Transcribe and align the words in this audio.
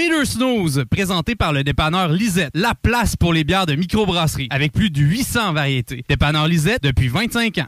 Les 0.00 0.08
deux 0.08 0.24
snooze, 0.24 0.84
présenté 0.90 1.34
par 1.34 1.52
le 1.52 1.62
dépanneur 1.62 2.08
Lisette, 2.08 2.52
la 2.54 2.72
place 2.74 3.16
pour 3.16 3.34
les 3.34 3.44
bières 3.44 3.66
de 3.66 3.74
microbrasserie, 3.74 4.48
avec 4.48 4.72
plus 4.72 4.88
de 4.88 4.98
800 4.98 5.52
variétés. 5.52 6.06
Dépanneur 6.08 6.48
Lisette 6.48 6.82
depuis 6.82 7.08
25 7.08 7.58
ans. 7.58 7.66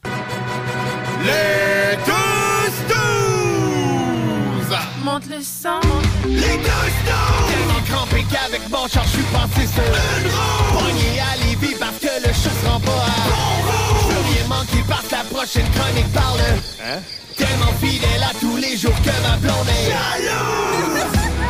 Les 1.27 1.97
deux 2.07 2.73
snooze! 2.89 4.79
Monte 5.05 5.29
le 5.29 5.43
sang. 5.43 5.81
Les 6.27 6.37
deux 6.37 6.41
snooze! 6.41 7.51
Tellement 7.51 7.83
crampé 7.87 8.25
qu'avec 8.33 8.67
mon 8.71 8.89
char, 8.89 9.05
je 9.05 9.11
suis 9.11 9.25
passé 9.25 9.67
sur 9.67 9.83
une 9.83 10.31
roue. 10.31 10.79
Pogné 10.79 11.21
à 11.21 11.37
Lévis 11.45 11.77
parce 11.79 11.99
que 11.99 12.27
le 12.27 12.33
chat 12.33 12.49
se 12.49 12.67
rend 12.67 12.81
pas 12.81 12.93
à 12.93 13.29
bon 13.29 13.45
roue. 13.69 14.09
Je 14.09 14.15
veux 14.15 14.23
rien 14.33 14.47
manquer 14.49 14.83
parce 14.89 15.07
que 15.07 15.13
la 15.17 15.25
prochaine 15.25 15.69
chronique 15.75 16.11
parle. 16.15 16.41
Hein? 16.83 17.01
Tellement 17.37 17.75
fidèle 17.79 18.23
à 18.23 18.33
tous 18.41 18.57
les 18.57 18.79
jours 18.79 18.97
que 19.03 19.13
ma 19.23 19.37
blonde 19.37 19.69
est 19.69 19.91
jalouse. 19.91 21.42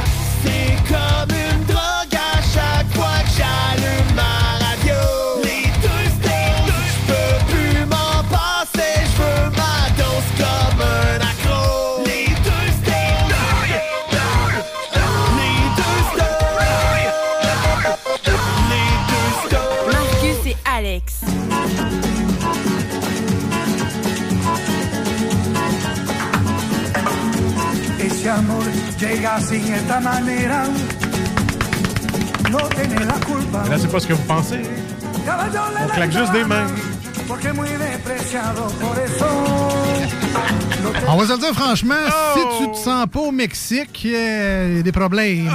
C'est 0.42 0.76
comme 0.88 1.30
une 1.30 1.64
drogue 1.66 2.14
à 2.14 2.42
chaque 2.42 2.92
fois 2.94 3.18
que 3.24 3.30
j'allume 3.36 3.81
llega 29.02 29.40
sin 29.40 29.74
esta 29.74 30.00
manera. 30.00 30.64
No 32.50 32.58
tiene 32.68 33.04
la 33.04 33.18
culpa. 33.26 33.68
Là, 33.68 33.78
c'est 33.78 33.90
pas 33.90 34.00
ce 34.00 34.06
que 34.06 34.12
vous 34.12 34.22
pensez. 34.24 34.62
On 35.84 35.88
claque 35.88 36.12
juste 36.12 36.32
des 36.32 36.44
mains. 36.44 36.66
On 41.08 41.16
va 41.16 41.26
se 41.26 41.32
le 41.32 41.38
dire 41.38 41.54
franchement, 41.54 41.94
Oh! 42.08 42.10
si 42.36 42.64
tu 42.64 42.70
te 42.72 42.76
sens 42.76 43.06
pas 43.12 43.20
au 43.20 43.32
Mexique, 43.32 44.04
il 44.04 44.10
y 44.10 44.78
a 44.78 44.82
des 44.82 44.92
problèmes. 44.92 45.50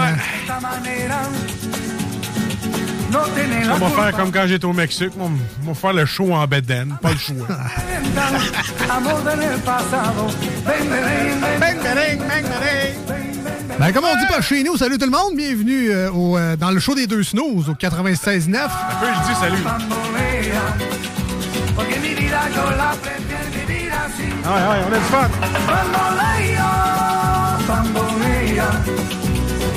On 3.70 3.78
va 3.78 3.90
faire 3.90 4.18
comme 4.18 4.32
quand 4.32 4.48
j'étais 4.48 4.66
au 4.66 4.74
Mexique. 4.74 5.12
On 5.20 5.32
va 5.68 5.74
faire 5.74 5.94
le 5.94 6.06
show 6.06 6.34
en 6.34 6.46
bedaine. 6.48 6.98
Pas 7.02 7.12
le 7.12 7.18
choix. 7.18 7.48
Amor 8.90 9.22
del 9.22 9.60
pasado. 9.62 10.28
Ben, 13.80 13.94
comme 13.94 14.06
on 14.06 14.16
dit 14.20 14.26
par 14.28 14.42
chez 14.42 14.64
nous, 14.64 14.76
salut 14.76 14.98
tout 14.98 15.06
le 15.06 15.12
monde, 15.12 15.36
bienvenue 15.36 15.92
euh, 15.92 16.12
au, 16.12 16.36
euh, 16.36 16.56
dans 16.56 16.72
le 16.72 16.80
show 16.80 16.96
des 16.96 17.06
deux 17.06 17.22
snooze 17.22 17.70
au 17.70 17.74
96.9. 17.74 18.56
Un 18.56 18.68
peu, 19.00 19.06
je 19.06 19.30
dis 19.30 19.40
salut. 19.40 19.62
Bambolea. 19.62 20.62
Porque 21.76 22.00
mi 22.00 22.16
vida 22.16 22.40
yo 22.56 22.72
la 22.76 22.96
prefiero 23.04 23.50
vivir 23.54 23.94
así. 24.04 24.34
Ah 24.44 24.50
ouais, 24.50 24.62
ouais, 24.70 24.84
on 24.90 24.94
a 24.94 24.98
du 24.98 25.04
fun. 25.06 25.30
Bambolea, 25.68 26.70
bambolea. 27.68 28.70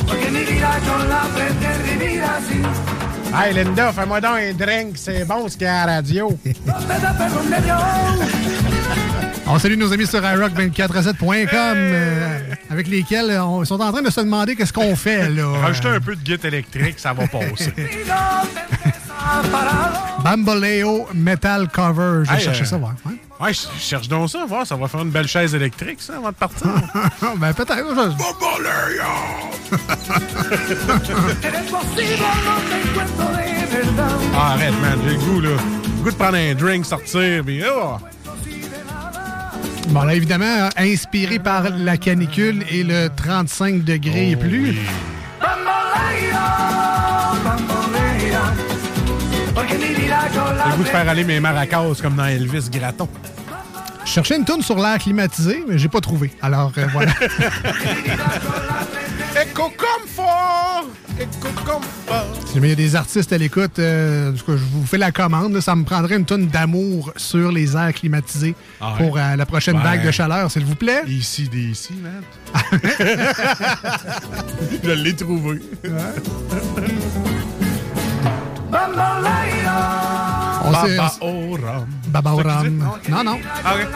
Porque 0.09 0.31
mi 0.31 0.45
vida 0.45 0.71
yo 0.87 1.05
la 1.07 1.23
prefiero 1.35 1.85
vivir 1.85 2.23
así. 2.23 2.90
Hey 3.35 3.55
Linda, 3.55 3.93
fais-moi 3.93 4.21
donc 4.21 4.37
un 4.39 4.53
drink. 4.53 4.97
C'est 4.97 5.25
bon 5.25 5.49
ce 5.49 5.57
qu'il 5.57 5.65
y 5.67 5.67
a 5.71 5.83
à 5.83 5.87
la 5.87 5.95
radio. 5.97 6.37
On 9.47 9.59
salue 9.59 9.77
nos 9.79 9.93
amis 9.93 10.07
sur 10.07 10.21
iRock247.com 10.21 11.49
euh, 11.77 12.39
avec 12.71 12.87
lesquels 12.89 13.31
euh, 13.31 13.43
on- 13.45 13.63
ils 13.63 13.67
sont 13.67 13.81
en 13.81 13.91
train 13.93 14.03
de 14.03 14.11
se 14.11 14.21
demander 14.21 14.55
qu'est-ce 14.55 14.73
qu'on 14.73 14.95
fait 14.95 15.29
là. 15.29 15.47
Rajoutez 15.61 15.89
un 15.89 16.01
peu 16.01 16.15
de 16.15 16.21
guitare 16.23 16.47
électrique, 16.53 16.99
ça 16.99 17.13
va 17.13 17.27
passer. 17.27 17.73
Bamboleo 20.25 21.09
Metal 21.15 21.69
Cover. 21.69 22.25
Je 22.25 22.31
vais 22.31 22.37
Hey, 22.37 22.45
chercher 22.45 22.63
euh, 22.63 22.67
ça, 22.67 22.77
voir. 22.79 22.95
Ouais, 23.41 23.55
je 23.55 23.61
cherche 23.81 24.07
donc 24.07 24.29
ça, 24.29 24.45
voir, 24.47 24.67
ça 24.67 24.77
va 24.77 24.87
faire 24.87 25.01
une 25.01 25.09
belle 25.11 25.27
chaise 25.27 25.55
électrique, 25.55 26.03
ça, 26.03 26.17
avant 26.17 26.29
de 26.29 26.35
partir. 26.35 26.67
ben, 27.39 27.55
peut-être. 27.55 27.87
je- 27.97 29.71
Ah, 34.35 34.53
arrête, 34.53 34.75
man, 34.81 34.99
j'ai 35.05 35.11
le 35.15 35.19
goût, 35.19 35.41
là. 35.41 35.51
Le 35.51 36.03
goût 36.03 36.11
de 36.11 36.17
prendre 36.17 36.37
un 36.37 36.55
drink, 36.55 36.85
sortir, 36.85 37.43
puis 37.45 37.63
oh! 37.65 37.97
Bon, 39.89 40.03
là, 40.03 40.15
évidemment, 40.15 40.45
euh, 40.45 40.69
inspiré 40.77 41.39
par 41.39 41.71
la 41.71 41.97
canicule 41.97 42.65
et 42.71 42.85
le 42.85 43.09
35 43.15 43.83
degrés 43.85 44.31
et 44.31 44.37
plus. 44.37 44.77
Porque 45.41 45.57
mi 47.71 47.71
vida 47.71 47.95
yo 47.95 48.00
J'ai 49.57 50.77
goût 50.77 50.83
de 50.83 50.89
faire 50.89 51.09
aller 51.09 51.25
mes 51.25 51.41
maracas 51.41 51.83
comme 52.01 52.15
dans 52.17 52.27
Elvis 52.27 52.69
Graton. 52.71 53.09
Je 54.05 54.11
cherchais 54.11 54.37
une 54.37 54.45
tourne 54.45 54.63
sur 54.63 54.77
l'air 54.77 54.99
climatisé, 54.99 55.65
mais 55.69 55.79
j'ai 55.79 55.89
pas 55.89 56.01
trouvé. 56.01 56.31
Alors, 56.41 56.73
euh, 56.79 56.87
voilà. 56.93 57.13
Echo 59.41 59.71
Comfort! 59.77 60.87
Echo 61.19 61.49
Comfort! 61.65 62.27
Si 62.47 62.55
jamais 62.55 62.69
il 62.69 62.71
y 62.71 62.73
a 62.73 62.77
des 62.77 62.97
artistes 62.97 63.33
à 63.33 63.39
l'écoute, 63.39 63.79
euh, 63.79 64.33
je 64.35 64.53
vous 64.53 64.87
fais 64.87 64.99
la 64.99 65.13
commande. 65.13 65.53
là, 65.53 65.61
ça 65.61 65.77
me 65.77 65.85
prendrait 65.85 66.17
une 66.17 66.25
tonne 66.25 66.47
d'amour 66.49 67.13
sur 67.17 67.53
les 67.53 67.77
airs 67.77 67.93
climatisés 67.93 68.55
Ah 68.81 68.95
ouais? 68.95 68.99
pour 69.07 69.17
euh, 69.19 69.37
la 69.37 69.47
prochaine 69.47 69.79
vague 69.79 70.05
de 70.05 70.11
chaleur, 70.11 70.51
s'il 70.51 70.65
vous 70.65 70.75
plaît. 70.75 71.03
Ici, 71.07 71.49
des 71.49 71.59
ici, 71.59 71.95
man. 72.03 72.23
Je 74.83 74.91
l'ai 74.91 75.15
trouvé. 75.15 75.61
On 80.63 80.71
Baba 80.71 81.13
Oram. 81.21 81.87
Baba 82.09 82.31
Oram. 82.33 82.91
Non, 83.09 83.25
non. 83.25 83.39
Ah, 83.65 83.75
ok. 83.75 83.89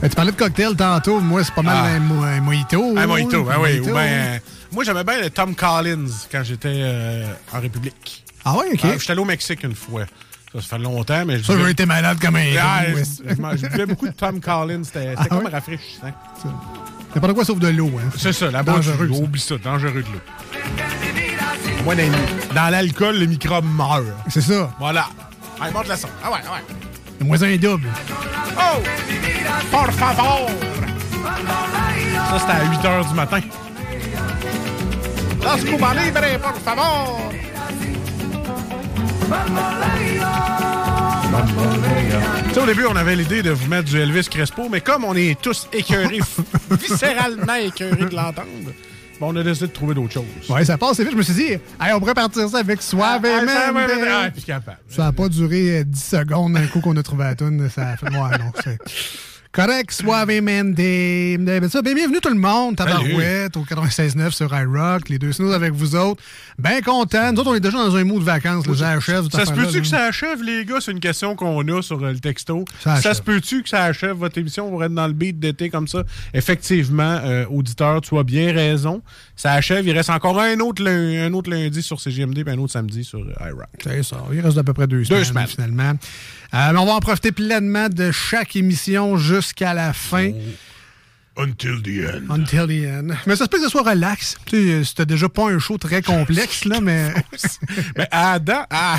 Ben, 0.00 0.08
tu 0.08 0.16
parlais 0.16 0.32
de 0.32 0.36
cocktail 0.36 0.74
tantôt. 0.76 1.20
Moi, 1.20 1.44
c'est 1.44 1.54
pas 1.54 1.60
mal 1.62 1.76
Ah. 1.78 1.84
un, 1.96 2.00
mo- 2.00 2.22
un 2.22 2.40
mojito. 2.40 2.96
Un 2.96 3.06
mojito, 3.06 3.44
ben 3.44 3.56
oui. 3.60 3.78
Mojito. 3.80 3.90
Ou 3.90 3.94
ben, 3.94 4.40
moi, 4.72 4.84
j'aimais 4.84 5.04
bien 5.04 5.20
le 5.20 5.28
Tom 5.30 5.54
Collins 5.54 6.06
quand 6.32 6.42
j'étais 6.42 6.72
euh, 6.72 7.26
en 7.52 7.60
République. 7.60 8.24
Ah 8.44 8.54
ouais, 8.56 8.70
OK. 8.72 8.80
Ah, 8.84 8.88
J'étais 8.98 9.12
allé 9.12 9.20
au 9.20 9.24
Mexique 9.26 9.62
une 9.62 9.74
fois. 9.74 10.06
Ça, 10.54 10.60
ça 10.62 10.66
fait 10.76 10.78
longtemps, 10.78 11.24
mais 11.26 11.38
je 11.38 11.44
Ça, 11.44 11.70
été 11.70 11.84
malade 11.84 12.18
comme 12.18 12.36
un 12.36 12.46
Ah, 12.58 12.84
je, 13.56 13.66
buvais 13.68 13.86
beaucoup 13.86 14.08
de 14.08 14.14
Tom 14.14 14.40
Collins. 14.40 14.84
C'était 14.84 15.14
Ah 15.18 15.26
comme 15.26 15.44
ouais? 15.44 15.50
rafraîchissant. 15.50 16.10
N'importe 17.14 17.34
quoi 17.34 17.44
sauf 17.44 17.58
de 17.58 17.68
l'eau. 17.68 17.90
Hein. 17.98 18.08
C'est 18.16 18.32
ça, 18.32 18.50
la 18.50 18.62
de 18.62 19.04
l'eau. 19.04 19.16
Oublie 19.16 19.40
ça, 19.40 19.58
dangereux 19.58 19.92
de 20.02 20.12
l'eau. 20.12 21.09
Dans, 21.84 22.54
dans 22.54 22.68
l'alcool, 22.70 23.16
les 23.16 23.26
microbes 23.26 23.64
meurent. 23.64 24.04
C'est 24.28 24.42
ça. 24.42 24.70
Voilà. 24.78 25.06
Allez, 25.60 25.72
monte 25.72 25.88
la 25.88 25.96
son. 25.96 26.08
Ah 26.22 26.30
ouais, 26.30 26.38
ah 26.46 26.52
ouais. 26.52 26.76
Le 27.18 27.26
moins 27.26 27.42
un 27.42 27.56
double. 27.56 27.88
Oh! 28.56 28.78
Por 29.70 29.92
favor! 29.92 30.50
Ça, 32.30 32.38
c'était 32.38 32.52
à 32.52 32.64
8 32.64 32.78
h 32.78 33.08
du 33.08 33.14
matin. 33.14 33.40
Las 35.42 35.64
Cuba 35.64 35.94
Libre, 35.94 36.38
por 36.42 36.54
favor! 36.62 37.32
Tu 42.48 42.54
sais, 42.54 42.60
au 42.60 42.66
début, 42.66 42.86
on 42.86 42.96
avait 42.96 43.16
l'idée 43.16 43.42
de 43.42 43.50
vous 43.50 43.68
mettre 43.68 43.84
du 43.84 43.98
Elvis 44.00 44.28
Crespo, 44.28 44.68
mais 44.70 44.80
comme 44.80 45.04
on 45.04 45.14
est 45.14 45.40
tous 45.40 45.68
écœurés, 45.72 46.20
viscéralement 46.70 47.54
écœurés 47.54 48.06
de 48.06 48.14
l'entendre, 48.14 48.72
on 49.20 49.36
a 49.36 49.42
décidé 49.42 49.66
de 49.68 49.72
trouver 49.72 49.94
d'autres 49.94 50.12
choses. 50.12 50.24
Ouais, 50.48 50.64
ça 50.64 50.78
passe 50.78 50.98
vite. 51.00 51.10
Je 51.12 51.16
me 51.16 51.22
suis 51.22 51.34
dit, 51.34 51.52
hey, 51.52 51.92
on 51.94 52.00
pourrait 52.00 52.14
partir 52.14 52.48
ça 52.48 52.58
avec 52.58 52.82
Suave 52.82 53.22
Ah, 53.24 53.72
ouais, 53.72 54.30
puis 54.30 54.42
capable. 54.42 54.78
Ça 54.88 55.04
n'a 55.04 55.12
pas 55.12 55.28
duré 55.28 55.80
euh, 55.80 55.84
10 55.84 56.02
secondes 56.02 56.54
d'un 56.54 56.66
coup 56.66 56.80
qu'on 56.80 56.96
a 56.96 57.02
trouvé 57.02 57.24
la 57.24 57.34
toune. 57.34 57.68
Ça 57.68 57.88
a 57.90 57.96
fait. 57.96 58.06
Ouais, 58.06 58.38
non, 58.38 58.52
c'est. 58.62 58.78
Correct, 59.52 59.90
Suavemente. 59.90 60.76
Ben, 60.76 61.68
ça, 61.68 61.82
ben, 61.82 61.92
bienvenue 61.92 62.20
tout 62.20 62.28
le 62.28 62.36
monde, 62.36 62.76
Tabarouette, 62.76 63.56
au 63.56 63.64
96.9 63.64 64.30
sur 64.30 64.54
iRock, 64.56 65.08
les 65.08 65.18
deux 65.18 65.32
snows 65.32 65.50
avec 65.50 65.72
vous 65.72 65.96
autres. 65.96 66.22
Bien 66.56 66.80
content. 66.80 67.32
Nous 67.32 67.40
autres, 67.40 67.50
on 67.50 67.54
est 67.56 67.60
déjà 67.60 67.78
dans 67.78 67.96
un 67.96 68.04
mood 68.04 68.20
de 68.20 68.24
vacances, 68.24 68.64
le 68.68 68.80
achève. 68.80 69.28
Ça 69.28 69.44
se 69.44 69.52
peut-tu 69.52 69.80
que 69.80 69.88
ça 69.88 70.04
achève, 70.04 70.40
les 70.44 70.64
gars? 70.64 70.76
C'est 70.80 70.92
une 70.92 71.00
question 71.00 71.34
qu'on 71.34 71.66
a 71.66 71.82
sur 71.82 72.00
euh, 72.00 72.12
le 72.12 72.20
texto. 72.20 72.64
Ça 72.78 73.12
se 73.12 73.20
peut-tu 73.20 73.64
que 73.64 73.68
ça 73.68 73.82
achève 73.82 74.16
votre 74.16 74.38
émission? 74.38 74.70
Vous 74.70 74.80
êtes 74.84 74.94
dans 74.94 75.08
le 75.08 75.14
beat 75.14 75.40
d'été 75.40 75.68
comme 75.68 75.88
ça? 75.88 76.04
Effectivement, 76.32 77.18
euh, 77.24 77.44
auditeur, 77.50 78.02
tu 78.02 78.16
as 78.16 78.22
bien 78.22 78.52
raison. 78.52 79.02
Ça 79.34 79.54
achève. 79.54 79.84
Il 79.84 79.96
reste 79.96 80.10
encore 80.10 80.38
un 80.38 80.60
autre, 80.60 80.86
un 80.86 81.32
autre 81.32 81.50
lundi 81.50 81.82
sur 81.82 82.00
CGMD 82.00 82.44
puis 82.44 82.54
un 82.54 82.58
autre 82.58 82.72
samedi 82.72 83.02
sur 83.02 83.18
euh, 83.18 83.48
iRock. 83.48 83.66
C'est 83.82 84.04
ça. 84.04 84.24
Il 84.32 84.40
reste 84.40 84.58
à 84.58 84.62
peu 84.62 84.74
près 84.74 84.86
deux 84.86 85.02
semaines, 85.02 85.24
semaines. 85.24 85.46
finalement. 85.48 85.94
Euh, 86.52 86.72
on 86.76 86.84
va 86.86 86.92
en 86.94 87.00
profiter 87.00 87.32
pleinement 87.32 87.88
de 87.88 88.10
chaque 88.10 88.56
émission 88.56 89.16
jusqu'à 89.16 89.72
la 89.74 89.92
fin. 89.92 90.32
Until 91.36 91.80
the 91.82 92.04
end. 92.12 92.34
Until 92.34 92.66
the 92.66 92.86
end. 92.86 93.14
Mais 93.26 93.36
ça 93.36 93.44
se 93.44 93.48
peut 93.48 93.58
que 93.58 93.64
ce 93.64 93.70
soit 93.70 93.88
relax. 93.88 94.36
Tu 94.46 94.56
sais, 94.56 94.84
c'était 94.84 95.06
déjà 95.06 95.28
pas 95.28 95.48
un 95.48 95.58
show 95.60 95.78
très 95.78 96.02
complexe, 96.02 96.64
là, 96.64 96.80
mais. 96.82 97.14
Mais 97.96 98.08
Adam, 98.10 98.64
à- 98.70 98.98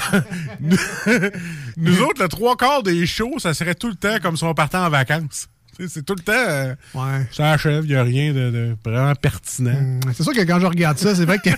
nous, 1.78 2.02
autres, 2.02 2.24
le 2.24 2.30
trois 2.30 2.56
quarts 2.56 2.84
des 2.84 3.06
shows, 3.06 3.38
ça 3.40 3.54
serait 3.54 3.76
tout 3.76 3.90
le 3.90 3.96
temps 3.96 4.18
comme 4.22 4.38
si 4.38 4.44
on 4.46 4.54
partait 4.54 4.78
en 4.78 4.90
vacances. 4.90 5.48
C'est- 5.88 6.04
tout 6.06 6.16
le 6.16 6.24
temps. 6.24 6.32
euh, 6.34 6.74
Ouais. 6.94 7.28
ça 7.32 7.52
achève, 7.52 7.84
il 7.84 7.90
n'y 7.90 7.96
a 7.96 8.04
rien 8.04 8.34
de, 8.34 8.50
de 8.50 8.76
vraiment 8.86 9.14
pertinent. 9.16 9.76
Hum, 9.76 10.00
C'est 10.16 10.24
sûr 10.24 10.34
que 10.34 10.42
quand 10.42 10.60
je 10.60 10.66
regarde 10.68 10.98
ça, 10.98 11.14
c'est 11.14 11.26
vrai 11.26 11.38
que. 11.40 11.50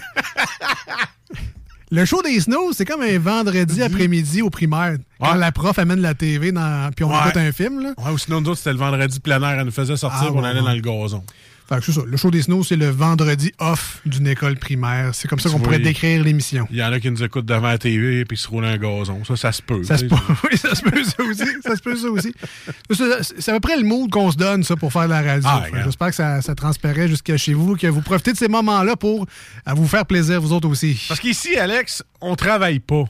Le 1.92 2.06
show 2.06 2.22
des 2.24 2.40
snows, 2.40 2.74
c'est 2.74 2.86
comme 2.86 3.02
un 3.02 3.20
vendredi 3.20 3.82
après-midi 3.84 4.42
au 4.42 4.50
primaire. 4.50 4.98
Quand 5.20 5.34
Ouais. 5.34 5.38
la 5.38 5.52
prof 5.52 5.78
amène 5.80 6.02
la 6.02 6.14
TV 6.16 6.52
dans... 6.52 6.90
puis 6.96 7.06
on 7.06 7.10
Ouais. 7.12 7.18
écoute 7.22 7.38
un 7.38 7.52
film. 7.52 7.82
Là. 7.82 7.94
Ouais, 7.98 8.12
ou 8.12 8.18
sinon, 8.18 8.42
nous 8.42 8.50
autres, 8.50 8.58
c'était 8.60 8.74
le 8.74 8.80
vendredi 8.80 9.20
plein 9.20 9.42
air. 9.42 9.60
Elle 9.60 9.66
nous 9.66 9.72
faisait 9.72 9.96
sortir, 9.96 10.30
Ah, 10.30 10.34
on 10.34 10.44
allait 10.44 10.62
dans 10.62 10.74
le 10.74 10.82
gazon. 10.82 11.24
Fait 11.68 11.78
que 11.78 11.86
c'est 11.86 11.94
ça. 11.94 12.02
Le 12.06 12.18
show 12.18 12.30
des 12.30 12.42
snows, 12.42 12.64
c'est 12.64 12.76
le 12.76 12.90
vendredi 12.90 13.52
off 13.60 14.02
d'une 14.06 14.28
école 14.28 14.58
primaire. 14.58 15.16
C'est 15.16 15.28
comme 15.28 15.40
ça 15.40 15.50
qu'on 15.50 15.60
pourrait 15.60 15.80
décrire 15.80 16.24
l'émission. 16.24 16.68
Il 16.70 16.78
y 16.78 16.84
en 16.84 16.92
a 16.92 17.00
qui 17.00 17.10
nous 17.10 17.24
écoutent 17.24 17.46
devant 17.46 17.70
la 17.70 17.78
TV 17.78 18.26
puis 18.26 18.38
se 18.38 18.48
roulent 18.48 18.66
un 18.66 18.78
gazon. 18.78 19.24
Ça, 19.24 19.36
ça 19.36 19.52
se 19.52 19.62
peut. 19.62 19.84
Ça 19.84 19.98
se 19.98 20.06
peut, 20.06 20.16
oui, 20.52 20.58
ça 20.58 20.76
se 20.76 20.82
peut 20.82 21.04
ça 21.04 21.24
aussi. 21.24 21.52
Ça 21.64 21.76
se 21.76 21.82
peut 21.82 21.96
ça 21.96 22.08
aussi. 22.08 22.34
C'est 23.40 23.52
à 23.52 23.54
peu 23.56 23.60
près 23.62 23.78
le 23.78 23.84
mood 23.84 24.10
qu'on 24.10 24.32
se 24.32 24.38
donne 24.38 24.64
ça 24.64 24.76
pour 24.76 24.92
faire 24.92 25.08
la 25.08 25.22
radio. 25.22 25.50
Ah. 25.50 25.66
J'espère 25.86 26.10
que 26.10 26.16
ça, 26.16 26.42
ça 26.42 26.56
transparaît 26.56 27.08
jusqu'à 27.08 27.38
chez 27.38 27.54
vous, 27.54 27.76
que 27.76 27.88
vous 27.88 28.02
profitez 28.02 28.34
de 28.34 28.38
ces 28.38 28.50
moments-là 28.50 28.96
pour 28.96 29.26
à 29.66 29.74
vous 29.74 29.88
faire 29.88 30.06
plaisir, 30.06 30.42
vous 30.42 30.52
autres 30.52 30.68
aussi. 30.68 31.02
Parce 31.08 31.20
qu'ici, 31.20 31.56
Alex, 31.56 32.04
on 32.22 32.36
travaille 32.36 32.80
pas. 32.80 33.06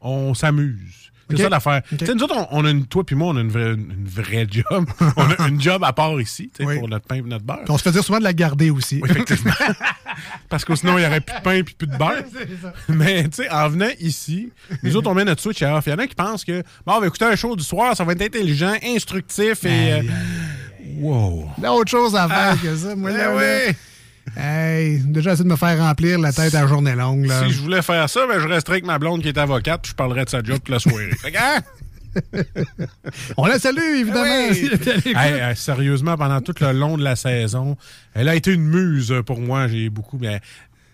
On 0.00 0.34
s'amuse. 0.34 1.11
C'est 1.36 1.42
Ok. 1.44 1.44
ça 1.44 1.48
l'affaire. 1.48 1.82
Ok. 1.92 1.98
Tu 1.98 2.06
sais, 2.06 2.14
Nous 2.14 2.22
autres, 2.22 2.36
on, 2.36 2.46
on 2.50 2.64
a 2.64 2.70
une, 2.70 2.86
toi 2.86 3.04
puis 3.04 3.16
moi, 3.16 3.28
on 3.28 3.36
a 3.36 3.40
une 3.40 3.50
vraie, 3.50 3.72
une 3.72 4.04
vraie 4.06 4.46
job. 4.50 4.86
on 5.16 5.30
a 5.44 5.48
une 5.48 5.60
job 5.60 5.82
à 5.84 5.92
part 5.92 6.20
ici, 6.20 6.50
tu 6.54 6.62
sais, 6.62 6.68
Oui. 6.68 6.78
pour 6.78 6.88
notre 6.88 7.06
pain 7.06 7.16
et 7.16 7.22
notre 7.22 7.44
beurre. 7.44 7.60
Puis 7.64 7.70
on 7.70 7.78
se 7.78 7.82
fait 7.82 7.92
dire 7.92 8.04
souvent 8.04 8.18
de 8.18 8.24
la 8.24 8.32
garder 8.32 8.70
aussi. 8.70 9.00
Oui, 9.02 9.08
effectivement. 9.10 9.52
Parce 10.48 10.64
que 10.64 10.74
sinon, 10.74 10.98
il 10.98 11.00
n'y 11.02 11.06
aurait 11.06 11.20
plus 11.20 11.34
de 11.36 11.40
pain 11.42 11.52
et 11.52 11.62
plus 11.62 11.86
de 11.86 11.96
beurre. 11.96 12.22
Mais, 12.88 13.24
tu 13.24 13.42
sais, 13.42 13.50
en 13.50 13.68
venant 13.68 13.88
ici, 14.00 14.50
nous 14.82 14.96
autres, 14.96 15.10
on 15.10 15.14
met 15.14 15.24
notre 15.24 15.40
switch 15.42 15.62
à 15.62 15.76
off. 15.76 15.84
Il 15.86 15.90
y 15.90 15.92
en 15.94 15.98
a 15.98 16.06
qui 16.06 16.14
pensent 16.14 16.44
que, 16.44 16.62
bon, 16.86 16.92
on 16.94 17.00
va 17.00 17.06
écouter 17.06 17.24
un 17.24 17.36
show 17.36 17.56
du 17.56 17.64
soir, 17.64 17.96
ça 17.96 18.04
va 18.04 18.12
être 18.12 18.22
intelligent, 18.22 18.74
instructif 18.84 19.64
et. 19.64 19.92
euh, 19.92 20.02
wow. 20.98 21.48
Il 21.58 21.64
y 21.64 21.66
a 21.66 21.72
autre 21.72 21.90
chose 21.90 22.14
à 22.14 22.28
faire 22.28 22.36
Ah. 22.52 22.56
que 22.62 22.76
ça. 22.76 22.94
Moi, 22.94 23.10
Eh 23.12 23.16
là, 23.16 23.34
oui. 23.34 23.74
Hey, 24.36 24.98
déjà, 24.98 25.32
essayé 25.32 25.44
de 25.44 25.50
me 25.50 25.56
faire 25.56 25.78
remplir 25.78 26.18
la 26.18 26.32
tête 26.32 26.54
à 26.54 26.66
journée 26.66 26.94
longue. 26.94 27.26
Là. 27.26 27.44
Si 27.44 27.52
je 27.52 27.60
voulais 27.60 27.82
faire 27.82 28.08
ça, 28.08 28.26
ben, 28.26 28.40
je 28.40 28.48
resterais 28.48 28.74
avec 28.74 28.86
ma 28.86 28.98
blonde 28.98 29.22
qui 29.22 29.28
est 29.28 29.38
avocate, 29.38 29.86
je 29.86 29.94
parlerais 29.94 30.24
de 30.24 30.30
sa 30.30 30.42
job 30.42 30.56
toute 30.56 30.68
la 30.68 30.78
soirée. 30.78 31.10
Fait 31.20 31.32
que, 31.32 31.38
hein? 31.38 31.60
On 33.36 33.46
la 33.46 33.58
salue, 33.58 34.00
évidemment. 34.00 34.48
Oui. 34.50 34.70
Hey, 35.14 35.56
sérieusement, 35.56 36.16
pendant 36.16 36.40
tout 36.40 36.54
le 36.60 36.72
long 36.72 36.98
de 36.98 37.02
la 37.02 37.16
saison, 37.16 37.76
elle 38.14 38.28
a 38.28 38.34
été 38.34 38.52
une 38.52 38.64
muse 38.64 39.14
pour 39.24 39.40
moi. 39.40 39.66
J'ai 39.68 39.88
beaucoup. 39.88 40.18
Mais 40.20 40.40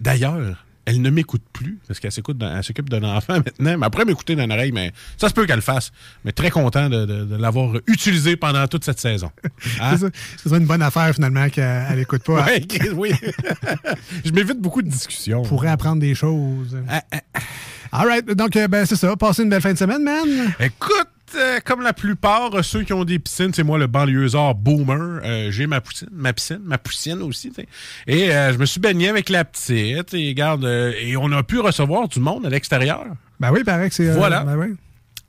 d'ailleurs, 0.00 0.64
elle 0.90 1.02
ne 1.02 1.10
m'écoute 1.10 1.42
plus 1.52 1.78
parce 1.86 2.00
qu'elle 2.00 2.12
s'écoute 2.12 2.38
d'un- 2.38 2.56
elle 2.56 2.64
s'occupe 2.64 2.88
d'un 2.88 3.02
enfant 3.04 3.34
maintenant. 3.44 3.76
Mais 3.78 3.86
après 3.86 4.04
m'écouter 4.04 4.34
d'une 4.36 4.50
oreille, 4.50 4.72
mais 4.72 4.92
ça 5.16 5.28
se 5.28 5.34
peut 5.34 5.44
qu'elle 5.46 5.56
le 5.56 5.60
fasse. 5.62 5.92
Mais 6.24 6.32
très 6.32 6.50
content 6.50 6.88
de, 6.88 7.04
de- 7.04 7.24
de 7.24 7.36
l'avoir 7.36 7.74
utilisé 7.86 8.36
pendant 8.36 8.66
toute 8.66 8.84
cette 8.84 9.00
saison. 9.00 9.30
Hein? 9.80 9.96
C'est 9.96 10.06
ça. 10.06 10.10
C'est 10.42 10.48
ça 10.48 10.56
une 10.56 10.66
bonne 10.66 10.82
affaire, 10.82 11.12
finalement, 11.14 11.48
qu'elle 11.50 11.96
n'écoute 11.96 12.22
pas. 12.24 12.44
Ouais, 12.46 12.62
oui. 12.94 13.12
Je 14.24 14.30
m'évite 14.32 14.60
beaucoup 14.60 14.82
de 14.82 14.88
discussions. 14.88 15.42
Pourrait 15.42 15.68
apprendre 15.68 16.00
des 16.00 16.14
choses. 16.14 16.76
Ah, 16.88 17.02
ah, 17.12 17.20
All 17.92 18.06
right. 18.08 18.26
Donc, 18.26 18.56
euh, 18.56 18.66
ben, 18.68 18.84
c'est 18.86 18.96
ça. 18.96 19.14
Passez 19.16 19.42
une 19.42 19.50
belle 19.50 19.60
fin 19.62 19.72
de 19.72 19.78
semaine, 19.78 20.02
man. 20.02 20.26
Écoute, 20.60 21.08
euh, 21.34 21.60
comme 21.64 21.82
la 21.82 21.92
plupart, 21.92 22.54
euh, 22.54 22.62
ceux 22.62 22.82
qui 22.82 22.92
ont 22.92 23.04
des 23.04 23.18
piscines, 23.18 23.52
c'est 23.54 23.62
moi 23.62 23.78
le 23.78 23.86
banlieusard 23.86 24.54
boomer. 24.54 25.20
Euh, 25.24 25.50
j'ai 25.50 25.66
ma 25.66 25.80
piscine, 25.80 26.08
ma 26.12 26.32
piscine, 26.32 26.60
ma 26.64 26.78
poussienne 26.78 27.22
aussi. 27.22 27.50
t'sais. 27.50 27.66
Et 28.06 28.28
je 28.30 28.56
me 28.58 28.66
suis 28.66 28.80
baigné 28.80 29.08
avec 29.08 29.28
la 29.28 29.44
petite. 29.44 30.14
Et 30.14 30.28
regarde, 30.28 30.64
et 30.64 31.16
on 31.16 31.30
a 31.32 31.42
pu 31.42 31.58
recevoir 31.58 32.08
du 32.08 32.20
monde 32.20 32.46
à 32.46 32.50
l'extérieur. 32.50 33.04
Ben 33.40 33.52
oui, 33.52 33.64
paraît 33.64 33.88
que 33.88 33.94
c'est. 33.94 34.10
Voilà. 34.12 34.44
ben 34.44 34.56
oui. 34.56 34.76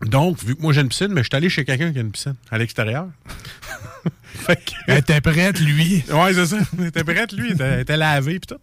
Donc, 0.05 0.41
vu 0.43 0.55
que 0.55 0.61
moi 0.61 0.71
j'ai 0.71 0.81
une 0.81 0.87
piscine, 0.87 1.09
mais 1.09 1.23
je 1.23 1.27
suis 1.29 1.35
allé 1.35 1.49
chez 1.49 1.65
quelqu'un 1.65 1.91
qui 1.91 1.97
a 1.97 2.01
une 2.01 2.11
piscine 2.11 2.35
à 2.49 2.57
l'extérieur. 2.57 3.07
fait 4.23 4.55
que, 4.55 4.71
Elle 4.87 4.99
était 4.99 5.19
prête, 5.19 5.59
lui. 5.59 6.03
ouais, 6.09 6.33
c'est 6.33 6.45
ça. 6.45 6.57
Il 6.79 6.85
était 6.85 7.03
prête, 7.03 7.33
lui. 7.33 7.49
Il 7.49 7.53
était, 7.53 7.73
il 7.75 7.79
était 7.81 7.97
lavé 7.97 8.39
pis 8.39 8.47
tout. 8.47 8.55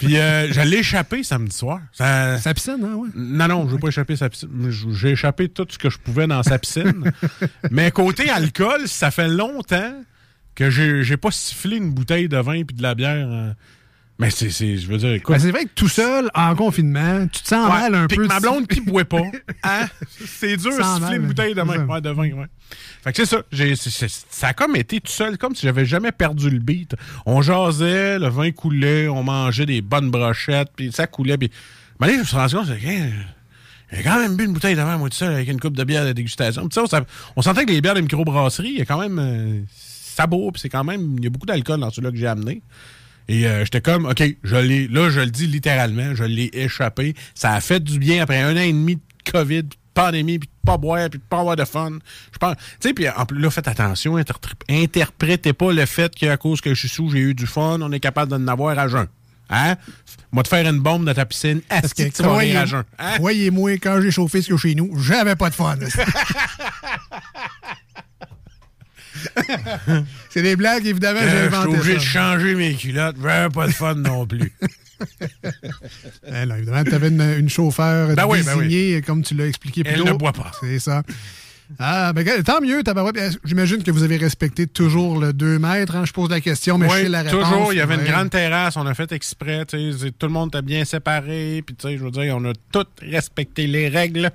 Puis 0.00 0.16
euh, 0.18 0.52
j'allais 0.52 0.78
échapper 0.78 1.22
samedi 1.22 1.54
soir. 1.56 1.80
Ça- 1.92 2.38
Sa 2.38 2.54
piscine, 2.54 2.78
hein, 2.82 2.94
ouais. 2.94 3.08
Non, 3.14 3.48
non, 3.48 3.66
je 3.68 3.72
veux 3.74 3.78
pas 3.78 3.88
échapper 3.88 4.16
sa 4.16 4.28
piscine. 4.30 4.48
J'ai 4.92 5.10
échappé 5.10 5.48
tout 5.48 5.66
ce 5.68 5.78
que 5.78 5.90
je 5.90 5.98
pouvais 5.98 6.26
dans 6.26 6.42
sa 6.42 6.58
piscine. 6.58 7.12
Mais 7.70 7.90
côté 7.90 8.30
alcool, 8.30 8.88
ça 8.88 9.10
fait 9.10 9.28
longtemps 9.28 9.94
que 10.54 10.70
j'ai 10.70 11.02
j'ai 11.04 11.16
pas 11.16 11.30
sifflé 11.30 11.76
une 11.76 11.92
bouteille 11.92 12.28
de 12.28 12.38
vin 12.38 12.62
puis 12.64 12.76
de 12.76 12.82
la 12.82 12.94
bière. 12.94 13.28
euh. 13.30 13.52
Mais 14.20 14.28
c'est, 14.30 14.50
je 14.50 14.86
veux 14.86 14.98
dire, 14.98 15.14
écoute. 15.14 15.34
Ben, 15.34 15.40
c'est 15.40 15.50
vrai 15.50 15.64
que 15.64 15.70
tout 15.74 15.88
seul, 15.88 16.30
en 16.34 16.54
confinement, 16.54 17.26
tu 17.26 17.40
te 17.40 17.48
sens 17.48 17.72
Ouais, 17.72 17.80
mal 17.80 17.94
un 17.94 18.06
peu. 18.06 18.16
que 18.16 18.28
ma 18.28 18.36
de- 18.36 18.42
blonde 18.42 18.66
qui 18.66 18.82
boit 18.82 19.06
pas. 19.06 19.22
Hein? 19.62 19.86
C'est 20.26 20.58
dur 20.58 20.76
de 20.76 20.82
siffler 20.82 21.16
une 21.16 21.26
bouteille 21.26 21.54
de 21.54 21.62
vin. 21.62 21.74
ça. 21.74 21.84
Ouais, 21.86 22.00
de 22.02 22.10
vin, 22.10 22.30
ouais. 22.30 22.46
Fait 23.02 23.12
que 23.12 23.24
c'est 23.24 23.90
ça. 23.90 24.12
Ça 24.28 24.48
a 24.48 24.52
comme 24.52 24.76
été 24.76 25.00
tout 25.00 25.10
seul, 25.10 25.38
comme 25.38 25.54
si 25.54 25.62
j'avais 25.62 25.86
jamais 25.86 26.12
perdu 26.12 26.50
le 26.50 26.58
beat. 26.58 26.94
On 27.24 27.40
jasait, 27.40 28.18
le 28.18 28.28
vin 28.28 28.50
coulait, 28.50 29.08
on 29.08 29.22
mangeait 29.22 29.64
des 29.64 29.80
bonnes 29.80 30.10
brochettes, 30.10 30.68
puis 30.76 30.92
ça 30.92 31.06
coulait. 31.06 31.38
Puis, 31.38 31.50
mais 31.98 32.08
là, 32.08 32.12
je 32.14 32.18
me 32.18 32.24
suis 32.24 32.36
rendu 32.36 32.54
compte, 32.56 32.68
hein, 32.68 33.10
j'ai 33.90 34.02
quand 34.02 34.20
même 34.20 34.36
bu 34.36 34.44
une 34.44 34.52
bouteille 34.52 34.76
de 34.76 34.82
vin, 34.82 34.98
moi, 34.98 35.08
tout 35.08 35.16
seul, 35.16 35.32
avec 35.32 35.48
une 35.48 35.58
coupe 35.58 35.76
de 35.76 35.84
bière 35.84 36.04
de 36.04 36.12
dégustation. 36.12 36.68
Puis 36.68 36.78
ça, 36.86 37.04
on, 37.36 37.42
sentait 37.42 37.64
que 37.64 37.70
les 37.70 37.80
bières 37.80 37.94
de 37.94 38.02
microbrasserie, 38.02 38.68
il 38.68 38.78
y 38.78 38.82
a 38.82 38.84
quand 38.84 39.00
même 39.00 39.18
euh, 39.18 39.60
sabot, 39.70 40.52
puis 40.52 40.60
c'est 40.60 40.68
quand 40.68 40.84
même, 40.84 41.16
il 41.18 41.24
y 41.24 41.26
a 41.26 41.30
beaucoup 41.30 41.46
d'alcool 41.46 41.80
dans 41.80 41.90
ceux-là 41.90 42.10
que 42.10 42.16
j'ai 42.18 42.26
amené. 42.26 42.62
Et 43.32 43.46
euh, 43.46 43.64
j'étais 43.64 43.80
comme, 43.80 44.06
OK, 44.06 44.22
je 44.42 44.56
l'ai, 44.56 44.88
là, 44.88 45.08
je 45.08 45.20
le 45.20 45.30
dis 45.30 45.46
littéralement, 45.46 46.16
je 46.16 46.24
l'ai 46.24 46.50
échappé. 46.52 47.14
Ça 47.36 47.52
a 47.52 47.60
fait 47.60 47.78
du 47.78 48.00
bien 48.00 48.22
après 48.24 48.40
un 48.40 48.56
an 48.56 48.60
et 48.60 48.72
demi 48.72 48.96
de 48.96 49.30
COVID, 49.30 49.62
puis 49.62 49.68
de 49.78 49.92
pandémie, 49.94 50.38
puis 50.40 50.48
de 50.48 50.66
pas 50.66 50.76
boire, 50.76 51.08
puis 51.08 51.20
de 51.20 51.24
pas 51.30 51.38
avoir 51.38 51.54
de 51.54 51.64
fun. 51.64 51.92
Je 52.32 52.38
pense, 52.38 52.56
tu 52.80 52.88
sais, 52.88 52.92
puis 52.92 53.08
en 53.08 53.24
plus, 53.26 53.38
là, 53.38 53.48
faites 53.50 53.68
attention, 53.68 54.16
inter- 54.16 54.34
interprétez 54.68 55.52
pas 55.52 55.72
le 55.72 55.86
fait 55.86 56.12
qu'à 56.12 56.36
cause 56.38 56.60
que 56.60 56.74
je 56.74 56.80
suis 56.80 56.88
sous, 56.88 57.08
j'ai 57.10 57.20
eu 57.20 57.34
du 57.34 57.46
fun, 57.46 57.78
on 57.80 57.92
est 57.92 58.00
capable 58.00 58.32
d'en 58.32 58.44
avoir 58.50 58.76
à 58.76 58.88
jeun. 58.88 59.06
Hein? 59.48 59.76
Moi, 60.32 60.42
te 60.42 60.48
faire 60.48 60.68
une 60.68 60.80
bombe 60.80 61.04
dans 61.04 61.14
ta 61.14 61.24
piscine, 61.24 61.60
est-ce 61.70 61.94
que 61.94 62.02
tu 62.08 62.22
vas 62.22 62.28
croyez- 62.30 62.66
jeun? 62.66 62.82
Hein? 62.98 63.12
croyez-moi, 63.16 63.72
quand 63.78 64.00
j'ai 64.00 64.10
chauffé 64.10 64.42
ce 64.42 64.48
que 64.48 64.56
chez 64.56 64.74
nous, 64.74 64.90
j'avais 64.98 65.36
pas 65.36 65.50
de 65.50 65.54
fun. 65.54 65.76
c'est 70.30 70.42
des 70.42 70.56
blagues, 70.56 70.86
évidemment, 70.86 71.20
j'ai 71.22 71.26
Euh, 71.28 71.44
je 71.44 71.48
suis 71.48 71.56
inventé 71.56 71.78
obligé 71.78 71.94
de 71.94 72.00
changer 72.00 72.54
mes 72.54 72.74
culottes, 72.74 73.16
j'avais 73.22 73.48
pas 73.48 73.66
de 73.66 73.72
fun 73.72 73.94
non 73.94 74.26
plus. 74.26 74.52
Eh 76.26 76.42
évidemment, 76.42 76.84
tu 76.84 76.94
avais 76.94 77.08
une, 77.08 77.22
une 77.38 77.48
chauffeur 77.48 78.14
Ben 78.14 78.26
oui, 78.26 78.42
ben 78.42 79.02
comme 79.02 79.22
tu 79.22 79.34
l'as 79.34 79.46
expliqué 79.46 79.82
plus 79.82 79.94
Elle 79.94 80.00
tôt. 80.00 80.04
ne 80.08 80.12
boit 80.12 80.32
pas. 80.34 80.50
C'est 80.60 80.78
ça. 80.78 81.02
Ah, 81.78 82.12
ben, 82.12 82.26
tant 82.42 82.60
mieux. 82.60 82.82
Eh, 82.84 83.20
J'imagine 83.44 83.82
que 83.82 83.90
vous 83.90 84.02
avez 84.02 84.16
respecté 84.18 84.66
toujours 84.66 85.18
le 85.18 85.32
2 85.32 85.58
mètres. 85.58 85.94
hein. 85.96 86.04
Je 86.04 86.12
pose 86.12 86.28
la 86.28 86.40
question, 86.40 86.76
mais 86.78 86.88
je 86.88 86.92
Oui, 86.94 87.00
sais 87.02 87.08
la 87.08 87.22
réponse. 87.22 87.48
toujours. 87.48 87.72
Il 87.72 87.76
y 87.76 87.80
avait 87.80 87.94
une 87.94 88.04
grande 88.04 88.28
terrasse. 88.30 88.76
On 88.76 88.86
a 88.86 88.92
fait 88.94 89.10
exprès. 89.12 89.64
Tout 89.64 89.76
le 89.78 90.28
monde 90.28 90.48
était 90.52 90.62
bien 90.62 90.84
séparé. 90.84 91.62
Puis, 91.64 91.76
je 91.82 92.02
veux 92.04 92.10
dire, 92.10 92.36
on 92.36 92.44
a 92.44 92.52
tous 92.72 92.86
respecté 93.02 93.66
les 93.68 93.88
règles 93.88 94.30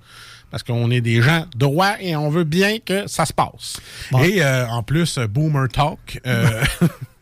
parce 0.51 0.63
qu'on 0.63 0.89
est 0.91 1.01
des 1.01 1.21
gens 1.21 1.45
droits 1.55 2.01
et 2.01 2.15
on 2.15 2.29
veut 2.29 2.43
bien 2.43 2.79
que 2.79 3.07
ça 3.07 3.25
se 3.25 3.33
passe. 3.33 3.77
Bon. 4.11 4.23
Et 4.23 4.41
euh, 4.41 4.67
en 4.67 4.83
plus, 4.83 5.17
euh, 5.17 5.27
Boomer 5.27 5.67
Talk, 5.69 6.21
euh, 6.25 6.63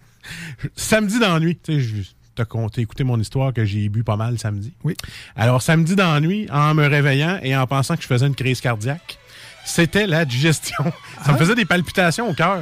samedi 0.75 1.19
d'ennui. 1.19 1.57
Tu 1.57 1.73
sais, 1.73 1.79
je 1.79 2.01
t'ai 2.35 2.45
conté, 2.45 2.81
écouté 2.81 3.03
mon 3.03 3.19
histoire 3.19 3.53
que 3.53 3.65
j'ai 3.65 3.89
bu 3.89 4.03
pas 4.03 4.17
mal 4.17 4.37
samedi. 4.37 4.73
Oui. 4.83 4.95
Alors, 5.35 5.61
samedi 5.61 5.95
d'ennui, 5.95 6.47
en 6.51 6.73
me 6.73 6.85
réveillant 6.85 7.39
et 7.41 7.55
en 7.55 7.65
pensant 7.67 7.95
que 7.95 8.01
je 8.01 8.07
faisais 8.07 8.27
une 8.27 8.35
crise 8.35 8.61
cardiaque, 8.61 9.17
c'était 9.65 10.07
la 10.07 10.25
digestion. 10.25 10.83
Ça 11.25 11.31
me 11.31 11.37
faisait 11.37 11.55
des 11.55 11.65
palpitations 11.65 12.29
au 12.29 12.33
cœur. 12.33 12.57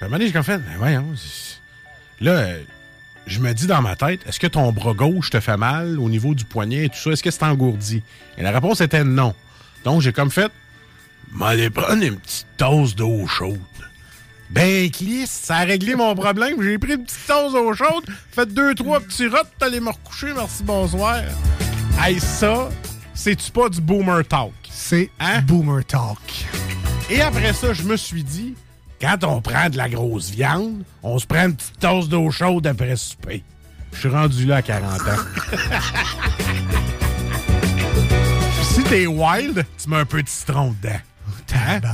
À 0.00 0.04
un 0.04 0.08
moment 0.08 0.18
donné, 0.18 0.30
j'ai 0.30 0.42
fait, 0.42 0.58
ben 0.58 0.74
voyons. 0.78 1.06
Là, 2.20 2.46
je 3.26 3.40
me 3.40 3.52
dis 3.54 3.66
dans 3.66 3.82
ma 3.82 3.96
tête, 3.96 4.20
est-ce 4.26 4.38
que 4.38 4.46
ton 4.46 4.70
bras 4.72 4.92
gauche 4.92 5.30
te 5.30 5.40
fait 5.40 5.56
mal 5.56 5.98
au 5.98 6.08
niveau 6.08 6.34
du 6.34 6.44
poignet 6.44 6.86
et 6.86 6.88
tout 6.88 6.96
ça? 6.96 7.10
Est-ce 7.10 7.22
que 7.22 7.30
c'est 7.30 7.42
engourdi? 7.42 8.02
Et 8.36 8.42
la 8.42 8.50
réponse 8.50 8.80
était 8.80 9.04
non. 9.04 9.34
Donc, 9.84 10.00
j'ai 10.00 10.12
comme 10.12 10.30
fait, 10.30 10.50
m'aller 11.32 11.70
prendre 11.70 12.02
une 12.02 12.16
petite 12.16 12.46
tasse 12.56 12.94
d'eau 12.94 13.26
chaude. 13.26 13.60
Ben, 14.50 14.90
Clis, 14.90 15.26
ça 15.26 15.56
a 15.56 15.64
réglé 15.64 15.94
mon 15.94 16.14
problème. 16.14 16.62
J'ai 16.62 16.78
pris 16.78 16.94
une 16.94 17.04
petite 17.04 17.26
tasse 17.26 17.52
d'eau 17.52 17.72
chaude, 17.74 18.04
fait 18.30 18.46
deux, 18.52 18.74
trois 18.74 19.00
petits 19.00 19.26
rots, 19.26 19.38
t'allais 19.58 19.80
me 19.80 19.90
recoucher, 19.90 20.32
merci, 20.34 20.62
bonsoir. 20.62 21.20
Hey, 22.00 22.18
ça, 22.20 22.68
c'est-tu 23.14 23.50
pas 23.50 23.68
du 23.68 23.80
boomer 23.80 24.24
talk? 24.26 24.52
C'est 24.70 25.10
Hein? 25.20 25.40
Boomer 25.42 25.84
Talk. 25.84 26.18
Et 27.08 27.20
après 27.20 27.52
ça, 27.52 27.72
je 27.72 27.84
me 27.84 27.96
suis 27.96 28.24
dit, 28.24 28.54
quand 29.00 29.22
on 29.24 29.40
prend 29.40 29.70
de 29.70 29.76
la 29.76 29.88
grosse 29.88 30.30
viande, 30.30 30.82
on 31.02 31.18
se 31.18 31.26
prend 31.26 31.46
une 31.46 31.54
petite 31.54 31.78
tasse 31.78 32.08
d'eau 32.08 32.30
chaude 32.30 32.66
après 32.66 32.96
souper. 32.96 33.42
Je 33.92 34.00
suis 34.00 34.08
rendu 34.08 34.46
là 34.46 34.56
à 34.56 34.62
40 34.62 35.00
ans. 35.00 35.04
t'es 38.94 39.08
wild, 39.08 39.66
tu 39.82 39.90
mets 39.90 39.96
un 39.96 40.04
peu 40.04 40.22
de 40.22 40.28
citron 40.28 40.72
dedans. 40.80 40.94
Hein? 41.52 41.80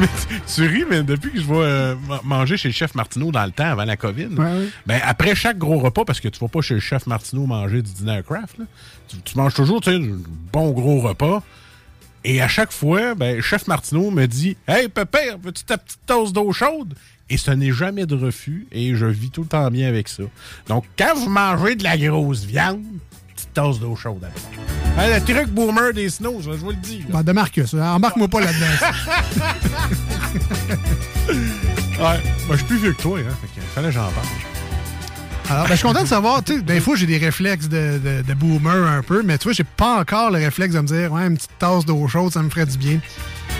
Mais 0.00 0.06
tu, 0.06 0.40
tu 0.54 0.66
ris, 0.66 0.84
mais 0.88 1.02
depuis 1.02 1.30
que 1.30 1.38
je 1.38 1.46
vais 1.46 1.54
euh, 1.54 1.94
ma- 2.08 2.20
manger 2.24 2.56
chez 2.56 2.68
le 2.68 2.74
chef 2.74 2.94
Martineau 2.94 3.30
dans 3.30 3.44
le 3.44 3.52
temps, 3.52 3.66
avant 3.66 3.84
la 3.84 3.96
COVID, 3.96 4.28
ouais. 4.38 4.68
ben 4.86 5.00
après 5.04 5.34
chaque 5.34 5.58
gros 5.58 5.78
repas, 5.78 6.04
parce 6.06 6.18
que 6.18 6.28
tu 6.28 6.40
vas 6.40 6.48
pas 6.48 6.62
chez 6.62 6.74
le 6.74 6.80
chef 6.80 7.06
Martineau 7.06 7.46
manger 7.46 7.82
du 7.82 7.92
dîner 7.92 8.16
à 8.16 8.22
craft, 8.22 8.58
là, 8.58 8.64
tu, 9.06 9.18
tu 9.18 9.36
manges 9.36 9.54
toujours 9.54 9.82
tu 9.82 9.90
sais, 9.90 9.96
un 9.96 10.16
bon 10.50 10.70
gros 10.70 11.00
repas. 11.00 11.42
Et 12.24 12.40
à 12.40 12.48
chaque 12.48 12.72
fois, 12.72 13.14
ben, 13.14 13.40
chef 13.42 13.68
Martineau 13.68 14.10
me 14.10 14.26
dit 14.26 14.56
Hey, 14.66 14.88
Pépère, 14.88 15.36
veux-tu 15.40 15.62
ta 15.62 15.76
petite 15.76 16.00
tasse 16.06 16.32
d'eau 16.32 16.52
chaude 16.52 16.94
Et 17.28 17.36
ce 17.36 17.50
n'est 17.50 17.72
jamais 17.72 18.06
de 18.06 18.16
refus 18.16 18.66
et 18.72 18.96
je 18.96 19.06
vis 19.06 19.30
tout 19.30 19.42
le 19.42 19.48
temps 19.48 19.70
bien 19.70 19.88
avec 19.88 20.08
ça. 20.08 20.22
Donc, 20.68 20.84
quand 20.98 21.14
vous 21.14 21.28
mangez 21.28 21.76
de 21.76 21.84
la 21.84 21.98
grosse 21.98 22.44
viande, 22.44 22.82
petite 23.52 23.54
tasse 23.54 23.78
d'eau 23.78 23.94
chaude 23.96 24.22
après. 24.24 24.40
Hein, 25.14 25.18
le 25.18 25.24
truc 25.34 25.48
boomer 25.48 25.92
des 25.94 26.10
snows, 26.10 26.40
je 26.42 26.50
vous 26.50 26.70
le 26.70 26.76
dis. 26.76 27.04
Ben, 27.08 27.22
de 27.22 27.32
Marcus, 27.32 27.74
hein. 27.74 27.92
embarque-moi 27.94 28.28
pas 28.28 28.40
là-dedans. 28.40 28.66
Ouais, 32.00 32.20
je 32.50 32.56
suis 32.56 32.64
plus 32.64 32.78
vieux 32.78 32.92
que 32.94 33.02
toi, 33.02 33.18
hein. 33.20 33.32
Fait 33.40 33.60
que 33.60 33.66
fallait 33.74 33.88
que 33.88 33.92
j'en 33.94 34.00
parle. 34.00 34.26
Alors, 35.50 35.64
ben, 35.64 35.70
je 35.70 35.76
suis 35.76 35.86
content 35.86 36.02
de 36.02 36.08
savoir, 36.08 36.42
tu 36.42 36.54
sais, 36.56 36.62
des 36.62 36.80
fois, 36.80 36.96
j'ai 36.96 37.06
des 37.06 37.18
réflexes 37.18 37.68
de, 37.68 37.98
de- 38.02 38.22
de 38.26 38.34
boomer 38.34 38.86
un 38.88 39.02
peu, 39.02 39.22
mais 39.22 39.38
tu 39.38 39.44
vois, 39.44 39.52
j'ai 39.52 39.62
pas 39.64 40.00
encore 40.00 40.30
le 40.30 40.38
réflexe 40.38 40.74
de 40.74 40.80
me 40.80 40.86
dire, 40.86 41.12
ouais, 41.12 41.26
une 41.26 41.36
petite 41.36 41.56
tasse 41.58 41.84
d'eau 41.84 42.08
chaude, 42.08 42.32
ça 42.32 42.42
me 42.42 42.50
ferait 42.50 42.66
du 42.66 42.76
bien. 42.78 42.98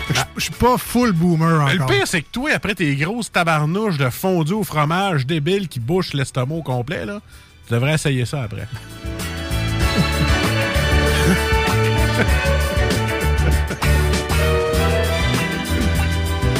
Que 0.09 0.13
je- 0.37 0.41
suis 0.43 0.51
pas 0.53 0.77
full 0.77 1.13
boomer 1.13 1.63
Mais 1.65 1.75
Le 1.75 1.81
encore. 1.83 1.95
pire, 1.95 2.07
c'est 2.07 2.21
que 2.23 2.27
toi, 2.31 2.49
après 2.53 2.75
tes 2.75 2.93
grosses 2.95 3.31
tabarnouches 3.31 3.97
de 3.97 4.09
fondu 4.09 4.53
au 4.53 4.63
fromage 4.63 5.25
débile 5.25 5.67
qui 5.69 5.79
bouchent 5.79 6.13
l'estomac 6.13 6.55
au 6.55 6.63
complet, 6.63 7.05
là, 7.05 7.21
tu 7.67 7.73
devrais 7.73 7.93
essayer 7.93 8.25
ça 8.25 8.43
après. 8.43 8.67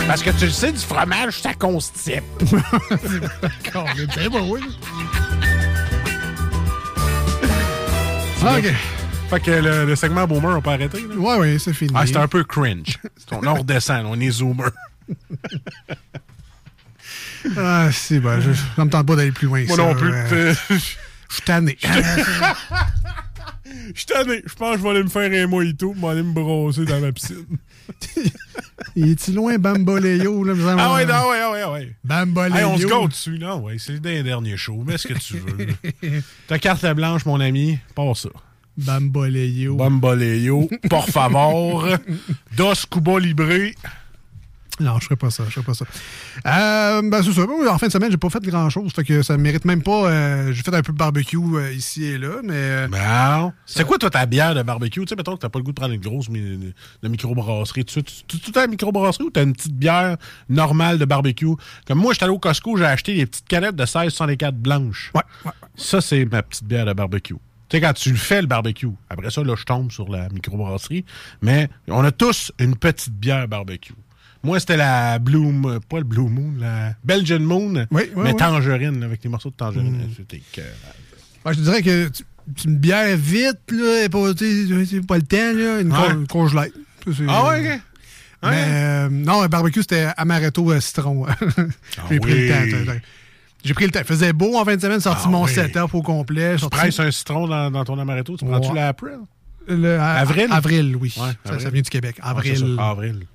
Parce 0.08 0.22
que 0.22 0.30
tu 0.32 0.46
le 0.46 0.52
sais, 0.52 0.72
du 0.72 0.78
fromage, 0.80 1.42
ça 1.42 1.54
constipe. 1.54 2.24
D'accord, 3.42 3.88
mais 3.96 4.40
oui. 4.42 4.62
Ah, 8.46 8.58
OK. 8.58 8.66
Fait 9.30 9.40
que 9.40 9.52
le, 9.52 9.86
le 9.86 9.96
segment 9.96 10.28
boomer, 10.28 10.58
on 10.58 10.62
peut 10.62 10.72
arrêter. 10.72 11.00
Là? 11.02 11.16
Ouais, 11.16 11.38
ouais, 11.38 11.58
c'est 11.58 11.74
fini. 11.74 11.92
Ah, 11.96 12.06
c'est 12.06 12.18
un 12.18 12.28
peu 12.28 12.44
cringe. 12.44 13.00
on, 13.32 13.54
redescend, 13.54 14.06
on 14.06 14.20
est 14.20 14.32
zoomer. 14.32 14.70
Ah, 17.58 17.90
si, 17.92 18.20
ben, 18.22 18.40
je, 18.40 18.54
ça 18.54 18.86
me 18.86 18.90
tente 18.90 19.06
pas 19.06 19.18
d'aller 19.18 19.34
plus 19.34 19.48
loin 19.48 19.66
Moi 19.68 19.76
ça. 19.76 19.84
non 19.84 19.94
plus. 19.96 20.14
euh, 20.14 20.24
Euh, 20.32 20.54
Je 20.70 20.76
suis 20.78 21.42
tanné. 21.44 21.78
Je 23.94 24.00
suis 24.00 24.06
tanné. 24.06 24.42
Je 24.46 24.54
pense 24.56 24.74
que 24.74 24.78
je 24.80 24.84
vais 24.84 24.90
aller 24.90 25.04
me 25.04 25.10
faire 25.10 25.44
un 25.44 25.48
mojito, 25.48 25.94
vais 25.94 26.08
aller 26.08 26.24
me 26.24 26.34
brosser 26.34 26.86
dans 26.86 27.00
ma 27.00 27.12
piscine. 27.12 27.46
Il 28.96 29.12
est-tu 29.12 29.32
loin, 29.32 29.58
Bamboléo? 29.58 30.44
Là? 30.44 30.54
Ah 30.78 30.94
ouais, 30.94 31.06
non, 31.06 31.14
ouais, 31.30 31.40
ah 31.42 31.52
ouais, 31.52 31.62
ah 31.62 31.72
ouais. 31.72 31.96
Bamboléo. 32.04 32.56
Hey, 32.56 32.66
on 32.66 32.78
se 32.78 32.86
gâte 32.86 33.10
dessus, 33.10 33.38
là. 33.38 33.56
Ouais, 33.56 33.78
c'est 33.80 33.94
le 33.94 34.00
dernier 34.00 34.58
show. 34.58 34.84
Mets 34.84 34.98
ce 34.98 35.08
que 35.08 35.14
tu 35.14 35.38
veux. 35.38 36.22
Ta 36.48 36.60
carte 36.60 36.86
blanche, 36.94 37.26
mon 37.26 37.40
ami, 37.40 37.80
pas 37.96 38.14
ça. 38.16 38.30
Bamboléo. 38.78 39.76
Bamboléo, 39.76 40.70
por 40.90 41.08
favor. 41.08 41.88
Dos 42.58 42.86
Cuba 42.90 43.20
Libre. 43.20 43.72
Non, 44.80 44.98
je 45.00 45.06
ferais 45.06 45.16
pas 45.16 45.30
ça, 45.30 45.44
je 45.48 45.52
ferais 45.52 45.66
pas 45.66 45.74
ça. 45.74 45.86
Euh, 46.46 47.02
ben, 47.04 47.22
c'est 47.22 47.32
ça. 47.34 47.42
En 47.70 47.78
fin 47.78 47.88
de 47.88 47.92
semaine, 47.92 48.10
j'ai 48.12 48.18
pas 48.18 48.30
fait 48.30 48.44
grand-chose. 48.44 48.92
Fait 48.94 49.04
que 49.04 49.22
ça 49.22 49.38
mérite 49.38 49.66
même 49.66 49.84
pas... 49.84 50.10
euh, 50.10 50.52
j'ai 50.54 50.62
fait 50.64 50.74
un 50.74 50.82
peu 50.82 50.92
de 50.94 50.98
barbecue 50.98 51.38
euh, 51.38 51.72
ici 51.74 52.04
et 52.06 52.18
là, 52.18 52.38
mais... 52.44 52.54
euh, 52.56 52.88
Bon. 52.88 53.54
C'est 53.66 53.86
quoi, 53.86 53.98
toi, 53.98 54.10
ta 54.10 54.26
bière 54.26 54.56
de 54.56 54.64
barbecue? 54.64 55.02
Tu 55.02 55.08
sais, 55.10 55.16
mettons 55.16 55.36
que 55.36 55.42
t'as 55.42 55.50
pas 55.50 55.60
le 55.60 55.64
goût 55.64 55.72
de 55.72 55.76
prendre 55.76 55.94
une 55.94 56.02
grosse 56.02 56.30
mi- 56.30 56.74
de 57.02 57.08
microbrasserie. 57.08 57.86
Tu 57.86 58.04
tu- 58.04 58.60
as 58.60 58.64
une 58.66 58.72
microbrasserie 58.72 59.26
ou 59.26 59.30
t'as 59.30 59.44
une 59.44 59.54
petite 59.54 59.76
bière 59.76 60.18
normale 60.50 60.98
de 60.98 61.06
barbecue? 61.06 61.48
Comme 61.88 62.00
moi, 62.00 62.14
j'étais 62.14 62.26
allé 62.26 62.34
au 62.34 62.40
Costco, 62.40 62.76
j'ai 62.78 62.86
acheté 62.86 63.16
des 63.16 63.26
petites 63.26 63.48
canettes 63.48 63.76
de 63.76 63.86
16,64 63.86 64.52
blanches. 64.54 65.12
ouais, 65.16 65.22
ouais. 65.46 65.52
Ça, 65.76 66.02
c'est 66.02 66.26
ma 66.26 66.42
petite 66.44 66.66
bière 66.66 66.86
de 66.86 66.94
barbecue. 66.94 67.36
Tu 67.70 67.78
sais, 67.78 67.82
quand 67.82 67.94
tu 67.94 68.12
le 68.12 68.18
fais, 68.18 68.42
le 68.42 68.48
barbecue, 68.48 68.90
après 69.10 69.32
ça, 69.32 69.44
là, 69.44 69.56
je 69.58 69.64
tombe 69.64 69.92
sur 69.92 70.08
la 70.10 70.30
microbrasserie. 70.30 71.06
Mais 71.42 71.70
on 71.88 72.04
a 72.04 72.12
tous 72.12 72.52
une 72.60 72.76
petite 72.76 73.14
bière 73.14 73.48
barbecue. 73.48 73.94
Moi, 74.44 74.60
c'était 74.60 74.76
la 74.78 75.20
Blue 75.20 75.38
Moon, 75.40 75.80
pas 75.88 76.00
le 76.00 76.04
Blue 76.04 76.28
Moon, 76.30 76.54
la 76.60 76.94
Belgian 77.04 77.40
Moon, 77.40 77.74
Oui, 77.74 77.86
oui, 77.92 78.10
mais 78.18 78.32
oui. 78.32 78.36
tangerine, 78.36 79.02
avec 79.04 79.22
des 79.22 79.30
morceaux 79.30 79.50
de 79.50 79.56
tangerine. 79.56 80.10
C'était 80.18 80.38
écœurant. 80.38 80.68
Ouais, 81.46 81.54
je 81.54 81.60
te 81.60 81.64
dirais 81.64 81.82
que 81.82 82.10
tu, 82.10 82.24
tu 82.56 82.68
me 82.68 82.76
bière 82.76 83.16
vite, 83.16 83.60
là, 83.72 84.04
et 84.04 84.10
pas, 84.10 84.20
le 84.28 85.22
temps, 85.22 85.54
là, 85.58 85.80
une 85.82 85.92
Ouais. 85.94 85.98
con- 86.10 86.26
congelée. 86.30 86.72
Ça, 87.06 87.12
c'est- 87.18 87.24
Ah 87.30 87.48
ouais, 87.48 87.74
ok. 87.76 87.82
Mais, 88.44 88.66
euh, 88.68 89.10
non, 89.10 89.42
le 89.42 89.48
barbecue, 89.48 89.82
c'était 89.82 90.08
amaretto 90.18 90.70
euh, 90.72 90.82
citron. 90.82 91.26
J'ai 92.10 92.20
pris 92.20 92.48
le 92.48 92.50
temps. 92.86 92.92
J'ai 93.64 93.74
pris 93.74 93.86
le 93.86 93.92
temps. 93.92 94.00
Il 94.02 94.06
faisait 94.06 94.34
beau 94.34 94.58
en 94.58 94.66
fin 94.66 94.76
de 94.76 94.82
semaine, 94.82 95.00
sorti 95.00 95.24
Ah 95.26 95.30
mon 95.30 95.46
oui. 95.46 95.52
setup 95.54 95.94
au 95.94 96.02
complet. 96.02 96.56
Tu 96.56 96.60
sorti- 96.60 96.78
presses 96.78 97.00
un 97.00 97.12
citron 97.12 97.48
dans, 97.48 97.72
dans 97.72 97.86
ton 97.86 97.98
amaretto, 97.98 98.36
tu 98.36 98.44
prends-tu 98.44 98.68
Ouais. 98.70 98.76
la 98.76 98.90
April? 98.90 99.20
le- 99.70 99.98
à- 99.98 100.16
Avril? 100.16 100.48
Avril, 100.52 100.98
oui. 100.98 101.14
Ouais, 101.16 101.24
ça, 101.46 101.52
avril. 101.52 101.62
ça 101.62 101.70
vient 101.70 101.82
du 101.82 101.90
Québec. 101.90 102.18
Ouais, 102.22 102.30
Avril. 102.30 102.76
Avril. 102.78 103.26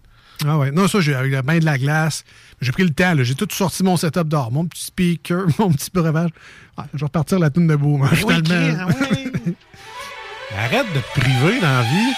Ah 0.47 0.57
ouais. 0.59 0.71
Non, 0.71 0.87
ça, 0.89 1.01
j'ai 1.01 1.15
avec 1.15 1.33
le 1.33 1.43
bain 1.43 1.59
de 1.59 1.65
la 1.65 1.79
glace. 1.79 2.25
J'ai 2.61 2.71
pris 2.73 2.85
le 2.85 2.91
temps. 2.91 3.15
là. 3.15 3.23
J'ai 3.25 3.35
tout 3.35 3.49
sorti 3.51 3.83
mon 3.83 3.97
setup 3.97 4.29
d'or. 4.29 4.53
Mon 4.53 4.67
petit 4.67 4.85
speaker, 4.85 5.47
mon 5.59 5.73
petit 5.73 5.91
breuvage. 5.93 6.31
Ouais, 6.77 6.85
je 6.95 6.99
vais 7.01 7.07
repartir 7.07 7.39
la 7.39 7.51
toune 7.51 7.67
de 7.67 7.77
boom. 7.77 8.03
hein, 8.03 8.11
finalement. 8.15 8.89
Arrête 10.57 10.87
de 10.95 11.01
te 11.01 11.21
priver 11.21 11.61
dans 11.61 11.67
la 11.73 11.83
vie. 11.83 12.13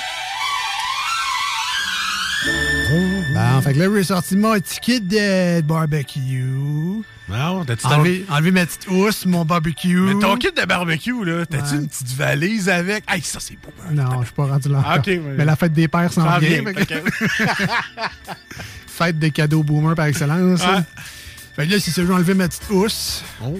Bon, 3.34 3.60
fait 3.62 3.74
que 3.74 3.78
là, 3.78 3.86
j'ai 3.96 4.04
sorti 4.04 4.36
mon 4.36 4.58
ticket 4.60 5.00
de 5.00 5.60
barbecue. 5.62 7.02
Non, 7.30 7.64
t'as-tu 7.64 7.82
ton... 7.82 7.90
Enlevé, 7.90 8.24
enlevé 8.28 8.50
ma 8.50 8.66
petite 8.66 8.86
housse, 8.88 9.24
mon 9.26 9.44
barbecue. 9.44 10.00
Mais 10.00 10.18
ton 10.20 10.36
kit 10.36 10.48
de 10.56 10.64
barbecue, 10.66 11.24
là, 11.24 11.46
t'as-tu 11.46 11.74
Ouais. 11.74 11.80
une 11.82 11.88
petite 11.88 12.14
valise 12.16 12.68
avec? 12.68 13.04
Hey, 13.08 13.22
ça, 13.22 13.38
c'est 13.40 13.54
beau. 13.54 13.72
hein. 13.86 13.92
Non, 13.92 14.20
je 14.20 14.26
suis 14.26 14.34
pas 14.34 14.46
rendu 14.46 14.68
là. 14.68 14.82
Ah, 14.84 14.98
mais- 15.06 15.20
Mais 15.38 15.44
la 15.44 15.56
fête 15.56 15.72
des 15.72 15.88
pères 15.88 16.12
s'en 16.12 16.38
vient. 16.38 16.62
vient. 16.62 16.64
Fête 18.86 19.18
des 19.18 19.30
cadeaux 19.30 19.62
boomer 19.62 19.94
par 19.94 20.06
excellence. 20.06 20.60
Fait 21.56 21.66
que 21.66 21.72
là, 21.72 21.80
c'est 21.80 21.90
ça, 21.90 22.02
j'ai 22.04 22.12
enlevé 22.12 22.34
ma 22.34 22.48
petite 22.48 22.68
housse. 22.70 23.22
Oh, 23.42 23.58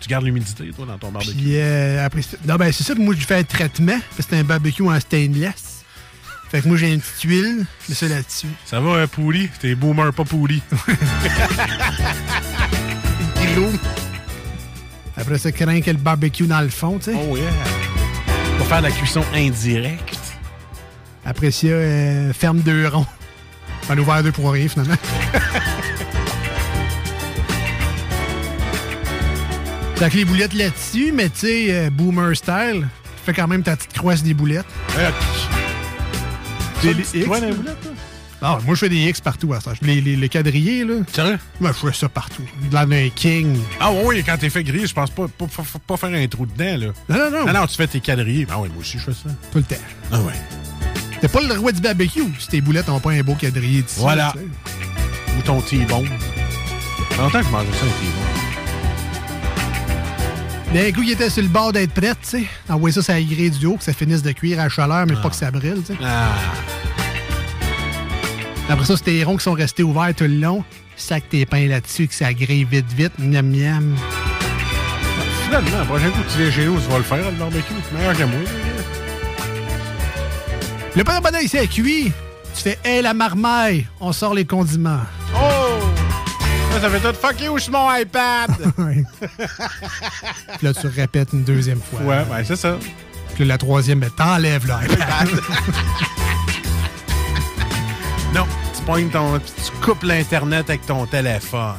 tu 0.00 0.08
gardes 0.08 0.24
l'humidité, 0.24 0.70
toi, 0.74 0.86
dans 0.86 0.98
ton 0.98 1.10
barbecue? 1.12 1.34
Puis 1.34 1.56
euh, 1.56 2.04
après, 2.04 2.20
non, 2.46 2.56
ben, 2.56 2.72
c'est 2.72 2.84
ça 2.84 2.94
que 2.94 3.00
moi, 3.00 3.14
je 3.18 3.24
fais 3.24 3.36
un 3.36 3.44
traitement. 3.44 3.98
C'est 4.18 4.32
un 4.34 4.44
barbecue 4.44 4.82
en 4.82 4.98
stainless. 5.00 5.84
Fait 6.50 6.60
que 6.60 6.68
moi, 6.68 6.76
j'ai 6.76 6.92
une 6.92 7.00
petite 7.00 7.22
huile. 7.22 7.64
Je 7.86 7.92
mets 7.92 7.94
ça 7.94 8.08
là-dessus. 8.08 8.48
Ça 8.66 8.80
va, 8.80 8.90
euh, 8.90 9.06
pourri? 9.06 9.48
T'es 9.60 9.74
boomer, 9.74 10.12
pas 10.12 10.24
pourri. 10.24 10.62
Après 15.16 15.38
ça, 15.38 15.52
craint 15.52 15.80
le 15.86 15.92
barbecue 15.94 16.46
dans 16.46 16.60
le 16.60 16.68
fond, 16.68 16.98
tu 16.98 17.12
sais. 17.12 17.16
Oh, 17.16 17.36
yeah. 17.36 17.50
Pour 18.58 18.66
faire 18.66 18.80
la 18.80 18.90
cuisson 18.90 19.22
indirecte. 19.34 20.18
Après 21.24 21.50
ça, 21.50 21.68
euh, 21.68 22.32
ferme 22.32 22.58
deux 22.60 22.88
ronds. 22.88 23.06
On 23.88 23.96
a 23.96 24.00
ouvert 24.00 24.22
deux 24.22 24.32
pour 24.32 24.50
rien, 24.50 24.68
finalement. 24.68 24.94
T'as 29.96 30.10
que 30.10 30.16
les 30.16 30.24
boulettes 30.24 30.54
là-dessus, 30.54 31.12
mais 31.12 31.28
tu 31.28 31.38
sais, 31.40 31.66
euh, 31.70 31.90
boomer 31.90 32.34
style, 32.36 32.88
tu 33.04 33.22
fais 33.24 33.32
quand 33.32 33.46
même 33.46 33.62
ta 33.62 33.76
petite 33.76 33.92
croisse 33.92 34.22
des 34.24 34.34
boulettes. 34.34 34.66
Euh, 34.98 35.10
petite 36.80 37.12
des 37.12 37.20
les 37.20 37.26
boulettes, 37.26 37.80
toi? 37.82 37.91
Ah, 38.44 38.58
moi, 38.66 38.74
je 38.74 38.80
fais 38.80 38.88
des 38.88 38.96
X 39.08 39.20
partout 39.20 39.52
à 39.54 39.60
ça. 39.60 39.72
Les, 39.82 40.00
les, 40.00 40.16
les 40.16 40.28
quadrillés, 40.28 40.84
là, 40.84 40.94
Sérieux? 41.12 41.38
moi, 41.60 41.70
je 41.72 41.86
fais 41.88 41.96
ça 41.96 42.08
partout. 42.08 42.42
De 42.68 42.74
l'air 42.74 42.86
d'un 42.88 43.08
king. 43.14 43.56
Ah 43.78 43.90
oui, 43.92 44.22
quand 44.26 44.36
t'es 44.36 44.50
fait 44.50 44.64
gris, 44.64 44.86
je 44.86 44.92
pense 44.92 45.10
pas, 45.10 45.26
pas, 45.28 45.46
pas, 45.46 45.62
pas 45.86 45.96
faire 45.96 46.10
un 46.20 46.26
trou 46.26 46.44
dedans, 46.46 46.76
là. 46.78 46.92
Non, 47.08 47.30
non, 47.30 47.30
non, 47.30 47.44
Ah 47.48 47.52
non, 47.52 47.66
tu 47.66 47.76
fais 47.76 47.86
tes 47.86 48.00
quadrillés. 48.00 48.46
Ah 48.50 48.56
oui, 48.58 48.68
moi 48.70 48.78
aussi, 48.80 48.98
je 48.98 49.04
fais 49.04 49.12
ça. 49.12 49.28
tout 49.52 49.58
le 49.58 49.62
temps. 49.64 49.76
Ah 50.10 50.20
ouais. 50.22 50.32
T'es 51.20 51.28
pas 51.28 51.40
le 51.40 51.54
roi 51.56 51.70
du 51.70 51.80
barbecue 51.80 52.24
si 52.40 52.48
tes 52.48 52.60
boulettes 52.60 52.88
n'ont 52.88 52.98
pas 52.98 53.12
un 53.12 53.20
beau 53.22 53.34
quadrillé 53.36 53.82
dessus. 53.82 54.00
Voilà. 54.00 54.34
Ou 55.38 55.42
ton 55.42 55.60
T-bone. 55.60 56.06
Ça 56.08 57.14
fait 57.16 57.22
longtemps 57.22 57.38
que 57.38 57.44
je 57.46 57.50
mangeais 57.50 57.66
ça, 57.72 57.84
un 57.86 57.88
T-bone. 58.00 58.28
D'un 60.82 60.90
coup, 60.92 61.02
il 61.02 61.10
était 61.12 61.30
sur 61.30 61.42
le 61.42 61.48
bord 61.48 61.72
d'être 61.72 61.92
prêt, 61.92 62.14
tu 62.22 62.28
sais. 62.28 62.44
Envoyer 62.68 63.00
ça 63.00 63.12
la 63.14 63.22
grille 63.22 63.50
du 63.50 63.66
haut, 63.66 63.76
que 63.76 63.84
ça 63.84 63.92
finisse 63.92 64.22
de 64.22 64.32
cuire 64.32 64.58
à 64.58 64.64
la 64.64 64.68
chaleur, 64.68 65.06
mais 65.06 65.14
pas 65.14 65.28
que 65.28 65.36
ça 65.36 65.50
brûle, 65.50 65.80
tu 65.86 65.92
sais. 65.92 65.98
Ah. 66.02 66.30
Après 68.68 68.84
ça, 68.86 68.96
c'est 68.96 69.04
tes 69.04 69.24
ronds 69.24 69.36
qui 69.36 69.44
sont 69.44 69.52
restés 69.52 69.82
ouverts 69.82 70.14
tout 70.16 70.24
le 70.24 70.38
long. 70.38 70.64
Sac 70.96 71.28
tes 71.28 71.44
pains 71.46 71.66
là-dessus, 71.68 72.06
que 72.08 72.14
ça 72.14 72.32
grille 72.32 72.64
vite, 72.64 72.90
vite. 72.92 73.12
Miam, 73.18 73.46
miam. 73.50 73.96
Finalement, 75.44 75.78
la 75.78 75.84
prochaine 75.84 76.12
fois 76.12 76.22
que 76.24 76.30
tu 76.32 76.38
viens 76.38 76.50
chez 76.50 76.64
nous, 76.66 76.80
tu 76.80 76.88
vas 76.88 76.98
le 76.98 77.02
faire, 77.04 77.30
le 77.30 77.36
barbecue. 77.36 77.74
C'est 77.88 77.98
meilleur 77.98 78.16
que 78.16 78.24
moi. 78.24 78.40
Le 80.94 81.04
pain 81.04 81.18
de 81.18 81.22
bonheur 81.22 81.42
ici 81.42 81.56
est 81.56 81.66
cuit. 81.66 82.12
Tu 82.54 82.62
fais, 82.62 82.78
hé, 82.84 83.02
la 83.02 83.14
marmaille, 83.14 83.86
on 84.00 84.12
sort 84.12 84.34
les 84.34 84.44
condiments. 84.44 85.00
Oh! 85.34 85.80
Ça, 86.72 86.80
ça 86.82 86.90
fait 86.90 87.00
tout 87.00 87.18
fuck 87.18 87.40
you 87.40 87.58
sur 87.58 87.72
mon 87.72 87.94
iPad! 87.94 88.50
Là, 90.62 90.74
tu 90.74 90.86
répètes 90.86 91.28
une 91.32 91.44
deuxième 91.44 91.80
fois. 91.80 92.00
ouais, 92.00 92.24
ouais, 92.30 92.44
c'est 92.44 92.56
ça. 92.56 92.78
Puis 93.34 93.44
là, 93.44 93.54
la 93.54 93.58
troisième, 93.58 94.00
ben, 94.00 94.10
t'enlèves 94.10 94.66
l'iPad. 94.66 95.28
Non, 98.34 98.46
tu 98.74 98.82
pognes 98.84 99.08
ton. 99.10 99.38
Tu 99.38 99.72
coupes 99.84 100.02
l'Internet 100.04 100.68
avec 100.70 100.86
ton 100.86 101.06
téléphone. 101.06 101.74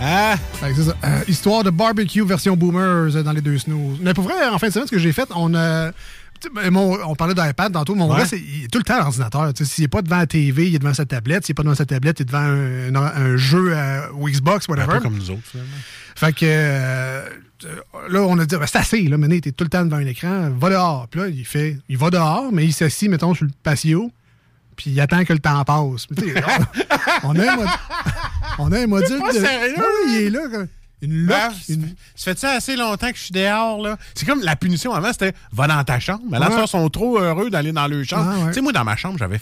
Hein? 0.00 0.34
Que 0.60 0.74
c'est 0.74 0.82
ça. 0.84 0.96
Euh, 1.04 1.20
histoire 1.28 1.64
de 1.64 1.70
barbecue 1.70 2.24
version 2.24 2.56
boomers 2.56 3.16
euh, 3.16 3.22
dans 3.22 3.32
les 3.32 3.40
deux 3.40 3.58
snooze. 3.58 3.98
Mais 4.00 4.14
pour 4.14 4.24
vrai, 4.24 4.34
en 4.48 4.58
fin 4.58 4.68
de 4.68 4.72
semaine, 4.72 4.86
ce 4.86 4.92
que 4.92 4.98
j'ai 4.98 5.12
fait, 5.12 5.28
on 5.34 5.54
a. 5.54 5.90
Sais, 6.40 6.70
mon- 6.70 6.98
on 7.06 7.14
parlait 7.14 7.34
d'iPad 7.34 7.72
tantôt. 7.72 7.94
Mon 7.94 8.10
Ouais. 8.12 8.18
gars, 8.18 8.26
c'est- 8.26 8.38
il 8.40 8.64
est 8.64 8.68
tout 8.68 8.78
le 8.78 8.84
temps 8.84 8.96
à 8.96 9.00
l'ordinateur. 9.00 9.50
S'il 9.62 9.82
n'est 9.84 9.88
pas 9.88 10.02
devant 10.02 10.18
la 10.18 10.26
TV, 10.26 10.68
il 10.68 10.74
est 10.74 10.78
devant 10.78 10.92
sa 10.94 11.06
tablette. 11.06 11.46
S'il 11.46 11.52
n'est 11.52 11.54
pas 11.54 11.62
devant 11.62 11.74
sa 11.74 11.86
tablette, 11.86 12.20
il 12.20 12.22
est 12.22 12.26
devant 12.26 12.38
un, 12.38 12.94
un- 12.94 13.32
un 13.32 13.36
jeu 13.36 13.72
euh, 13.74 14.00
ou 14.14 14.28
Xbox, 14.28 14.66
Un 14.68 14.72
whatever. 14.72 14.94
peu 14.98 15.00
comme 15.00 15.14
nous 15.16 15.30
autres, 15.30 15.42
finalement. 15.50 15.70
Fait 16.16 16.32
que 16.32 16.44
euh, 16.44 17.28
là, 18.10 18.20
on 18.22 18.38
a 18.38 18.44
dit, 18.46 18.56
Ben, 18.56 18.66
c'est 18.66 18.78
assez, 18.78 19.02
là, 19.04 19.16
maintenant, 19.16 19.38
t'es 19.40 19.52
tout 19.52 19.64
le 19.64 19.70
temps 19.70 19.84
devant 19.84 19.96
un 19.96 20.06
écran, 20.06 20.50
va 20.58 20.70
dehors. 20.70 21.08
Puis 21.10 21.20
là, 21.20 21.28
il 21.28 21.44
fait, 21.46 21.78
il 21.88 21.96
va 21.96 22.10
dehors, 22.10 22.50
mais 22.52 22.64
il 22.66 22.72
s'assit, 22.72 23.08
mettons, 23.08 23.32
sur 23.34 23.46
le 23.46 23.50
patio, 23.62 24.10
puis 24.76 24.90
il 24.90 25.00
attend 25.00 25.24
que 25.24 25.32
le 25.32 25.38
temps 25.38 25.62
passe. 25.64 26.06
Mais 26.10 26.34
on, 27.22 27.28
on 27.30 27.38
a 27.38 27.52
un, 27.52 27.56
mod- 27.56 27.68
on 28.58 28.72
a 28.72 28.78
un 28.80 28.86
module 28.86 29.18
pas 29.20 29.32
de... 29.32 29.38
sérieux? 29.38 29.74
Ah 29.78 29.82
oui, 30.06 30.12
il 30.12 30.22
est 30.26 30.30
là, 30.30 30.40
comme 30.50 30.68
une. 31.02 31.30
Ah, 31.32 31.50
une- 31.68 31.94
Ça 32.14 32.32
fait 32.32 32.38
ça 32.38 32.50
assez 32.52 32.76
longtemps 32.76 33.10
que 33.10 33.16
je 33.16 33.22
suis 33.24 33.32
dehors, 33.32 33.80
là? 33.82 33.96
C'est 34.14 34.26
comme 34.26 34.40
la 34.42 34.56
punition 34.56 34.92
avant, 34.94 35.12
c'était 35.12 35.34
va 35.52 35.66
dans 35.66 35.82
ta 35.84 36.00
chambre. 36.00 36.22
Mais 36.30 36.38
là, 36.38 36.48
Ouais. 36.50 36.62
ils 36.64 36.68
sont 36.68 36.88
trop 36.88 37.18
heureux 37.18 37.50
d'aller 37.50 37.72
dans 37.72 37.86
leur 37.86 38.04
chambre. 38.04 38.30
Ah, 38.34 38.38
ouais. 38.40 38.48
Tu 38.48 38.54
sais, 38.54 38.60
moi, 38.60 38.72
dans 38.72 38.84
ma 38.84 38.96
chambre, 38.96 39.18
j'avais 39.18 39.40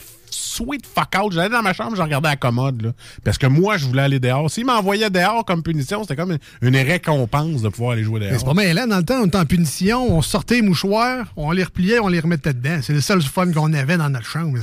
sweet 0.56 0.86
fuck 0.86 1.08
out. 1.20 1.32
J'allais 1.32 1.48
dans 1.48 1.62
ma 1.62 1.72
chambre, 1.72 1.96
je 1.96 2.02
regardais 2.02 2.28
la 2.28 2.36
commode, 2.36 2.82
là. 2.82 2.92
Parce 3.24 3.38
que 3.38 3.46
moi, 3.46 3.76
je 3.76 3.86
voulais 3.86 4.02
aller 4.02 4.20
dehors. 4.20 4.50
S'ils 4.50 4.64
m'envoyaient 4.66 5.10
dehors 5.10 5.44
comme 5.44 5.62
punition, 5.62 6.02
c'était 6.02 6.16
comme 6.16 6.32
une, 6.32 6.38
une 6.68 6.76
récompense 6.76 7.62
de 7.62 7.68
pouvoir 7.68 7.92
aller 7.92 8.04
jouer 8.04 8.20
dehors. 8.20 8.38
c'est 8.38 8.44
pas 8.44 8.54
mal, 8.54 8.72
là, 8.74 8.86
dans 8.86 8.98
le 8.98 9.04
temps, 9.04 9.20
on 9.22 9.26
était 9.26 9.38
en 9.38 9.46
punition, 9.46 10.14
on 10.16 10.22
sortait 10.22 10.56
les 10.56 10.62
mouchoirs, 10.62 11.32
on 11.36 11.50
les 11.52 11.64
repliait, 11.64 11.98
on 11.98 12.08
les 12.08 12.20
remettait 12.20 12.52
dedans. 12.54 12.80
C'est 12.82 12.92
le 12.92 13.00
seul 13.00 13.22
fun 13.22 13.50
qu'on 13.52 13.72
avait 13.72 13.96
dans 13.96 14.08
notre 14.08 14.26
chambre. 14.26 14.58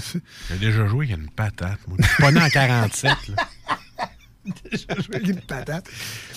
J'ai 0.50 0.58
déjà 0.58 0.86
joué, 0.88 1.06
il 1.08 1.10
y 1.12 1.14
a 1.14 1.18
une 1.18 1.30
patate, 1.30 1.80
moi. 1.88 1.98
Je 2.00 2.08
suis 2.08 2.22
pas 2.24 2.32
né 2.32 2.42
en 2.42 2.50
47, 2.54 3.12
là. 3.36 3.46
jouer 4.98 5.22
une 5.30 5.42
patate. 5.42 5.86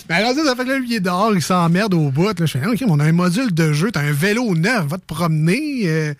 Mais 0.09 0.15
alors, 0.15 0.33
ça, 0.33 0.43
ça 0.45 0.55
fait 0.55 0.65
que 0.65 0.69
là, 0.69 0.77
lui, 0.77 0.87
il 0.89 0.93
est 0.95 0.99
dehors, 0.99 1.33
il 1.33 1.41
s'emmerde 1.41 1.93
au 1.93 2.09
bout. 2.11 2.25
Là. 2.27 2.33
Je 2.39 2.45
fais, 2.45 2.59
Ah, 2.63 2.69
OK, 2.69 2.83
on 2.87 2.99
a 2.99 3.05
un 3.05 3.11
module 3.11 3.53
de 3.53 3.73
jeu, 3.73 3.91
t'as 3.91 4.01
un 4.01 4.11
vélo 4.11 4.55
neuf, 4.55 4.85
va 4.85 4.97
te 4.97 5.05
promener. 5.05 5.83
euh, 5.85 6.13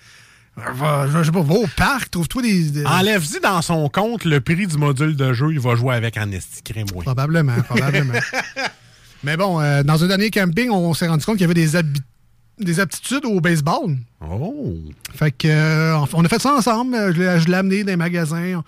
va, 0.55 1.07
je 1.07 1.23
sais 1.23 1.31
pas, 1.31 1.41
va 1.41 1.53
au 1.55 1.65
parc, 1.75 2.11
trouve-toi 2.11 2.41
des. 2.43 2.69
des- 2.69 2.85
Enlève-y 2.85 3.39
dans 3.41 3.61
son 3.61 3.89
compte 3.89 4.23
le 4.25 4.39
prix 4.39 4.67
du 4.67 4.77
module 4.77 5.15
de 5.15 5.33
jeu, 5.33 5.47
il 5.51 5.59
va 5.59 5.75
jouer 5.75 5.95
avec 5.95 6.17
en 6.17 6.25
crème, 6.63 6.85
oui. 6.95 7.03
Probablement, 7.03 7.55
probablement. 7.67 8.13
Mais 9.23 9.37
bon, 9.37 9.59
euh, 9.61 9.83
dans 9.83 10.03
un 10.03 10.07
dernier 10.07 10.29
camping, 10.29 10.69
on 10.69 10.93
s'est 10.93 11.07
rendu 11.07 11.23
compte 11.25 11.37
qu'il 11.37 11.47
y 11.47 11.51
avait 11.51 11.53
des, 11.53 11.71
des 12.59 12.79
aptitudes 12.79 13.25
au 13.25 13.39
baseball. 13.39 13.95
Oh! 14.21 14.75
Fait 15.15 15.31
que, 15.31 15.47
euh, 15.47 15.97
on 16.13 16.23
a 16.25 16.27
fait 16.27 16.41
ça 16.41 16.53
ensemble. 16.53 16.95
Je 17.15 17.47
l'ai 17.47 17.55
amené 17.55 17.83
dans 17.83 17.91
les 17.91 17.95
magasins. 17.95 18.61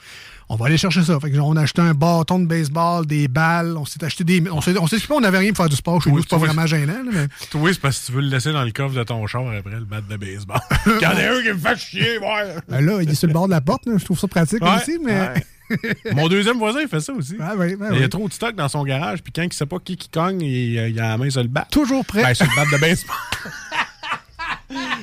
On, 0.50 0.56
va 0.56 0.68
aller 0.68 0.78
chercher 0.78 1.04
ça. 1.04 1.20
Fait 1.20 1.32
que, 1.32 1.38
on 1.38 1.56
a 1.56 1.62
acheté 1.62 1.82
un 1.82 1.94
bâton 1.94 2.40
de 2.40 2.46
baseball, 2.46 3.06
des 3.06 3.28
balles. 3.28 3.76
On 3.78 3.86
s'est 3.86 4.04
acheté 4.04 4.24
des. 4.24 4.44
On 4.52 4.62
s'est 4.62 4.78
on 4.78 4.86
s'est 4.88 4.98
occupé, 4.98 5.14
on 5.14 5.22
n'avait 5.22 5.40
rien 5.40 5.50
pour 5.52 5.58
faire 5.64 5.70
du 5.70 5.76
sport 5.76 6.02
chez 6.02 6.10
Oui, 6.10 6.18
nous. 6.18 6.22
C'est 6.22 6.30
pas 6.30 6.38
vraiment 6.38 6.66
gênant. 6.68 7.04
là, 7.04 7.12
mais... 7.12 7.28
Oui, 7.60 7.72
c'est 7.74 7.82
parce 7.82 8.00
que 8.00 8.06
tu 8.08 8.12
veux 8.12 8.22
le 8.22 8.28
laisser 8.30 8.52
dans 8.52 8.64
le 8.64 8.72
coffre 8.72 8.96
de 8.96 9.04
ton 9.04 9.26
char 9.28 9.44
après 9.58 9.72
le 9.76 9.86
bat 9.86 10.02
de 10.02 10.18
baseball. 10.18 10.60
Il 10.86 11.02
y 11.02 11.06
en 11.06 11.10
a 11.12 11.14
un 11.38 11.42
qui 11.42 11.50
me 11.50 11.58
fait 11.58 11.78
chier, 11.78 12.18
ouais. 12.20 12.56
Ben 12.70 12.86
là, 12.86 13.02
il 13.02 13.10
est 13.10 13.16
sur 13.16 13.28
le 13.28 13.34
bord 13.34 13.48
de 13.48 13.52
la 13.52 13.62
porte. 13.62 13.86
là. 13.86 13.94
Je 13.98 14.06
trouve 14.06 14.20
ça 14.20 14.28
pratique 14.28 14.62
Ouais, 14.64 14.76
aussi, 14.76 15.00
mais. 15.04 15.20
ouais. 15.20 15.46
Mon 16.14 16.28
deuxième 16.28 16.58
voisin, 16.60 16.82
il 16.82 16.88
fait 16.88 17.00
ça 17.00 17.12
aussi. 17.14 17.38
Ouais, 17.38 17.56
ouais, 17.76 17.78
Il 17.94 18.00
y 18.00 18.04
a 18.04 18.08
trop 18.10 18.28
de 18.28 18.34
stock 18.34 18.56
dans 18.56 18.68
son 18.70 18.84
garage, 18.84 19.24
puis 19.24 19.34
quand 19.34 19.42
il 19.42 19.52
sait 19.52 19.66
pas 19.66 19.80
qui 19.84 19.98
qui 19.98 20.10
cogne, 20.10 20.42
il, 20.42 20.74
il 20.92 21.00
a 21.00 21.10
la 21.10 21.18
main 21.18 21.30
sur 21.32 21.42
le 21.42 21.48
bat. 21.48 21.66
Toujours 21.72 22.06
prêt. 22.06 22.22
Ben, 22.22 22.34
sur 22.36 22.46
le 22.46 22.56
bat 22.56 22.66
de 22.72 22.80
baseball. 22.80 23.16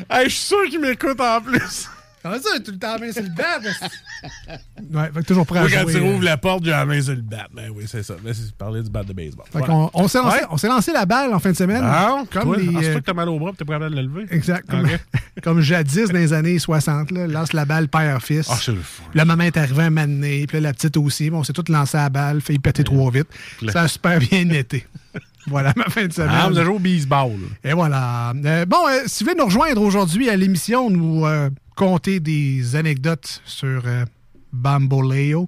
Hey, 0.09 0.25
Je 0.29 0.35
suis 0.35 0.47
sûr 0.47 0.65
qu'il 0.71 0.81
m'écoute 0.81 1.21
en 1.21 1.41
plus. 1.41 1.89
Comment 2.23 2.37
ça, 2.37 2.61
tout 2.64 2.71
le 2.71 2.79
temps, 2.79 2.99
main 3.00 3.11
sur 3.11 3.23
le 3.23 3.31
bat? 3.31 3.59
ouais, 5.00 5.11
fait 5.12 5.21
que 5.21 5.26
toujours 5.26 5.45
prêt 5.47 5.59
à 5.59 5.62
Moi, 5.62 5.71
quand 5.73 5.81
jouer. 5.83 5.93
tu 5.93 5.99
euh. 5.99 6.02
rouvres 6.02 6.23
la 6.23 6.37
porte, 6.37 6.64
j'ai 6.64 6.71
la 6.71 6.85
main 6.87 7.00
sur 7.02 7.14
le 7.14 7.21
bat. 7.23 7.49
Ben 7.52 7.71
oui, 7.75 7.85
c'est 7.88 8.02
ça. 8.02 8.14
Ben, 8.23 8.33
c'est 8.33 8.52
parler 8.55 8.83
du 8.83 8.91
bat 8.91 9.02
de 9.02 9.12
baseball. 9.12 9.45
Fait 9.47 9.59
Voilà. 9.59 9.67
qu'on- 9.75 9.91
on 9.95 10.07
s'est 10.09 10.19
lancé, 10.19 10.37
Ouais. 10.38 10.47
on 10.50 10.57
s'est 10.57 10.69
lancé 10.69 10.93
la 10.93 11.05
balle 11.05 11.35
en 11.35 11.41
fin 11.41 11.50
de 11.50 11.57
semaine. 11.57 11.83
Ah, 11.85 12.23
comme 12.31 12.43
toi, 12.45 12.57
les, 12.57 12.69
ah, 12.69 12.79
c'est 12.81 12.88
euh, 12.91 12.95
que 12.95 13.00
t'as 13.00 13.12
mal 13.12 13.29
au 13.29 13.38
bras, 13.38 13.50
puis 13.50 13.59
t'es 13.59 13.64
pas 13.64 13.73
capable 13.75 13.97
de 13.97 14.00
le 14.00 14.07
lever. 14.07 14.26
Exact. 14.31 14.69
Comme, 14.71 14.87
comme 15.43 15.61
jadis 15.61 16.09
dans 16.09 16.19
les 16.19 16.33
années 16.33 16.59
60, 16.59 17.11
là, 17.11 17.26
lance 17.26 17.52
la 17.52 17.64
balle 17.64 17.88
père-fils. 17.88 18.47
Ah, 18.50 18.57
c'est 18.61 18.73
le 18.73 18.79
fun. 18.81 19.02
La 19.14 19.25
maman 19.25 19.45
est 19.45 19.57
arrivée 19.57 19.83
un 19.83 19.91
moment 19.91 20.07
donné, 20.07 20.47
puis 20.47 20.59
là, 20.59 20.69
la 20.69 20.73
petite 20.75 20.97
aussi. 20.97 21.29
Bon, 21.31 21.38
on 21.38 21.45
s'est 21.45 21.52
tous 21.52 21.69
lancé 21.73 21.97
à 21.99 22.02
la 22.05 22.11
balle, 22.11 22.41
fait 22.41 22.55
y 22.55 22.59
péter 22.61 22.85
trop 22.85 23.11
vite. 23.11 23.26
Ça 23.73 23.83
a 23.83 23.88
super 23.88 24.19
bien 24.21 24.49
été. 24.50 24.87
voilà 25.49 25.73
ma 25.76 25.87
fin 25.87 26.07
de 26.07 26.12
semaine. 26.12 26.31
Ah, 26.33 26.49
vous 26.49 26.57
avez 26.57 26.67
joué 26.67 26.76
au 26.76 26.79
baseball. 26.79 27.33
Et 27.64 27.73
voilà. 27.73 28.33
Euh, 28.45 28.64
bon, 28.64 28.76
euh, 28.88 29.00
si 29.07 29.25
vous 29.25 29.30
voulez 29.30 29.41
nous 29.41 29.47
rejoindre 29.47 29.82
aujourd'hui 29.82 30.30
à 30.30 30.37
l'émission, 30.37 30.89
nous 30.89 31.26
euh, 31.26 31.50
compter 31.76 32.21
des 32.21 32.76
anecdotes 32.76 33.43
sur 33.45 33.82
euh, 33.87 34.04
Bamboleo, 34.52 35.47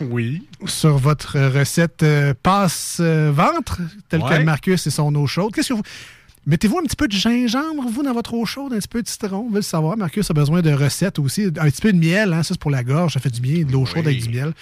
Oui. 0.00 0.46
sur 0.66 0.96
votre 0.98 1.38
recette 1.38 2.02
euh, 2.02 2.34
passe-ventre, 2.42 3.80
telle 4.08 4.22
Ouais. 4.22 4.38
que 4.38 4.44
Marcus 4.44 4.86
et 4.86 4.90
son 4.90 5.14
eau 5.14 5.26
chaude. 5.26 5.52
Qu'est-ce 5.54 5.68
que 5.68 5.74
vous. 5.74 5.82
Mettez-vous 6.46 6.78
un 6.78 6.82
petit 6.84 6.96
peu 6.96 7.06
de 7.06 7.12
gingembre, 7.12 7.84
vous, 7.88 8.02
dans 8.02 8.14
votre 8.14 8.32
eau 8.32 8.46
chaude, 8.46 8.72
un 8.72 8.78
petit 8.78 8.88
peu 8.88 9.02
de 9.02 9.08
citron. 9.08 9.44
On 9.46 9.50
veut 9.50 9.56
le 9.56 9.62
savoir. 9.62 9.96
Marcus 9.98 10.30
a 10.30 10.34
besoin 10.34 10.62
de 10.62 10.72
recettes 10.72 11.18
aussi. 11.18 11.44
Un 11.44 11.70
petit 11.70 11.82
peu 11.82 11.92
de 11.92 11.98
miel, 11.98 12.32
hein, 12.32 12.42
ça 12.42 12.54
c'est 12.54 12.58
pour 12.60 12.70
la 12.70 12.82
gorge, 12.82 13.12
ça 13.12 13.20
fait 13.20 13.28
du 13.30 13.40
bien. 13.42 13.62
De 13.64 13.72
l'eau 13.72 13.84
chaude 13.84 14.06
Oui. 14.06 14.12
avec 14.16 14.22
du 14.22 14.30
miel, 14.30 14.52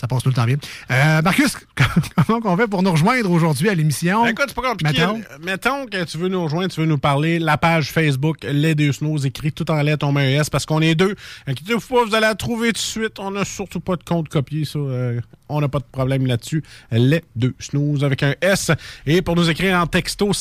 ça 0.00 0.06
passe 0.08 0.22
tout 0.22 0.30
le 0.30 0.34
temps 0.34 0.46
bien. 0.46 0.56
Euh, 0.90 1.20
Marcus, 1.22 1.56
comment 2.26 2.40
on 2.44 2.56
fait 2.56 2.66
pour 2.66 2.82
nous 2.82 2.90
rejoindre 2.90 3.30
aujourd'hui 3.30 3.68
à 3.68 3.74
l'émission? 3.74 4.22
Ben, 4.24 4.30
écoute, 4.30 4.46
c'est 4.48 4.56
pas 4.56 4.62
compliqué. 4.70 4.98
Mettons. 5.00 5.20
Mettons 5.44 5.86
que 5.86 6.04
tu 6.04 6.16
veux 6.16 6.28
nous 6.28 6.42
rejoindre, 6.42 6.72
tu 6.72 6.80
veux 6.80 6.86
nous 6.86 6.96
parler, 6.98 7.38
la 7.38 7.58
page 7.58 7.90
Facebook, 7.92 8.38
Les 8.42 8.74
Deux 8.74 8.92
Snows, 8.92 9.18
écrit 9.26 9.52
tout 9.52 9.70
en 9.70 9.82
lettres, 9.82 10.06
on 10.06 10.12
met 10.12 10.36
un 10.36 10.40
S 10.40 10.48
parce 10.48 10.64
qu'on 10.64 10.80
est 10.80 10.94
deux. 10.94 11.14
Inquiétez-vous 11.46 11.80
pas, 11.80 12.04
vous 12.06 12.14
allez 12.14 12.26
la 12.26 12.34
trouver 12.34 12.68
tout 12.68 12.72
de 12.74 12.78
suite. 12.78 13.18
On 13.18 13.30
n'a 13.32 13.44
surtout 13.44 13.80
pas 13.80 13.96
de 13.96 14.02
compte 14.04 14.28
copié, 14.30 14.64
ça. 14.64 14.78
euh, 14.78 15.20
on 15.48 15.60
n'a 15.60 15.68
pas 15.68 15.78
de 15.78 15.84
problème 15.92 16.26
là-dessus. 16.26 16.64
Les 16.90 17.22
Deux 17.36 17.54
Snows 17.60 18.02
avec 18.02 18.22
un 18.22 18.34
S. 18.40 18.70
Et 19.06 19.22
pour 19.22 19.36
nous 19.36 19.48
écrire 19.50 19.78
en 19.78 19.86
texto, 19.86 20.32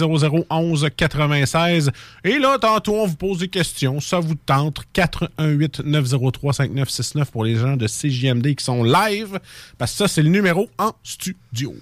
581-500-1196. 0.00 1.90
Et 2.24 2.38
là, 2.38 2.58
tantôt, 2.58 2.96
on 2.96 3.06
vous 3.06 3.16
pose 3.16 3.38
des 3.38 3.48
questions. 3.48 4.00
Ça 4.00 4.20
vous 4.20 4.34
tente. 4.34 4.80
418-903-5969 4.94 7.24
pour 7.26 7.44
les 7.44 7.56
gens 7.56 7.76
de 7.76 7.86
CJMD 7.86 8.54
qui 8.54 8.64
sont 8.64 8.82
live. 8.84 9.38
Parce 9.78 9.92
que 9.92 9.98
ça, 9.98 10.08
c'est 10.08 10.22
le 10.22 10.30
numéro 10.30 10.68
en 10.78 10.92
studio. 11.02 11.74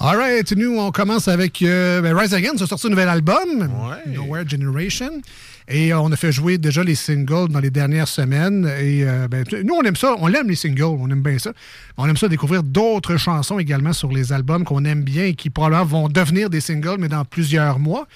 All 0.00 0.16
right, 0.16 0.50
nous, 0.52 0.78
on 0.78 0.90
commence 0.92 1.26
avec 1.28 1.60
euh, 1.62 2.00
ben, 2.00 2.16
Rise 2.16 2.34
Against 2.34 2.62
a 2.62 2.66
sorti 2.66 2.86
un 2.86 2.90
nouvel 2.90 3.08
album, 3.08 3.62
Ouais. 3.62 4.12
Nowhere 4.14 4.48
Generation. 4.48 5.20
Et 5.68 5.92
euh, 5.92 6.00
on 6.00 6.10
a 6.10 6.16
fait 6.16 6.32
jouer 6.32 6.56
déjà 6.56 6.82
les 6.82 6.94
singles 6.94 7.48
dans 7.48 7.60
les 7.60 7.70
dernières 7.70 8.08
semaines. 8.08 8.66
Et 8.80 9.04
euh, 9.04 9.28
ben, 9.28 9.44
nous, 9.64 9.74
on 9.74 9.82
aime 9.82 9.96
ça. 9.96 10.14
On 10.18 10.32
aime 10.32 10.48
les 10.48 10.56
singles. 10.56 10.82
On 10.84 11.10
aime 11.10 11.22
bien 11.22 11.38
ça. 11.38 11.52
On 11.98 12.08
aime 12.08 12.16
ça 12.16 12.28
découvrir 12.28 12.62
d'autres 12.62 13.16
chansons 13.18 13.58
également 13.58 13.92
sur 13.92 14.10
les 14.10 14.32
albums 14.32 14.64
qu'on 14.64 14.84
aime 14.84 15.02
bien 15.02 15.24
et 15.24 15.34
qui 15.34 15.50
probablement 15.50 15.84
vont 15.84 16.08
devenir 16.08 16.48
des 16.48 16.60
singles, 16.60 16.96
mais 16.98 17.08
dans 17.08 17.24
plusieurs 17.24 17.78
mois. 17.78 18.06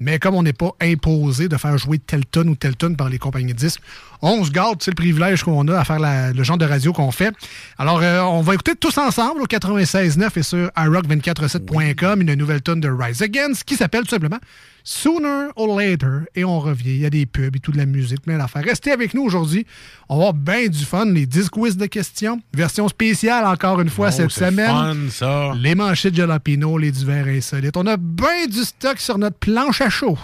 Mais 0.00 0.18
comme 0.18 0.34
on 0.34 0.42
n'est 0.42 0.52
pas 0.52 0.72
imposé 0.80 1.48
de 1.48 1.56
faire 1.56 1.78
jouer 1.78 1.98
telle 1.98 2.24
tonne 2.24 2.48
ou 2.48 2.56
telle 2.56 2.74
tonne 2.74 2.96
par 2.96 3.08
les 3.08 3.18
compagnies 3.18 3.52
de 3.52 3.58
disques, 3.58 3.80
on 4.20 4.42
se 4.44 4.50
garde, 4.50 4.82
c'est 4.82 4.90
le 4.90 4.96
privilège 4.96 5.44
qu'on 5.44 5.68
a 5.68 5.78
à 5.78 5.84
faire 5.84 6.00
le 6.34 6.42
genre 6.42 6.58
de 6.58 6.64
radio 6.64 6.92
qu'on 6.92 7.12
fait. 7.12 7.32
Alors, 7.78 8.00
euh, 8.02 8.20
on 8.22 8.40
va 8.40 8.54
écouter 8.54 8.74
tous 8.74 8.98
ensemble 8.98 9.42
au 9.42 9.46
96.9 9.46 10.30
et 10.34 10.42
sur 10.42 10.66
iRock247.com 10.68 12.22
une 12.22 12.34
nouvelle 12.34 12.62
tonne 12.62 12.80
de 12.80 12.88
Rise 12.88 13.22
Against 13.22 13.62
qui 13.62 13.76
s'appelle 13.76 14.02
tout 14.02 14.10
simplement 14.10 14.40
Sooner 14.84 15.48
or 15.56 15.78
Later. 15.78 16.20
Et 16.34 16.44
on 16.44 16.58
revient. 16.60 16.90
Il 16.90 16.98
y 17.00 17.06
a 17.06 17.10
des 17.10 17.26
pubs 17.26 17.54
et 17.56 17.60
toute 17.60 17.76
la 17.76 17.86
musique, 17.86 18.22
plein 18.22 18.38
d'affaires. 18.38 18.64
Restez 18.64 18.90
avec 18.92 19.14
nous 19.14 19.22
aujourd'hui. 19.22 19.66
On 20.08 20.16
va 20.18 20.28
avoir 20.28 20.34
bien 20.34 20.68
du 20.68 20.84
fun. 20.84 21.04
Les 21.06 21.26
10 21.26 21.48
quiz 21.50 21.76
de 21.76 21.86
questions. 21.86 22.40
Version 22.54 22.88
spéciale 22.88 23.44
encore 23.46 23.80
une 23.80 23.88
fois 23.90 24.08
Oh, 24.10 24.14
cette 24.16 24.30
semaine. 24.30 24.66
fun, 24.70 24.96
ça. 25.10 25.52
Les 25.56 25.74
manchettes 25.74 26.14
Jalapino, 26.14 26.76
les 26.78 26.90
divers 26.90 27.26
insolites. 27.26 27.76
On 27.76 27.86
a 27.86 27.96
bien 27.96 28.46
du 28.48 28.62
stock 28.64 28.98
sur 28.98 29.18
notre 29.18 29.36
planche 29.38 29.80
à 29.80 29.88
chaud. 29.90 30.18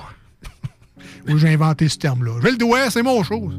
Où 1.28 1.38
j'ai 1.38 1.48
inventé 1.52 1.88
ce 1.88 1.98
terme-là. 1.98 2.32
J'ai 2.42 2.50
le 2.50 2.56
doigt, 2.56 2.90
c'est 2.90 3.02
mon 3.02 3.22
chose. 3.22 3.58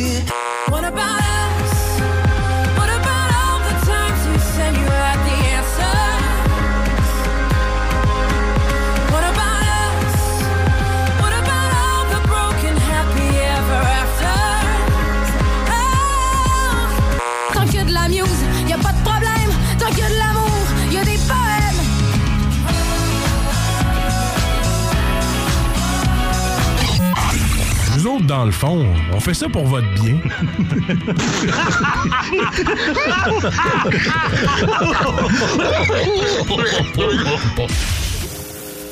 Dans 28.31 28.45
le 28.45 28.51
fond, 28.51 28.85
on 29.11 29.19
fait 29.19 29.33
ça 29.33 29.49
pour 29.49 29.65
votre 29.65 29.93
bien. 29.95 30.15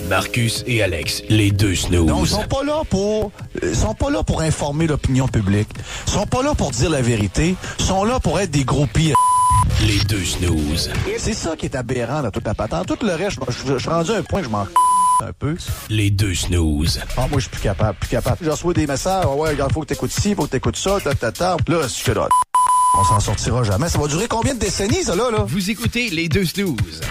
Marcus 0.10 0.66
et 0.68 0.84
Alex, 0.84 1.24
les 1.30 1.52
deux 1.52 1.74
snooze. 1.74 2.06
Non, 2.06 2.24
ils 2.24 2.28
sont 2.28 2.44
pas 2.44 2.66
là 2.66 2.82
pour 2.90 3.32
ils 3.64 3.74
sont 3.74 3.94
pas 3.94 4.10
là 4.10 4.24
pour 4.24 4.42
informer 4.42 4.88
l'opinion 4.88 5.30
publique. 5.30 5.70
Ils 6.08 6.12
sont 6.12 6.26
pas 6.26 6.44
là 6.44 6.54
pour 6.54 6.72
dire 6.72 6.90
la 6.90 7.02
vérité, 7.02 7.56
ils 7.80 7.86
sont 7.86 8.04
là 8.04 8.20
pour 8.20 8.42
être 8.42 8.52
des 8.52 8.66
groupies. 8.66 9.14
Les 9.88 10.00
deux 10.00 10.26
snooze. 10.26 10.92
C'est 11.18 11.34
ça 11.34 11.56
qui 11.56 11.68
est 11.68 11.78
aberrant 11.78 12.24
dans 12.24 12.32
toute 12.32 12.46
la 12.46 12.56
patente. 12.56 12.88
Tout 12.88 13.06
le 13.06 13.14
reste, 13.14 13.40
je, 13.48 13.78
suis 13.78 13.90
rendu 13.90 14.12
à 14.12 14.18
un 14.18 14.24
point 14.24 14.42
que 14.42 14.48
je 14.48 14.52
m'en 14.52 14.68
un 15.22 15.34
peu. 15.34 15.56
Les 15.90 16.10
deux 16.10 16.34
snooze. 16.36 17.00
Ah, 17.18 17.28
moi, 17.30 17.40
je 17.40 17.42
suis 17.42 17.50
plus 17.50 17.62
capable, 17.62 17.98
plus 18.00 18.10
capable. 18.10 18.38
Je 18.42 18.50
reçois 18.50 18.74
des 18.74 18.88
messages, 18.88 19.26
Ah 19.26 19.36
ouais, 19.36 19.50
regarde, 19.50 19.72
faut 19.74 19.82
que 19.82 19.88
t'écoutes 19.88 20.12
ci, 20.12 20.36
faut 20.36 20.46
que 20.46 20.52
t'écoutes 20.52 20.78
ça, 20.78 21.00
ta, 21.04 21.14
ta, 21.14 21.32
ta. 21.32 21.58
Là, 21.68 21.88
je 21.88 22.12
là. 22.12 22.28
On 22.98 23.04
s'en 23.04 23.20
sortira 23.20 23.64
jamais. 23.64 23.88
Ça 23.90 24.00
va 24.00 24.08
durer 24.08 24.28
combien 24.28 24.54
de 24.54 24.60
décennies, 24.60 25.04
ça, 25.04 25.16
là, 25.16 25.30
là? 25.32 25.44
Vous 25.46 25.70
écoutez 25.70 26.10
les 26.10 26.28
deux 26.28 26.46
snooze. 26.46 27.02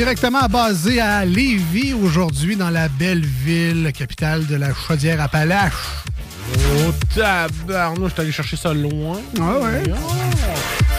Directement 0.00 0.46
basé 0.48 0.98
à 0.98 1.26
Lévis 1.26 1.92
aujourd'hui, 1.92 2.56
dans 2.56 2.70
la 2.70 2.88
belle 2.88 3.22
ville, 3.22 3.92
capitale 3.92 4.46
de 4.46 4.56
la 4.56 4.72
Chaudière-Appalaches. 4.72 5.74
Oh, 6.56 6.90
tabarnouche, 7.14 8.08
je 8.08 8.12
suis 8.14 8.20
allé 8.22 8.32
chercher 8.32 8.56
ça 8.56 8.72
loin. 8.72 9.20
Ah 9.38 9.58
ouais? 9.58 9.82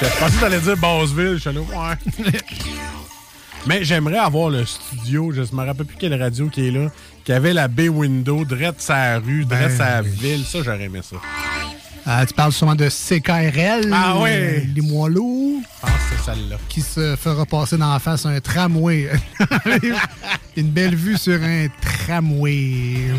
Je 0.04 0.20
pensais 0.20 0.36
que 0.36 0.40
t'allais 0.40 0.60
dire 0.60 0.78
Basseville. 0.78 1.34
Je 1.34 1.40
suis 1.40 1.50
allé, 1.50 1.58
ouais. 1.58 2.32
Mais 3.66 3.84
j'aimerais 3.84 4.20
avoir 4.20 4.52
le 4.52 4.64
studio, 4.68 5.32
je 5.32 5.42
me 5.52 5.66
rappelle 5.66 5.88
plus 5.88 5.98
quelle 5.98 6.22
radio 6.22 6.48
qui 6.50 6.68
est 6.68 6.72
là, 6.72 6.92
qui 7.24 7.34
avait 7.34 7.54
la 7.54 7.68
baie 7.68 7.90
window, 7.90 8.46
drette 8.46 8.82
sa 8.82 9.18
rue, 9.18 9.46
drette 9.46 9.70
Ben, 9.70 9.78
sa 9.78 10.02
oui. 10.04 10.10
ville. 10.12 10.46
Ça, 10.46 10.60
j'aurais 10.62 10.84
aimé 10.84 11.00
ça. 11.02 11.16
Ah, 12.06 12.26
tu 12.26 12.34
parles 12.34 12.52
sûrement 12.52 12.76
de 12.76 12.90
CKRL. 12.90 13.92
Ah 13.94 14.16
euh, 14.18 14.60
Les 14.76 14.82
pense 14.82 15.92
que 15.92 15.98
c'est 16.10 16.32
celle-là. 16.32 16.58
Qui 16.68 16.82
se 16.82 17.16
fera 17.16 17.46
passer 17.46 17.78
dans 17.78 17.94
la 17.94 18.00
face 18.00 18.26
un 18.26 18.40
tramway. 18.40 19.10
Une 20.58 20.70
belle 20.70 20.96
vue 20.96 21.18
sur 21.18 21.42
un 21.42 21.68
tramway. 21.82 23.12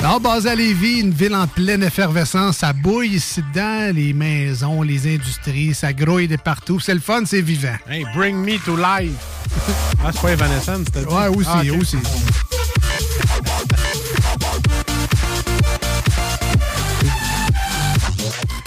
Alors, 0.00 0.18
basé 0.18 0.50
à 0.50 0.54
Lévis, 0.56 0.98
une 0.98 1.12
ville 1.12 1.34
en 1.34 1.46
pleine 1.46 1.84
effervescence, 1.84 2.56
ça 2.56 2.72
bouille 2.72 3.14
ici 3.14 3.40
dedans, 3.54 3.92
les 3.94 4.12
maisons, 4.12 4.82
les 4.82 5.14
industries, 5.14 5.74
ça 5.74 5.92
grouille 5.92 6.26
de 6.26 6.34
partout. 6.34 6.80
C'est 6.80 6.94
le 6.94 6.98
fun, 7.00 7.22
c'est 7.24 7.40
vivant. 7.40 7.76
Hey, 7.88 8.04
bring 8.12 8.36
me 8.38 8.58
to 8.64 8.76
life. 8.76 9.12
Ah, 10.04 10.10
c'est 10.12 10.20
pas 10.20 10.32
Evanescence, 10.32 10.86
dit? 10.86 11.04
Ouais, 11.04 11.28
aussi, 11.28 11.48
Ah, 11.48 11.62
aussi. 11.80 11.98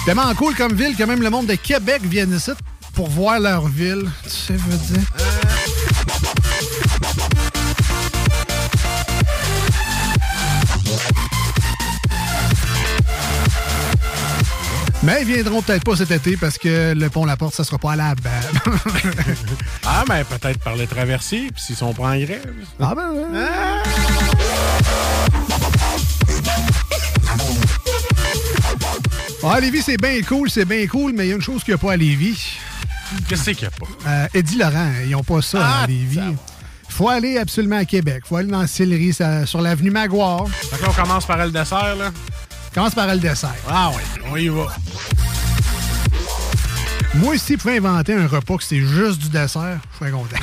Tellement 0.05 0.35
cool 0.35 0.53
comme 0.53 0.73
ville 0.73 0.95
que 0.95 1.03
même 1.03 1.23
le 1.23 1.31
monde 1.31 1.47
de 1.47 1.55
Québec 1.55 2.03
vient 2.03 2.27
ici 2.27 2.51
pour 2.93 3.09
voir 3.09 3.39
leur 3.39 3.67
ville. 3.67 4.07
Tu 4.23 4.29
sais, 4.29 4.53
je 4.53 4.71
veux 4.71 4.77
dire. 4.77 5.07
Mais 15.01 15.21
ils 15.21 15.27
viendront 15.27 15.61
peut-être 15.61 15.83
pas 15.83 15.95
cet 15.95 16.09
été 16.09 16.35
parce 16.37 16.57
que 16.57 16.93
le 16.93 17.09
pont 17.09 17.25
La 17.25 17.37
Porte, 17.37 17.53
ça 17.53 17.63
sera 17.63 17.77
pas 17.77 17.91
à 17.93 17.95
la. 17.95 18.15
Ah, 19.87 20.03
ben 20.07 20.23
peut-être 20.23 20.59
par 20.63 20.75
les 20.75 20.87
traversiers, 20.87 21.51
puis 21.51 21.61
s'ils 21.61 21.75
sont 21.75 21.93
pas 21.93 22.09
en 22.09 22.17
grève. 22.17 22.53
Ah 22.79 22.93
ben 22.95 23.11
ouais. 23.11 23.23
Ah, 23.35 23.83
Lévis, 29.61 29.81
c'est 29.83 29.97
bien 29.97 30.21
cool, 30.21 30.49
c'est 30.49 30.65
bien 30.65 30.85
cool, 30.87 31.13
mais 31.13 31.25
il 31.27 31.29
y 31.29 31.31
a 31.31 31.35
une 31.35 31.41
chose 31.41 31.63
qu'il 31.63 31.73
n'y 31.73 31.79
a 31.79 31.81
pas 31.83 31.93
à 31.93 31.97
Lévis. 31.97 32.57
Qu'est-ce 33.27 33.51
qu'il 33.51 33.61
y 33.63 33.65
a 33.65 33.71
pas? 33.71 33.85
Euh, 34.07 34.27
Eddie 34.33 34.57
Laurent, 34.57 34.91
ils 35.03 35.11
n'ont 35.11 35.23
pas 35.23 35.41
ça 35.41 35.59
Ah, 35.61 35.83
à 35.83 35.87
Lévis. 35.87 36.19
faut 36.89 37.07
aller 37.09 37.37
absolument 37.37 37.77
à 37.77 37.85
Québec. 37.85 38.23
faut 38.27 38.35
aller 38.37 38.49
dans 38.49 38.61
la 38.61 38.67
Sillery, 38.67 39.13
sur 39.45 39.61
l'avenue 39.61 39.91
Maguire. 39.91 40.45
Fait 40.49 40.77
que 40.77 40.81
là, 40.83 40.89
on 40.89 41.01
commence 41.01 41.25
par 41.25 41.37
le 41.37 41.51
dessert, 41.51 41.95
là. 41.95 42.11
Commence 42.73 42.95
par 42.95 43.07
le 43.07 43.19
dessert. 43.19 43.55
Ah 43.69 43.91
oui, 43.95 44.01
on 44.31 44.35
y 44.37 44.47
va. 44.49 44.67
Moi, 47.15 47.37
si 47.37 47.53
je 47.53 47.57
pouvais 47.59 47.77
inventer 47.77 48.13
un 48.13 48.27
repas 48.27 48.57
que 48.57 48.63
c'est 48.63 48.81
juste 48.81 49.19
du 49.19 49.29
dessert, 49.29 49.79
je 49.93 49.97
serais 49.99 50.11
content. 50.11 50.35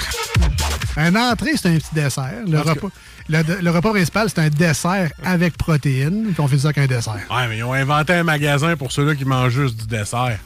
Un 0.96 1.14
entrée, 1.16 1.52
c'est 1.57 1.68
un 1.68 1.76
petit 1.76 1.94
dessert. 1.94 2.42
Le, 2.46 2.59
repas, 2.61 2.88
le, 3.28 3.42
le 3.62 3.70
repas 3.70 3.90
principal, 3.90 4.28
c'est 4.28 4.40
un 4.40 4.48
dessert 4.48 5.11
avec 5.24 5.57
protéines. 5.57 6.33
Puis 6.33 6.40
on 6.40 6.48
fait 6.48 6.59
ça 6.59 6.68
avec 6.68 6.78
un 6.78 6.87
dessert. 6.87 7.20
Ouais, 7.31 7.48
mais 7.48 7.59
ils 7.59 7.64
ont 7.64 7.72
inventé 7.72 8.12
un 8.14 8.24
magasin 8.24 8.76
pour 8.76 8.92
ceux-là 8.92 9.14
qui 9.14 9.24
mangent 9.24 9.52
juste 9.52 9.76
du 9.76 9.87
dessert. 9.87 10.38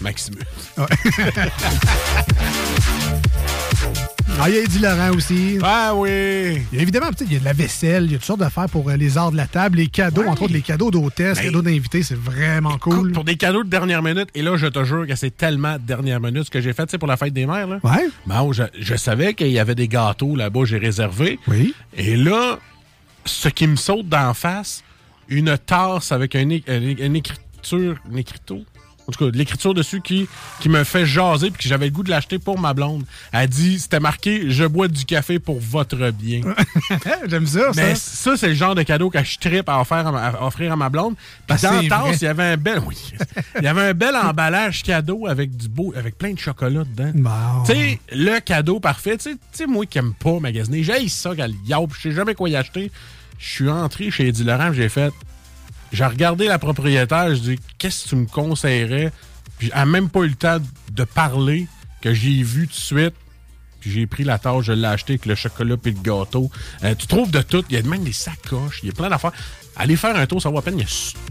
Maximus. 0.00 0.40
Ah, 4.40 4.50
il 4.50 4.56
y 4.56 4.58
a 4.58 4.62
Eddie 4.62 4.78
Laurent 4.80 5.10
aussi. 5.16 5.58
Ah 5.62 5.92
oui! 5.94 6.08
Il 6.72 6.76
y 6.76 6.78
a 6.78 6.82
évidemment, 6.82 7.06
il 7.20 7.32
y 7.32 7.36
a 7.36 7.38
de 7.38 7.44
la 7.44 7.52
vaisselle, 7.52 8.04
il 8.06 8.12
y 8.12 8.14
a 8.14 8.18
toutes 8.18 8.26
sortes 8.26 8.40
d'affaires 8.40 8.68
pour 8.68 8.90
euh, 8.90 8.96
les 8.96 9.16
arts 9.16 9.30
de 9.32 9.36
la 9.36 9.46
table, 9.46 9.78
les 9.78 9.86
cadeaux, 9.86 10.24
entre 10.26 10.42
autres 10.42 10.52
les 10.52 10.60
cadeaux 10.60 10.90
d'hôtesse, 10.90 11.38
Hey. 11.38 11.46
cadeaux 11.46 11.62
d'invités, 11.62 12.02
c'est 12.02 12.18
vraiment 12.18 12.76
cool. 12.78 13.12
Pour 13.12 13.24
des 13.24 13.36
cadeaux 13.36 13.62
de 13.64 13.68
dernière 13.70 14.02
minute, 14.02 14.28
et 14.34 14.42
là, 14.42 14.56
je 14.56 14.66
te 14.66 14.84
jure 14.84 15.06
que 15.06 15.14
c'est 15.14 15.34
tellement 15.34 15.74
de 15.74 15.82
dernière 15.82 16.20
minute 16.20 16.44
ce 16.44 16.50
que 16.50 16.60
j'ai 16.60 16.72
fait, 16.74 16.84
tu 16.86 16.90
sais, 16.90 16.98
pour 16.98 17.08
la 17.08 17.16
fête 17.16 17.32
des 17.32 17.46
mères, 17.46 17.66
là. 17.68 17.78
Ouais. 17.84 18.08
Ben, 18.26 18.46
je, 18.52 18.64
je 18.78 18.94
savais 18.96 19.32
qu'il 19.34 19.48
y 19.48 19.58
avait 19.58 19.76
des 19.76 19.88
gâteaux 19.88 20.36
là-bas, 20.36 20.64
j'ai 20.64 20.78
réservé. 20.78 21.38
Oui. 21.46 21.72
Et 21.96 22.16
là, 22.16 22.58
ce 23.24 23.48
qui 23.48 23.66
me 23.66 23.76
saute 23.76 24.08
d'en 24.08 24.34
face, 24.34 24.82
une 25.28 25.56
tasse 25.56 26.12
avec 26.12 26.34
un, 26.34 26.40
une 26.50 27.16
écriture, 27.16 27.96
une 28.10 28.18
écriteau. 28.18 28.62
En 29.06 29.12
tout 29.12 29.24
cas, 29.24 29.36
l'écriture 29.36 29.74
dessus 29.74 30.00
qui, 30.00 30.26
qui 30.60 30.68
me 30.68 30.82
fait 30.82 31.04
jaser 31.04 31.50
puis 31.50 31.62
que 31.62 31.68
j'avais 31.68 31.86
le 31.86 31.90
goût 31.92 32.02
de 32.02 32.10
l'acheter 32.10 32.38
pour 32.38 32.58
ma 32.58 32.72
blonde. 32.72 33.04
Elle 33.32 33.48
dit, 33.48 33.78
c'était 33.78 34.00
marqué 34.00 34.44
«Je 34.50 34.64
bois 34.64 34.88
du 34.88 35.04
café 35.04 35.38
pour 35.38 35.60
votre 35.60 36.10
bien». 36.10 36.40
J'aime 37.28 37.46
ça. 37.46 37.70
Mais 37.76 37.94
ça, 37.96 38.36
c'est 38.36 38.48
le 38.48 38.54
genre 38.54 38.74
de 38.74 38.82
cadeau 38.82 39.10
que 39.10 39.22
je 39.22 39.38
tripe 39.38 39.68
à, 39.68 39.80
offrir 39.80 40.06
à 40.06 40.12
ma, 40.12 40.26
à 40.28 40.42
offrir 40.46 40.72
à 40.72 40.76
ma 40.76 40.88
blonde. 40.88 41.14
Puis 41.46 41.56
Ben, 41.60 41.70
dans 41.70 41.82
la 41.82 41.88
tasse, 41.88 42.22
il 42.22 42.24
y 42.24 42.28
avait 42.28 42.44
un 42.44 42.56
bel, 42.56 42.80
oui, 42.86 42.96
il 43.58 43.64
y 43.64 43.66
avait 43.66 43.88
un 43.88 43.94
bel 43.94 44.16
emballage 44.16 44.82
cadeau 44.82 45.26
avec 45.26 45.54
du 45.56 45.68
beau, 45.68 45.92
avec 45.96 46.16
plein 46.16 46.32
de 46.32 46.38
chocolat 46.38 46.84
dedans. 46.84 47.12
Bon. 47.14 47.64
Tu 47.66 47.72
sais, 47.72 48.00
le 48.12 48.40
cadeau 48.40 48.80
parfait. 48.80 49.18
Tu 49.18 49.36
sais- 49.52 49.66
moi 49.66 49.84
qui 49.86 49.98
aime 49.98 50.14
pas 50.14 50.38
magasiner, 50.40 50.82
j'ai 50.82 51.08
ça 51.08 51.32
quand 51.36 51.46
le 51.46 51.54
yaup, 51.66 51.92
je 51.96 52.08
sais 52.08 52.12
jamais 52.12 52.34
quoi 52.34 52.48
y 52.48 52.56
acheter. 52.56 52.90
Je 53.38 53.48
suis 53.48 53.68
entré 53.70 54.10
chez 54.10 54.28
Eddie 54.28 54.44
Laurent, 54.44 54.72
j'ai 54.72 54.88
fait. 54.88 55.12
J'ai 55.94 56.04
regardé 56.04 56.46
la 56.48 56.58
propriétaire, 56.58 57.30
je 57.34 57.40
dis 57.40 57.58
qu'est-ce 57.78 58.04
que 58.04 58.08
tu 58.10 58.16
me 58.16 58.26
conseillerais? 58.26 59.12
Puis 59.58 59.70
elle 59.72 59.80
a 59.80 59.86
même 59.86 60.08
pas 60.10 60.20
eu 60.20 60.28
le 60.28 60.34
temps 60.34 60.58
de 60.92 61.04
parler 61.04 61.68
que 62.02 62.12
j'ai 62.12 62.42
vu 62.42 62.66
tout 62.66 62.74
de 62.74 62.78
suite. 62.80 63.14
Puis 63.80 63.92
j'ai 63.92 64.06
pris 64.06 64.24
la 64.24 64.38
tâche, 64.38 64.64
je 64.64 64.72
l'ai 64.72 64.86
acheté 64.86 65.12
avec 65.12 65.26
le 65.26 65.34
chocolat 65.34 65.76
puis 65.76 65.92
le 65.92 66.00
gâteau. 66.00 66.50
Euh, 66.82 66.94
tu 66.96 67.06
trouves 67.06 67.30
de 67.30 67.42
tout. 67.42 67.62
Il 67.70 67.76
y 67.76 67.78
a 67.78 67.82
même 67.82 68.02
des 68.02 68.12
sacoches, 68.12 68.80
il 68.82 68.86
y 68.88 68.90
a 68.90 68.92
plein 68.92 69.08
d'affaires. 69.08 69.32
Allez 69.76 69.94
faire 69.96 70.16
un 70.16 70.26
tour, 70.26 70.40
ça 70.42 70.48
vaut 70.48 70.58
à 70.58 70.62
peine. 70.62 70.78
Il 70.78 70.82
y 70.82 70.84
a, 70.84 70.88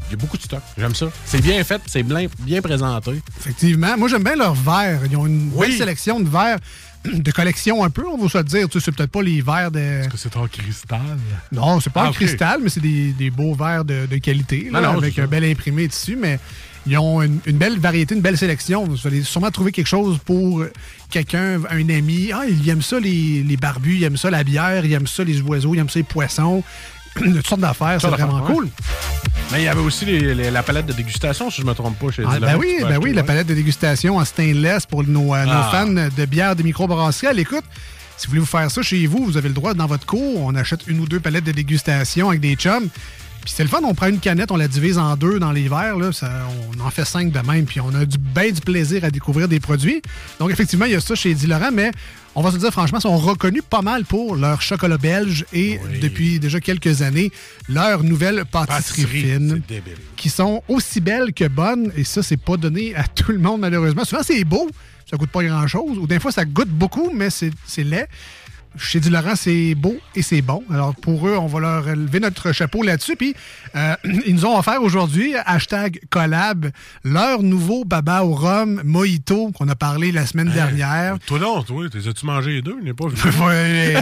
il 0.07 0.11
y 0.11 0.13
a 0.13 0.17
beaucoup 0.17 0.37
de 0.37 0.43
stock. 0.43 0.61
J'aime 0.77 0.95
ça. 0.95 1.07
C'est 1.25 1.41
bien 1.41 1.61
fait, 1.63 1.81
c'est 1.87 2.03
bien, 2.03 2.27
bien 2.39 2.61
présenté. 2.61 3.21
Effectivement. 3.39 3.97
Moi, 3.97 4.07
j'aime 4.07 4.23
bien 4.23 4.35
leurs 4.35 4.53
verres. 4.53 5.01
Ils 5.09 5.17
ont 5.17 5.25
une 5.25 5.51
Oui. 5.53 5.67
belle 5.67 5.77
sélection 5.77 6.19
de 6.19 6.29
verres. 6.29 6.59
De 7.05 7.31
collection 7.31 7.83
un 7.83 7.89
peu, 7.89 8.03
on 8.07 8.17
va 8.17 8.29
se 8.29 8.37
le 8.37 8.43
dire. 8.43 8.69
Tu 8.69 8.79
sais, 8.79 8.85
c'est 8.85 8.95
peut-être 8.95 9.11
pas 9.11 9.21
les 9.21 9.41
verres 9.41 9.71
de. 9.71 9.79
Est-ce 9.79 10.09
que 10.09 10.17
c'est 10.17 10.35
en 10.37 10.47
cristal? 10.47 11.01
Non, 11.51 11.79
c'est 11.79 11.91
pas 11.91 12.03
Ah, 12.03 12.07
en 12.07 12.09
ok. 12.09 12.15
cristal, 12.15 12.59
mais 12.63 12.69
c'est 12.69 12.79
des, 12.81 13.11
des 13.11 13.29
beaux 13.29 13.53
verres 13.55 13.85
de, 13.85 14.05
de 14.09 14.17
qualité, 14.17 14.69
là, 14.71 14.81
Non, 14.81 14.93
non, 14.93 14.97
avec 14.99 15.17
un 15.19 15.27
bel 15.27 15.43
imprimé 15.43 15.87
dessus, 15.87 16.15
mais 16.19 16.39
ils 16.85 16.97
ont 16.97 17.21
une, 17.21 17.39
une 17.45 17.57
belle 17.57 17.79
variété, 17.79 18.13
une 18.15 18.21
belle 18.21 18.37
sélection. 18.37 18.85
Vous 18.85 19.07
allez 19.07 19.23
sûrement 19.23 19.51
trouver 19.51 19.71
quelque 19.71 19.87
chose 19.87 20.17
pour 20.25 20.65
quelqu'un, 21.09 21.61
un 21.69 21.89
ami. 21.89 22.31
Ah, 22.33 22.43
il 22.47 22.67
aime 22.69 22.81
ça, 22.81 22.99
les, 22.99 23.43
les 23.43 23.57
barbus, 23.57 23.97
il 23.97 24.03
aime 24.03 24.17
ça, 24.17 24.29
la 24.29 24.43
bière, 24.43 24.85
il 24.85 24.91
aime 24.93 25.07
ça, 25.07 25.23
les 25.23 25.41
oiseaux, 25.41 25.73
il 25.73 25.79
aime 25.79 25.89
ça, 25.89 25.99
les 25.99 26.03
poissons. 26.03 26.63
De 27.15 27.31
toutes 27.37 27.47
sortes 27.47 27.61
d'affaires, 27.61 27.99
c'est 28.01 28.07
vraiment 28.07 28.41
cool. 28.41 28.69
Mais 29.51 29.61
il 29.61 29.65
y 29.65 29.67
avait 29.67 29.81
aussi 29.81 30.05
les- 30.05 30.33
les- 30.33 30.51
la 30.51 30.63
palette 30.63 30.85
de 30.87 30.93
dégustation, 30.93 31.49
si 31.51 31.61
je 31.61 31.65
me 31.67 31.73
trompe 31.73 31.97
pas, 31.99 32.11
chez 32.11 32.23
Ah, 32.27 32.35
Dylan, 32.35 32.51
ben 32.53 32.57
oui, 32.59 32.75
ben 32.81 32.97
oui, 33.01 33.13
la 33.13 33.23
palette 33.23 33.47
de 33.47 33.53
dégustation 33.53 34.17
en 34.17 34.25
stainless 34.25 34.85
pour 34.85 35.03
nos, 35.03 35.33
euh, 35.35 35.45
nos 35.45 35.51
Ah. 35.51 35.69
fans 35.71 35.87
de 35.87 36.25
bière 36.25 36.55
de 36.55 36.63
microbrasserie. 36.63 37.27
À 37.27 37.33
l'écoute, 37.33 37.63
si 38.17 38.25
vous 38.27 38.31
voulez 38.31 38.39
vous 38.39 38.45
faire 38.47 38.69
ça 38.71 38.81
chez 38.81 39.05
vous, 39.05 39.23
vous 39.25 39.37
avez 39.37 39.49
le 39.49 39.53
droit 39.53 39.73
dans 39.73 39.85
votre 39.85 40.05
cours. 40.05 40.41
On 40.41 40.55
achète 40.55 40.87
une 40.87 40.99
ou 41.01 41.05
deux 41.07 41.19
palettes 41.19 41.43
de 41.43 41.51
dégustation 41.51 42.29
avec 42.29 42.41
des 42.41 42.55
chums. 42.55 42.87
Puis 43.43 43.51
c'est 43.55 43.63
le 43.63 43.69
fun, 43.69 43.81
on 43.83 43.93
prend 43.93 44.07
une 44.07 44.19
canette, 44.19 44.51
on 44.51 44.55
la 44.57 44.67
divise 44.69 44.97
en 44.97 45.15
deux 45.17 45.37
dans 45.39 45.51
les 45.51 45.67
verres. 45.67 45.97
Là, 45.97 46.11
ça- 46.13 46.47
on 46.75 46.79
en 46.79 46.89
fait 46.89 47.03
cinq 47.05 47.31
de 47.31 47.39
même, 47.39 47.65
puis 47.65 47.81
on 47.81 47.93
a 47.93 48.05
du 48.05 48.17
bien 48.17 48.51
du 48.51 48.61
plaisir 48.61 49.03
à 49.03 49.11
découvrir 49.11 49.47
des 49.49 49.59
produits. 49.59 50.01
Donc 50.39 50.49
effectivement, 50.51 50.85
il 50.85 50.93
y 50.93 50.95
a 50.95 51.01
ça 51.01 51.13
chez 51.15 51.33
Dilorant, 51.33 51.71
mais 51.73 51.91
on 52.35 52.41
va 52.41 52.51
se 52.51 52.57
dire 52.57 52.71
franchement, 52.71 52.99
ils 52.99 53.03
sont 53.03 53.17
reconnus 53.17 53.61
pas 53.69 53.81
mal 53.81 54.05
pour 54.05 54.35
leur 54.37 54.61
chocolat 54.61 54.97
belge 54.97 55.45
et 55.53 55.77
depuis 55.99 56.39
déjà 56.39 56.59
quelques 56.61 57.01
années, 57.01 57.31
leur 57.67 58.03
nouvelle 58.03 58.45
pâtisserie, 58.45 59.03
Pâtisserie, 59.03 59.21
fine 59.33 59.61
qui 60.15 60.29
sont 60.29 60.63
aussi 60.69 61.01
belles 61.01 61.33
que 61.33 61.47
bonnes. 61.47 61.91
Et 61.97 62.03
ça, 62.05 62.23
c'est 62.23 62.37
pas 62.37 62.55
donné 62.57 62.95
à 62.95 63.03
tout 63.03 63.31
le 63.33 63.39
monde, 63.39 63.59
malheureusement. 63.61 64.05
Souvent, 64.05 64.23
c'est 64.23 64.43
beau, 64.45 64.69
ça 65.09 65.17
coûte 65.17 65.29
pas 65.31 65.43
grand-chose. 65.43 65.97
Ou 65.99 66.07
des 66.07 66.19
fois, 66.19 66.31
ça 66.31 66.45
goûte 66.45 66.69
beaucoup, 66.69 67.11
mais 67.13 67.29
c'est 67.29 67.51
c'est 67.67 67.83
laid. 67.83 68.07
Chez 68.77 68.99
Du 68.99 69.09
Laurent, 69.09 69.35
c'est 69.35 69.75
beau 69.75 69.95
et 70.15 70.21
c'est 70.21 70.41
bon. 70.41 70.63
Alors, 70.71 70.95
pour 70.95 71.27
eux, 71.27 71.37
on 71.37 71.47
va 71.47 71.59
leur 71.59 71.95
lever 71.95 72.19
notre 72.19 72.51
chapeau 72.51 72.81
là-dessus. 72.81 73.15
Puis, 73.15 73.35
euh, 73.75 73.95
ils 74.25 74.35
nous 74.35 74.45
ont 74.45 74.57
offert 74.57 74.81
aujourd'hui, 74.81 75.35
hashtag 75.45 75.99
collab, 76.09 76.71
leur 77.03 77.43
nouveau 77.43 77.85
baba 77.85 78.23
au 78.23 78.33
rhum 78.33 78.81
mojito 78.83 79.51
qu'on 79.51 79.67
a 79.69 79.75
parlé 79.75 80.11
la 80.11 80.25
semaine 80.25 80.49
dernière. 80.49 81.17
Toi 81.25 81.39
non, 81.39 81.61
toi, 81.63 81.87
t'es 81.89 82.07
as-tu 82.07 82.25
mangé 82.25 82.51
les 82.53 82.61
deux? 82.61 82.77
Il 82.79 82.85
n'est 82.85 82.93
pas. 82.93 83.05
Ouais, 83.43 83.93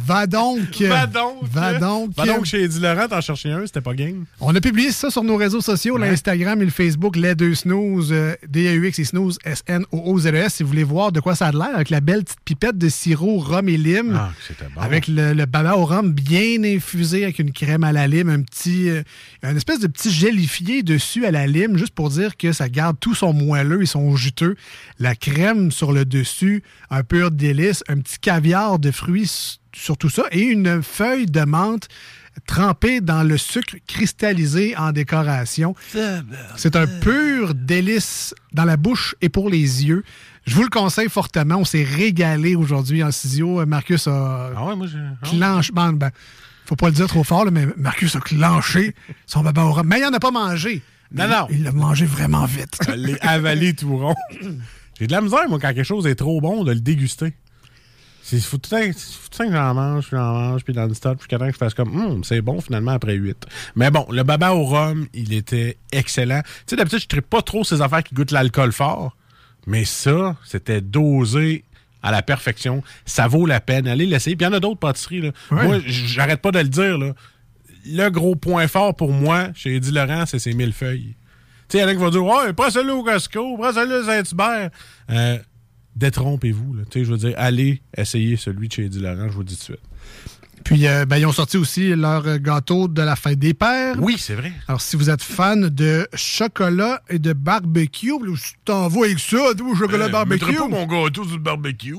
Va 0.00 0.26
donc. 0.26 0.80
Va 0.80 1.06
donc. 1.06 1.42
Va 1.42 1.78
donc. 1.78 2.14
Va 2.16 2.26
donc 2.26 2.44
chez 2.44 2.62
Eddie 2.62 2.80
Laurent, 2.80 3.08
t'en 3.08 3.20
cherchais 3.20 3.50
un, 3.50 3.66
c'était 3.66 3.80
pas 3.80 3.94
gang. 3.94 4.24
On 4.40 4.54
a 4.54 4.60
publié 4.60 4.92
ça 4.92 5.10
sur 5.10 5.24
nos 5.24 5.36
réseaux 5.36 5.60
sociaux, 5.60 5.96
l'Instagram 5.96 6.60
et 6.62 6.64
le 6.64 6.70
Facebook, 6.70 7.16
les 7.16 7.34
deux 7.34 7.54
snooze, 7.54 8.08
euh, 8.12 8.34
D-A-U-X 8.48 8.98
et 8.98 9.04
snooze, 9.04 9.38
S-N-O-O-Z-E-S, 9.44 10.46
E 10.46 10.48
si 10.48 10.62
vous 10.62 10.68
voulez 10.70 10.84
voir 10.84 11.12
de 11.12 11.20
quoi 11.20 11.34
ça 11.34 11.48
a 11.48 11.52
l'air, 11.52 11.74
avec 11.74 11.90
la 11.90 12.00
belle 12.00 12.24
petite 12.24 12.40
pipette 12.44 12.78
de 12.78 12.88
sirop, 12.88 13.27
rhum 13.36 13.68
et 13.68 13.76
lime. 13.76 14.18
Ah, 14.18 14.32
bon. 14.74 14.80
Avec 14.80 15.06
le, 15.06 15.34
le 15.34 15.44
baba 15.44 15.76
au 15.76 15.84
rhum 15.84 16.12
bien 16.12 16.64
infusé 16.64 17.24
avec 17.24 17.38
une 17.38 17.52
crème 17.52 17.84
à 17.84 17.92
la 17.92 18.06
lime, 18.06 18.30
un 18.30 18.40
petit, 18.40 18.88
euh, 18.88 19.02
un 19.42 19.54
espèce 19.54 19.80
de 19.80 19.86
petit 19.86 20.10
gélifié 20.10 20.82
dessus 20.82 21.26
à 21.26 21.30
la 21.30 21.46
lime, 21.46 21.76
juste 21.76 21.94
pour 21.94 22.08
dire 22.08 22.36
que 22.36 22.52
ça 22.52 22.68
garde 22.68 22.96
tout 22.98 23.14
son 23.14 23.32
moelleux 23.32 23.82
et 23.82 23.86
son 23.86 24.16
juteux. 24.16 24.56
La 24.98 25.14
crème 25.14 25.70
sur 25.70 25.92
le 25.92 26.04
dessus, 26.06 26.62
un 26.88 27.02
pur 27.02 27.30
délice, 27.30 27.84
un 27.88 27.98
petit 27.98 28.18
caviar 28.18 28.78
de 28.78 28.90
fruits 28.90 29.58
sur 29.74 29.96
tout 29.96 30.08
ça 30.08 30.24
et 30.32 30.40
une 30.40 30.82
feuille 30.82 31.26
de 31.26 31.42
menthe 31.42 31.88
trempée 32.46 33.00
dans 33.00 33.22
le 33.22 33.36
sucre 33.38 33.76
cristallisé 33.86 34.76
en 34.76 34.92
décoration. 34.92 35.74
C'est 36.56 36.76
un 36.76 36.86
pur 36.86 37.54
délice 37.54 38.34
dans 38.52 38.64
la 38.64 38.76
bouche 38.76 39.14
et 39.20 39.28
pour 39.28 39.48
les 39.50 39.84
yeux. 39.86 40.04
Je 40.46 40.54
vous 40.54 40.62
le 40.62 40.70
conseille 40.70 41.08
fortement. 41.08 41.56
On 41.56 41.64
s'est 41.64 41.84
régalé 41.84 42.54
aujourd'hui 42.54 43.02
en 43.02 43.10
studio. 43.10 43.64
Marcus 43.66 44.06
a 44.06 44.50
Ah 44.56 44.66
ouais, 44.66 44.76
moi, 44.76 44.86
ah. 44.94 45.26
clenché. 45.26 45.72
Ben, 45.72 46.10
faut 46.64 46.76
pas 46.76 46.86
le 46.88 46.92
dire 46.94 47.06
trop 47.06 47.24
fort, 47.24 47.44
là, 47.44 47.50
mais 47.50 47.66
Marcus 47.76 48.14
a 48.16 48.20
clenché 48.20 48.94
son 49.26 49.42
baba 49.42 49.64
au. 49.64 49.82
Mais 49.84 49.98
il 49.98 50.02
n'en 50.02 50.12
a 50.12 50.20
pas 50.20 50.30
mangé. 50.30 50.82
Non, 51.12 51.24
Il- 51.24 51.30
non. 51.30 51.46
Il 51.50 51.62
l'a 51.64 51.72
mangé 51.72 52.06
vraiment 52.06 52.44
vite. 52.46 52.78
Je 52.86 52.92
l'ai 52.92 53.18
avalé 53.20 53.74
tout 53.74 53.96
rond. 53.96 54.14
J'ai 54.98 55.06
de 55.06 55.12
la 55.12 55.20
misère, 55.20 55.48
moi, 55.48 55.58
quand 55.60 55.68
quelque 55.72 55.82
chose 55.84 56.06
est 56.06 56.16
trop 56.16 56.40
bon, 56.40 56.64
de 56.64 56.72
le 56.72 56.80
déguster. 56.80 57.32
Il 58.32 58.40
faut 58.40 58.58
tout 58.58 58.70
le 58.74 58.92
temps 58.92 59.46
que 59.46 59.52
j'en 59.52 59.74
mange, 59.74 60.08
puis 60.08 60.16
j'en 60.16 60.32
mange, 60.32 60.64
puis 60.64 60.74
dans 60.74 60.86
le 60.86 60.94
stade, 60.94 61.18
puis 61.18 61.28
que 61.28 61.44
je 61.46 61.56
fasse 61.56 61.74
comme, 61.74 61.94
Hum, 61.96 62.24
c'est 62.24 62.40
bon 62.40 62.60
finalement 62.60 62.92
après 62.92 63.14
8. 63.14 63.46
Mais 63.76 63.90
bon, 63.90 64.06
le 64.10 64.22
baba 64.22 64.52
au 64.52 64.64
rhum, 64.64 65.06
il 65.14 65.32
était 65.32 65.78
excellent. 65.92 66.42
Tu 66.42 66.50
sais, 66.66 66.76
d'habitude, 66.76 67.00
je 67.10 67.16
ne 67.16 67.20
pas 67.20 67.42
trop 67.42 67.64
ces 67.64 67.80
affaires 67.80 68.02
qui 68.02 68.14
goûtent 68.14 68.30
l'alcool 68.30 68.72
fort, 68.72 69.16
mais 69.66 69.84
ça, 69.84 70.36
c'était 70.44 70.80
dosé 70.80 71.64
à 72.02 72.10
la 72.10 72.22
perfection. 72.22 72.82
Ça 73.04 73.26
vaut 73.26 73.46
la 73.46 73.60
peine. 73.60 73.88
Allez 73.88 74.06
l'essayer. 74.06 74.36
Puis 74.36 74.46
il 74.46 74.48
y 74.48 74.52
en 74.52 74.56
a 74.56 74.60
d'autres 74.60 74.78
pâtisseries. 74.78 75.20
Là. 75.20 75.30
Moi, 75.50 75.78
j'arrête 75.86 76.40
pas 76.40 76.52
de 76.52 76.60
le 76.60 76.68
dire. 76.68 76.96
Là. 76.98 77.12
Le 77.86 78.08
gros 78.08 78.36
point 78.36 78.68
fort 78.68 78.94
pour 78.94 79.12
moi, 79.12 79.48
chez 79.54 79.76
Eddie 79.76 79.92
Laurent, 79.92 80.24
c'est 80.26 80.38
ses 80.38 80.52
mille 80.52 80.72
feuilles. 80.72 81.16
Tu 81.68 81.76
sais, 81.76 81.78
il 81.78 81.80
y 81.82 81.84
en 81.84 81.88
a 81.88 81.92
qui 81.92 81.98
vont 82.00 82.10
dire 82.10 82.24
Ouais, 82.24 82.52
prends 82.52 82.70
celui-là 82.70 82.94
au 82.94 83.02
Costco, 83.02 83.56
prends 83.58 83.72
celui-là 83.72 83.98
à 83.98 84.22
Saint-Hubert. 84.22 84.70
Euh, 85.10 85.38
détrompez-vous. 85.98 86.74
là. 86.74 86.82
Tu 86.90 87.00
sais, 87.00 87.04
je 87.04 87.10
veux 87.12 87.18
dire, 87.18 87.34
allez 87.36 87.82
essayer 87.96 88.36
celui 88.36 88.68
de 88.68 88.72
chez 88.72 88.84
Eddie 88.86 89.00
Laurent, 89.00 89.28
je 89.28 89.32
vous 89.34 89.40
le 89.40 89.44
dis 89.46 89.54
tout 89.56 89.72
de 89.72 89.76
suite. 89.76 89.80
Puis, 90.64 90.86
euh, 90.86 91.04
ben, 91.06 91.16
ils 91.18 91.24
ont 91.26 91.32
sorti 91.32 91.56
aussi 91.56 91.94
leur 91.94 92.38
gâteau 92.40 92.88
de 92.88 93.00
la 93.00 93.14
fête 93.16 93.38
des 93.38 93.54
pères. 93.54 93.96
Oui, 94.00 94.16
c'est 94.18 94.34
vrai. 94.34 94.52
Alors, 94.66 94.80
si 94.80 94.96
vous 94.96 95.08
êtes 95.08 95.22
fan 95.22 95.68
de 95.68 96.06
chocolat 96.14 97.00
et 97.08 97.18
de 97.18 97.32
barbecue, 97.32 98.12
je 98.34 98.52
t'envoie 98.64 99.06
avec 99.06 99.18
ça, 99.20 99.36
toi, 99.56 99.74
chocolat 99.78 100.06
Euh, 100.06 100.08
barbecue. 100.08 100.44
mettrais 100.46 100.54
pas 100.58 100.68
mon 100.68 100.86
gâteau 100.86 101.24
le 101.24 101.38
barbecue. 101.38 101.94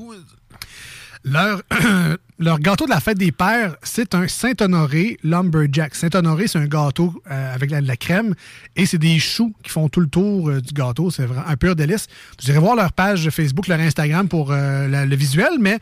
Leur, 1.24 1.62
leur 2.38 2.58
gâteau 2.60 2.86
de 2.86 2.90
la 2.90 3.00
fête 3.00 3.18
des 3.18 3.32
pères, 3.32 3.76
c'est 3.82 4.14
un 4.14 4.26
Saint-Honoré 4.26 5.18
Lumberjack. 5.22 5.94
Saint-Honoré, 5.94 6.46
c'est 6.46 6.58
un 6.58 6.66
gâteau 6.66 7.22
euh, 7.30 7.54
avec 7.54 7.70
de 7.70 7.76
la 7.86 7.96
crème 7.96 8.34
et 8.76 8.86
c'est 8.86 8.98
des 8.98 9.18
choux 9.18 9.52
qui 9.62 9.70
font 9.70 9.88
tout 9.88 10.00
le 10.00 10.06
tour 10.06 10.48
euh, 10.48 10.60
du 10.60 10.72
gâteau. 10.72 11.10
C'est 11.10 11.26
vraiment 11.26 11.46
un 11.46 11.56
pur 11.56 11.76
délice. 11.76 12.06
Vous 12.42 12.48
irez 12.50 12.58
voir 12.58 12.74
leur 12.74 12.92
page 12.92 13.28
Facebook, 13.30 13.68
leur 13.68 13.80
Instagram 13.80 14.28
pour 14.28 14.50
euh, 14.52 15.04
le 15.06 15.16
visuel, 15.16 15.58
mais 15.60 15.78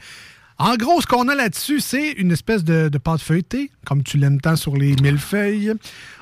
en 0.60 0.74
gros, 0.74 1.00
ce 1.00 1.06
qu'on 1.06 1.28
a 1.28 1.36
là-dessus, 1.36 1.78
c'est 1.78 2.10
une 2.12 2.32
espèce 2.32 2.64
de, 2.64 2.88
pâte 2.98 3.20
feuilletée, 3.20 3.70
comme 3.86 4.02
tu 4.02 4.18
l'aimes 4.18 4.40
tant 4.40 4.56
sur 4.56 4.76
les 4.76 4.96
mille 4.96 5.18
feuilles. 5.18 5.72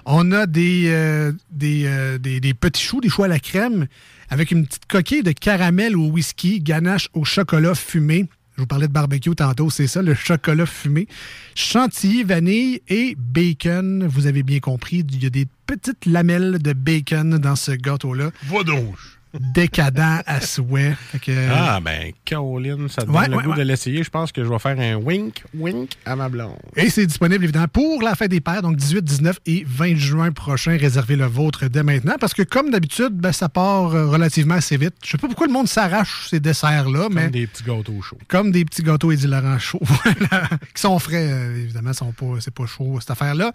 On 0.05 0.31
a 0.33 0.45
des, 0.45 1.33
des- 1.51 2.19
des 2.21 2.53
petits 2.55 2.83
choux, 2.83 3.01
des 3.01 3.09
choux 3.09 3.23
à 3.23 3.29
la 3.29 3.39
crème, 3.39 3.87
avec 4.29 4.51
une 4.51 4.67
petite 4.67 4.85
coquille 4.87 5.23
de 5.23 5.33
caramel 5.33 5.97
au 5.97 6.09
whisky, 6.09 6.61
ganache 6.61 7.09
au 7.15 7.25
chocolat 7.25 7.75
fumé. 7.75 8.27
Je 8.57 8.63
vous 8.63 8.67
parlais 8.67 8.89
de 8.89 8.93
barbecue 8.93 9.35
tantôt, 9.35 9.69
c'est 9.69 9.87
ça, 9.87 10.01
le 10.01 10.15
chocolat 10.15 10.65
fumé. 10.65 11.09
Chantilly, 11.55 12.25
vanille 12.25 12.81
et 12.89 13.15
bacon. 13.19 14.07
Vous 14.07 14.27
avez 14.27 14.43
bien 14.43 14.61
compris, 14.61 15.05
il 15.07 15.23
y 15.23 15.27
a 15.27 15.31
des 15.31 15.47
petites 15.67 16.07
lamelles 16.07 16.59
de 16.63 16.73
bacon 16.73 17.37
dans 17.37 17.57
ce 17.57 17.73
gâteau-là. 17.73 18.31
Va 18.45 18.63
donc. 18.63 18.97
Décadent 19.41 20.23
à 20.27 20.41
souhait. 20.41 20.95
Que- 21.23 21.49
Ah, 21.53 21.81
ben, 21.81 22.13
Caroline, 22.25 22.89
ça 22.89 23.03
te 23.03 23.07
donne 23.07 23.17
Ouais, 23.17 23.29
le 23.29 23.37
ouais, 23.37 23.43
goût 23.45 23.51
ouais. 23.51 23.57
de 23.59 23.63
l'essayer. 23.63 24.03
Je 24.03 24.11
pense 24.11 24.33
que 24.33 24.43
je 24.45 24.49
vais 24.49 24.59
faire 24.59 24.79
un 24.79 24.97
wink, 24.97 25.43
wink 25.57 25.91
à 26.05 26.17
ma 26.17 26.29
blonde. 26.29 26.57
Et 26.77 26.91
c'est 26.91 27.07
disponible 27.07 27.45
évidemment 27.45 27.69
pour 27.69 28.03
la 28.03 28.15
fête 28.15 28.31
des 28.31 28.41
pères, 28.41 28.63
donc 28.63 28.77
18, 28.77 29.03
19 29.03 29.39
et 29.47 29.65
20 29.67 29.97
juin 29.97 30.33
prochain. 30.33 30.77
Réservez 30.79 31.17
le 31.17 31.27
vôtre 31.27 31.67
dès 31.69 31.83
maintenant 31.83 32.15
parce 32.21 32.35
que, 32.35 32.43
comme 32.43 32.71
d'habitude, 32.71 33.13
ben, 33.13 33.33
ça 33.33 33.49
part 33.49 33.95
euh, 33.95 34.07
relativement 34.09 34.55
assez 34.57 34.77
vite. 34.77 34.95
Je 35.05 35.11
sais 35.13 35.19
pas 35.19 35.27
pourquoi 35.27 35.47
le 35.47 35.53
monde 35.53 35.69
s'arrache 35.69 36.29
ces 36.31 36.41
desserts-là, 36.41 37.09
mais 37.11 37.23
Comme 37.23 37.31
des 37.33 37.47
petits 37.47 37.63
gâteaux 37.65 38.03
chauds. 38.03 38.19
comme 38.29 38.51
des 38.51 38.65
petits 38.65 38.83
gâteaux 38.83 39.13
Laurent 39.27 39.59
chauds, 39.59 39.81
voilà, 39.83 40.49
qui 40.75 40.81
sont 40.81 40.99
frais, 40.99 41.29
euh, 41.31 41.63
évidemment, 41.63 41.93
sont 41.93 42.13
pas, 42.13 42.27
c'est 42.41 42.55
pas 42.55 42.67
chaud 42.67 42.99
cette 43.01 43.11
affaire-là. 43.11 43.53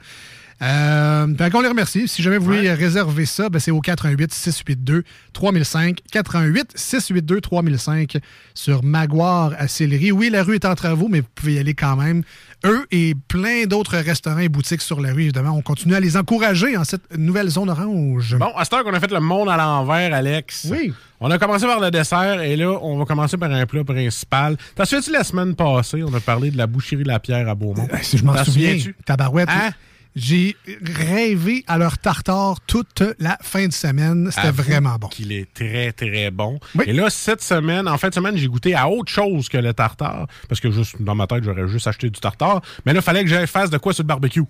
Euh, 0.61 1.49
qu'on 1.49 1.61
les 1.61 1.67
remercie. 1.67 2.07
Si 2.07 2.21
jamais 2.21 2.37
vous 2.37 2.45
voulez 2.45 2.71
réserver 2.73 3.25
ça, 3.25 3.49
ben, 3.49 3.59
c'est 3.59 3.71
au 3.71 3.81
88 3.81 4.33
682 4.33 5.03
3005. 5.33 5.99
88 6.11 6.71
682 6.75 7.41
3005 7.41 8.17
sur 8.53 8.83
Maguire 8.83 9.55
à 9.57 9.67
Sillery. 9.67 10.11
Oui, 10.11 10.29
la 10.29 10.43
rue 10.43 10.55
est 10.55 10.65
en 10.65 10.75
travaux, 10.75 11.07
mais 11.09 11.21
vous 11.21 11.27
pouvez 11.33 11.53
y 11.53 11.59
aller 11.59 11.73
quand 11.73 11.95
même. 11.95 12.23
Eux 12.63 12.85
et 12.91 13.15
plein 13.27 13.65
d'autres 13.65 13.97
restaurants 13.97 14.37
et 14.39 14.49
boutiques 14.49 14.81
sur 14.81 15.01
la 15.01 15.13
rue, 15.13 15.23
évidemment. 15.23 15.51
On 15.57 15.61
continue 15.61 15.95
à 15.95 15.99
les 15.99 16.15
encourager 16.15 16.77
en 16.77 16.83
cette 16.83 17.17
nouvelle 17.17 17.49
zone 17.49 17.69
orange. 17.69 18.35
Bon, 18.37 18.55
à 18.55 18.63
cette 18.63 18.73
heure 18.73 18.83
qu'on 18.83 18.93
a 18.93 18.99
fait 18.99 19.11
le 19.11 19.19
monde 19.19 19.49
à 19.49 19.57
l'envers, 19.57 20.13
Alex. 20.13 20.67
Oui. 20.69 20.93
On 21.19 21.29
a 21.31 21.37
commencé 21.37 21.65
par 21.65 21.79
le 21.79 21.91
dessert 21.91 22.41
et 22.41 22.55
là, 22.55 22.71
on 22.81 22.97
va 22.97 23.05
commencer 23.05 23.37
par 23.37 23.51
un 23.51 23.65
plat 23.65 23.83
principal. 23.83 24.57
T'as 24.75 24.85
souviens-tu 24.85 25.11
la 25.11 25.23
semaine 25.23 25.55
passée, 25.55 26.03
on 26.03 26.13
a 26.13 26.19
parlé 26.19 26.49
de 26.51 26.57
la 26.57 26.67
boucherie 26.67 27.03
La 27.03 27.19
Pierre 27.19 27.47
à 27.47 27.55
Beaumont? 27.55 27.87
Euh, 27.93 27.97
Si 28.01 28.17
je 28.17 28.23
m'en 28.25 28.43
souviens, 28.43 28.75
tabarouette. 29.05 29.49
Hein? 29.49 29.71
J'ai 30.15 30.55
rêvé 30.83 31.63
à 31.67 31.77
leur 31.77 31.97
tartare 31.97 32.59
toute 32.67 33.03
la 33.19 33.37
fin 33.41 33.67
de 33.67 33.73
semaine. 33.73 34.29
C'était 34.31 34.51
vraiment 34.51 34.97
bon. 34.97 35.07
Qu'il 35.07 35.31
est 35.31 35.53
très, 35.53 35.93
très 35.93 36.31
bon. 36.31 36.59
Oui. 36.75 36.85
Et 36.87 36.93
là, 36.93 37.09
cette 37.09 37.41
semaine, 37.41 37.87
en 37.87 37.97
fin 37.97 38.09
de 38.09 38.13
semaine, 38.13 38.35
j'ai 38.35 38.47
goûté 38.47 38.75
à 38.75 38.89
autre 38.89 39.11
chose 39.11 39.47
que 39.47 39.57
le 39.57 39.73
tartare. 39.73 40.27
Parce 40.49 40.59
que 40.59 40.69
juste 40.69 41.01
dans 41.01 41.15
ma 41.15 41.27
tête, 41.27 41.43
j'aurais 41.43 41.67
juste 41.67 41.87
acheté 41.87 42.09
du 42.09 42.19
tartare. 42.19 42.61
Mais 42.85 42.93
là, 42.93 42.99
il 42.99 43.03
fallait 43.03 43.23
que 43.23 43.29
j'aille 43.29 43.47
fasse 43.47 43.69
de 43.69 43.77
quoi 43.77 43.93
sur 43.93 44.03
le 44.03 44.07
barbecue. 44.07 44.43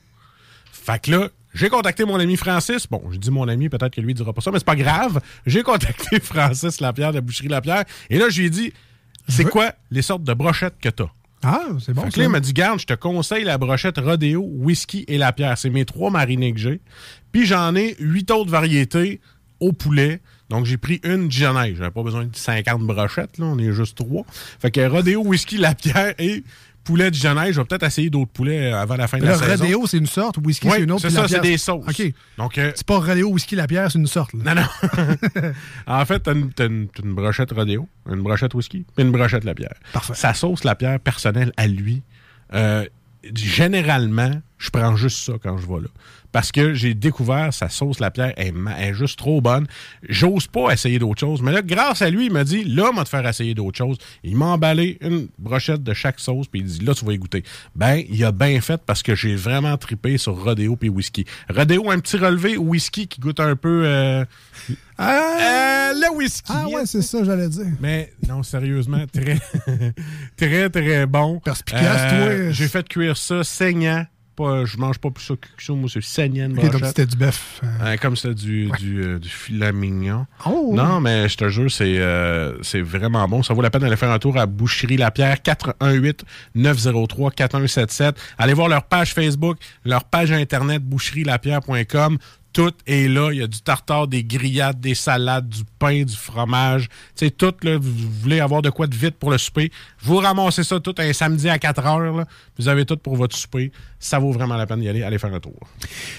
Fait 0.72 1.00
que 1.00 1.12
là, 1.12 1.30
j'ai 1.54 1.70
contacté 1.70 2.06
mon 2.06 2.20
ami 2.20 2.38
Francis. 2.38 2.88
Bon, 2.90 3.04
je 3.12 3.18
dis 3.18 3.30
mon 3.30 3.48
ami, 3.48 3.70
peut-être 3.70 3.94
que 3.94 4.02
lui 4.02 4.14
ne 4.14 4.18
dira 4.18 4.34
pas 4.34 4.42
ça, 4.42 4.52
mais 4.52 4.58
c'est 4.58 4.66
pas 4.66 4.76
grave. 4.76 5.22
J'ai 5.46 5.62
contacté 5.62 6.20
Francis 6.24 6.80
Lapierre 6.80 7.12
de 7.12 7.16
la 7.16 7.22
Boucherie 7.22 7.50
Lapierre. 7.50 7.84
Et 8.10 8.18
là, 8.18 8.30
je 8.30 8.40
lui 8.40 8.48
ai 8.48 8.50
dit 8.50 8.74
c'est 9.28 9.46
quoi 9.46 9.74
les 9.92 10.02
sortes 10.02 10.24
de 10.24 10.34
brochettes 10.34 10.76
que 10.82 10.90
t'as? 10.90 11.10
Ah, 11.44 11.70
c'est 11.84 11.94
bon. 11.94 12.04
Fait 12.04 12.08
que 12.10 12.14
ça. 12.16 12.22
là, 12.22 12.28
il 12.28 12.32
m'a 12.32 12.40
dit, 12.40 12.54
garde, 12.54 12.80
je 12.80 12.86
te 12.86 12.94
conseille 12.94 13.44
la 13.44 13.58
brochette 13.58 13.98
Rodeo, 13.98 14.42
Whisky 14.42 15.06
et 15.08 15.18
la 15.18 15.34
pierre. 15.34 15.58
C'est 15.58 15.70
mes 15.70 15.86
trois 15.86 16.12
marinés 16.12 16.54
que 16.54 16.60
j'ai. 16.60 16.82
Puis 17.32 17.46
j'en 17.46 17.76
ai 17.76 17.96
huit 18.00 18.30
autres 18.32 18.52
variétés 18.52 19.22
au 19.60 19.72
poulet. 19.74 20.22
Donc 20.50 20.66
j'ai 20.66 20.78
pris 20.78 21.00
une 21.04 21.30
Dijonnaise. 21.30 21.78
J'avais 21.78 21.92
pas 21.92 22.04
besoin 22.04 22.26
de 22.26 22.36
50 22.36 22.82
brochettes, 22.82 23.38
là. 23.38 23.46
On 23.46 23.58
est 23.58 23.72
juste 23.72 23.98
trois. 23.98 24.26
Fait 24.60 24.72
que 24.72 24.86
Rodeo, 24.86 25.24
Whisky, 25.24 25.58
la 25.58 25.74
pierre 25.74 26.14
et 26.20 26.44
poulet 26.84 27.12
Dijonnaise. 27.12 27.54
Je 27.56 27.60
vais 27.62 27.66
peut-être 27.66 27.84
essayer 27.84 28.10
d'autres 28.10 28.32
poulets 28.32 28.72
euh, 28.74 28.82
avant 28.82 28.96
la 28.96 29.08
fin 29.08 29.18
de 29.18 29.24
Le 29.24 29.30
la 29.30 29.38
saison. 29.38 29.64
Rodeo, 29.64 29.88
c'est 29.88 29.98
une 29.98 30.06
sorte, 30.08 30.38
whisky, 30.38 30.68
Oui, 30.68 30.74
c'est 30.78 30.84
une 30.84 30.92
autre. 30.92 31.02
c'est 31.02 31.10
ça, 31.10 31.28
c'est 31.28 31.40
des 31.42 31.58
sauces. 31.58 31.86
OK. 31.88 32.14
Donc, 32.38 32.58
euh, 32.58 32.72
C'est 32.76 32.86
pas 32.86 32.98
Rodeo, 33.00 33.30
whisky, 33.30 33.56
la 33.56 33.68
pierre, 33.68 33.92
c'est 33.92 34.00
une 34.00 34.08
sorte. 34.08 34.34
là. 34.34 34.54
non, 34.56 34.62
non. 34.62 35.52
en 35.88 36.06
fait, 36.06 36.20
t'as 36.20 36.34
une, 36.34 36.52
une- 36.60 36.88
une 37.04 37.14
brochette 37.14 37.52
rodéo, 37.52 37.88
une 38.10 38.22
brochette 38.22 38.54
whisky, 38.54 38.86
puis 38.96 39.06
une 39.06 39.12
brochette 39.12 39.44
la 39.44 39.54
pierre. 39.54 39.76
Parfait. 39.94 40.14
Sa 40.16 40.34
sauce 40.34 40.64
la 40.64 40.76
pierre 40.76 41.00
personnelle 41.00 41.52
à 41.58 41.68
lui, 41.68 42.02
euh, 42.54 42.86
généralement, 43.36 44.32
je 44.62 44.70
prends 44.70 44.96
juste 44.96 45.18
ça 45.26 45.34
quand 45.42 45.58
je 45.58 45.66
vais 45.68 45.82
là. 45.82 45.88
Parce 46.32 46.54
que 46.54 46.74
j'ai 46.74 46.94
découvert 46.94 47.54
sa 47.54 47.68
sauce 47.68 48.00
la 48.00 48.10
pierre 48.10 48.32
est, 48.38 48.54
ma- 48.54 48.80
est 48.82 48.94
juste 48.94 49.20
trop 49.20 49.42
bonne. 49.42 49.68
J'ose 50.08 50.48
pas 50.48 50.72
essayer 50.72 50.98
d'autres 50.98 51.20
choses. 51.20 51.42
Mais 51.42 51.52
là, 51.52 51.62
grâce 51.62 52.02
à 52.02 52.10
lui, 52.10 52.28
il 52.28 52.32
m'a 52.32 52.46
dit, 52.46 52.64
là, 52.64 52.90
on 52.90 52.96
va 52.96 53.04
te 53.04 53.10
faire 53.10 53.28
essayer 53.28 53.54
d'autres 53.54 53.78
choses. 53.78 53.98
Il 54.24 54.38
m'a 54.38 54.46
emballé 54.46 54.98
une 55.02 55.28
brochette 55.40 55.84
de 55.84 55.94
chaque 55.94 56.22
sauce, 56.22 56.48
puis 56.48 56.62
il 56.62 56.68
dit, 56.68 56.86
là, 56.86 56.94
tu 56.94 57.04
vas 57.04 57.12
y 57.12 57.18
goûter. 57.18 57.44
Ben, 57.76 58.02
il 58.08 58.24
a 58.24 58.32
bien 58.32 58.62
fait 58.62 58.80
parce 58.86 59.04
que 59.04 59.14
j'ai 59.14 59.36
vraiment 59.36 59.76
tripé 59.76 60.18
sur 60.18 60.42
Rodeo 60.42 60.78
puis 60.78 60.88
whisky. 60.88 61.26
Rodeo, 61.50 61.92
un 61.92 62.00
petit 62.00 62.16
relevé, 62.16 62.56
whisky 62.56 63.08
qui 63.08 63.20
goûte 63.20 63.42
un 63.42 63.58
peu... 63.58 63.84
euh, 63.86 64.24
euh, 65.02 65.94
le 65.94 66.16
whisky. 66.16 66.54
Ah 66.56 66.68
ouais, 66.70 66.86
c'est 66.86 67.02
ça, 67.02 67.24
j'allais 67.26 67.50
dire. 67.50 67.66
Mais 67.82 68.14
non, 68.30 68.42
sérieusement, 68.44 69.04
très, 69.12 69.38
très, 70.38 70.70
très 70.70 71.06
bon. 71.08 71.40
Perspicace, 71.40 72.14
toi. 72.14 72.52
J'ai 72.52 72.68
fait 72.70 72.88
cuire 72.88 73.18
ça 73.18 73.44
saignant. 73.44 74.06
Pas, 74.42 74.66
je 74.66 74.78
mange 74.78 74.98
pas 74.98 75.10
plus 75.12 75.24
ça 75.24 75.36
que 75.36 75.48
ça, 75.64 75.74
moi, 75.74 75.90
c'est 75.92 76.02
saignant 76.04 76.46
une 76.46 76.54
Ok, 76.54 76.62
donc 76.64 76.72
brochette. 76.72 76.88
c'était 76.90 77.06
du 77.06 77.16
bœuf. 77.18 77.62
euh, 77.84 77.98
comme 77.98 78.16
c'était 78.16 78.34
du, 78.34 78.70
du, 78.80 79.04
euh, 79.04 79.20
du 79.20 79.30
filet 79.30 79.72
mignon. 79.72 80.26
Oh! 80.46 80.72
Non, 80.76 81.00
mais 81.02 81.30
je 81.30 81.38
te 81.38 81.48
jure, 81.50 81.70
c'est 81.72 81.98
euh, 82.00 82.58
c'est 82.62 82.82
vraiment 82.82 83.28
bon. 83.28 83.44
Ça 83.44 83.54
vaut 83.54 83.62
la 83.62 83.70
peine 83.70 83.82
d'aller 83.82 83.96
faire 83.98 84.12
un 84.12 84.20
tour 84.20 84.38
à 84.38 84.46
Boucherie 84.46 84.98
Lapierre, 84.98 85.38
418-903-4177. 86.56 88.14
Allez 88.38 88.54
voir 88.54 88.68
leur 88.70 88.84
page 88.84 89.14
Facebook, 89.14 89.58
leur 89.86 90.04
page 90.06 90.32
Internet, 90.32 90.82
boucherielapierre.com. 90.84 92.18
Tout 92.54 92.74
est 92.86 93.08
là. 93.08 93.30
Il 93.32 93.40
y 93.40 93.44
a 93.44 93.48
du 93.48 93.62
tartare, 93.62 94.08
des 94.08 94.24
grillades, 94.24 94.80
des 94.80 94.96
salades, 94.96 95.48
du 95.48 95.62
pain, 95.80 96.04
du 96.04 96.16
fromage. 96.16 96.90
Tu 97.16 97.26
sais, 97.26 97.32
tout, 97.32 97.54
là, 97.64 97.78
vous 97.78 97.92
voulez 98.22 98.40
avoir 98.42 98.62
de 98.62 98.70
quoi 98.70 98.88
de 98.88 98.96
vite 98.96 99.16
pour 99.16 99.32
le 99.32 99.38
souper. 99.38 99.72
Vous 100.02 100.18
ramassez 100.18 100.64
ça 100.64 100.80
tout 100.80 100.96
un 100.98 101.14
samedi 101.14 101.50
à 101.50 101.58
4 101.58 101.86
heures. 101.86 102.00
là. 102.00 102.26
Vous 102.58 102.68
avez 102.68 102.86
tout 102.86 102.98
pour 102.98 103.16
votre 103.16 103.36
souper. 103.38 103.72
Ça 104.00 104.20
vaut 104.20 104.32
vraiment 104.32 104.56
la 104.58 104.66
peine 104.68 104.82
d'y 104.82 104.90
aller. 104.90 105.04
Allez 105.04 105.18
faire 105.18 105.34
un 105.34 105.40
tour. 105.40 105.58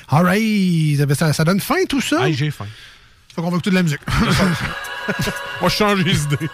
All 0.09 0.24
right. 0.24 1.16
Ça, 1.16 1.33
ça 1.33 1.45
donne 1.45 1.61
faim, 1.61 1.85
tout 1.89 2.01
ça? 2.01 2.20
Ah, 2.22 2.33
j'ai 2.33 2.51
faim. 2.51 2.66
Fait 3.35 3.41
qu'on 3.41 3.49
va 3.51 3.57
écouter 3.57 3.70
de 3.70 3.74
la 3.76 3.83
musique. 3.83 4.01
Moi, 5.61 5.68
je 5.68 5.68
change 5.76 6.05
les 6.05 6.22
idées. 6.24 6.49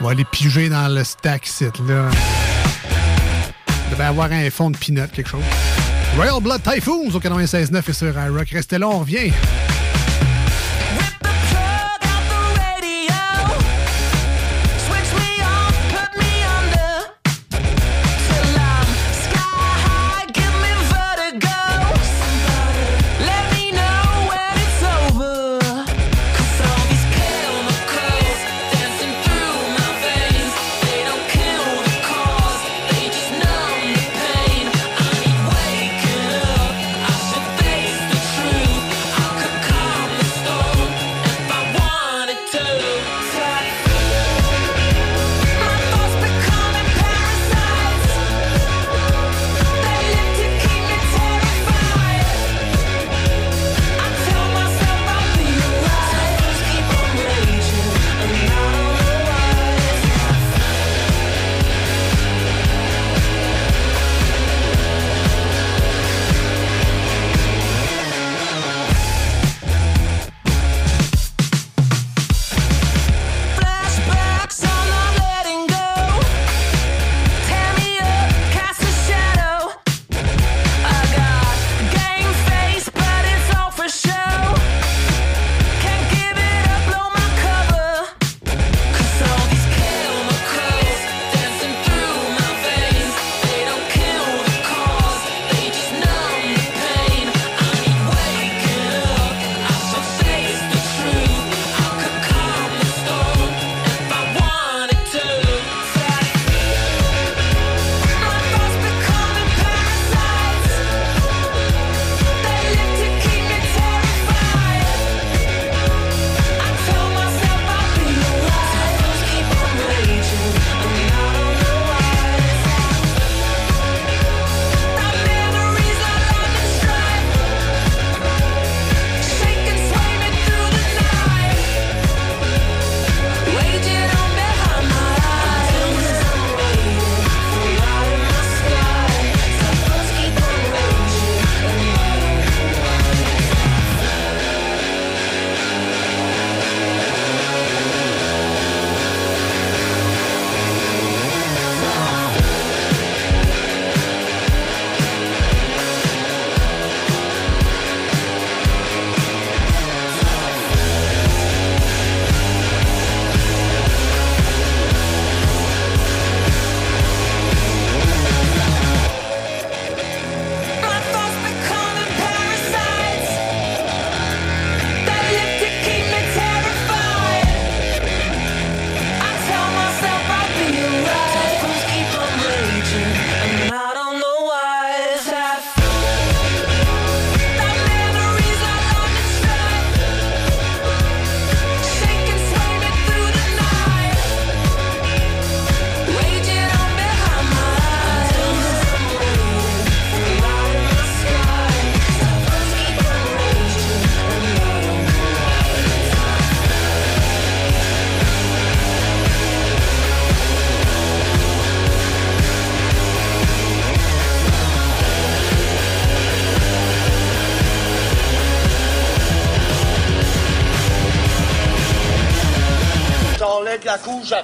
On 0.00 0.04
va 0.04 0.10
aller 0.12 0.24
piger 0.24 0.68
dans 0.68 0.88
le 0.88 1.04
stack 1.04 1.46
site, 1.46 1.78
là. 1.86 2.08
Il 3.86 3.90
devait 3.90 4.04
avoir 4.04 4.30
un 4.32 4.48
fond 4.50 4.70
de 4.70 4.76
peanut, 4.78 5.10
quelque 5.12 5.28
chose. 5.28 5.42
Royal 6.16 6.40
Blood 6.40 6.62
Typhoons 6.62 7.14
au 7.14 7.20
96.9 7.20 7.88
et 7.88 7.92
sur 7.92 8.08
iRock. 8.08 8.50
Restez 8.50 8.78
là, 8.78 8.88
on 8.88 8.98
revient. 9.00 9.32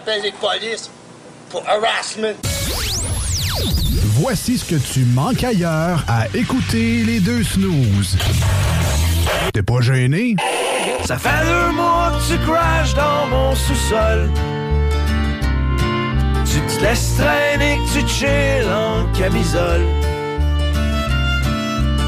J'appelle 0.06 0.22
les 0.22 0.32
polices 0.32 0.90
pour 1.50 1.62
harassment. 1.68 2.34
Voici 4.18 4.58
ce 4.58 4.64
que 4.64 4.76
tu 4.76 5.04
manques 5.04 5.44
ailleurs 5.44 6.04
à 6.08 6.26
écouter 6.34 7.02
les 7.04 7.20
deux 7.20 7.42
snooze. 7.42 8.16
T'es 9.52 9.62
pas 9.62 9.80
gêné? 9.80 10.36
Ça 11.04 11.18
fait 11.18 11.44
deux 11.44 11.72
mois 11.72 12.12
que 12.12 12.32
tu 12.32 12.38
crashes 12.38 12.94
dans 12.94 13.26
mon 13.28 13.54
sous-sol. 13.54 14.30
Tu 16.44 16.60
te 16.60 16.82
laisses 16.82 17.16
traîner, 17.16 17.78
que 17.78 18.00
tu 18.00 18.08
chill 18.08 18.66
en 18.70 19.06
camisole. 19.12 19.84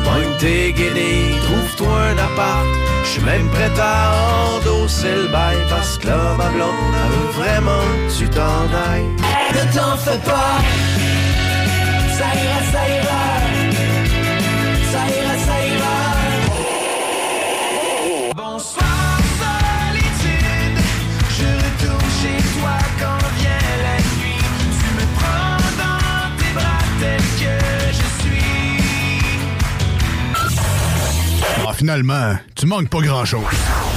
Pogne 0.05 0.37
tes 0.39 0.73
guenilles, 0.73 1.37
trouve-toi 1.43 2.01
un 2.01 2.19
appart. 2.19 2.78
Je 3.05 3.09
suis 3.09 3.23
même 3.23 3.49
prêt 3.51 3.71
à 3.81 4.13
endosser 4.57 5.15
le 5.15 5.29
bail 5.29 5.57
parce 5.71 5.99
que 5.99 6.07
là, 6.09 6.35
ma 6.37 6.49
blonde, 6.51 6.95
elle 6.95 7.11
veut 7.13 7.33
vraiment 7.43 7.85
que 8.09 8.13
tu 8.19 8.29
t'en 8.29 8.65
ailles. 8.91 9.13
Ne 9.55 9.63
t'en 9.75 9.97
fais 9.97 10.19
pas, 10.19 10.59
ça 12.19 12.29
ira, 12.43 12.61
ça 12.73 12.83
ira, 12.97 13.25
ça 14.93 15.03
ira, 15.17 15.35
ça 15.47 15.57
ira. 15.67 15.99
Bonsoir 18.37 19.19
solitude, 19.41 20.79
je 21.39 21.49
retourne 21.65 22.11
chez 22.21 22.41
toi 22.59 22.77
quand 23.01 23.23
vient 23.39 23.71
la 23.87 23.97
nuit. 24.19 24.45
Tu 24.79 24.89
me 24.99 25.07
prends 25.19 25.61
dans 25.83 26.29
tes 26.39 26.53
bras 26.55 26.85
tel 27.01 27.23
que 27.41 27.57
je 27.99 28.07
suis. 28.23 29.23
Ah, 31.67 31.73
finalement, 31.75 32.31
tu 32.59 32.67
manques 32.67 32.89
pas 32.89 33.01
grand-chose. 33.01 33.88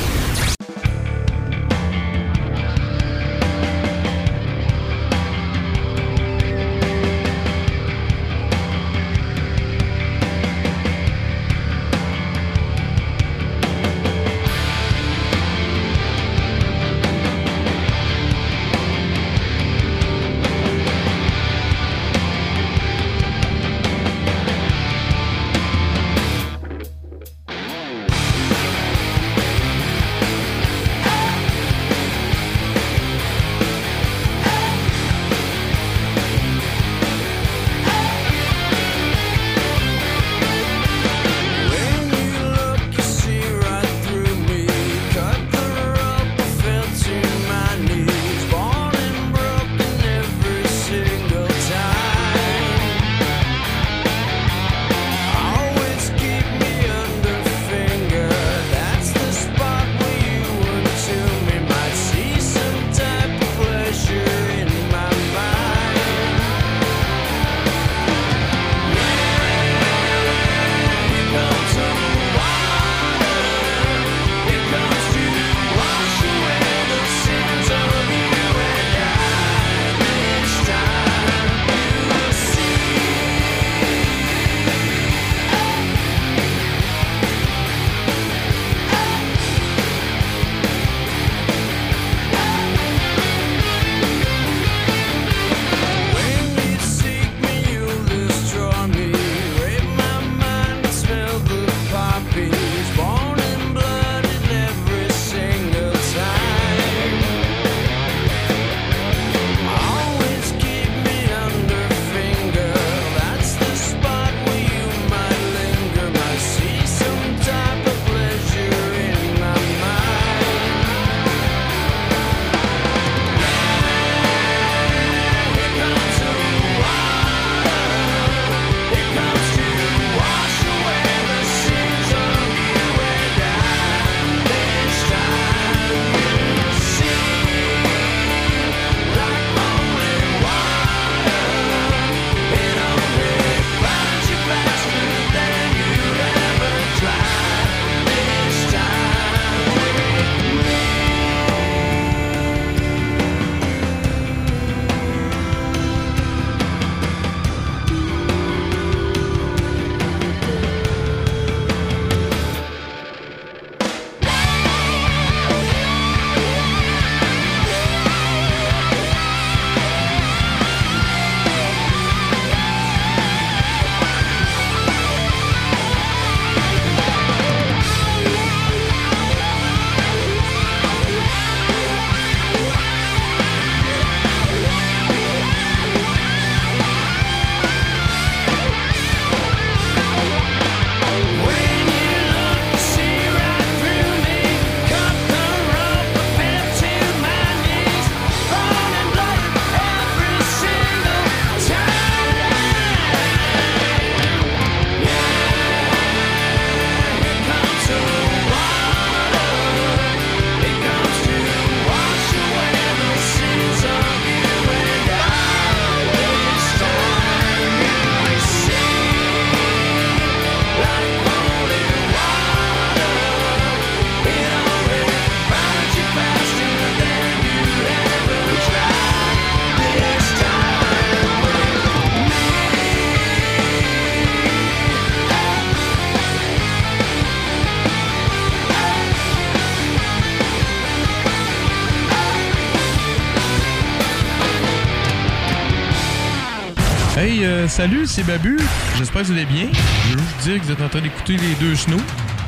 Salut, 247.72 248.06
c'est 248.06 248.24
Babu. 248.24 248.58
J'espère 248.98 249.22
que 249.22 249.28
vous 249.28 249.34
allez 249.34 249.46
bien. 249.46 249.68
Je 250.10 250.14
veux 250.14 250.20
juste 250.20 250.38
dire 250.44 250.60
que 250.60 250.66
vous 250.66 250.72
êtes 250.72 250.82
en 250.82 250.90
train 250.90 251.02
d'écouter 251.02 251.38
les 251.38 251.54
deux 251.56 251.76
snows. 251.76 252.02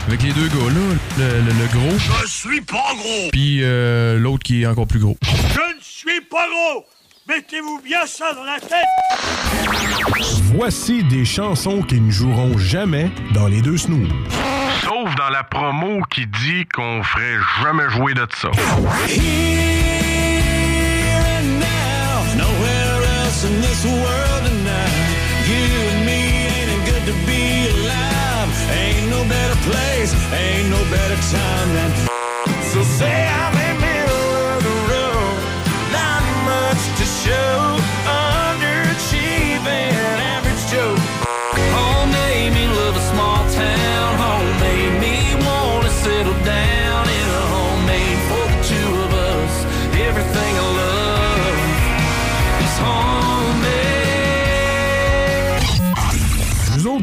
Avec 0.08 0.22
les 0.22 0.34
deux 0.34 0.48
gars 0.48 0.56
là, 0.56 0.98
le, 1.18 1.24
le- 1.46 1.60
le 1.60 1.68
gros, 1.72 1.98
Je 2.22 2.28
suis 2.28 2.60
pas 2.62 2.94
gros. 2.94 3.30
puis 3.32 3.60
euh, 3.64 4.20
l'autre 4.20 4.44
qui 4.44 4.64
est 4.64 4.66
encore 4.66 4.86
plus 4.88 5.00
gros. 5.00 5.18
Je 5.24 5.76
ne 5.78 5.82
suis 5.82 6.20
pas 6.30 6.46
gros. 6.50 6.86
Mettez-vous 7.30 7.80
bien 7.86 8.06
ça 8.06 8.34
dans 8.34 8.44
la 8.44 8.60
tête. 8.60 8.84
Voici 10.54 11.06
des 11.06 11.24
chansons 11.24 11.82
qui 11.84 12.02
ne 12.02 12.12
joueront 12.12 12.58
jamais 12.58 13.10
dans 13.34 13.48
les 13.48 13.62
deux 13.62 13.78
snooze. 13.78 14.10
Sauf 14.84 15.16
dans 15.16 15.30
la 15.30 15.44
promo 15.44 16.02
qui 16.14 16.28
dit 16.28 16.66
qu'on 16.74 17.02
ferait 17.02 17.38
jamais 17.64 17.90
jouer 17.92 18.14
de 18.14 18.28
ça. 18.42 18.52
Ain't 30.12 30.70
no 30.70 30.84
better 30.91 31.16
time 31.32 31.74
than. 31.74 31.91
So 32.74 32.84
say 32.84 33.28
I'm 33.28 33.62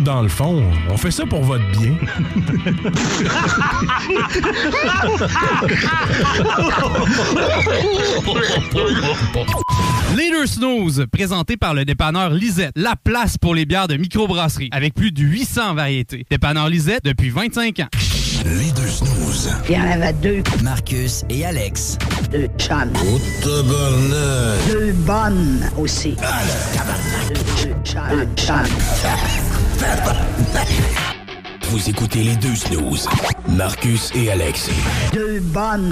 autres, 0.00 0.04
dans 0.04 0.22
le 0.22 0.28
fond, 0.28 0.64
on 0.88 0.96
fait 0.96 1.10
ça 1.10 1.26
pour 1.26 1.42
votre 1.42 1.64
bien. 1.70 1.94
Les 10.16 10.30
deux 10.30 10.46
snooze, 10.46 11.06
présenté 11.12 11.56
par 11.56 11.74
le 11.74 11.84
dépanneur 11.84 12.30
Lisette, 12.30 12.72
la 12.76 12.94
place 12.96 13.38
pour 13.38 13.54
les 13.54 13.66
bières 13.66 13.88
de 13.88 13.96
microbrasserie, 13.96 14.68
avec 14.72 14.94
plus 14.94 15.12
de 15.12 15.22
800 15.22 15.74
variétés. 15.74 16.26
Dépanneur 16.30 16.68
Lisette 16.68 17.04
depuis 17.04 17.30
25 17.30 17.80
ans. 17.80 17.88
Les 18.44 18.70
deux 18.72 18.86
snooze. 18.88 19.50
Il 19.68 19.74
y 19.74 19.78
en 19.78 19.90
avait 19.90 20.12
deux. 20.14 20.42
Marcus 20.62 21.24
et 21.28 21.44
Alex. 21.44 21.98
Deux 22.30 22.48
chums. 22.58 22.92
Deux 23.44 24.92
bonnes 24.92 25.70
aussi. 25.76 26.16
Deux, 26.16 27.34
deux 27.34 27.74
chums. 27.84 28.02
Deux 28.10 28.28
chums. 28.36 29.49
Vous 31.70 31.88
écoutez 31.88 32.22
les 32.22 32.36
deux 32.36 32.54
snooze. 32.54 33.08
Marcus 33.48 34.10
et 34.14 34.30
Alex. 34.30 34.68
Deux 35.12 35.40
bonnes. 35.40 35.90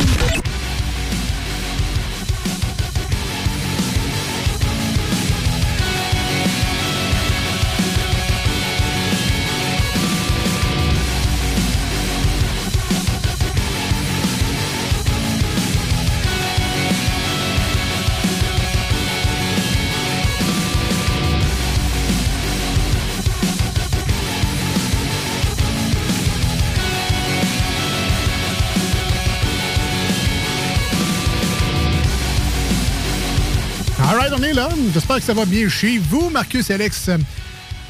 J'espère 34.93 35.17
que 35.19 35.23
ça 35.23 35.35
va 35.35 35.45
bien 35.45 35.69
chez 35.69 35.99
vous, 35.99 36.31
Marcus 36.31 36.69
et 36.71 36.75
Alex. 36.75 37.11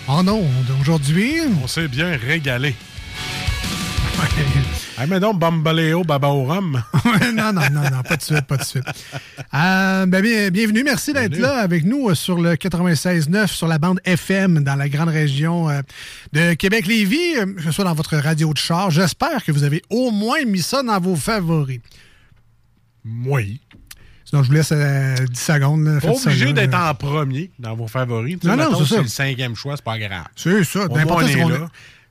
En 0.07 0.29
ondes 0.29 0.45
aujourd'hui. 0.83 1.37
On 1.63 1.67
s'est 1.67 1.89
bien 1.89 2.15
régalé. 2.15 2.75
Mais 5.09 5.19
donc, 5.19 5.39
Bambaleo, 5.39 6.05
non, 6.09 6.21
non, 7.35 7.53
non, 7.53 7.83
non, 7.91 8.03
pas 8.07 8.17
de 8.17 8.23
suite, 8.23 8.43
pas 8.43 8.59
de 8.59 8.65
suite. 8.65 8.85
Euh, 9.55 10.05
ben, 10.05 10.21
bien- 10.21 10.51
bienvenue, 10.51 10.83
merci 10.85 11.15
d'être 11.15 11.39
là 11.39 11.57
avec 11.61 11.85
nous 11.85 12.11
euh, 12.11 12.15
sur 12.15 12.39
le 12.39 12.55
96.9 12.57 13.47
sur 13.47 13.67
la 13.69 13.79
bande 13.79 14.01
FM 14.05 14.63
dans 14.63 14.75
la 14.75 14.91
grande 14.91 15.09
région 15.09 15.71
euh, 15.71 15.81
de 16.35 16.53
Québec-Lévis, 16.53 17.37
euh, 17.39 17.47
que 17.55 17.63
ce 17.63 17.71
soit 17.71 17.85
dans 17.85 17.95
votre 17.95 18.17
radio 18.19 18.53
de 18.53 18.59
char. 18.59 18.91
J'espère 18.91 19.43
que 19.43 19.53
vous 19.53 19.63
avez 19.65 19.83
au 19.89 20.11
moins 20.11 20.45
mis 20.45 20.61
ça 20.63 20.83
dans 20.83 21.01
vos 21.01 21.17
favoris. 21.17 21.81
Oui. 23.25 23.61
Sinon, 24.29 24.43
je 24.43 24.49
vous 24.49 24.55
laisse 24.55 24.73
euh, 24.73 25.15
10 25.31 25.41
secondes. 25.41 25.85
là. 25.87 26.01
Pas 26.01 26.11
obligé 26.11 26.53
d'être 26.53 26.75
en 26.75 26.95
premier 26.95 27.51
dans 27.59 27.75
vos 27.75 27.87
favoris. 27.87 28.39
Tu 28.39 28.47
sais, 28.49 28.55
Non, 28.57 28.71
non, 28.71 28.79
c'est 28.79 28.85
ça. 28.85 28.97
c'est 28.97 29.03
le 29.03 29.09
cinquième 29.09 29.55
choix, 29.57 29.75
c'est 29.77 29.85
pas 29.85 29.99
grave. 29.99 30.27
C'est 30.37 30.65
ça. 30.65 30.81
L'important, 30.95 31.25
on 31.25 31.29
c'est 31.29 31.41
qu'on-. 31.41 31.69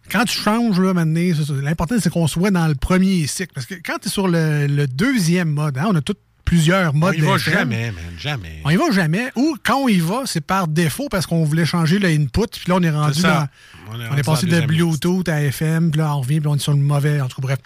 Quand 0.10 0.24
tu 0.24 0.38
changes, 0.40 0.80
là, 0.80 0.94
maintenant, 0.94 1.22
l'important, 1.62 1.96
c'est 2.00 2.10
qu'on 2.10 2.28
soit 2.28 2.50
dans 2.50 2.68
le 2.68 2.76
premier 2.76 3.28
cycle. 3.28 3.52
Parce 3.54 3.66
que 3.68 3.76
quand 3.76 3.98
tu 4.02 4.08
es 4.08 4.12
sur 4.12 4.28
le, 4.28 4.66
le 4.66 4.88
deuxième 4.88 5.50
mode, 5.50 5.78
hein, 5.78 5.88
on 5.90 5.96
a 5.96 6.02
tous 6.02 6.16
plusieurs 6.46 6.96
On 6.96 6.98
modes. 6.98 7.16
y 7.16 7.20
va 7.20 7.38
jamais, 7.38 7.92
man, 7.92 8.04
jamais. 8.18 8.62
On 8.64 8.70
y 8.70 8.78
va 8.78 8.90
jamais. 8.90 9.30
Ou 9.36 9.58
quand 9.64 9.76
on 9.76 9.88
y 9.90 10.00
va, 10.00 10.22
c'est 10.26 10.40
par 10.42 10.68
défaut 10.68 11.10
parce 11.12 11.26
qu'on 11.28 11.44
voulait 11.44 11.66
changer 11.66 12.00
le 12.00 12.08
input. 12.08 12.48
Puis 12.52 12.64
là, 12.70 12.76
on 12.78 12.84
est 12.84 12.90
rendu 12.90 13.22
dans. 13.22 13.48
On 13.90 14.00
est 14.00 14.06
On 14.06 14.10
rendu 14.10 14.20
est 14.20 14.24
passé 14.24 14.46
de 14.46 14.62
Bluetooth 14.62 15.28
à 15.30 15.42
FM, 15.42 15.92
puis 15.92 16.00
là, 16.00 16.16
on 16.16 16.22
revient, 16.22 16.40
puis 16.40 16.48
on 16.48 16.56
est 16.56 16.60
sur 16.60 16.74
le 16.74 16.80
mauvais. 16.80 17.22
En 17.22 17.28
tout 17.28 17.42
cas, 17.42 17.48
bref. 17.48 17.60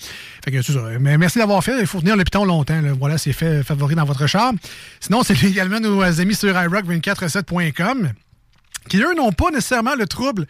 Fait 0.44 0.52
que 0.52 0.62
ça. 0.62 0.80
Mais 1.00 1.18
merci 1.18 1.40
d'avoir 1.40 1.64
fait. 1.64 1.80
Il 1.80 1.88
faut 1.88 2.00
tenir 2.00 2.16
le 2.16 2.24
piton 2.24 2.46
longtemps. 2.46 2.82
là. 2.82 2.94
Voilà, 2.98 3.18
c'est 3.18 3.34
fait 3.34 3.64
favori 3.64 3.96
dans 3.96 4.06
votre 4.06 4.28
char. 4.28 4.54
Sinon, 5.00 5.24
c'est 5.24 5.42
également 5.44 5.80
nos 5.80 6.02
amis 6.02 6.36
sur 6.36 6.54
iRock247.com 6.54 8.12
qui, 8.90 8.98
eux, 8.98 9.16
n'ont 9.16 9.32
pas 9.32 9.52
nécessairement 9.52 9.96
le 9.96 10.08
trouble 10.08 10.48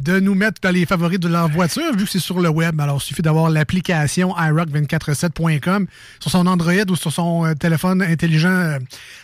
de 0.00 0.20
nous 0.20 0.34
mettre 0.34 0.60
dans 0.62 0.70
les 0.70 0.86
favoris 0.86 1.18
de 1.18 1.28
leur 1.28 1.48
voiture, 1.48 1.92
vu 1.96 2.04
que 2.04 2.10
c'est 2.10 2.20
sur 2.20 2.40
le 2.40 2.48
web. 2.48 2.80
Alors, 2.80 2.98
il 3.02 3.04
suffit 3.04 3.22
d'avoir 3.22 3.50
l'application 3.50 4.32
iRock247.com 4.36 5.86
sur 6.20 6.30
son 6.30 6.46
Android 6.46 6.72
ou 6.88 6.96
sur 6.96 7.12
son 7.12 7.46
euh, 7.46 7.54
téléphone 7.54 8.02
intelligent 8.02 8.48
euh, 8.48 8.78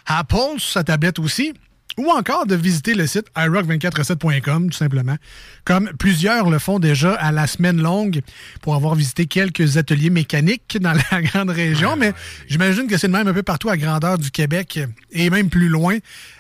Apple, 0.07 0.59
sur 0.59 0.73
sa 0.73 0.85
tablette 0.85 1.19
aussi. 1.19 1.55
Ou 1.97 2.11
encore 2.11 2.47
de 2.47 2.57
visiter 2.57 2.95
le 2.95 3.07
site 3.07 3.27
iRock247.com, 3.37 4.71
tout 4.71 4.77
simplement. 4.77 5.17
Comme 5.65 5.91
plusieurs 5.99 6.51
le 6.51 6.59
font 6.59 6.79
déjà 6.79 7.15
à 7.15 7.31
la 7.31 7.47
semaine 7.47 7.81
longue 7.81 8.21
pour 8.63 8.75
avoir 8.75 8.95
visité 8.97 9.27
quelques 9.27 9.77
ateliers 9.77 10.11
mécaniques 10.11 10.79
dans 10.81 10.93
la 11.13 11.23
grande 11.23 11.51
région. 11.51 11.97
mais 11.97 12.13
j'imagine 12.49 12.89
que 12.89 12.97
c'est 12.97 13.07
le 13.07 13.13
même 13.13 13.29
un 13.29 13.33
peu 13.33 13.43
partout 13.43 13.69
à 13.69 13.77
grandeur 13.77 14.19
du 14.19 14.31
Québec 14.31 14.81
et 15.13 15.31
même 15.31 15.51
plus 15.51 15.69
loin. 15.69 15.99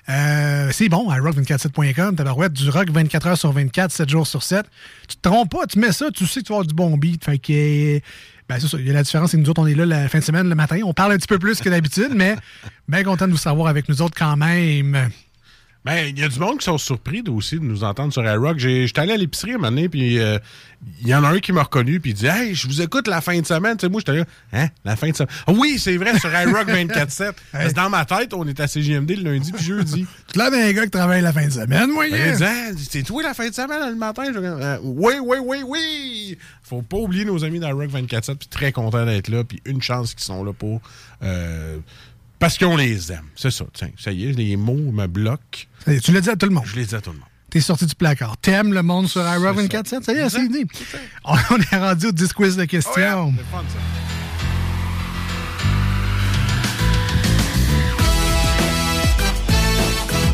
Euh, 0.09 0.71
c'est 0.73 0.89
bon, 0.89 1.11
iRock247.com, 1.11 2.17
tabarouette, 2.17 2.53
du 2.53 2.69
rock 2.69 2.91
24 2.91 3.27
heures 3.29 3.39
sur 3.39 3.53
24, 3.53 3.93
7 3.93 4.09
jours 4.09 4.27
sur 4.27 4.43
7. 4.43 4.67
Tu 5.09 5.17
te 5.17 5.29
trompes 5.29 5.51
pas, 5.51 5.67
tu 5.67 5.79
mets 5.79 5.93
ça, 5.93 6.11
tu 6.11 6.27
sais 6.27 6.41
que 6.41 6.47
tu 6.47 6.53
vas 6.53 6.57
avoir 6.57 6.67
du 6.67 6.75
bon 6.75 6.97
beat. 6.97 7.25
Fait 7.25 7.39
que, 7.39 8.01
ben 8.49 8.59
c'est 8.59 8.69
ça, 8.69 8.77
il 8.79 8.87
y 8.87 8.91
a 8.91 8.93
la 8.93 9.03
différence, 9.03 9.31
c'est 9.31 9.37
que 9.37 9.43
nous 9.43 9.51
autres, 9.51 9.63
on 9.63 9.67
est 9.67 9.75
là 9.75 9.87
la 9.87 10.09
fin 10.09 10.19
de 10.19 10.25
semaine, 10.25 10.49
le 10.49 10.55
matin. 10.55 10.81
On 10.85 10.93
parle 10.93 11.13
un 11.13 11.17
petit 11.17 11.29
peu 11.29 11.39
plus 11.39 11.61
que 11.61 11.69
d'habitude, 11.69 12.11
mais 12.15 12.37
bien 12.89 13.03
content 13.05 13.27
de 13.27 13.33
vous 13.33 13.39
savoir 13.39 13.69
avec 13.69 13.89
nous 13.89 14.03
autres 14.03 14.15
quand 14.19 14.37
même. 14.37 15.11
Ben, 15.85 16.07
il 16.09 16.19
y 16.19 16.23
a 16.25 16.29
du 16.29 16.39
monde 16.39 16.59
qui 16.59 16.65
sont 16.65 16.79
surpris 16.79 17.23
de- 17.23 17.31
aussi 17.31 17.57
de 17.57 17.65
nous 17.65 17.85
entendre 17.85 18.11
sur 18.11 18.25
iRock. 18.25 18.57
J'étais 18.59 19.01
allé 19.01 19.13
à 19.13 19.17
l'épicerie 19.19 19.53
un 19.53 19.57
moment 19.59 19.69
donné, 19.69 19.91
puis 19.91 20.19
euh, 20.19 20.39
il 21.03 21.09
y 21.09 21.15
en 21.15 21.23
a 21.25 21.29
un 21.29 21.41
qui 21.41 21.53
m'a 21.53 21.63
reconnu, 21.63 22.01
puis 22.01 22.13
il 22.13 22.15
dit 22.15 22.27
Hey, 22.27 22.55
je 22.55 22.67
vous 22.67 22.81
écoute 22.81 23.07
la 23.07 23.21
fin 23.21 23.39
de 23.39 23.45
semaine. 23.45 23.77
Tu 23.77 23.83
sais, 23.85 23.91
moi, 23.91 24.01
j'étais 24.01 24.19
là, 24.19 24.25
hein, 24.55 24.69
la 24.85 24.97
fin 24.97 25.11
de 25.11 25.15
semaine. 25.17 25.33
Ah 25.47 25.53
oui, 25.53 25.79
c'est 25.79 25.99
vrai, 25.99 26.19
sur 26.19 26.31
iRock 26.31 26.69
24-7. 26.69 27.33
Parce 27.53 27.69
que 27.69 27.73
dans 27.75 27.91
ma 27.91 28.07
tête, 28.07 28.33
on 28.33 28.47
est 28.49 28.59
à 28.61 28.67
CGMD 28.67 29.11
le 29.17 29.33
lundi 29.33 29.53
puis 29.53 29.63
jeudi. 29.65 30.07
Tu 30.33 30.39
l'as 30.39 30.47
un 30.47 30.73
gars 30.73 30.85
qui 30.85 30.91
travaille 30.91 31.21
la 31.21 31.33
fin 31.35 31.45
de 31.47 31.53
semaine, 31.53 31.91
moi, 31.91 32.07
Ben, 32.11 32.31
il 32.33 32.37
dit, 32.39 32.45
Ah, 32.45 32.71
c'est 32.91 33.03
toi 33.03 33.23
la 33.23 33.35
fin 33.35 33.49
de 33.51 33.55
semaine 33.55 33.91
le 33.91 33.95
matin? 33.97 34.25
Je, 34.33 34.39
euh, 34.39 34.79
oui, 34.83 35.15
oui, 35.23 35.37
oui, 35.43 35.59
oui! 35.67 36.39
Faut 36.63 36.81
pas 36.81 36.97
oublier 36.97 37.27
nos 37.27 37.45
amis 37.45 37.61
d'Irock 37.61 37.91
24-7, 37.91 38.37
puis 38.37 38.49
très 38.49 38.73
content 38.73 39.05
d'être 39.05 39.29
là, 39.29 39.45
puis 39.45 39.61
une 39.67 39.83
chance 39.83 40.15
qu'ils 40.15 40.25
sont 40.25 40.43
là 40.43 40.55
pour. 40.55 40.81
euh, 41.23 41.77
parce 42.39 42.59
qu'on 42.59 42.77
les 42.77 43.13
aime. 43.13 43.25
C'est 43.37 43.51
ça, 43.51 43.65
tiens, 43.73 43.91
ça 43.99 44.13
y 44.13 44.27
est, 44.29 44.33
les 44.33 44.57
mots 44.57 44.93
me 44.93 45.07
bloquent. 45.07 45.61
Ça 45.85 45.93
est, 45.93 46.01
Tu 46.01 46.13
l'as 46.13 46.21
dit 46.21 46.31
à 46.31 46.37
tout 46.37 46.47
le 46.47 46.53
monde. 46.53 46.65
Je 46.67 46.77
les 46.77 46.85
dis 46.87 46.95
à 46.95 47.01
tout 47.01 47.11
le 47.11 47.17
monde. 47.19 47.29
T'es 47.51 47.61
sorti 47.61 47.87
du 47.87 47.95
placard. 47.95 48.37
T'aimes 48.39 48.73
le 48.73 48.83
monde 48.83 49.09
sur 49.09 49.23
iRock 49.23 49.57
24-7? 49.59 50.03
Ça 50.03 50.13
y 50.13 50.17
est, 50.17 50.29
c'est 50.29 50.49
dit. 50.49 50.67
On 51.25 51.35
on 51.51 51.59
est 51.59 51.77
rendu 51.79 52.07
au 52.07 52.13
10 52.13 52.33
quiz 52.33 52.57
de 52.57 52.65
questions. 52.65 53.33
Fun, 53.53 53.63
ça. 53.69 53.79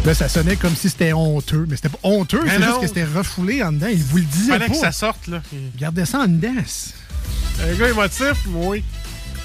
Là, 0.06 0.14
ça 0.14 0.28
sonnait 0.28 0.56
comme 0.56 0.74
si 0.74 0.88
c'était 0.88 1.12
honteux. 1.12 1.66
Mais 1.68 1.76
c'était 1.76 1.90
pas 1.90 1.98
honteux, 2.02 2.40
c'est 2.46 2.62
juste 2.62 2.80
que 2.80 2.86
c'était 2.86 3.04
refoulé 3.04 3.62
en 3.62 3.72
dedans. 3.72 3.88
Il 3.90 4.02
vous 4.02 4.16
le 4.16 4.24
disait 4.24 4.52
Fallait 4.52 4.66
pas. 4.66 4.72
que 4.72 4.78
ça 4.78 4.92
sorte, 4.92 5.26
là. 5.26 5.42
Gardez 5.78 6.06
ça 6.06 6.20
en 6.20 6.26
dedans. 6.26 6.48
Un 7.62 7.74
gars 7.74 7.88
émotif, 7.90 8.46
moi. 8.46 8.68
oui. 8.70 8.84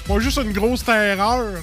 Pas 0.08 0.18
juste 0.20 0.38
une 0.42 0.52
grosse 0.52 0.82
terreur. 0.84 1.60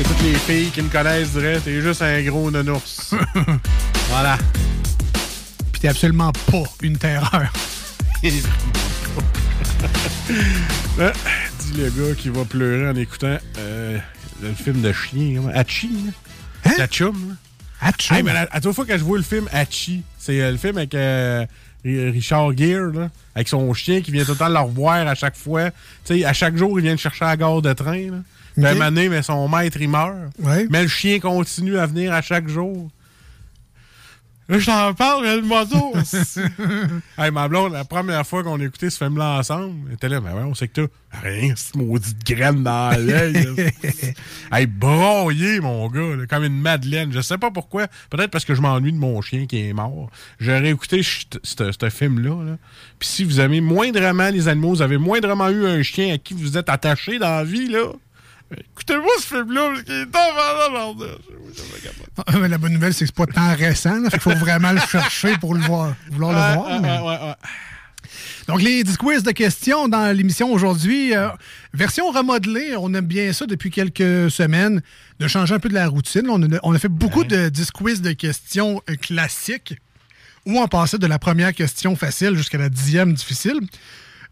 Et 0.00 0.02
toutes 0.02 0.22
les 0.22 0.34
filles 0.34 0.70
qui 0.70 0.80
me 0.82 0.88
connaissent 0.88 1.32
diraient 1.32 1.60
t'es 1.60 1.80
juste 1.80 2.00
un 2.02 2.22
gros 2.22 2.50
nounours. 2.50 3.14
voilà. 4.08 4.38
Puis 5.72 5.80
t'es 5.82 5.88
absolument 5.88 6.32
pas 6.50 6.62
une 6.82 6.96
terreur. 6.96 7.52
Ah, 11.00 11.12
Dis 11.60 11.72
le 11.80 11.90
gars 11.90 12.14
qui 12.14 12.28
va 12.28 12.44
pleurer 12.44 12.88
en 12.88 12.94
écoutant 12.96 13.38
euh, 13.58 13.98
le 14.42 14.52
film 14.52 14.80
de 14.82 14.92
chien, 14.92 15.34
comment? 15.36 15.52
Hachi. 15.54 15.90
Hein? 16.64 16.70
La 16.78 16.86
chum. 16.86 17.36
Hachi? 17.80 18.14
Hey, 18.14 18.22
mais 18.22 18.32
la, 18.34 18.46
à 18.50 18.60
toute 18.60 18.74
fois 18.74 18.84
que 18.84 18.96
je 18.96 19.02
vois 19.02 19.16
le 19.18 19.24
film 19.24 19.48
Hachi, 19.52 20.02
c'est 20.18 20.40
euh, 20.40 20.50
le 20.52 20.56
film 20.58 20.76
avec 20.78 20.94
euh, 20.94 21.46
Ri- 21.84 22.10
Richard 22.10 22.56
Gere, 22.56 22.92
là, 22.92 23.08
avec 23.34 23.48
son 23.48 23.72
chien 23.74 24.00
qui 24.02 24.10
vient 24.12 24.24
tout 24.24 24.32
le 24.32 24.36
temps 24.36 24.48
le 24.48 24.58
revoir 24.58 25.06
à 25.06 25.14
chaque 25.14 25.36
fois. 25.36 25.70
Tu 26.04 26.18
sais, 26.20 26.24
à 26.24 26.32
chaque 26.34 26.56
jour, 26.56 26.78
il 26.78 26.82
vient 26.82 26.92
le 26.92 26.98
chercher 26.98 27.24
à 27.24 27.28
la 27.28 27.36
gare 27.36 27.62
de 27.62 27.72
train. 27.72 28.10
Là. 28.10 28.18
Puis 28.60 28.66
à 28.66 28.70
un 28.70 28.72
Ok. 28.72 28.78
moment 28.78 28.90
donné, 28.90 29.08
mais 29.08 29.22
son 29.22 29.48
maître, 29.48 29.78
il 29.80 29.88
meurt. 29.88 30.14
Ouais. 30.38 30.66
Mais 30.70 30.82
le 30.82 30.88
chien 30.88 31.18
continue 31.20 31.78
à 31.78 31.86
venir 31.86 32.12
à 32.12 32.22
chaque 32.22 32.48
jour. 32.48 32.88
Là, 34.48 34.58
je 34.58 34.66
t'en 34.66 34.92
parle, 34.94 35.24
le 35.26 35.42
moto. 35.42 35.92
hey, 37.18 37.30
ma 37.30 37.46
blonde, 37.46 37.72
la 37.72 37.84
première 37.84 38.26
fois 38.26 38.42
qu'on 38.42 38.58
a 38.58 38.64
écouté 38.64 38.90
ce 38.90 38.98
film-là 38.98 39.38
ensemble, 39.38 39.74
elle 39.86 39.94
était 39.94 40.08
là, 40.08 40.20
mais 40.20 40.32
ouais, 40.32 40.42
on 40.42 40.56
sait 40.56 40.66
que 40.66 40.86
t'as 41.12 41.20
rien, 41.22 41.54
cette 41.54 41.76
maudite 41.76 42.26
graine 42.26 42.64
dans 42.64 42.90
l'œil. 43.00 43.46
hey, 44.52 44.66
broyé, 44.66 45.60
mon 45.60 45.86
gars, 45.88 46.16
là, 46.16 46.26
comme 46.28 46.42
une 46.42 46.60
madeleine. 46.60 47.12
Je 47.12 47.20
sais 47.20 47.38
pas 47.38 47.52
pourquoi. 47.52 47.86
Peut-être 48.10 48.32
parce 48.32 48.44
que 48.44 48.56
je 48.56 48.60
m'ennuie 48.60 48.90
de 48.92 48.98
mon 48.98 49.22
chien 49.22 49.46
qui 49.46 49.68
est 49.68 49.72
mort. 49.72 50.10
J'aurais 50.40 50.70
écouté 50.70 51.00
ce 51.04 51.90
film-là. 51.90 52.44
Là. 52.44 52.56
Puis 52.98 53.08
si 53.08 53.22
vous 53.22 53.38
aimez 53.38 53.60
moindrement 53.60 54.30
les 54.30 54.48
animaux, 54.48 54.70
vous 54.70 54.82
avez 54.82 54.98
moindrement 54.98 55.48
eu 55.48 55.64
un 55.64 55.80
chien 55.84 56.12
à 56.14 56.18
qui 56.18 56.34
vous 56.34 56.58
êtes 56.58 56.68
attaché 56.68 57.20
dans 57.20 57.28
la 57.36 57.44
vie, 57.44 57.68
là. 57.68 57.84
Écoutez-moi 58.52 59.10
ce 59.20 59.26
film-là, 59.26 59.68
parce 59.70 59.82
qu'il 59.82 59.94
est 59.94 60.06
dans 60.06 60.96
Ah, 62.26 62.38
mais 62.38 62.48
la 62.48 62.58
bonne 62.58 62.72
nouvelle, 62.72 62.92
c'est 62.94 63.06
que 63.06 63.12
c'est 63.16 63.26
pas 63.26 63.32
tant 63.32 63.54
récent. 63.54 64.02
Il 64.12 64.20
faut 64.20 64.34
vraiment 64.34 64.72
le 64.72 64.80
chercher 64.80 65.36
pour 65.38 65.54
le 65.54 65.60
voir, 65.60 65.94
vouloir 66.10 66.32
le 66.32 66.38
voir. 66.38 66.66
Ouais, 66.66 66.80
mais- 66.80 66.98
ouais, 66.98 67.04
ouais, 67.18 67.26
ouais. 67.28 67.34
Donc, 68.48 68.62
les 68.62 68.82
10 68.82 68.96
quiz 68.96 69.22
de 69.22 69.30
questions 69.30 69.86
dans 69.86 70.14
l'émission 70.16 70.52
aujourd'hui. 70.52 71.14
euh, 71.14 71.28
version 71.72 72.10
remodelée, 72.10 72.74
on 72.76 72.92
aime 72.94 73.06
bien 73.06 73.32
ça 73.32 73.46
depuis 73.46 73.70
quelques 73.70 74.30
semaines, 74.30 74.82
de 75.20 75.28
changer 75.28 75.54
un 75.54 75.60
peu 75.60 75.68
de 75.68 75.74
la 75.74 75.86
routine. 75.86 76.26
On 76.28 76.42
a, 76.42 76.58
on 76.64 76.74
a 76.74 76.78
fait 76.80 76.88
beaucoup 76.88 77.22
de 77.22 77.48
10 77.48 77.70
quiz 77.70 78.00
de 78.02 78.12
questions 78.12 78.82
euh, 78.90 78.96
classiques, 78.96 79.74
où 80.46 80.58
on 80.58 80.66
passait 80.66 80.98
de 80.98 81.06
la 81.06 81.18
première 81.20 81.52
question 81.54 81.94
facile 81.94 82.34
jusqu'à 82.34 82.58
la 82.58 82.68
dixième 82.70 83.12
difficile. 83.14 83.60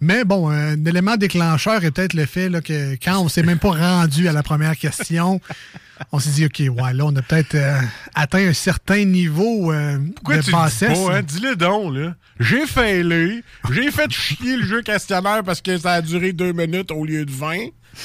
Mais 0.00 0.24
bon, 0.24 0.48
un 0.48 0.84
élément 0.84 1.16
déclencheur 1.16 1.84
est 1.84 1.90
peut-être 1.90 2.14
le 2.14 2.26
fait 2.26 2.48
là, 2.48 2.60
que 2.60 2.94
quand 3.02 3.18
on 3.20 3.28
s'est 3.28 3.42
même 3.42 3.58
pas 3.58 3.70
rendu 3.70 4.28
à 4.28 4.32
la 4.32 4.42
première 4.42 4.76
question, 4.76 5.40
on 6.12 6.20
s'est 6.20 6.30
dit, 6.30 6.46
OK, 6.46 6.58
ouais, 6.60 6.92
là, 6.92 7.04
on 7.04 7.16
a 7.16 7.22
peut-être 7.22 7.54
euh, 7.54 7.80
atteint 8.14 8.46
un 8.46 8.52
certain 8.52 9.04
niveau 9.04 9.72
euh, 9.72 9.98
Pourquoi 10.14 10.36
de 10.36 10.42
tu 10.42 10.50
le 10.52 10.68
dis 10.68 11.10
hein? 11.10 11.22
Dis-le 11.22 11.56
donc, 11.56 11.94
là. 11.94 12.14
J'ai 12.38 12.66
failé. 12.66 13.42
J'ai 13.72 13.90
fait 13.90 14.10
chier 14.12 14.56
le 14.56 14.64
jeu 14.64 14.82
questionnaire 14.82 15.42
parce 15.44 15.60
que 15.60 15.76
ça 15.76 15.94
a 15.94 16.02
duré 16.02 16.32
deux 16.32 16.52
minutes 16.52 16.92
au 16.92 17.04
lieu 17.04 17.24
de 17.24 17.32
20. 17.32 17.56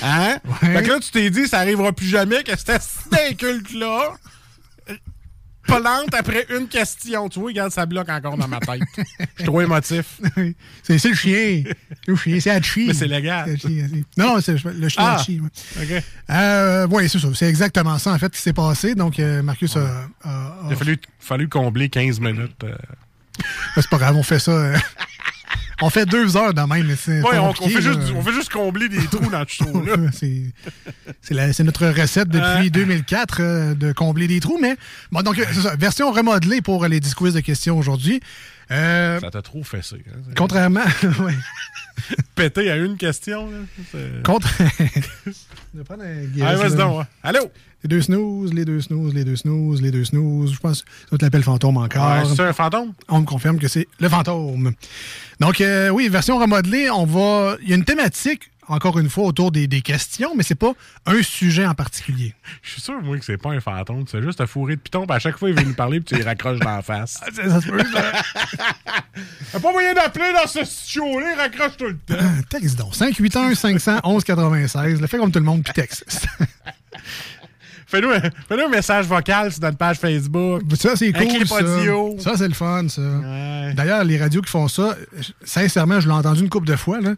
Hein? 0.02 0.38
Fait 0.60 0.82
que 0.82 0.90
là, 0.90 1.00
tu 1.00 1.12
t'es 1.12 1.30
dit, 1.30 1.48
ça 1.48 1.60
arrivera 1.60 1.92
plus 1.94 2.08
jamais 2.08 2.44
que 2.44 2.58
c'était 2.58 2.80
cet 2.80 3.14
inculte-là. 3.32 4.16
Plante 5.66 6.14
après 6.14 6.46
une 6.56 6.68
question. 6.68 7.30
Tu 7.30 7.40
vois, 7.40 7.48
regarde, 7.50 7.72
ça 7.72 7.86
bloque 7.86 8.10
encore 8.10 8.38
dans 8.38 8.48
ma 8.48 8.60
tête. 8.60 8.82
Je 8.98 9.04
suis 9.38 9.44
trop 9.46 9.62
émotif. 9.62 10.20
C'est 10.84 11.04
le 11.06 11.16
chien. 11.16 11.64
C'est 11.66 12.08
le 12.08 12.16
chien, 12.16 12.40
c'est 12.40 12.50
Hachi. 12.52 12.86
Mais 12.88 12.94
c'est 12.94 13.08
légal. 13.08 13.58
Non, 14.18 14.36
non, 14.36 14.42
c'est 14.42 14.62
le 14.64 14.90
chien 14.90 15.04
Ah, 15.06 15.16
Hachi. 15.16 15.40
OK. 15.42 16.04
Euh, 16.30 16.88
oui, 16.92 17.08
c'est 17.08 17.20
ça. 17.20 17.28
C'est 17.34 17.48
exactement 17.48 17.98
ça, 17.98 18.12
en 18.12 18.20
fait, 18.20 18.32
qui 18.34 18.42
s'est 18.42 18.52
passé. 18.54 18.94
Donc, 18.96 19.20
euh, 19.20 19.42
Marcus 19.42 19.76
a. 19.78 19.80
a- 20.24 20.30
a- 20.30 20.56
Il 20.68 20.74
a 20.74 20.76
fallu, 20.76 20.98
fallu 21.20 21.48
combler 21.48 21.88
15 21.90 22.20
minutes. 22.20 22.62
euh. 22.64 22.76
C'est 23.76 23.90
pas 23.90 23.98
grave, 23.98 24.16
on 24.18 24.24
fait 24.24 24.40
ça. 24.40 24.74
Euh, 25.84 25.88
on 25.88 25.90
fait 25.90 26.06
deux 26.06 26.38
heures 26.38 26.54
de 26.54 26.62
même. 26.62 26.88
mais 26.88 26.96
c'est 26.96 27.22
Ouais, 27.22 27.38
on, 27.38 27.54
fait 27.54 27.82
juste, 27.82 28.00
on 28.16 28.22
fait 28.22 28.34
juste 28.34 28.52
combler 28.52 28.90
des 28.90 29.06
trous 29.08 29.30
dans 29.30 29.40
le 29.40 29.46
show, 29.48 29.84
là. 29.86 29.96
C'est- 30.12 31.64
notre 31.64 31.88
recette 31.88 32.30
depuis 32.30 32.72
2004 32.72 33.38
euh, 33.42 33.74
de 33.76 33.92
combler 33.92 34.28
des 34.28 34.40
trous. 34.40 34.58
Mais 34.62 34.76
bon, 35.12 35.22
donc, 35.22 35.40
euh, 35.40 35.46
ça. 35.54 35.76
Version 35.76 36.12
remodelée 36.12 36.62
pour 36.62 36.86
les 36.86 37.00
10 37.00 37.14
quiz 37.16 37.34
de 37.34 37.40
questions 37.40 37.78
aujourd'hui. 37.78 38.22
Euh, 38.72 39.20
Ça 39.20 39.32
t'a 39.32 39.42
trop 39.42 39.64
fessé. 39.64 39.98
Hein? 40.10 40.32
contrairement. 40.36 40.82
Pété 42.36 42.72
à 42.72 42.78
une 42.78 42.98
question, 42.98 43.50
là. 43.50 44.00
Contre. 44.24 44.50
Je 45.26 45.32
vais 45.80 45.84
prendre 45.84 46.04
un 46.04 46.70
donc, 46.70 47.00
ouais. 47.00 47.06
Allô? 47.24 47.52
Les 47.84 47.90
deux 47.90 48.02
snooze, 48.02 48.54
les 48.54 48.64
deux 48.64 48.80
snooze, 48.80 49.14
les 49.14 49.26
deux 49.26 49.36
snooze, 49.36 49.82
les 49.82 49.92
deux 49.92 50.06
snooze. 50.06 50.54
Je 50.54 50.60
pense 50.60 50.84
que 50.84 50.90
ça 51.10 51.18
te 51.18 51.26
l'appelle 51.26 51.44
fantôme 51.44 51.78
encore. 51.78 52.10
Ouais, 52.10 52.24
c'est 52.34 52.42
un 52.42 52.54
fantôme? 52.54 52.94
On 53.10 53.20
me 53.20 53.26
confirme 53.26 53.60
que 53.60 53.68
c'est 53.68 53.88
le 54.00 54.08
fantôme. 54.08 54.74
Donc, 55.42 55.60
euh, 55.60 55.90
oui, 55.90 56.08
version 56.08 56.38
remodelée, 56.38 56.90
on 56.90 57.06
va. 57.06 57.58
Il 57.62 57.70
y 57.70 57.74
a 57.74 57.76
une 57.76 57.84
thématique, 57.84 58.52
encore 58.68 59.00
une 59.00 59.10
fois, 59.10 59.26
autour 59.26 59.52
des, 59.52 59.68
des 59.68 59.82
questions, 59.82 60.34
mais 60.36 60.44
c'est 60.44 60.56
pas 60.56 60.74
un 61.06 61.22
sujet 61.22 61.66
en 61.66 61.74
particulier. 61.74 62.34
Je 62.62 62.72
suis 62.72 62.82
sûr, 62.82 63.02
moi, 63.02 63.18
que 63.18 63.26
c'est 63.26 63.38
pas 63.38 63.52
un 63.52 63.60
fantôme. 63.60 64.06
C'est 64.08 64.22
juste 64.22 64.42
un 64.42 64.48
fourré 64.48 64.76
de 64.76 64.82
piton. 64.82 65.06
Puis 65.06 65.16
à 65.16 65.20
chaque 65.20 65.38
fois, 65.38 65.50
il 65.50 65.56
vient 65.56 65.66
nous 65.66 65.74
parler, 65.74 66.00
puis 66.00 66.16
tu 66.16 66.16
les 66.16 66.24
raccroches 66.24 66.60
dans 66.60 66.76
la 66.76 66.82
face. 66.82 67.20
ça, 67.34 67.50
ça 67.50 67.62
se 67.62 67.68
peut, 67.68 67.78
Y'a 69.54 69.60
pas 69.60 69.72
moyen 69.72 69.94
d'appeler 69.94 70.32
dans 70.34 70.48
ce 70.48 70.60
show-là, 70.64 71.34
il 71.34 71.40
raccroche 71.40 71.78
tout 71.78 71.86
le 71.86 71.98
temps. 71.98 72.16
Texte 72.50 72.78
donc. 72.78 72.96
581 72.96 73.56
511 73.56 74.24
96. 74.24 75.02
Le 75.02 75.08
fait 75.08 75.18
comme 75.18 75.32
tout 75.32 75.40
le 75.40 75.46
monde, 75.46 75.64
puis 75.64 75.74
texte. 75.74 76.06
Fais-nous 77.88 78.10
un, 78.10 78.22
fais-nous 78.22 78.64
un 78.64 78.70
message 78.70 79.06
vocal 79.06 79.52
sur 79.52 79.62
notre 79.62 79.78
page 79.78 79.98
Facebook. 79.98 80.64
Ça, 80.80 80.96
c'est 80.96 81.12
cool. 81.14 81.48
ça. 81.48 81.60
Ça, 82.32 82.38
c'est 82.38 82.48
le 82.48 82.56
fun, 82.56 82.88
ça. 82.90 83.02
D'ailleurs, 83.76 84.04
les 84.04 84.18
radios 84.18 84.42
qui 84.42 84.50
font 84.50 84.68
ça, 84.68 84.96
sincèrement, 85.44 86.00
je 86.00 86.08
l'ai 86.08 86.14
entendu 86.16 86.42
une 86.42 86.50
couple 86.50 86.66
de 86.66 86.76
fois, 86.76 87.00
là. 87.02 87.14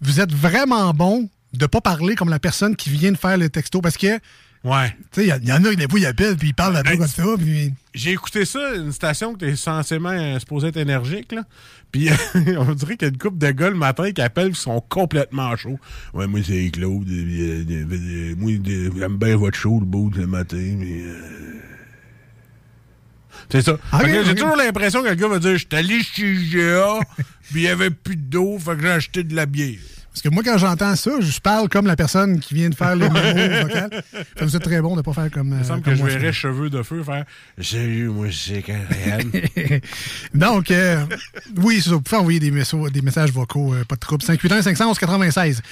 Vous 0.00 0.20
êtes 0.20 0.32
vraiment 0.32 0.92
bon 0.92 1.28
de 1.52 1.66
pas 1.66 1.80
parler 1.80 2.14
comme 2.14 2.28
la 2.28 2.38
personne 2.38 2.76
qui 2.76 2.90
vient 2.90 3.12
de 3.12 3.16
faire 3.16 3.36
le 3.38 3.48
texto 3.48 3.80
parce 3.80 3.96
que. 3.96 4.18
Ouais. 4.64 4.88
Tu 5.12 5.24
sais, 5.24 5.38
il 5.42 5.48
y, 5.48 5.52
en 5.52 5.64
a 5.64 5.70
qui, 5.70 5.76
des 5.76 5.86
fois, 5.88 6.00
ils 6.00 6.06
appellent 6.06 6.36
puis 6.36 6.48
ils 6.48 6.54
parlent 6.54 6.74
là-bas 6.74 6.96
comme 6.96 7.06
ça. 7.06 7.22
Puis... 7.38 7.72
J'ai 7.94 8.12
écouté 8.12 8.44
ça, 8.44 8.74
une 8.74 8.92
station 8.92 9.32
que 9.34 9.38
t'es 9.38 9.54
censément 9.54 10.10
euh, 10.10 10.40
supposé 10.40 10.68
être 10.68 10.76
énergique, 10.76 11.32
là. 11.32 11.44
Puis 11.92 12.08
on 12.58 12.74
dirait 12.74 12.96
qu'il 12.96 13.06
y 13.06 13.10
a 13.10 13.12
une 13.12 13.18
couple 13.18 13.38
de 13.38 13.50
gars 13.52 13.70
le 13.70 13.76
matin 13.76 14.10
qui 14.10 14.20
appellent 14.20 14.52
qui 14.52 14.60
sont 14.60 14.80
complètement 14.80 15.54
chauds. 15.56 15.78
Ouais, 16.14 16.26
moi, 16.26 16.40
c'est 16.44 16.68
Claude. 16.70 17.08
euh, 17.08 17.64
euh, 17.70 17.84
euh, 17.90 18.34
moi, 18.36 18.50
euh, 18.50 18.90
j'aime 18.98 19.16
bien 19.18 19.36
votre 19.36 19.56
show, 19.56 19.78
le 19.78 19.86
beau, 19.86 20.10
le 20.16 20.26
matin, 20.26 20.74
mais. 20.78 21.02
C'est 23.50 23.62
ça. 23.62 23.76
J'ai 24.04 24.34
toujours 24.34 24.56
l'impression 24.56 25.02
que 25.02 25.08
le 25.08 25.14
gars 25.14 25.28
va 25.28 25.38
dire 25.38 25.52
Je 25.52 25.58
suis 25.58 25.68
allé 25.72 26.02
chez 26.02 26.32
IGA, 26.32 26.98
puis 27.50 27.60
il 27.60 27.60
n'y 27.62 27.68
avait 27.68 27.90
plus 27.90 28.16
d'eau, 28.16 28.58
fait 28.58 28.76
que 28.76 28.82
j'ai 28.82 28.90
acheté 28.90 29.22
de 29.24 29.34
la 29.36 29.46
bière. 29.46 29.78
Parce 30.12 30.22
que 30.22 30.28
moi, 30.30 30.42
quand 30.42 30.56
j'entends 30.56 30.96
ça, 30.96 31.10
je 31.20 31.40
parle 31.40 31.68
comme 31.68 31.86
la 31.86 31.94
personne 31.94 32.40
qui 32.40 32.54
vient 32.54 32.70
de 32.70 32.74
faire 32.74 32.96
les 32.96 33.06
mémos 33.10 33.62
vocales. 33.64 34.02
Vous 34.40 34.56
êtes 34.56 34.62
très 34.62 34.80
bon 34.80 34.96
de 34.96 35.02
pas 35.02 35.12
faire 35.12 35.30
comme. 35.30 35.48
Il 35.48 35.54
me 35.56 35.60
euh, 35.60 35.64
semble 35.64 35.82
comme 35.82 35.92
que 35.92 35.98
je 35.98 36.04
verrais 36.06 36.32
cheveux 36.32 36.70
de 36.70 36.82
feu 36.82 37.02
faire 37.02 37.26
Salut, 37.60 38.08
moi, 38.08 38.28
c'est 38.32 38.62
Karen. 38.62 39.30
Donc, 40.34 40.70
euh, 40.70 41.04
oui, 41.58 41.82
c'est 41.82 41.90
ça. 41.90 41.96
Vous 41.96 42.00
pouvez 42.00 42.16
envoyer 42.16 42.40
des, 42.40 42.50
messages- 42.50 42.90
des 42.92 43.02
messages 43.02 43.30
vocaux, 43.30 43.74
euh, 43.74 43.84
pas 43.84 43.96
de 43.96 44.00
trouble. 44.00 44.22
581 44.22 44.62
511 44.62 44.98
96. 44.98 45.62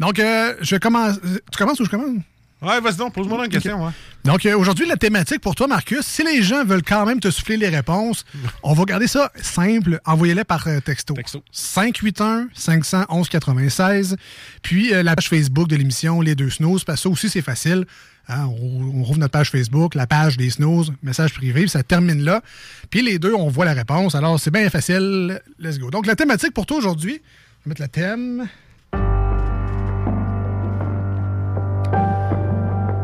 Donc, 0.00 0.18
euh, 0.18 0.54
je 0.60 0.76
commence. 0.76 1.18
euh, 1.24 1.38
Tu 1.52 1.58
commences 1.58 1.78
ou 1.78 1.84
je 1.84 1.90
commence? 1.90 2.16
Ouais, 2.62 2.80
vas-y 2.80 2.96
donc, 2.96 3.12
pose-moi 3.12 3.44
une 3.44 3.50
question. 3.50 3.84
Ouais. 3.84 3.90
Donc, 4.24 4.46
euh, 4.46 4.56
aujourd'hui, 4.56 4.86
la 4.86 4.96
thématique 4.96 5.40
pour 5.40 5.56
toi, 5.56 5.66
Marcus, 5.66 6.06
si 6.06 6.22
les 6.22 6.42
gens 6.42 6.64
veulent 6.64 6.84
quand 6.84 7.04
même 7.04 7.18
te 7.18 7.28
souffler 7.28 7.56
les 7.56 7.68
réponses, 7.68 8.24
on 8.62 8.72
va 8.72 8.84
garder 8.84 9.08
ça 9.08 9.32
simple. 9.34 10.00
Envoyez-les 10.04 10.44
par 10.44 10.64
euh, 10.68 10.78
texto. 10.78 11.16
581-511-96. 11.52 14.14
Puis, 14.62 14.94
euh, 14.94 15.02
la 15.02 15.16
page 15.16 15.28
Facebook 15.28 15.66
de 15.68 15.74
l'émission 15.74 16.20
Les 16.20 16.36
Deux 16.36 16.50
Snooze, 16.50 16.84
parce 16.84 17.00
que 17.00 17.02
ça 17.02 17.08
aussi, 17.08 17.28
c'est 17.28 17.42
facile. 17.42 17.84
Hein, 18.28 18.46
on, 18.46 19.00
on 19.00 19.02
rouvre 19.02 19.18
notre 19.18 19.32
page 19.32 19.50
Facebook, 19.50 19.96
la 19.96 20.06
page 20.06 20.36
des 20.36 20.50
snooze, 20.50 20.92
message 21.02 21.34
privé, 21.34 21.62
puis 21.62 21.70
ça 21.70 21.82
termine 21.82 22.22
là. 22.22 22.40
Puis 22.88 23.02
les 23.02 23.18
deux, 23.18 23.34
on 23.34 23.48
voit 23.48 23.64
la 23.64 23.72
réponse. 23.72 24.14
Alors, 24.14 24.38
c'est 24.38 24.52
bien 24.52 24.70
facile. 24.70 25.40
Let's 25.58 25.80
go. 25.80 25.90
Donc, 25.90 26.06
la 26.06 26.14
thématique 26.14 26.54
pour 26.54 26.66
toi 26.66 26.76
aujourd'hui, 26.76 27.14
je 27.14 27.18
vais 27.64 27.70
mettre 27.70 27.82
le 27.82 27.88
thème. 27.88 28.48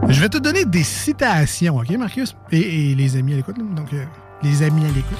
Je 0.09 0.21
vais 0.21 0.29
te 0.29 0.39
donner 0.39 0.65
des 0.65 0.83
citations, 0.85 1.77
OK, 1.77 1.91
Marcus? 1.91 2.35
Et, 2.51 2.91
et 2.91 2.95
les 2.95 3.17
amis 3.17 3.35
à 3.35 3.37
l'écoute, 3.37 3.57
donc 3.75 3.93
euh, 3.93 4.05
les 4.43 4.63
amis 4.63 4.85
à 4.85 4.89
l'écoute. 4.89 5.19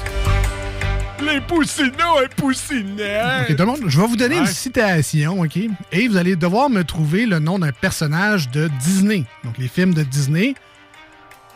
Les 1.25 1.41
poussinots 1.41 2.23
et 2.25 2.29
poussinettes. 2.35 3.43
OK, 3.51 3.57
tout 3.57 3.63
le 3.63 3.67
monde, 3.67 3.81
je 3.87 4.01
vais 4.01 4.07
vous 4.07 4.17
donner 4.17 4.37
Ouais. 4.37 4.41
une 4.43 4.47
citation, 4.47 5.41
OK? 5.41 5.59
Et 5.93 6.09
vous 6.09 6.17
allez 6.17 6.37
devoir 6.37 6.71
me 6.71 6.85
trouver 6.85 7.27
le 7.27 7.39
nom 7.39 7.59
d'un 7.59 7.73
personnage 7.73 8.49
de 8.51 8.69
Disney. 8.81 9.25
Donc, 9.45 9.59
les 9.59 9.69
films 9.69 9.93
de 9.95 10.03
Disney. 10.05 10.55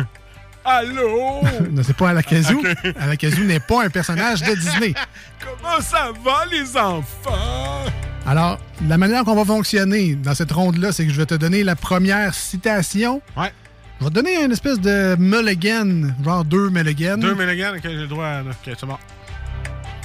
Allô? 0.69 1.41
non, 1.71 1.81
c'est 1.81 1.95
pas 1.95 2.09
Alakazoo. 2.09 2.59
Ok. 2.59 2.93
Alakazoo 2.99 3.43
n'est 3.45 3.61
pas 3.61 3.85
un 3.85 3.89
personnage 3.89 4.41
de 4.41 4.53
Disney. 4.53 4.93
Comment 5.39 5.79
ça 5.79 6.11
va, 6.25 6.45
les 6.51 6.75
enfants? 6.75 7.85
Alors, 8.25 8.59
la 8.85 8.97
manière 8.97 9.23
qu'on 9.23 9.35
va 9.35 9.45
fonctionner 9.45 10.15
dans 10.15 10.35
cette 10.35 10.51
ronde-là, 10.51 10.91
c'est 10.91 11.05
que 11.05 11.11
je 11.13 11.17
vais 11.17 11.25
te 11.25 11.35
donner 11.35 11.63
la 11.63 11.77
première 11.77 12.33
citation. 12.33 13.21
Ouais. 13.37 13.53
Je 13.99 14.03
vais 14.03 14.09
te 14.09 14.15
donner 14.15 14.43
une 14.43 14.51
espèce 14.51 14.77
de 14.81 15.15
mulligan, 15.17 16.09
genre 16.21 16.43
deux 16.43 16.69
mulligans. 16.69 17.17
Deux 17.17 17.33
Mulligan, 17.33 17.71
ok, 17.77 17.83
j'ai 17.83 17.93
le 17.93 18.07
droit. 18.07 18.25
là. 18.25 18.51
Ok, 18.51 18.75
c'est 18.77 18.85
bon. 18.85 18.97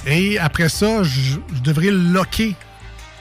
Et 0.07 0.39
après 0.39 0.69
ça, 0.69 1.03
je, 1.03 1.35
je 1.53 1.61
devrais 1.61 1.91
locker, 1.91 2.55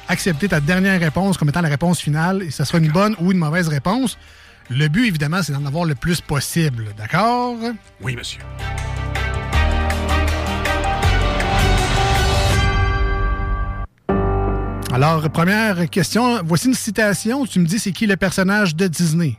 accepter 0.08 0.46
ta 0.48 0.60
dernière 0.60 1.00
réponse 1.00 1.36
comme 1.36 1.48
étant 1.48 1.60
la 1.60 1.68
réponse 1.68 2.00
finale, 2.00 2.42
et 2.42 2.52
ça 2.52 2.64
sera 2.64 2.78
une 2.78 2.92
bonne 2.92 3.16
ou 3.20 3.32
une 3.32 3.38
mauvaise 3.38 3.66
réponse. 3.66 4.16
Le 4.70 4.88
but, 4.88 5.06
évidemment, 5.06 5.42
c'est 5.42 5.52
d'en 5.52 5.66
avoir 5.66 5.84
le 5.84 5.94
plus 5.94 6.20
possible, 6.20 6.88
d'accord? 6.96 7.56
Oui, 8.00 8.16
monsieur. 8.16 8.40
Alors, 14.92 15.28
première 15.30 15.88
question, 15.88 16.42
voici 16.44 16.68
une 16.68 16.74
citation. 16.74 17.46
Tu 17.46 17.58
me 17.58 17.66
dis 17.66 17.78
c'est 17.78 17.92
qui 17.92 18.06
le 18.06 18.16
personnage 18.16 18.76
de 18.76 18.86
Disney? 18.86 19.38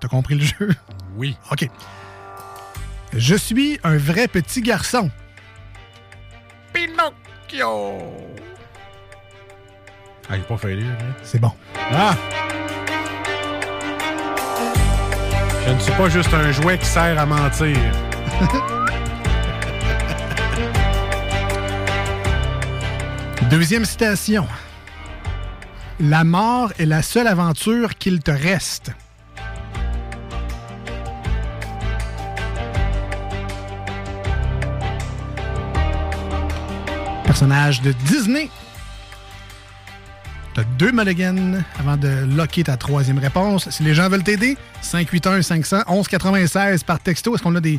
T'as 0.00 0.08
compris 0.08 0.34
le 0.34 0.44
jeu? 0.44 0.74
Oui. 1.16 1.36
OK. 1.50 1.68
Je 3.16 3.34
suis 3.34 3.78
un 3.84 3.96
vrai 3.96 4.28
petit 4.28 4.60
garçon. 4.60 5.10
Pinocchio! 6.72 7.98
Ah, 10.28 10.36
il 10.36 10.40
est 10.40 10.46
pas 10.46 10.58
fallu, 10.58 10.84
hein? 10.84 11.14
C'est 11.22 11.40
bon. 11.40 11.52
Ah! 11.92 12.14
Je 15.68 15.74
ne 15.74 15.80
suis 15.80 15.92
pas 15.92 16.08
juste 16.08 16.32
un 16.32 16.50
jouet 16.50 16.78
qui 16.78 16.86
sert 16.86 17.20
à 17.20 17.26
mentir. 17.26 17.76
Deuxième 23.50 23.84
citation. 23.84 24.48
La 26.00 26.24
mort 26.24 26.72
est 26.78 26.86
la 26.86 27.02
seule 27.02 27.26
aventure 27.26 27.96
qu'il 27.96 28.20
te 28.20 28.30
reste. 28.30 28.92
Personnage 37.26 37.82
de 37.82 37.92
Disney. 37.92 38.48
T'as 40.58 40.64
deux 40.76 40.90
mulligans 40.90 41.62
avant 41.78 41.96
de 41.96 42.26
locker 42.36 42.64
ta 42.64 42.76
troisième 42.76 43.20
réponse. 43.20 43.70
Si 43.70 43.84
les 43.84 43.94
gens 43.94 44.08
veulent 44.08 44.24
t'aider, 44.24 44.58
581 44.80 45.42
500 45.42 45.76
1196 45.88 46.82
par 46.82 46.98
texto. 46.98 47.32
Est-ce 47.32 47.44
qu'on 47.44 47.54
a 47.54 47.60
des 47.60 47.78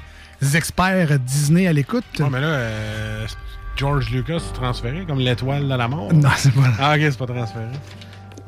experts 0.54 1.20
Disney 1.20 1.68
à 1.68 1.74
l'écoute? 1.74 2.06
Non, 2.20 2.30
mais 2.30 2.40
là, 2.40 2.48
euh, 2.48 3.28
George 3.76 4.10
Lucas 4.12 4.36
est 4.38 4.54
transféré 4.54 5.04
comme 5.06 5.20
l'étoile 5.20 5.68
de 5.68 5.76
la 5.76 5.90
mort? 5.90 6.14
Non, 6.14 6.30
c'est 6.38 6.54
pas 6.54 6.72
Ah, 6.80 6.94
ok, 6.96 7.02
c'est 7.02 7.18
pas 7.18 7.26
transféré. 7.26 7.66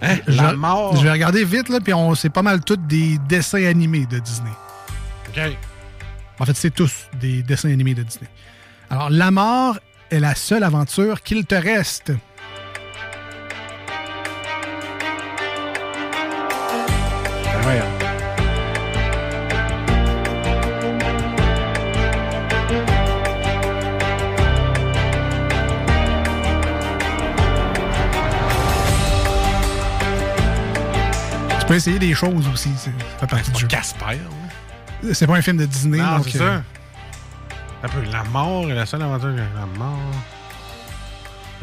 Hein? 0.01 0.15
Je, 0.25 0.37
La 0.37 0.53
mort. 0.53 0.95
je 0.95 1.03
vais 1.03 1.11
regarder 1.11 1.43
vite, 1.43 1.67
là, 1.67 1.81
puis 1.81 1.93
on 1.93 2.15
c'est 2.15 2.29
pas 2.29 2.41
mal 2.41 2.61
tous 2.63 2.77
des 2.77 3.17
dessins 3.27 3.65
animés 3.65 4.05
de 4.05 4.19
Disney. 4.19 4.51
Ok. 5.27 5.41
En 6.39 6.45
fait, 6.45 6.55
c'est 6.55 6.73
tous 6.73 7.09
des 7.19 7.43
dessins 7.43 7.69
animés 7.69 7.95
de 7.95 8.03
Disney. 8.03 8.29
Alors, 8.89 9.09
la 9.09 9.29
mort 9.29 9.77
est 10.09 10.21
la 10.21 10.35
seule 10.35 10.63
aventure 10.63 11.21
qu'il 11.21 11.45
te 11.45 11.55
reste. 11.55 12.13
Ben. 17.65 17.83
Tu 31.59 31.65
peux 31.67 31.75
essayer 31.75 31.99
des 31.99 32.13
choses 32.13 32.47
aussi. 32.51 32.69
Ça 32.75 32.91
fait 33.19 33.27
partie 33.27 33.51
du 33.51 33.59
jeu. 33.59 33.67
Casper, 33.67 34.05
hein? 34.05 35.11
C'est 35.13 35.27
pas 35.27 35.35
un 35.35 35.41
film 35.41 35.57
de 35.57 35.65
Disney. 35.65 35.97
Non, 35.97 36.17
donc, 36.17 36.29
c'est 36.29 36.41
euh, 36.41 36.57
ça. 36.57 36.63
Un 37.83 37.87
peu, 37.87 38.01
la 38.11 38.23
mort 38.25 38.69
est 38.69 38.75
la 38.75 38.85
seule 38.85 39.01
aventure 39.01 39.29
avec 39.29 39.43
la 39.55 39.65
mort. 39.79 39.97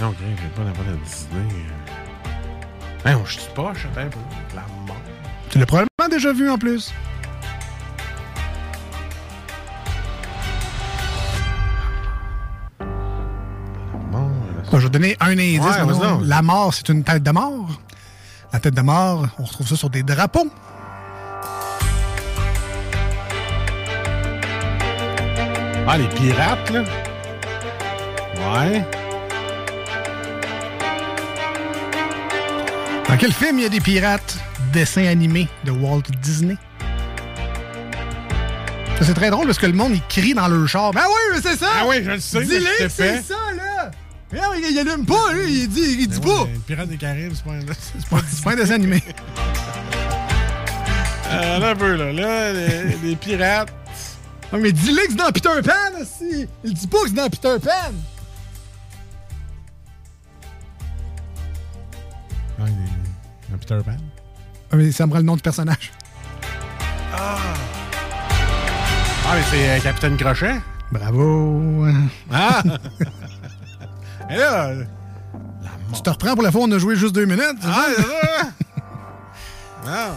Non, 0.01 0.09
ok, 0.09 0.17
j'ai 0.21 0.49
pas 0.49 0.63
n'importe 0.63 0.89
de 0.89 0.97
Disney. 1.05 1.65
Hein, 3.05 3.19
je 3.25 3.33
suis 3.33 3.51
poche, 3.55 3.87
attends 3.93 4.07
un 4.07 4.09
peu. 4.09 4.19
La 4.55 4.63
mort. 4.63 4.78
Tu 5.59 5.61
l'as 5.61 5.67
probablement 5.67 6.09
déjà 6.09 6.33
vu 6.33 6.49
en 6.49 6.57
plus. 6.57 6.95
Bon, 14.13 14.31
je 14.71 14.77
vais 14.77 14.89
donner 14.89 15.17
un 15.19 15.33
indice. 15.33 15.61
Ouais, 15.61 16.27
la 16.27 16.43
mort, 16.43 16.73
c'est 16.73 16.89
une 16.91 17.03
tête 17.03 17.25
de 17.25 17.31
mort. 17.33 17.71
La 18.53 18.61
tête 18.61 18.75
de 18.75 18.81
mort, 18.83 19.27
on 19.41 19.43
retrouve 19.43 19.67
ça 19.67 19.75
sur 19.75 19.91
des 19.91 20.05
drapeaux. 20.05 20.49
Ah, 25.89 25.99
les 25.99 26.09
pirates, 26.11 26.71
là. 26.71 26.85
Ouais. 28.53 28.85
Dans 33.09 33.17
quel 33.17 33.33
film 33.33 33.59
il 33.59 33.63
y 33.63 33.67
a 33.67 33.71
des 33.71 33.81
pirates? 33.81 34.39
Dessin 34.73 35.07
animé 35.07 35.49
de 35.65 35.71
Walt 35.71 36.03
Disney. 36.23 36.57
C'est 39.01 39.15
très 39.15 39.31
drôle 39.31 39.47
parce 39.47 39.59
que 39.59 39.67
le 39.67 39.73
monde, 39.73 39.93
il 39.95 40.03
crie 40.09 40.35
dans 40.35 40.49
leur 40.49 40.67
char. 40.67 40.91
Ben 40.93 41.03
oui, 41.07 41.35
mais 41.35 41.41
c'est 41.41 41.57
ça! 41.57 41.69
Ah 41.81 41.85
oui, 41.87 42.03
je 42.05 42.11
le 42.11 42.21
sais, 42.21 42.45
Dis-le 42.45 42.85
que 42.85 42.89
c'est 42.89 43.23
ça, 43.23 43.35
là! 43.57 43.91
Non, 44.33 44.55
il, 44.57 44.73
il 44.73 44.79
allume 44.79 45.07
pas, 45.07 45.33
lui, 45.33 45.63
il 45.63 45.69
dit, 45.69 45.97
il 46.01 46.09
dit 46.09 46.21
Ben 46.21 46.27
pas! 46.29 46.43
ouais, 46.43 46.51
Les 46.53 46.59
pirates 46.59 46.89
des 46.89 46.97
Caraïbes, 46.97 47.33
c'est 47.35 47.45
pas 47.45 48.17
pas, 48.17 48.23
pas 48.45 48.53
un 48.53 48.57
dessin 48.57 48.75
animé. 48.75 49.03
Euh, 51.31 51.59
là, 51.59 51.69
un 51.73 51.77
peu, 51.77 51.95
là. 51.95 52.11
Là, 52.11 52.53
les, 52.55 52.97
les 53.03 53.15
pirates. 53.15 53.71
Non, 54.51 54.61
mais 54.61 54.73
dis-le 54.73 54.97
que 55.03 55.11
c'est 55.11 55.15
dans 55.17 55.31
Peter 55.31 55.61
Pan, 55.63 56.01
aussi! 56.01 56.49
Il 56.65 56.73
dit 56.73 56.87
pas 56.87 57.03
que 57.03 57.09
c'est 57.09 57.15
dans 57.15 57.29
Peter 57.29 57.57
Pan! 57.63 57.93
Un 63.53 63.59
Peter 63.59 63.79
Pan. 63.85 63.97
Ah, 64.71 64.77
mais 64.77 64.93
ça 64.93 65.07
me 65.07 65.13
rend 65.13 65.19
le 65.19 65.25
nom 65.25 65.37
du 65.37 65.43
personnage. 65.43 65.93
Ah! 67.15 67.37
Ah, 69.27 69.35
mais 69.35 69.43
c'est 69.51 69.71
euh, 69.71 69.81
Capitaine 69.81 70.17
Crochet. 70.17 70.57
Bravo! 70.93 71.87
Ah! 72.33 72.63
Et 74.31 74.37
là, 74.37 74.73
Tu 75.95 76.03
te 76.03 76.11
reprends 76.11 76.35
pour 76.35 76.43
la 76.43 76.53
fois, 76.53 76.63
on 76.65 76.73
a 76.73 76.79
joué 76.79 76.97
juste 76.97 77.15
deux 77.15 77.25
minutes. 77.25 77.59
Ah, 77.65 77.87
c'est 77.97 78.03
ça? 78.03 78.09
Ah! 79.87 80.11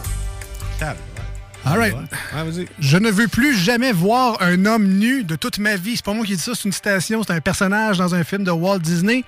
Calme, 0.78 0.96
ouais. 1.16 1.70
All 1.72 1.78
right. 1.78 2.68
Je 2.78 2.98
ne 2.98 3.10
veux 3.10 3.28
plus 3.28 3.56
jamais 3.56 3.92
voir 3.92 4.36
un 4.42 4.66
homme 4.66 4.84
nu 4.86 5.24
de 5.24 5.34
toute 5.36 5.58
ma 5.58 5.76
vie. 5.76 5.96
C'est 5.96 6.04
pas 6.04 6.12
moi 6.12 6.26
qui 6.26 6.36
dis 6.36 6.42
ça, 6.42 6.52
c'est 6.54 6.64
une 6.64 6.72
citation, 6.72 7.22
c'est 7.22 7.32
un 7.32 7.40
personnage 7.40 7.96
dans 7.98 8.14
un 8.14 8.22
film 8.24 8.44
de 8.44 8.50
Walt 8.50 8.80
Disney. 8.80 9.24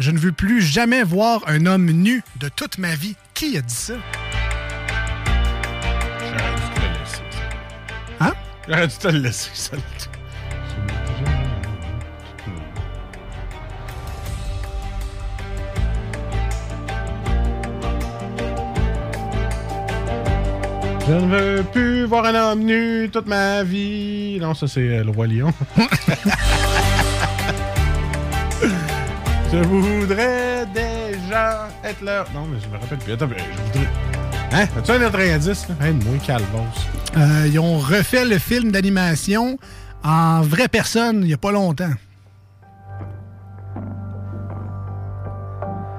Je 0.00 0.10
ne 0.10 0.18
veux 0.18 0.32
plus 0.32 0.62
jamais 0.62 1.04
voir 1.04 1.42
un 1.46 1.66
homme 1.66 1.84
nu 1.90 2.24
de 2.40 2.48
toute 2.48 2.78
ma 2.78 2.96
vie. 2.96 3.14
Qui 3.34 3.56
a 3.56 3.60
dit 3.60 3.74
ça? 3.74 3.94
J'aurais 8.68 8.86
dû 8.88 8.96
te 8.96 9.08
le 9.08 9.18
laisser, 9.18 9.50
ça. 9.52 9.76
Je 21.06 21.12
ne 21.12 21.26
veux 21.26 21.62
plus 21.64 22.04
voir 22.06 22.24
un 22.24 22.34
homme 22.34 22.60
nu 22.60 23.10
toute 23.12 23.26
ma 23.26 23.62
vie. 23.62 24.38
Non, 24.40 24.54
ça 24.54 24.66
c'est 24.66 24.80
euh, 24.80 25.04
le 25.04 25.10
roi 25.10 25.26
lion. 25.26 25.52
je 29.52 29.58
voudrais 29.58 30.64
déjà 30.72 31.68
être 31.84 32.00
là. 32.00 32.24
Non, 32.32 32.46
mais 32.46 32.58
je 32.58 32.68
me 32.68 32.80
rappelle 32.80 32.96
plus. 32.96 33.12
Attends, 33.12 33.28
je 33.28 33.34
voudrais. 33.34 34.03
Hein? 34.54 34.68
As-tu 34.78 34.92
un 34.92 35.02
autre 35.02 35.18
indice? 35.18 35.66
calvos. 36.24 36.46
Euh, 37.16 37.48
ils 37.48 37.58
ont 37.58 37.76
refait 37.78 38.24
le 38.24 38.38
film 38.38 38.70
d'animation 38.70 39.58
en 40.04 40.42
vraie 40.42 40.68
personne 40.68 41.22
il 41.22 41.26
n'y 41.26 41.34
a 41.34 41.38
pas 41.38 41.50
longtemps. 41.50 41.90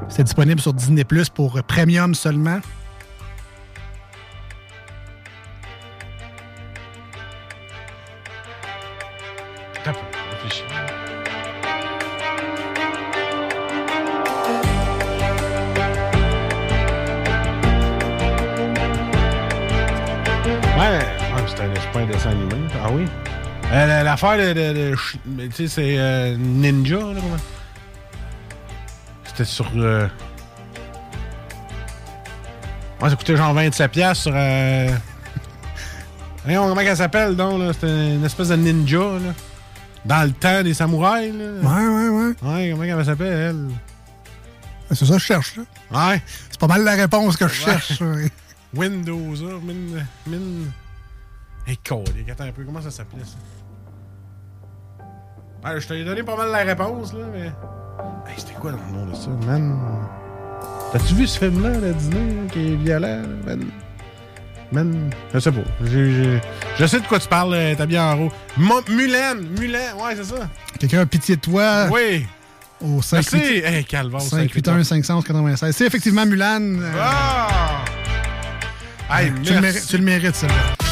C'est 0.08 0.24
disponible 0.24 0.62
sur 0.62 0.74
Disney 0.74 1.04
Plus 1.04 1.28
pour 1.28 1.62
premium 1.64 2.16
seulement. 2.16 2.60
Un, 22.06 22.12
dessin 22.12 22.30
animé. 22.32 22.56
Ah 22.84 22.90
oui? 22.92 23.06
Euh, 23.72 23.86
la- 23.88 24.04
L'affaire 24.04 24.38
de. 24.56 24.96
tu 24.96 25.52
sais, 25.52 25.68
c'est 25.68 25.96
euh, 25.98 26.36
Ninja, 26.38 26.98
là, 26.98 27.04
comment? 27.16 27.38
C'était 29.26 29.46
sur. 29.46 29.70
euh, 29.76 30.08
Ouais, 33.02 33.10
ça 33.10 33.16
coûtait 33.16 33.36
genre 33.36 33.54
27$ 33.54 33.88
piastres 33.90 34.24
sur. 34.24 34.32
Euh... 34.36 34.88
Voyons, 36.46 36.68
comment 36.70 36.82
elle 36.82 36.96
s'appelle, 36.96 37.36
donc, 37.36 37.60
là? 37.60 37.74
C'était 37.74 38.16
une 38.16 38.24
espèce 38.24 38.50
de 38.50 38.56
ninja, 38.56 39.00
là. 39.00 39.34
Dans 40.06 40.24
le 40.24 40.32
temps 40.32 40.62
des 40.64 40.74
samouraïs, 40.74 41.34
là. 41.34 41.46
Ouais, 41.68 41.88
ouais, 41.88 42.10
ouais. 42.10 42.36
Ouais, 42.42 42.70
comment 42.72 43.00
elle 43.00 43.06
s'appelle, 43.06 43.34
elle? 43.34 44.96
C'est 44.96 45.06
ça 45.06 45.14
que 45.14 45.20
je 45.20 45.26
cherche, 45.26 45.56
là. 45.58 45.64
Ouais. 46.10 46.22
C'est 46.50 46.60
pas 46.60 46.68
mal 46.68 46.84
la 46.84 46.94
réponse 46.94 47.36
que 47.36 47.48
je 47.48 47.66
Ouais. 47.66 47.72
cherche. 47.72 48.00
Windows, 48.74 49.34
là. 49.42 49.56
Min. 49.64 50.04
Min. 50.28 50.40
Hey, 51.68 51.78
colique, 51.78 52.30
attends 52.30 52.44
un 52.46 52.52
peu, 52.52 52.64
comment 52.64 52.82
ça 52.82 52.92
s'appelait, 52.92 53.24
ça? 53.24 53.38
Ouais, 55.68 55.82
je 55.82 55.88
t'ai 55.88 56.04
donné 56.04 56.22
pas 56.24 56.36
mal 56.38 56.52
la 56.52 56.60
réponse, 56.60 57.14
là, 57.14 57.26
mais. 57.34 57.46
Hey, 58.30 58.36
c'était 58.38 58.54
quoi 58.54 58.72
le 58.72 58.78
nom 58.96 59.06
de 59.08 59.16
ça, 59.16 59.30
man? 59.48 59.76
T'as-tu 60.92 61.16
vu 61.16 61.26
ce 61.28 61.40
film-là, 61.40 61.70
le 61.80 61.94
dîner, 61.94 62.36
là, 62.36 62.42
qui 62.52 62.74
est 62.74 62.76
violent, 62.76 63.22
là, 63.24 63.56
man? 63.56 63.66
Man, 64.72 65.10
je 65.34 65.40
sais 65.40 65.52
pas. 65.52 65.62
Je 65.84 66.86
sais 66.86 67.00
de 67.00 67.08
quoi 67.08 67.20
tu 67.20 67.28
parles, 67.28 67.54
euh, 67.54 67.76
t'as 67.78 67.86
bien 67.86 68.12
en 68.14 68.20
haut. 68.26 68.32
Mulan, 68.90 69.36
Mulan, 69.60 69.80
ouais, 70.04 70.16
c'est 70.16 70.24
ça. 70.24 70.48
Quelqu'un 70.80 71.02
a 71.02 71.06
pitié 71.06 71.36
de 71.36 71.42
toi. 71.42 71.88
Oui. 71.92 72.26
Au 72.82 73.02
5 73.02 73.16
Merci. 73.32 73.38
Hey, 73.64 73.86
Calvin, 73.86 74.20
581 74.20 74.84
596. 74.84 75.76
C'est 75.76 75.86
effectivement 75.86 76.26
Mulan. 76.26 76.60
euh, 76.62 76.92
Ah! 77.00 77.86
Hey, 79.10 79.32
tu, 79.44 79.54
le 79.54 79.62
mérites, 79.62 79.88
tu 79.88 79.98
le 79.98 80.04
mérites, 80.04 80.36
celle-là. 80.36 80.85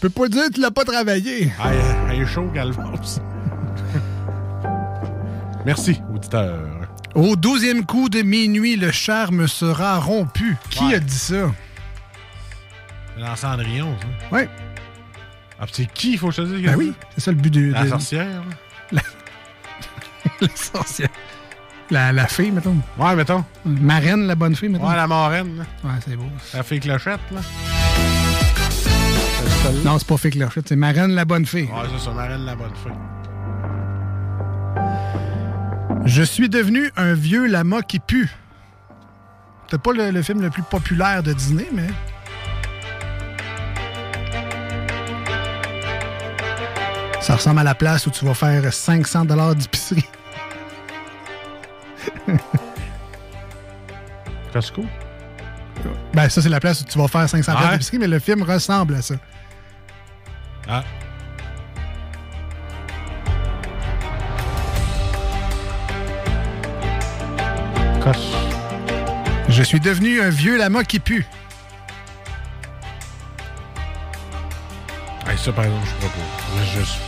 Peux 0.00 0.10
pas 0.10 0.28
dire 0.28 0.44
que 0.48 0.52
tu 0.54 0.60
l'as 0.60 0.70
pas 0.70 0.84
travaillé. 0.84 1.52
Euh, 1.64 2.06
elle 2.10 2.20
est 2.22 2.26
chaud, 2.26 2.48
Calvos. 2.54 2.82
Merci, 5.66 6.00
auditeur. 6.12 6.60
Au 7.14 7.36
douzième 7.36 7.84
coup 7.84 8.08
de 8.08 8.22
minuit, 8.22 8.76
le 8.76 8.90
charme 8.92 9.48
sera 9.48 9.98
rompu. 9.98 10.56
Qui 10.70 10.84
Ouais. 10.84 10.94
a 10.94 11.00
dit 11.00 11.14
ça? 11.18 11.50
Dans 13.18 13.34
Cendrillon, 13.36 13.94
ça. 14.00 14.34
Ouais. 14.36 14.48
Ah, 15.60 15.66
pis 15.66 15.72
c'est 15.74 15.86
qui, 15.92 16.12
il 16.12 16.18
faut 16.18 16.30
je 16.30 16.42
dise? 16.42 16.62
Ben 16.64 16.76
oui, 16.76 16.92
c'est 17.14 17.20
ça 17.24 17.30
le 17.32 17.36
but 17.38 17.52
de. 17.52 17.72
La 17.72 17.82
de- 17.84 17.88
sorcière. 17.88 18.42
La, 18.92 19.00
la 20.40 20.48
sorcière. 20.54 21.08
La, 21.90 22.12
la 22.12 22.26
fée, 22.28 22.50
mettons. 22.52 22.76
Ouais, 22.98 23.16
mettons. 23.16 23.44
Marraine, 23.64 24.26
la 24.26 24.34
bonne 24.36 24.54
fée, 24.54 24.68
mettons. 24.68 24.88
Ouais, 24.88 24.94
la 24.94 25.06
marraine, 25.08 25.56
là. 25.56 25.64
Ouais, 25.84 25.96
c'est 26.06 26.14
beau. 26.16 26.26
La 26.54 26.62
fée 26.62 26.78
clochette, 26.78 27.18
là. 27.32 27.40
Non, 29.84 29.98
c'est 29.98 30.06
pas 30.08 30.16
fée 30.16 30.30
clochette, 30.30 30.68
c'est 30.68 30.76
Marraine, 30.76 31.12
la 31.12 31.24
bonne 31.24 31.46
fée. 31.46 31.64
Ouais, 31.64 31.88
c'est 31.96 32.04
ça, 32.04 32.10
marraine, 32.12 32.44
la 32.44 32.56
bonne 32.56 32.72
fée. 32.82 32.90
Je 36.06 36.22
suis 36.22 36.48
devenu 36.48 36.90
un 36.96 37.12
vieux 37.14 37.46
lama 37.46 37.82
qui 37.82 37.98
pue. 37.98 38.30
C'est 39.70 39.80
pas 39.80 39.92
le, 39.92 40.10
le 40.10 40.22
film 40.22 40.40
le 40.40 40.50
plus 40.50 40.62
populaire 40.62 41.22
de 41.22 41.32
Disney, 41.32 41.68
mais. 41.72 41.88
Ça 47.20 47.36
ressemble 47.36 47.58
à 47.60 47.64
la 47.64 47.74
place 47.74 48.06
où 48.06 48.10
tu 48.10 48.24
vas 48.24 48.32
faire 48.34 48.72
500 48.72 49.26
d'épicerie. 49.54 50.04
Costco? 54.52 54.84
Ben, 56.14 56.28
ça, 56.28 56.42
c'est 56.42 56.48
la 56.48 56.60
place 56.60 56.80
où 56.80 56.84
tu 56.84 56.98
vas 56.98 57.08
faire 57.08 57.28
500 57.28 57.52
Ouais? 57.52 57.72
d'épicerie, 57.72 57.98
mais 57.98 58.08
le 58.08 58.18
film 58.18 58.42
ressemble 58.42 58.94
à 58.94 59.02
ça. 59.02 59.14
Ah. 60.70 60.84
Cosse. 68.02 68.18
Je 69.48 69.62
suis 69.62 69.80
devenu 69.80 70.20
un 70.20 70.28
vieux 70.28 70.58
lama 70.58 70.84
qui 70.84 71.00
pue. 71.00 71.26
Hey, 75.26 75.38
ça, 75.38 75.52
par 75.52 75.64
exemple, 75.64 75.86
je 75.86 75.92
pourrais 75.94 76.08
pas. 76.08 76.64
Je 76.74 76.78
juste. 76.80 76.98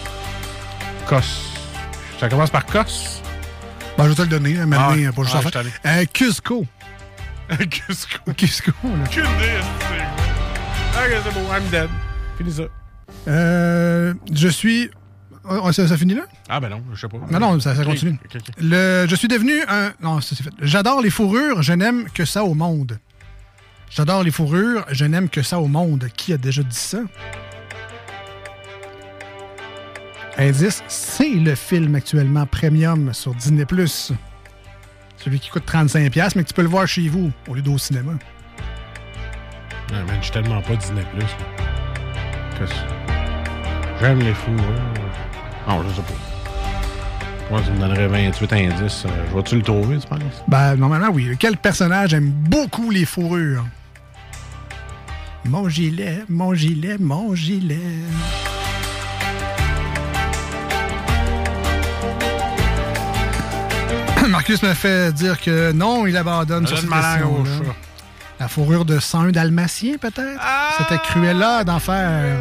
Cosse. 1.06 1.52
Ça 2.18 2.28
commence 2.30 2.50
par 2.50 2.64
Cosse? 2.64 3.20
Ben, 3.98 4.04
je 4.04 4.08
vais 4.11 4.14
te 4.14 4.22
le 4.22 4.28
donner, 4.28 4.54
moment 4.54 4.90
donné, 4.90 5.06
Ah, 5.06 5.12
pas 5.12 5.22
juste 5.22 5.36
ah, 5.38 5.50
faire. 5.50 5.64
Euh, 5.84 6.04
Cusco. 6.06 6.66
Cusco. 7.70 8.32
Cusco, 8.34 8.72
là. 8.84 9.04
Idée, 9.11 9.61
c'est 9.80 10.98
Ok, 10.98 11.22
c'est 11.24 11.34
bon, 11.34 11.46
I'm 11.52 11.68
dead. 11.70 11.90
Fini 12.38 12.52
ça. 12.52 12.62
Euh, 13.28 14.14
je 14.32 14.48
suis. 14.48 14.90
Oh, 15.48 15.72
ça, 15.72 15.88
ça 15.88 15.96
finit 15.96 16.14
là? 16.14 16.22
Ah, 16.48 16.61
ben 16.61 16.68
non, 16.68 16.82
je 16.92 17.00
sais 17.00 17.08
pas. 17.08 17.18
Non, 17.30 17.40
non, 17.40 17.61
ça, 17.61 17.74
continue. 17.84 18.18
ok, 18.24 18.36
ok. 18.36 18.54
Le, 18.61 19.06
je 19.08 19.14
suis 19.14 19.28
devenu 19.28 19.54
un. 19.68 19.92
Non, 20.00 20.20
ça 20.20 20.36
c'est 20.36 20.44
fait. 20.44 20.52
J'adore 20.61 21.00
les 21.00 21.11
fourrures, 21.11 21.62
je 21.62 21.72
n'aime 21.72 22.08
que 22.11 22.24
ça 22.24 22.44
au 22.44 22.54
monde. 22.54 22.98
J'adore 23.90 24.22
les 24.22 24.30
fourrures, 24.30 24.84
je 24.90 25.04
n'aime 25.04 25.28
que 25.28 25.42
ça 25.42 25.58
au 25.58 25.66
monde. 25.66 26.08
Qui 26.16 26.32
a 26.32 26.36
déjà 26.36 26.62
dit 26.62 26.76
ça? 26.76 26.98
Indice, 30.38 30.82
c'est 30.88 31.30
le 31.30 31.54
film 31.54 31.94
actuellement 31.96 32.46
premium 32.46 33.12
sur 33.12 33.34
Disney+. 33.34 33.66
Celui 35.16 35.38
qui 35.38 35.50
coûte 35.50 35.64
35$, 35.66 36.32
mais 36.36 36.44
que 36.44 36.48
tu 36.48 36.54
peux 36.54 36.62
le 36.62 36.68
voir 36.68 36.86
chez 36.86 37.08
vous 37.08 37.30
au 37.48 37.54
lieu 37.54 37.62
d'au 37.62 37.76
cinéma. 37.76 38.12
Non, 39.92 40.04
man, 40.06 40.16
je 40.20 40.24
suis 40.24 40.32
tellement 40.32 40.62
pas 40.62 40.76
Disney 40.76 41.04
Plus. 41.12 41.26
Qu'est-ce 42.58 42.99
J'aime 44.01 44.20
les 44.20 44.32
fous, 44.34 44.51
hein. 44.59 45.68
Non, 45.68 45.82
je 45.82 45.94
sais 45.94 46.03
pas. 46.03 46.14
Moi, 47.51 47.61
tu 47.64 47.70
me 47.72 47.78
donnerais 47.80 48.07
28 48.07 48.53
indices. 48.53 49.05
euh, 49.07 49.09
je 49.30 49.36
vais-tu 49.36 49.57
le 49.57 49.62
trouver, 49.62 49.98
tu 49.98 50.07
penses? 50.07 50.20
Ben, 50.48 50.76
normalement, 50.76 51.09
oui. 51.12 51.36
Quel 51.38 51.57
personnage 51.57 52.14
aime 52.14 52.30
beaucoup 52.30 52.90
les 52.90 53.05
fourrures? 53.05 53.64
Mon 55.44 55.68
gilet, 55.68 56.24
mon 56.28 56.55
gilet, 56.55 56.96
mon 56.98 57.34
gilet. 57.34 57.76
Marcus 64.28 64.62
me 64.62 64.74
fait 64.74 65.12
dire 65.12 65.40
que 65.40 65.72
non, 65.72 66.07
il 66.07 66.16
abandonne 66.16 66.66
sur 66.66 66.78
cette 66.78 66.88
question. 66.88 67.44
La 68.38 68.48
fourrure 68.48 68.84
de 68.84 68.98
101 68.98 69.30
dalmatien, 69.32 69.96
peut-être? 70.01 70.40
C'était 70.78 70.98
Cruella 71.03 71.64
d'enfer. 71.64 72.38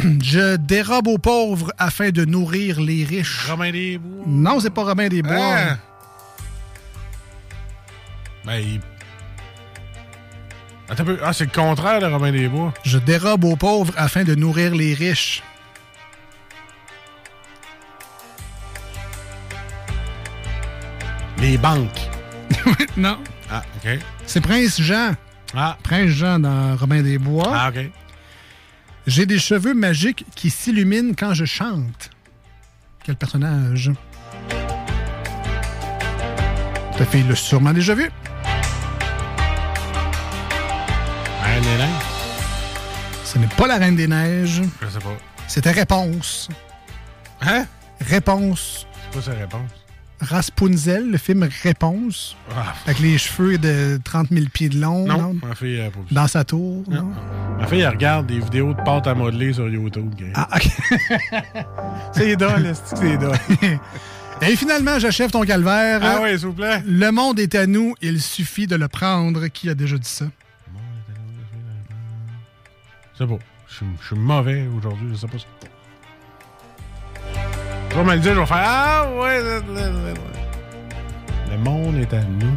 Je 0.22 0.56
dérobe 0.56 1.08
aux 1.08 1.18
pauvres 1.18 1.72
afin 1.78 2.10
de 2.10 2.24
nourrir 2.24 2.80
les 2.80 3.04
riches. 3.04 3.46
Romain 3.46 3.70
des 3.70 3.98
Bois. 3.98 4.24
Non, 4.26 4.60
c'est 4.60 4.70
pas 4.70 4.84
Robin 4.84 5.08
des 5.08 5.22
Bois. 5.22 5.34
Hein? 5.36 5.78
Ben, 8.44 8.56
il... 8.56 8.80
Attends 10.88 11.02
un 11.02 11.06
peu. 11.06 11.18
Ah, 11.22 11.32
c'est 11.32 11.44
le 11.44 11.50
contraire 11.50 12.00
de 12.00 12.06
Romain 12.06 12.32
des 12.32 12.48
Bois. 12.48 12.72
Je 12.84 12.98
dérobe 12.98 13.44
aux 13.44 13.56
pauvres 13.56 13.92
afin 13.96 14.24
de 14.24 14.34
nourrir 14.34 14.74
les 14.74 14.94
riches. 14.94 15.42
Les 21.38 21.56
banques. 21.56 22.10
non. 22.96 23.18
Ah, 23.50 23.62
OK. 23.76 23.98
C'est 24.26 24.40
Prince 24.40 24.80
Jean. 24.80 25.14
Ah. 25.54 25.76
Prince 25.82 26.10
Jean 26.10 26.38
dans 26.38 26.76
Robin 26.76 27.02
des 27.02 27.18
Bois. 27.18 27.50
Ah, 27.52 27.70
OK. 27.70 27.90
J'ai 29.06 29.26
des 29.26 29.38
cheveux 29.38 29.74
magiques 29.74 30.24
qui 30.34 30.50
s'illuminent 30.50 31.14
quand 31.18 31.34
je 31.34 31.44
chante. 31.44 32.10
Quel 33.02 33.16
personnage? 33.16 33.90
Ta 36.96 37.06
fille 37.06 37.24
l'a 37.24 37.34
sûrement 37.34 37.72
déjà 37.72 37.94
vu. 37.94 38.10
Reine 41.42 41.62
des 41.62 41.76
Neiges? 41.78 42.04
Ce 43.24 43.38
n'est 43.38 43.46
pas 43.46 43.66
la 43.66 43.78
Reine 43.78 43.96
des 43.96 44.06
Neiges. 44.06 44.62
Je 44.82 44.88
sais 44.88 44.98
pas. 44.98 45.16
C'était 45.48 45.70
Réponse. 45.70 46.48
Hein? 47.40 47.64
Réponse. 48.00 48.86
C'est 48.94 49.12
quoi 49.12 49.22
sa 49.22 49.32
réponse? 49.38 49.79
Raspunzel, 50.20 51.10
le 51.10 51.18
film 51.18 51.48
Réponse. 51.62 52.36
Ah. 52.54 52.74
Avec 52.84 52.98
les 53.00 53.16
cheveux 53.18 53.58
de 53.58 53.98
30 54.04 54.28
000 54.30 54.46
pieds 54.52 54.68
de 54.68 54.78
long. 54.80 55.06
Non, 55.06 55.18
non? 55.18 55.36
ma 55.46 55.54
fille, 55.54 55.76
elle. 55.76 55.92
Dans 56.10 56.26
sa 56.26 56.44
tour. 56.44 56.84
non? 56.88 57.10
Ma 57.58 57.66
fille, 57.66 57.80
elle 57.80 57.88
regarde 57.88 58.26
des 58.26 58.38
vidéos 58.38 58.74
de 58.74 58.82
pâte 58.82 59.06
à 59.06 59.14
modeler 59.14 59.52
sur 59.52 59.68
YouTube. 59.68 60.12
Ah, 60.34 60.48
OK. 60.56 60.68
c'est 62.12 62.36
drôle, 62.36 62.72
c'est 62.84 63.16
drôle. 63.16 63.36
Et 64.42 64.56
finalement, 64.56 64.98
j'achève 64.98 65.30
ton 65.30 65.42
calvaire. 65.42 66.00
Ah 66.02 66.20
oui, 66.22 66.30
s'il 66.38 66.46
vous 66.48 66.54
plaît. 66.54 66.82
Le 66.86 67.10
monde 67.10 67.38
est 67.38 67.54
à 67.54 67.66
nous, 67.66 67.94
il 68.00 68.20
suffit 68.22 68.66
de 68.66 68.76
le 68.76 68.88
prendre. 68.88 69.48
Qui 69.48 69.68
a 69.68 69.74
déjà 69.74 69.98
dit 69.98 70.08
ça? 70.08 70.26
C'est 73.18 73.26
beau. 73.26 73.38
Je 73.68 73.74
suis- 73.76 73.86
je 74.00 74.06
suis 74.06 74.16
mauvais 74.16 74.66
aujourd'hui, 74.76 75.08
je 75.12 75.16
sais 75.18 75.26
pas 75.26 75.38
ça. 75.38 75.44
Tu 77.90 77.96
vas 77.96 78.04
me 78.04 78.14
le 78.14 78.20
dire, 78.20 78.34
je 78.34 78.40
vais 78.40 78.46
faire 78.46 78.56
Ah 78.64 79.06
ouais. 79.18 79.40
Le 81.50 81.58
monde 81.58 81.96
est 81.96 82.14
à 82.14 82.20
nous. 82.22 82.56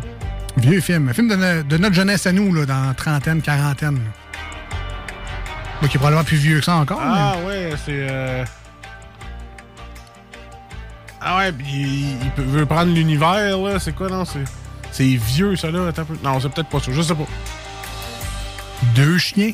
Vieux 0.57 0.79
film. 0.81 1.09
Un 1.09 1.13
film 1.13 1.27
de, 1.27 1.35
no- 1.35 1.63
de 1.63 1.77
notre 1.77 1.95
jeunesse 1.95 2.27
à 2.27 2.31
nous, 2.31 2.53
là, 2.53 2.65
dans 2.65 2.93
trentaine, 2.93 3.41
quarantaine. 3.41 3.99
Moi, 5.81 5.89
qui 5.89 5.97
est 5.97 5.99
probablement 5.99 6.23
plus 6.23 6.37
vieux 6.37 6.59
que 6.59 6.65
ça 6.65 6.75
encore. 6.75 6.99
Ah 7.01 7.35
ouais, 7.45 7.71
c'est. 7.83 8.07
euh, 8.09 8.45
Ah 11.19 11.37
ouais, 11.37 11.51
puis 11.51 12.15
il, 12.37 12.43
veut 12.43 12.65
prendre 12.67 12.93
l'univers, 12.93 13.57
là. 13.57 13.79
C'est 13.79 13.93
quoi, 13.93 14.09
non? 14.09 14.23
C'est 14.25 14.43
C'est 14.91 15.03
vieux, 15.15 15.55
ça, 15.55 15.71
là. 15.71 15.87
Attends. 15.87 16.05
Non, 16.23 16.39
c'est 16.39 16.49
peut-être 16.49 16.69
pas 16.69 16.79
ça. 16.79 16.91
Je 16.91 17.01
sais 17.01 17.15
pas. 17.15 17.25
Deux 18.95 19.17
chiens. 19.17 19.53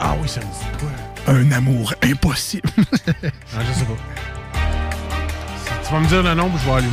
Ah 0.00 0.14
oui, 0.20 0.28
ça 0.28 0.40
me 0.40 0.46
dit 0.46 0.78
quoi? 0.80 0.88
Un 1.26 1.50
amour 1.52 1.94
impossible. 2.02 2.68
Ah, 3.56 3.60
je 3.66 3.72
sais 3.78 3.84
pas. 3.84 3.96
Tu 5.86 5.92
vas 5.92 6.00
me 6.00 6.06
dire 6.08 6.22
le 6.22 6.34
nom, 6.34 6.50
je 6.58 6.64
vais 6.66 6.72
allumer. 6.76 6.90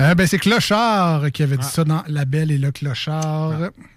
Euh, 0.00 0.14
ben, 0.14 0.26
c'est 0.26 0.38
Clochard 0.38 1.30
qui 1.32 1.42
avait 1.42 1.56
dit 1.56 1.66
Ah. 1.66 1.70
ça 1.72 1.84
dans 1.84 2.02
La 2.08 2.24
Belle 2.24 2.50
et 2.50 2.58
le 2.58 2.72
Clochard. 2.72 3.52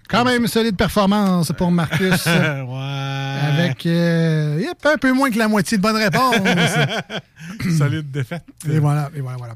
Quand 0.08 0.24
même, 0.24 0.46
solide 0.46 0.76
performance 0.76 1.52
pour 1.56 1.70
Marcus. 1.72 2.26
Avec 2.26 3.84
euh, 3.86 4.58
yep, 4.60 4.78
un 4.84 4.96
peu 4.96 5.12
moins 5.12 5.30
que 5.30 5.38
la 5.38 5.48
moitié 5.48 5.76
de 5.76 5.82
bonnes 5.82 5.96
réponses. 5.96 6.36
Solide 7.78 8.10
défaite. 8.10 8.44
Et 8.70 8.78
voilà, 8.78 9.10
et 9.16 9.20
voilà, 9.20 9.36
voilà. 9.38 9.54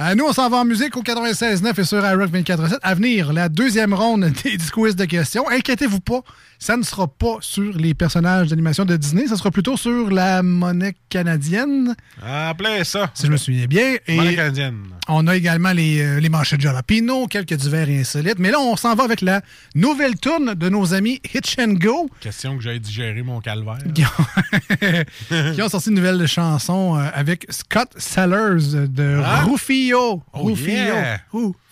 Euh, 0.00 0.14
nous, 0.14 0.24
on 0.24 0.32
s'en 0.32 0.48
va 0.48 0.58
en 0.58 0.64
musique 0.64 0.96
au 0.96 1.02
96.9 1.02 1.80
et 1.80 1.84
sur 1.84 1.98
iRock 2.04 2.30
24.7. 2.30 2.78
À 2.82 2.94
venir, 2.94 3.32
la 3.32 3.48
deuxième 3.48 3.92
ronde 3.94 4.32
des 4.42 4.56
quiz 4.72 4.96
de 4.96 5.04
questions. 5.04 5.48
Inquiétez-vous 5.50 6.00
pas, 6.00 6.20
ça 6.62 6.76
ne 6.76 6.82
sera 6.84 7.08
pas 7.08 7.38
sur 7.40 7.76
les 7.76 7.92
personnages 7.92 8.48
d'animation 8.48 8.84
de 8.84 8.96
Disney, 8.96 9.26
ça 9.26 9.36
sera 9.36 9.50
plutôt 9.50 9.76
sur 9.76 10.10
la 10.10 10.42
monnaie 10.44 10.94
canadienne, 11.08 11.94
Ah, 12.24 12.54
plein 12.56 12.84
ça. 12.84 13.10
si 13.14 13.26
je 13.26 13.32
me 13.32 13.36
souviens 13.36 13.66
bien. 13.66 13.96
Et 14.06 14.14
Monnaie 14.16 14.36
canadienne. 14.36 14.76
on 15.08 15.26
a 15.26 15.34
également 15.34 15.72
les, 15.72 16.00
euh, 16.00 16.20
les 16.20 16.28
manchettes 16.28 16.60
de 16.60 16.62
jalapeno, 16.64 17.26
quelques 17.26 17.54
divers 17.54 17.88
et 17.88 18.00
insolites. 18.00 18.38
Mais 18.38 18.50
là, 18.52 18.60
on 18.60 18.76
s'en 18.76 18.94
va 18.94 19.02
avec 19.04 19.22
la 19.22 19.40
nouvelle 19.74 20.14
tourne 20.20 20.54
de 20.54 20.68
nos 20.68 20.94
amis 20.94 21.20
Hitch 21.34 21.56
and 21.58 21.72
Go. 21.80 22.08
Question 22.20 22.56
que 22.56 22.62
j'aille 22.62 22.78
digérer 22.80 23.22
mon 23.22 23.40
calvaire. 23.40 23.78
qui 23.92 24.04
ont, 24.04 25.52
qui 25.54 25.62
ont 25.62 25.68
sorti 25.68 25.88
une 25.90 25.96
nouvelle 25.96 26.26
chanson 26.28 26.96
euh, 26.96 27.08
avec 27.12 27.46
Scott 27.50 27.92
Sellers 27.96 28.86
de 28.88 29.20
Ah. 29.24 29.42
Rufio. 29.44 30.22
Oh, 30.32 30.42
Rufio. 30.44 30.72
yeah. 30.72 31.20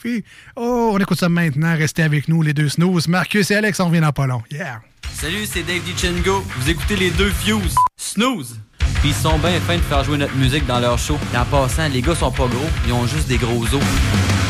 Rufio. 0.03 0.23
Oh, 0.57 0.93
on 0.95 0.99
écoute 0.99 1.19
ça 1.19 1.29
maintenant. 1.29 1.77
Restez 1.77 2.03
avec 2.03 2.29
nous, 2.29 2.43
les 2.43 2.53
deux 2.53 2.69
snooze. 2.69 3.09
Marcus 3.09 3.51
et 3.51 3.57
Alex, 3.57 3.81
on 3.81 3.87
revient 3.87 4.01
dans 4.01 4.13
pas 4.13 4.27
long. 4.27 4.43
Yeah. 4.51 4.81
Salut, 5.15 5.47
c'est 5.47 5.63
Dave 5.63 5.83
DiCengo. 5.83 6.45
Vous 6.57 6.71
écoutez 6.71 6.97
les 6.97 7.11
deux 7.11 7.31
Fuse. 7.31 7.75
Snooze. 7.97 8.61
Puis 9.01 9.11
ils 9.11 9.15
sont 9.15 9.39
bien 9.39 9.59
fins 9.61 9.77
de 9.77 9.83
faire 9.83 10.05
jouer 10.05 10.19
notre 10.19 10.35
musique 10.37 10.67
dans 10.67 10.79
leur 10.79 10.99
show. 10.99 11.19
Et 11.35 11.37
en 11.37 11.45
passant, 11.45 11.89
les 11.89 12.03
gars 12.03 12.15
sont 12.15 12.31
pas 12.31 12.47
gros, 12.47 12.69
ils 12.87 12.93
ont 12.93 13.07
juste 13.07 13.29
des 13.29 13.39
gros 13.39 13.63
os. 13.63 14.50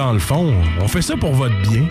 Dans 0.00 0.12
le 0.14 0.18
fond, 0.18 0.54
on 0.80 0.88
fait 0.88 1.02
ça 1.02 1.14
pour 1.14 1.34
votre 1.34 1.54
bien. 1.60 1.82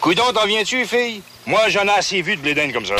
Coudon, 0.00 0.32
t'en 0.34 0.44
viens-tu, 0.46 0.84
fille? 0.86 1.22
Moi, 1.46 1.60
j'en 1.68 1.84
ai 1.84 1.96
assez 1.96 2.20
vu 2.20 2.34
de 2.34 2.40
blédène 2.40 2.72
comme 2.72 2.84
ça. 2.84 2.96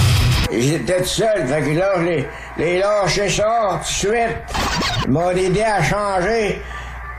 J'étais 0.52 0.98
tout 0.98 1.08
seul, 1.08 1.44
fait 1.48 1.62
que 1.62 1.70
là, 1.76 1.90
je 1.96 2.02
les, 2.02 2.24
les 2.56 2.78
lâché 2.78 3.28
ça 3.28 3.80
tout 3.80 3.80
de 3.80 3.84
suite. 3.84 4.36
Ils 5.06 5.10
m'ont 5.10 5.30
aidé 5.30 5.62
à 5.62 5.82
changer. 5.82 6.62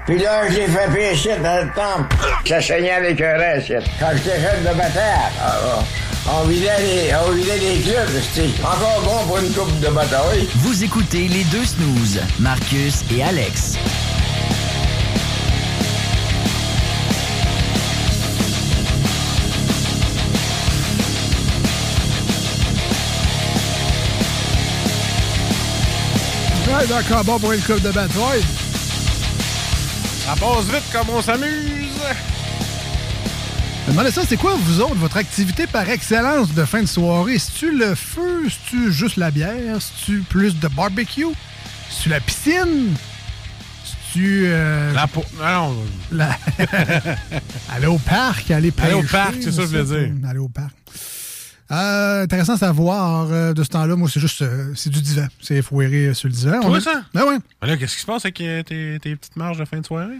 Puis 0.05 0.17
là, 0.17 0.47
je 0.49 0.55
l'ai 0.55 0.67
fait 0.67 0.89
pécher 0.93 1.35
dans 1.43 1.65
le 1.65 1.73
temple. 1.73 2.15
Ça 2.45 2.61
saignait 2.61 2.91
avec 2.91 3.19
un 3.19 3.37
reste. 3.37 3.73
Quand 3.99 4.11
j'étais 4.13 4.39
jeune 4.39 4.63
de 4.63 4.73
bataille, 4.77 5.29
ah, 5.41 5.55
ah, 5.61 5.83
on 6.29 6.43
vidait 6.45 6.81
les, 6.81 7.13
on 7.15 7.31
vidait 7.31 7.57
les 7.57 7.81
clubs, 7.81 8.09
c'était 8.21 8.49
encore 8.63 9.01
bon 9.03 9.27
pour 9.27 9.37
une 9.39 9.51
coupe 9.53 9.79
de 9.79 9.87
bataille. 9.87 10.47
Vous 10.57 10.83
écoutez 10.83 11.27
les 11.27 11.43
deux 11.45 11.65
snooze, 11.65 12.19
Marcus 12.39 13.03
et 13.11 13.23
Alex. 13.23 13.77
Ouais, 26.67 26.87
d'accord, 26.87 27.23
bon 27.23 27.39
pour 27.39 27.51
une 27.51 27.61
coupe 27.61 27.81
de 27.81 27.91
bataille. 27.91 28.43
Ça 30.25 30.35
passe 30.39 30.65
vite 30.65 30.83
comme 30.91 31.09
on 31.15 31.21
s'amuse. 31.21 31.89
Je 33.85 33.87
me 33.87 33.91
demandais 33.93 34.11
ça, 34.11 34.21
c'est 34.27 34.37
quoi, 34.37 34.55
vous 34.55 34.79
autres, 34.81 34.95
votre 34.95 35.17
activité 35.17 35.67
par 35.67 35.89
excellence 35.89 36.53
de 36.53 36.63
fin 36.65 36.81
de 36.81 36.87
soirée? 36.87 37.37
C'est-tu 37.39 37.75
le 37.77 37.95
feu? 37.95 38.43
C'est-tu 38.49 38.91
juste 38.91 39.17
la 39.17 39.31
bière? 39.31 39.77
C'est-tu 39.81 40.21
plus 40.21 40.57
de 40.59 40.67
barbecue? 40.67 41.25
C'est-tu 41.89 42.09
la 42.09 42.19
piscine? 42.19 42.93
C'est-tu... 43.83 44.43
euh, 44.45 44.93
La 44.93 45.07
peau. 45.07 45.23
Non, 45.41 45.75
la- 46.11 46.37
aller 47.73 47.87
au 47.87 47.97
parc, 47.97 48.51
aller 48.51 48.71
pêcher. 48.71 48.91
Aller 48.91 49.01
au 49.01 49.03
parc, 49.03 49.35
c'est 49.41 49.51
ça 49.51 49.63
que 49.63 49.67
je 49.69 49.77
voulais 49.77 49.85
ça, 49.85 50.05
dire. 50.07 50.29
Aller 50.29 50.39
au 50.39 50.49
parc. 50.49 50.71
Euh, 51.71 52.23
intéressant 52.23 52.53
à 52.53 52.57
savoir 52.57 53.27
euh, 53.31 53.53
de 53.53 53.63
ce 53.63 53.69
temps-là. 53.69 53.95
Moi, 53.95 54.09
c'est 54.13 54.19
juste... 54.19 54.41
euh, 54.41 54.73
c'est 54.75 54.89
du 54.89 55.01
divan. 55.01 55.27
C'est 55.41 55.61
foiré 55.61 56.13
sur 56.13 56.27
le 56.29 56.33
divan. 56.33 56.59
Toi, 56.61 56.77
a- 56.77 56.81
ça? 56.81 57.01
Ben 57.13 57.23
ouais. 57.23 57.37
Ben 57.61 57.67
là, 57.67 57.77
qu'est-ce 57.77 57.95
qui 57.95 58.01
se 58.01 58.05
passe 58.05 58.25
avec 58.25 58.35
tes, 58.35 58.63
tes 59.01 59.15
petites 59.15 59.35
marges 59.37 59.57
de 59.57 59.65
fin 59.65 59.79
de 59.79 59.85
soirée? 59.85 60.19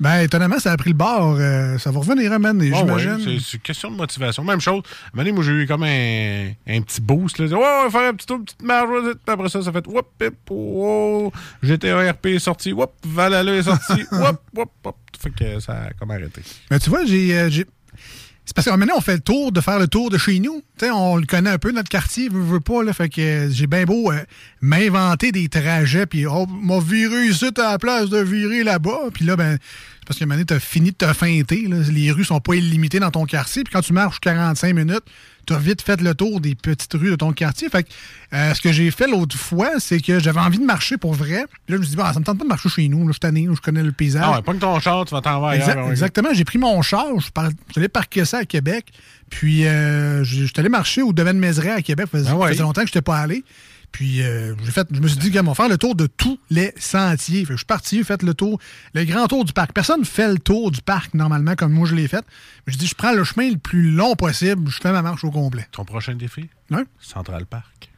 Ben, 0.00 0.20
étonnamment, 0.22 0.58
ça 0.58 0.72
a 0.72 0.76
pris 0.78 0.90
le 0.90 0.96
bord. 0.96 1.36
euh, 1.38 1.76
ça 1.76 1.90
va 1.90 2.00
revenir, 2.00 2.30
man, 2.40 2.58
Ah 2.60 2.76
j'imagine. 2.78 3.12
ouais, 3.16 3.38
c'est- 3.38 3.44
c'est 3.52 3.62
question 3.62 3.90
de 3.90 3.96
motivation. 3.96 4.42
Même 4.42 4.60
chose. 4.60 4.80
À 4.82 4.88
un 4.88 5.10
moment 5.12 5.24
donné, 5.24 5.32
moi, 5.32 5.44
j'ai 5.44 5.52
eu 5.52 5.66
comme 5.66 5.82
un, 5.82 6.48
un 6.66 6.80
petit 6.80 7.00
boost. 7.02 7.38
Là. 7.38 7.46
Ouais, 7.46 7.54
on 7.54 7.88
va 7.88 7.90
faire 7.90 8.08
un 8.10 8.14
petit 8.14 8.26
tour, 8.26 8.38
une 8.38 8.44
petite 8.44 8.58
Puis 8.62 9.32
après 9.34 9.48
ça, 9.50 9.62
ça 9.62 9.70
fait 9.72 9.86
whoop, 9.86 10.06
pip, 10.18 10.34
oh, 10.50 11.30
GTA 11.62 12.12
RP 12.12 12.26
est 12.26 12.38
sorti. 12.38 12.72
Whoop, 12.72 12.92
Valhalla 13.06 13.52
est 13.54 13.62
sorti. 13.64 14.02
whoop, 14.12 14.40
whoop, 14.56 14.70
whoop. 14.84 14.96
Fait 15.18 15.30
que 15.30 15.60
ça 15.60 15.72
a 15.74 15.92
comme 15.92 16.10
arrêté. 16.12 16.40
Mais 16.70 16.78
tu 16.78 16.88
vois, 16.88 17.04
j'ai. 17.04 17.50
C'est 18.50 18.56
parce 18.56 18.68
que 18.68 18.74
maintenant, 18.74 18.96
on 18.96 19.00
fait 19.00 19.14
le 19.14 19.20
tour 19.20 19.52
de 19.52 19.60
faire 19.60 19.78
le 19.78 19.86
tour 19.86 20.10
de 20.10 20.18
chez 20.18 20.40
nous. 20.40 20.60
Tu 20.76 20.86
sais, 20.86 20.90
on 20.90 21.14
le 21.14 21.24
connaît 21.24 21.50
un 21.50 21.58
peu, 21.58 21.70
notre 21.70 21.88
quartier, 21.88 22.28
veut, 22.28 22.42
veut 22.42 22.58
pas. 22.58 22.82
Là, 22.82 22.92
fait 22.92 23.08
que 23.08 23.20
euh, 23.20 23.48
j'ai 23.48 23.68
bien 23.68 23.84
beau 23.84 24.10
euh, 24.10 24.18
m'inventer 24.60 25.30
des 25.30 25.48
trajets, 25.48 26.04
puis 26.04 26.26
oh, 26.26 26.46
m'a 26.46 26.80
viré 26.80 27.26
ici 27.26 27.46
à 27.58 27.70
la 27.70 27.78
place 27.78 28.10
de 28.10 28.18
virer 28.18 28.64
là-bas. 28.64 29.10
Puis 29.14 29.24
là, 29.24 29.36
ben, 29.36 29.56
parce 30.10 30.18
que 30.18 30.24
maintenant, 30.24 30.44
t'as 30.44 30.58
fini 30.58 30.90
de 30.90 30.96
te 30.96 31.12
feinter. 31.12 31.68
là. 31.68 31.76
Les 31.88 32.10
rues 32.10 32.24
sont 32.24 32.40
pas 32.40 32.56
illimitées 32.56 32.98
dans 32.98 33.12
ton 33.12 33.26
quartier. 33.26 33.62
Puis 33.62 33.72
quand 33.72 33.80
tu 33.80 33.92
marches 33.92 34.18
45 34.18 34.74
minutes, 34.74 35.04
tu 35.46 35.52
as 35.54 35.58
vite 35.58 35.82
fait 35.82 36.00
le 36.00 36.16
tour 36.16 36.40
des 36.40 36.56
petites 36.56 36.92
rues 36.94 37.10
de 37.10 37.14
ton 37.14 37.32
quartier. 37.32 37.68
Fait 37.68 37.84
que 37.84 37.88
euh, 38.34 38.52
ce 38.52 38.60
que 38.60 38.72
j'ai 38.72 38.90
fait 38.90 39.06
l'autre 39.06 39.36
fois, 39.38 39.70
c'est 39.78 40.00
que 40.00 40.18
j'avais 40.18 40.40
envie 40.40 40.58
de 40.58 40.64
marcher 40.64 40.96
pour 40.96 41.14
vrai. 41.14 41.44
Puis 41.48 41.58
là, 41.68 41.76
je 41.76 41.76
me 41.76 41.82
suis 41.82 41.90
dit, 41.90 41.96
bah, 41.96 42.10
ça 42.12 42.18
me 42.18 42.24
tente 42.24 42.38
pas 42.38 42.42
de 42.42 42.48
marcher 42.48 42.68
chez 42.68 42.88
nous. 42.88 42.98
Là, 43.02 43.04
je 43.06 43.12
suis 43.12 43.20
tanné, 43.20 43.46
je 43.54 43.60
connais 43.60 43.84
le 43.84 43.92
paysage. 43.92 44.24
Ah 44.26 44.32
ouais, 44.32 44.42
pas 44.42 44.52
que 44.52 44.58
ton 44.58 44.80
char, 44.80 45.04
tu 45.04 45.14
vas 45.14 45.20
t'en 45.20 45.38
voir 45.38 45.52
Exact- 45.52 45.76
ailleurs. 45.78 45.90
exactement. 45.92 46.30
J'ai 46.34 46.44
pris 46.44 46.58
mon 46.58 46.82
char, 46.82 47.06
je 47.18 47.22
suis 47.22 47.30
par- 47.30 47.48
allé 47.76 47.88
parquer 47.88 48.24
ça 48.24 48.38
à 48.38 48.44
Québec. 48.44 48.86
Puis, 49.30 49.64
euh, 49.64 50.24
je 50.24 50.42
suis 50.46 50.52
allé 50.56 50.68
marcher 50.68 51.02
au 51.02 51.12
domaine 51.12 51.38
Mézeray 51.38 51.70
à 51.70 51.82
Québec. 51.82 52.08
Ça 52.10 52.18
faisait, 52.18 52.30
Ah 52.32 52.36
ouais. 52.36 52.46
ça 52.46 52.52
faisait 52.54 52.62
longtemps 52.62 52.80
que 52.80 52.88
je 52.88 52.90
n'étais 52.90 53.02
pas 53.02 53.18
allé. 53.18 53.44
Puis, 53.92 54.22
euh, 54.22 54.54
j'ai 54.64 54.70
fait, 54.70 54.86
je 54.90 55.00
me 55.00 55.08
suis 55.08 55.18
dit, 55.18 55.30
gars, 55.30 55.40
on 55.42 55.48
va 55.48 55.54
faire 55.54 55.68
le 55.68 55.78
tour 55.78 55.94
de 55.94 56.06
tous 56.06 56.38
les 56.50 56.72
sentiers. 56.78 57.40
Fait 57.40 57.48
que 57.48 57.52
je 57.54 57.58
suis 57.58 57.66
parti, 57.66 57.98
j'ai 57.98 58.04
fait 58.04 58.22
le 58.22 58.34
tour, 58.34 58.58
le 58.94 59.04
grand 59.04 59.26
tour 59.26 59.44
du 59.44 59.52
parc. 59.52 59.72
Personne 59.72 60.00
ne 60.00 60.04
fait 60.04 60.28
le 60.28 60.38
tour 60.38 60.70
du 60.70 60.80
parc 60.80 61.14
normalement 61.14 61.54
comme 61.56 61.72
moi 61.72 61.86
je 61.86 61.94
l'ai 61.94 62.08
fait. 62.08 62.24
Mais 62.66 62.72
je 62.72 62.78
dis, 62.78 62.86
je 62.86 62.94
prends 62.94 63.12
le 63.12 63.24
chemin 63.24 63.50
le 63.50 63.58
plus 63.58 63.90
long 63.90 64.14
possible, 64.14 64.70
je 64.70 64.78
fais 64.80 64.92
ma 64.92 65.02
marche 65.02 65.24
au 65.24 65.30
complet. 65.30 65.66
Ton 65.72 65.84
prochain 65.84 66.14
défi? 66.14 66.48
Ouais. 66.70 66.84
Central 67.00 67.46
Park. 67.46 67.90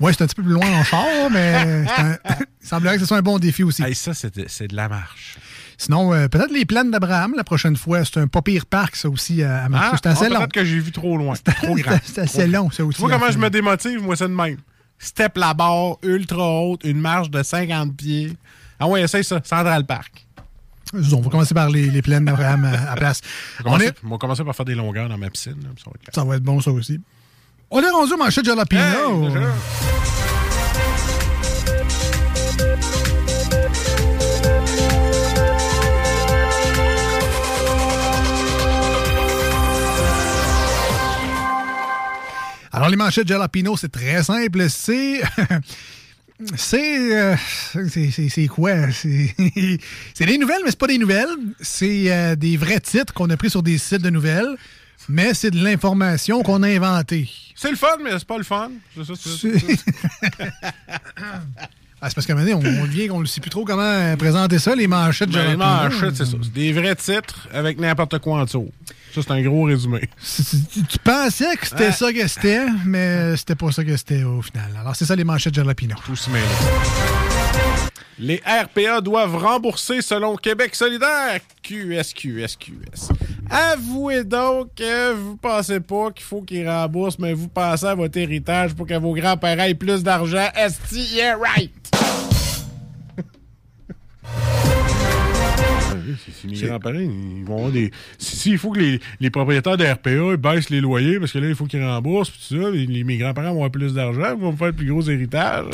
Ouais, 0.00 0.12
c'est 0.12 0.22
un 0.22 0.26
petit 0.26 0.36
peu 0.36 0.42
plus 0.42 0.52
loin 0.52 0.68
en 0.68 0.84
char, 0.84 1.06
mais 1.30 1.86
un- 1.96 2.16
il 2.62 2.66
semblerait 2.66 2.94
que 2.94 3.00
ce 3.00 3.06
soit 3.06 3.18
un 3.18 3.22
bon 3.22 3.38
défi 3.38 3.62
aussi. 3.62 3.82
Hey, 3.82 3.94
ça, 3.94 4.14
c'est 4.14 4.48
c'est 4.48 4.68
de 4.68 4.76
la 4.76 4.88
marche. 4.88 5.38
Sinon, 5.76 6.12
euh, 6.12 6.26
peut-être 6.26 6.50
les 6.52 6.64
plaines 6.64 6.90
d'Abraham 6.90 7.34
la 7.36 7.44
prochaine 7.44 7.76
fois. 7.76 8.04
C'est 8.04 8.18
un 8.18 8.26
pas 8.26 8.42
pire 8.42 8.66
parc, 8.66 8.96
ça 8.96 9.08
aussi, 9.08 9.42
à 9.44 9.68
marcher. 9.68 9.90
Ah, 9.92 9.98
c'est 10.02 10.08
assez 10.08 10.24
ah, 10.26 10.28
long. 10.28 10.38
Peut-être 10.38 10.52
que 10.52 10.64
j'ai 10.64 10.80
vu 10.80 10.90
trop 10.90 11.16
loin. 11.16 11.34
Trop 11.36 11.74
grand. 11.76 11.98
C'est 12.02 12.22
assez 12.22 12.46
long, 12.48 12.70
ça 12.70 12.84
aussi. 12.84 12.96
Tu 12.96 13.02
vois 13.06 13.16
comment 13.16 13.30
je 13.30 13.38
me 13.38 13.48
démotive? 13.48 14.02
Moi, 14.02 14.16
c'est 14.16 14.28
de 14.28 14.34
même. 14.34 14.58
Step 14.98 15.36
la 15.38 15.54
barre, 15.54 15.96
ultra 16.02 16.44
haute, 16.62 16.82
une 16.84 17.00
marche 17.00 17.30
de 17.30 17.42
50 17.42 17.96
pieds. 17.96 18.32
Ah 18.80 18.86
ouais, 18.88 19.02
essaye 19.02 19.24
ça. 19.24 19.40
Central 19.44 19.84
Park. 19.86 20.26
On 20.94 21.20
va 21.20 21.30
commencer 21.30 21.54
par 21.54 21.68
les, 21.68 21.90
les 21.90 22.00
plaines 22.02 22.24
d'Abraham 22.24 22.64
à, 22.64 22.92
à 22.92 22.96
place. 22.96 23.20
On 23.60 23.64
va 23.64 23.70
On 23.70 23.72
commencer, 23.74 23.86
est, 23.88 23.94
on 24.04 24.08
va 24.08 24.16
commencer 24.18 24.44
par 24.44 24.56
faire 24.56 24.64
des 24.66 24.74
longueurs 24.74 25.08
dans 25.08 25.18
ma 25.18 25.28
piscine. 25.30 25.56
là, 25.62 25.68
ça 25.76 25.84
va 25.86 25.92
être 25.94 26.00
clair. 26.02 26.14
ça 26.14 26.24
va 26.24 26.36
être 26.36 26.42
bon, 26.42 26.60
ça 26.60 26.70
aussi. 26.70 26.98
On 27.70 27.82
est 27.82 27.90
rendu 27.90 28.14
au 28.14 28.16
manchette 28.16 28.44
de 28.44 28.50
jalapeno. 28.50 29.28
Hey, 29.28 29.34
Alors, 42.78 42.90
les 42.90 42.96
manchettes 42.96 43.26
jalapeno, 43.26 43.76
c'est 43.76 43.90
très 43.90 44.22
simple. 44.22 44.66
C'est. 44.70 45.20
C'est. 46.54 47.18
euh, 47.18 47.34
c'est- 47.90 48.28
c'est 48.28 48.46
quoi? 48.46 48.70
C'est 48.92 50.26
des 50.26 50.38
nouvelles, 50.38 50.60
mais 50.64 50.70
c'est 50.70 50.78
pas 50.78 50.86
des 50.86 50.98
nouvelles. 50.98 51.26
C'est 51.60 52.12
euh, 52.12 52.36
des 52.36 52.56
vrais 52.56 52.78
titres 52.78 53.12
qu'on 53.12 53.28
a 53.30 53.36
pris 53.36 53.50
sur 53.50 53.64
des 53.64 53.76
sites 53.76 54.02
de 54.02 54.10
nouvelles, 54.10 54.54
mais 55.08 55.34
c'est 55.34 55.50
de 55.50 55.60
l'information 55.60 56.44
qu'on 56.44 56.62
a 56.62 56.68
inventée. 56.68 57.28
C'est 57.56 57.70
le 57.72 57.76
fun, 57.76 57.88
mais 58.04 58.10
c'est 58.12 58.24
pas 58.24 58.38
le 58.38 58.44
fun. 58.44 58.70
C'est 58.96 59.04
ça, 59.04 59.14
c'est 59.16 59.58
C'est- 59.58 59.84
Ah, 62.00 62.08
c'est 62.08 62.14
parce 62.14 62.28
qu'à 62.28 62.34
un 62.34 62.36
moment 62.36 62.48
donné, 62.60 62.78
on, 62.78 62.82
on 62.82 62.86
devient 62.86 63.08
qu'on 63.08 63.18
ne 63.20 63.26
sait 63.26 63.40
plus 63.40 63.50
trop 63.50 63.64
comment 63.64 64.16
présenter 64.16 64.60
ça, 64.60 64.76
les 64.76 64.86
manchettes 64.86 65.30
Ben, 65.30 65.50
les 65.50 65.56
manchettes, 65.56 66.14
c'est 66.14 66.24
ça. 66.26 66.36
C'est 66.40 66.52
des 66.52 66.72
vrais 66.72 66.94
titres 66.94 67.48
avec 67.52 67.80
n'importe 67.80 68.20
quoi 68.20 68.42
en 68.42 68.44
dessous. 68.44 68.70
Ça, 69.22 69.34
c'est 69.34 69.40
un 69.40 69.42
gros 69.42 69.64
résumé. 69.64 70.00
Tu, 70.88 70.98
pensais 71.02 71.56
que 71.56 71.66
c'était 71.66 71.92
ça 71.92 72.12
que 72.12 72.26
c'était, 72.26 72.66
mais 72.84 73.36
c'était 73.36 73.54
pas 73.54 73.72
ça 73.72 73.84
que 73.84 73.96
c'était 73.96 74.22
au 74.22 74.42
final. 74.42 74.70
Alors, 74.80 74.94
c'est 74.94 75.04
ça 75.04 75.16
les 75.16 75.24
manchettes 75.24 75.54
jalapeno. 75.54 75.96
Tout 76.04 76.16
se 76.16 76.30
mêle. 76.30 76.42
Les 78.20 78.42
RPA 78.46 79.00
doivent 79.00 79.36
rembourser 79.36 80.02
selon 80.02 80.36
Québec 80.36 80.74
solidaire. 80.74 81.40
QS, 81.62 82.12
QS, 82.14 82.56
QS. 82.58 83.12
Avouez 83.50 84.24
donc 84.24 84.74
que 84.74 85.12
vous 85.14 85.36
pensez 85.36 85.80
pas 85.80 86.10
qu'il 86.10 86.24
faut 86.24 86.42
qu'ils 86.42 86.68
remboursent, 86.68 87.18
mais 87.18 87.32
vous 87.32 87.48
pensez 87.48 87.86
à 87.86 87.94
votre 87.94 88.18
héritage 88.18 88.74
pour 88.74 88.86
que 88.86 88.98
vos 88.98 89.14
grands-parents 89.14 89.64
aient 89.64 89.74
plus 89.74 90.02
d'argent. 90.02 90.48
Esti, 90.56 91.14
yeah, 91.14 91.36
right! 91.36 92.27
Si 96.16 96.46
les 96.46 96.66
grands-parents, 96.66 96.98
ils 96.98 97.44
vont 97.44 97.56
avoir 97.56 97.70
des. 97.70 97.90
Si, 98.18 98.36
si, 98.36 98.50
il 98.52 98.58
faut 98.58 98.70
que 98.70 98.80
les, 98.80 99.00
les 99.20 99.30
propriétaires 99.30 99.76
de 99.76 99.84
RPA 99.84 100.10
ils 100.10 100.36
baissent 100.36 100.70
les 100.70 100.80
loyers 100.80 101.18
parce 101.18 101.32
que 101.32 101.38
là, 101.38 101.48
il 101.48 101.54
faut 101.54 101.66
qu'ils 101.66 101.84
remboursent, 101.84 102.30
puis 102.30 102.40
tout 102.48 102.62
ça. 102.62 102.70
Les, 102.70 103.04
mes 103.04 103.16
grands-parents 103.16 103.48
vont 103.48 103.56
avoir 103.56 103.70
plus 103.70 103.94
d'argent, 103.94 104.34
ils 104.36 104.40
vont 104.40 104.52
me 104.52 104.56
faire 104.56 104.72
plus 104.72 104.86
gros 104.86 105.02
héritage. 105.02 105.66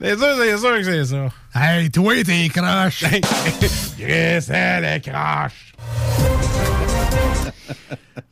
C'est 0.00 0.16
sûr, 0.16 0.28
c'est 0.38 0.58
sûr 0.58 0.76
que 0.76 0.84
c'est 0.84 1.04
ça. 1.04 1.28
Hey, 1.54 1.90
toi, 1.90 2.14
t'es 2.24 2.48
croche. 2.48 3.04
Chris, 3.98 4.46
elle 4.48 4.84
est 4.84 5.00
croche. 5.00 5.72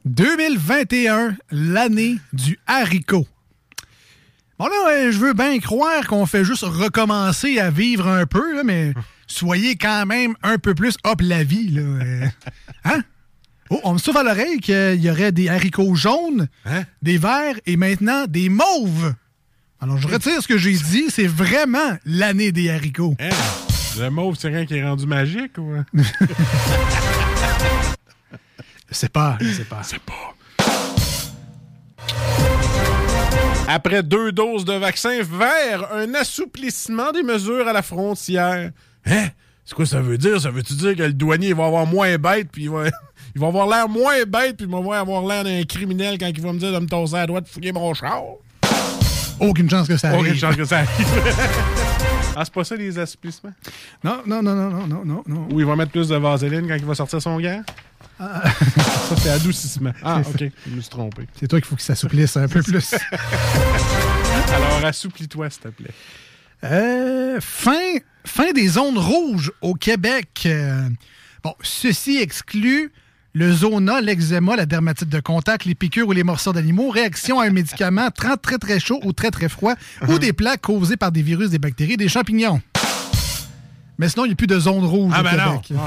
2021, 0.05 1.37
l'année 1.51 2.17
du 2.33 2.59
haricot. 2.67 3.27
Bon 4.59 4.67
là, 4.69 5.11
je 5.11 5.19
veux 5.19 5.35
bien 5.35 5.59
croire 5.59 6.07
qu'on 6.07 6.25
fait 6.25 6.45
juste 6.45 6.63
recommencer 6.63 7.59
à 7.59 7.71
vivre 7.71 8.09
un 8.09 8.25
peu, 8.25 8.55
là, 8.55 8.63
mais 8.65 8.95
soyez 9.27 9.77
quand 9.77 10.07
même 10.07 10.35
un 10.43 10.59
peu 10.59 10.75
plus 10.75 10.97
hop 11.05 11.21
la 11.23 11.45
vie. 11.45 11.69
Là. 11.69 11.81
euh. 11.83 12.27
Hein? 12.85 13.03
Oh, 13.71 13.81
on 13.83 13.95
me 13.95 13.99
souffle 13.99 14.19
à 14.19 14.23
l'oreille 14.23 14.61
qu'il 14.61 15.01
y 15.03 15.11
aurait 15.11 15.33
des 15.33 15.49
haricots 15.49 15.97
jaunes, 15.97 16.47
des 17.03 17.19
verts 17.19 17.57
et 17.67 17.77
maintenant 17.77 18.27
des 18.29 18.49
mauves. 18.49 19.13
Alors, 19.81 19.99
je 19.99 20.07
retire 20.07 20.41
ce 20.41 20.47
que 20.47 20.57
j'ai 20.57 20.73
dit. 20.75 21.07
C'est 21.11 21.27
vraiment 21.27 21.97
l'année 22.05 22.53
des 22.53 22.71
haricots. 22.71 23.17
Hein? 23.19 23.29
Le 23.99 24.09
mauve, 24.11 24.37
c'est 24.39 24.49
rien 24.49 24.67
qui 24.67 24.75
est 24.77 24.85
rendu 24.85 25.07
magique 25.07 25.59
ou? 25.59 25.73
C'est 28.91 29.09
pas, 29.11 29.37
c'est 29.41 29.69
pas. 29.69 29.83
C'est 29.83 29.99
pas. 29.99 30.35
Après 33.69 34.03
deux 34.03 34.31
doses 34.33 34.65
de 34.65 34.75
vaccin 34.75 35.23
vers 35.23 35.93
un 35.93 36.15
assouplissement 36.15 37.11
des 37.11 37.23
mesures 37.25 37.67
à 37.67 37.73
la 37.73 37.83
frontière. 37.83 38.71
Hein? 39.07 39.29
C'est 39.65 39.75
quoi 39.75 39.87
ça 39.87 40.01
veut 40.01 40.19
dire? 40.19 40.41
Ça 40.41 40.51
veut-tu 40.51 40.75
dire 40.75 40.95
que 40.95 41.03
le 41.03 41.13
douanier 41.13 41.49
il 41.49 41.55
va 41.55 41.67
avoir 41.67 41.87
moins 41.87 42.17
bête, 42.19 42.49
puis 42.53 42.65
il 42.65 42.71
va, 42.71 42.85
il 43.35 43.41
va 43.41 43.49
avoir 43.49 43.67
l'air 43.67 43.89
moins 43.89 44.23
bête, 44.25 44.57
puis 44.57 44.67
il 44.67 44.71
va 44.71 45.01
avoir 45.01 45.23
l'air 45.27 45.45
d'un 45.45 45.63
criminel 45.65 46.19
quand 46.19 46.29
il 46.29 46.41
va 46.41 46.53
me 46.53 46.59
dire 46.59 46.73
de 46.73 46.79
me 46.79 46.87
tosser 46.87 47.15
à 47.15 47.21
la 47.21 47.27
droite 47.27 47.45
de 47.45 47.49
fouiller 47.49 47.73
mon 47.73 47.93
char? 47.95 48.23
Aucune 49.41 49.69
chance 49.69 49.89
que 49.89 49.97
ça 49.97 50.09
arrive. 50.09 50.21
Aucune 50.21 50.37
chance 50.37 50.57
que 50.57 50.65
ça 50.65 50.79
arrive. 50.79 51.07
ah, 52.37 52.43
c'est 52.45 52.55
pas 52.55 52.65
ça 52.65 52.77
les 52.77 52.99
assouplissements? 52.99 53.53
Non, 54.03 54.23
non, 54.27 54.43
non, 54.43 54.55
non, 54.55 54.71
non, 54.71 54.87
non, 54.87 55.05
non, 55.05 55.23
non. 55.27 55.49
Ou 55.53 55.61
il 55.61 55.67
va 55.67 55.77
mettre 55.77 55.93
plus 55.93 56.09
de 56.09 56.17
vaseline 56.17 56.67
quand 56.67 56.77
il 56.77 56.85
va 56.85 56.95
sortir 56.95 57.21
son 57.21 57.39
gant? 57.39 57.63
Ah. 58.19 58.43
ça, 59.09 59.17
c'est 59.17 59.31
adoucissement. 59.31 59.93
Ah, 60.03 60.23
OK. 60.27 60.51
Je 60.67 60.75
me 60.75 60.81
suis 60.81 60.91
trompé. 60.91 61.27
C'est 61.39 61.49
toi 61.49 61.61
qu'il 61.61 61.69
faut 61.69 61.77
que 61.77 61.83
ça 61.83 61.95
s'assouplisse 61.95 62.37
un 62.37 62.49
peu 62.49 62.63
plus. 62.63 62.95
Alors, 64.55 64.85
assouplis-toi, 64.85 65.51
s'il 65.51 65.63
te 65.63 65.69
plaît. 65.69 65.91
Euh, 66.65 67.39
fin, 67.41 67.73
fin 68.25 68.53
des 68.53 68.69
zones 68.69 68.99
rouges 68.99 69.53
au 69.61 69.75
Québec. 69.75 70.43
Euh, 70.47 70.89
bon, 71.45 71.55
ceci 71.63 72.17
exclut 72.19 72.93
le 73.35 73.53
zona, 73.53 74.01
l'eczéma, 74.01 74.57
la 74.57 74.65
dermatite 74.65 75.11
de 75.11 75.21
contact, 75.21 75.67
les 75.67 75.75
piqûres 75.75 76.09
ou 76.09 76.13
les 76.13 76.23
morsures 76.25 76.55
d'animaux, 76.55 76.89
réaction 76.89 77.39
à 77.39 77.47
un 77.47 77.51
médicament 77.51 78.11
très 78.11 78.37
très 78.39 78.57
très 78.57 78.81
chaud 78.81 78.99
ou 79.05 79.13
très 79.13 79.31
très 79.31 79.51
froid, 79.51 79.75
ou 80.09 80.19
des 80.19 80.33
plaques 80.33 80.63
causées 80.63 80.97
par 80.97 81.13
des 81.13 81.21
virus, 81.21 81.51
des 81.51 81.59
bactéries, 81.59 81.99
des 81.99 82.09
champignons. 82.09 82.63
Mais 83.99 84.09
sinon, 84.09 84.25
il 84.25 84.29
n'y 84.29 84.33
a 84.33 84.37
plus 84.37 84.47
de 84.47 84.59
zone 84.59 84.85
rouge 84.85 85.13
Ah, 85.15 85.21
au 85.21 85.25
ben. 85.25 85.31
Québec. 85.63 85.71
Non. 85.71 85.83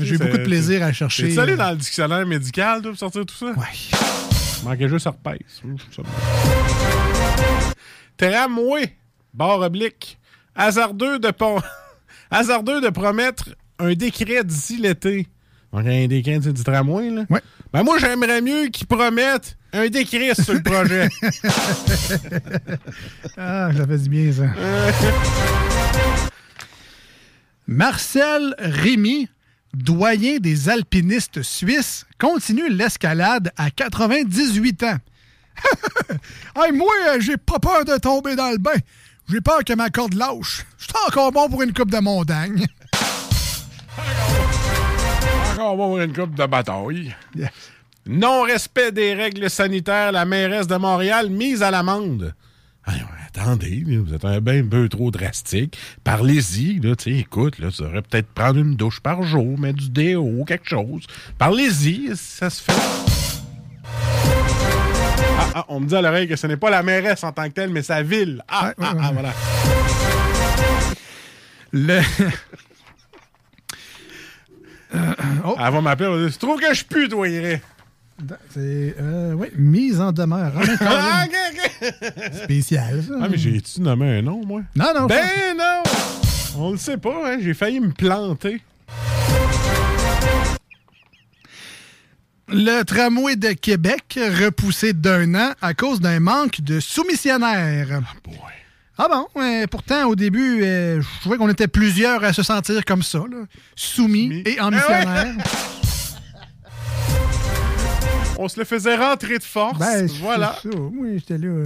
J'ai 0.00 0.14
eu 0.14 0.18
beaucoup 0.18 0.38
de 0.38 0.44
plaisir 0.44 0.82
à 0.82 0.92
chercher. 0.92 1.28
T'es 1.28 1.38
allé 1.38 1.54
dans 1.54 1.70
le 1.70 1.76
dictionnaire 1.76 2.26
médical, 2.26 2.80
toi, 2.82 2.90
pour 2.92 2.98
sortir 2.98 3.24
tout 3.26 3.34
ça? 3.36 3.52
Oui. 3.56 3.90
Manquait 4.64 4.88
juste. 4.88 5.04
Ça 5.04 5.12
me- 5.64 7.11
Tramway, 8.22 8.94
barre 9.34 9.58
oblique. 9.60 10.16
Hasardeux 10.54 11.18
de, 11.18 11.32
pon- 11.32 11.60
Hasardeux 12.30 12.80
de 12.80 12.88
promettre 12.88 13.48
un 13.80 13.94
décret 13.94 14.44
d'ici 14.44 14.76
l'été. 14.76 15.26
Donc, 15.72 15.86
un 15.86 16.06
décret 16.06 16.38
du 16.38 16.52
tramway, 16.62 17.10
là? 17.10 17.24
Ouais. 17.30 17.40
Ben, 17.72 17.82
moi, 17.82 17.98
j'aimerais 17.98 18.40
mieux 18.40 18.66
qu'ils 18.68 18.86
promettent 18.86 19.56
un 19.72 19.88
décret 19.88 20.34
sur 20.34 20.54
le 20.54 20.62
projet. 20.62 21.08
Ah, 23.36 23.70
ça 23.76 23.86
fait 23.86 23.98
du 23.98 24.08
bien, 24.08 24.30
ça. 24.32 24.44
Marcel 27.66 28.54
Rémy, 28.58 29.28
doyen 29.74 30.38
des 30.38 30.68
alpinistes 30.68 31.42
suisses, 31.42 32.06
continue 32.18 32.68
l'escalade 32.68 33.50
à 33.56 33.70
98 33.70 34.82
ans. 34.84 34.96
hey, 36.56 36.72
moi, 36.72 36.92
euh, 37.08 37.20
j'ai 37.20 37.36
pas 37.36 37.58
peur 37.58 37.84
de 37.84 37.96
tomber 37.98 38.36
dans 38.36 38.50
le 38.50 38.58
bain. 38.58 38.70
J'ai 39.28 39.40
peur 39.40 39.64
que 39.64 39.72
ma 39.74 39.90
corde 39.90 40.14
lâche. 40.14 40.64
Je 40.78 40.84
suis 40.84 40.92
encore 41.06 41.32
bon 41.32 41.48
pour 41.48 41.62
une 41.62 41.72
coupe 41.72 41.90
de 41.90 41.98
montagne. 41.98 42.66
Encore 45.52 45.76
bon 45.76 45.88
pour 45.88 46.00
une 46.00 46.12
coupe 46.12 46.34
de 46.34 46.46
bataille. 46.46 47.14
Non-respect 48.06 48.90
des 48.90 49.14
règles 49.14 49.48
sanitaires, 49.48 50.12
la 50.12 50.24
mairesse 50.24 50.66
de 50.66 50.76
Montréal 50.76 51.30
mise 51.30 51.62
à 51.62 51.70
l'amende. 51.70 52.34
Attendez, 53.34 53.82
vous 53.86 54.12
êtes 54.12 54.24
un 54.24 54.46
un 54.46 54.66
peu 54.68 54.88
trop 54.88 55.10
drastique. 55.10 55.78
Parlez-y, 56.04 56.80
là, 56.80 56.94
tu 56.94 57.16
écoute, 57.16 57.58
là, 57.58 57.70
ça 57.70 57.84
aurait 57.84 58.02
peut-être 58.02 58.28
prendre 58.28 58.58
une 58.58 58.76
douche 58.76 59.00
par 59.00 59.22
jour, 59.22 59.58
mettre 59.58 59.78
du 59.78 59.90
déo, 59.90 60.44
quelque 60.44 60.68
chose. 60.68 61.06
Parlez-y, 61.38 62.10
ça 62.14 62.50
se 62.50 62.62
fait. 62.62 63.11
Ah, 65.54 65.64
on 65.68 65.80
me 65.80 65.86
dit 65.86 65.94
à 65.96 66.00
l'oreille 66.02 66.28
que 66.28 66.36
ce 66.36 66.46
n'est 66.46 66.56
pas 66.56 66.70
la 66.70 66.82
mairesse 66.82 67.22
en 67.24 67.32
tant 67.32 67.44
que 67.48 67.54
telle, 67.54 67.70
mais 67.70 67.82
sa 67.82 68.02
ville. 68.02 68.42
Ah, 68.48 68.72
ah, 68.80 68.94
ah, 69.00 69.10
voilà. 69.12 69.32
Le... 71.72 72.00
Elle 74.94 75.72
va 75.72 75.80
m'appeler, 75.80 76.08
elle 76.10 76.16
va 76.16 76.22
dire, 76.24 76.32
Tu 76.32 76.38
trouves 76.38 76.60
que 76.60 76.74
je 76.74 76.84
pue, 76.84 77.08
toi, 77.08 77.26
Iré? 77.28 77.62
C'est, 78.50 78.94
euh, 79.00 79.32
oui, 79.32 79.48
mise 79.56 80.00
en 80.00 80.12
demeure. 80.12 80.52
Romain 80.52 80.76
Ah, 80.80 81.26
Caroline. 81.30 81.32
ok, 81.82 81.94
ok. 82.28 82.34
Spécial, 82.44 83.02
ça. 83.02 83.14
Ah, 83.22 83.28
mais 83.28 83.36
j'ai-tu 83.38 83.80
nommé 83.80 84.18
un 84.18 84.22
nom, 84.22 84.44
moi? 84.44 84.60
Non, 84.76 84.92
non. 84.94 85.06
Ben 85.06 85.56
non! 85.56 85.82
On 86.56 86.70
le 86.72 86.76
sait 86.76 86.98
pas, 86.98 87.14
hein? 87.32 87.38
J'ai 87.40 87.54
failli 87.54 87.80
me 87.80 87.90
planter. 87.92 88.60
Le 92.48 92.82
tramway 92.82 93.36
de 93.36 93.52
Québec 93.52 94.18
repoussé 94.40 94.92
d'un 94.92 95.34
an 95.34 95.52
à 95.62 95.74
cause 95.74 96.00
d'un 96.00 96.20
manque 96.20 96.60
de 96.60 96.80
soumissionnaires. 96.80 98.00
Ah 98.98 99.08
bon? 99.08 99.26
euh, 99.40 99.66
pourtant, 99.70 100.06
au 100.08 100.14
début, 100.14 100.62
euh, 100.62 101.00
je 101.00 101.20
trouvais 101.20 101.38
qu'on 101.38 101.48
était 101.48 101.68
plusieurs 101.68 102.22
à 102.24 102.32
se 102.32 102.42
sentir 102.42 102.84
comme 102.84 103.02
ça, 103.02 103.18
là, 103.18 103.44
soumis 103.74 104.42
et 104.44 104.60
en 104.60 104.70
missionnaire. 104.70 105.34
On 108.38 108.48
se 108.48 108.58
le 108.58 108.64
faisait 108.66 108.96
rentrer 108.96 109.38
de 109.38 109.44
force. 109.44 109.78
Ben, 109.78 110.06
voilà. 110.20 110.56
ça. 110.62 110.68
Oui, 110.94 111.18
j'étais 111.18 111.38
là. 111.38 111.62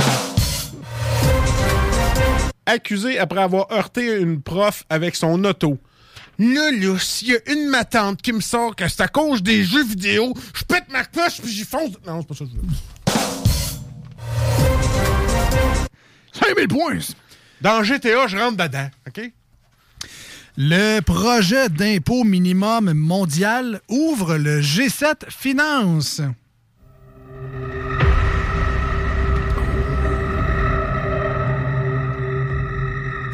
Accusé 2.67 3.19
après 3.19 3.43
avoir 3.43 3.71
heurté 3.73 4.21
une 4.21 4.41
prof 4.43 4.85
avec 4.89 5.17
son 5.17 5.43
auto. 5.45 5.79
Là, 6.39 6.71
là, 6.71 6.99
s'il 6.99 7.29
y 7.29 7.37
a 7.37 7.53
une 7.53 7.69
matante 7.69 8.21
qui 8.21 8.33
me 8.33 8.41
sort 8.41 8.77
que 8.77 8.87
c'est 8.89 9.01
à 9.01 9.09
cause 9.09 9.43
des 9.43 9.65
jeux 9.65 9.85
vidéo, 9.85 10.35
je 10.55 10.65
pète 10.65 10.85
ma 10.91 11.05
cloche 11.05 11.41
puis 11.41 11.51
j'y 11.51 11.65
fonce. 11.65 11.93
Non, 12.07 12.21
c'est 12.21 12.29
pas 12.29 12.35
ça 12.35 12.45
que 12.45 12.51
je 12.51 12.57
veux. 12.57 12.63
5000 16.33 16.69
points! 16.69 17.15
Dans 17.63 17.83
GTA, 17.83 18.27
je 18.27 18.37
rentre 18.37 18.59
dedans, 18.59 18.91
OK? 19.07 19.33
Le 20.59 21.01
projet 21.01 21.69
d'impôt 21.71 22.25
minimum 22.25 22.93
mondial 22.93 23.81
ouvre 23.89 24.37
le 24.37 24.61
G7 24.61 25.31
Finance. 25.31 26.21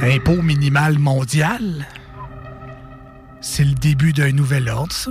Impôt 0.01 0.43
minimal 0.43 0.99
mondial? 0.99 1.87
C'est 3.43 3.65
le 3.65 3.75
début 3.75 4.13
d'un 4.13 4.31
nouvel 4.31 4.69
ordre, 4.69 4.93
ça. 4.93 5.11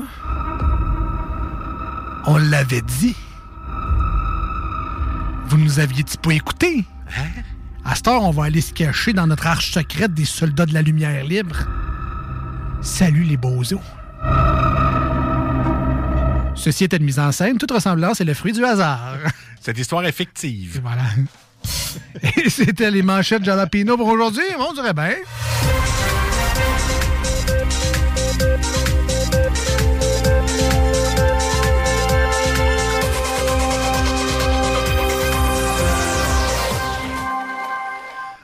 On 2.25 2.37
l'avait 2.37 2.81
dit. 2.81 3.15
Vous 5.47 5.57
nous 5.57 5.79
aviez-tu 5.79 6.17
pas 6.17 6.33
écouté? 6.33 6.85
À 7.83 7.95
cette 7.95 8.07
heure, 8.07 8.23
on 8.23 8.31
va 8.31 8.45
aller 8.45 8.61
se 8.61 8.71
cacher 8.73 9.11
dans 9.11 9.27
notre 9.27 9.47
arche 9.47 9.73
secrète 9.73 10.13
des 10.13 10.23
soldats 10.23 10.65
de 10.65 10.73
la 10.73 10.81
lumière 10.81 11.25
libre. 11.25 11.57
Salut 12.81 13.23
les 13.23 13.35
bozos. 13.35 13.81
Ceci 16.55 16.85
était 16.85 16.97
une 16.97 17.05
mise 17.05 17.19
en 17.19 17.33
scène. 17.33 17.57
Toute 17.57 17.71
ressemblance 17.71 18.21
est 18.21 18.25
le 18.25 18.33
fruit 18.33 18.53
du 18.53 18.63
hasard. 18.63 19.17
Cette 19.59 19.77
histoire 19.77 20.05
est 20.05 20.13
fictive. 20.13 20.79
Voilà. 20.81 21.03
Et 22.37 22.49
c'était 22.49 22.91
les 22.91 23.01
manchettes 23.01 23.43
Jalapino 23.43 23.97
pour 23.97 24.07
aujourd'hui. 24.07 24.45
On 24.57 24.73
dirait 24.73 24.93
bien. 24.93 25.15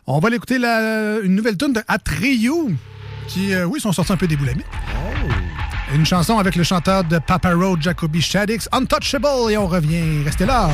On 0.10 0.20
va 0.20 0.30
l'écouter 0.30 0.56
une 0.56 1.36
nouvelle 1.36 1.58
tune 1.58 1.74
de 1.74 1.82
Atreyu, 1.86 2.78
qui, 3.28 3.54
euh, 3.54 3.66
oui, 3.66 3.82
sont 3.82 3.92
sortis 3.92 4.14
un 4.14 4.16
peu 4.16 4.26
des 4.26 4.38
boulamites. 4.38 4.66
Une 5.94 6.06
chanson 6.06 6.38
avec 6.38 6.56
le 6.56 6.64
chanteur 6.64 7.04
de 7.04 7.20
Papa 7.20 7.54
Road, 7.54 7.82
Jacoby 7.82 8.22
Shaddix, 8.22 8.70
Untouchable, 8.72 9.52
et 9.52 9.58
on 9.58 9.68
revient. 9.68 10.24
Restez 10.24 10.46
là. 10.46 10.70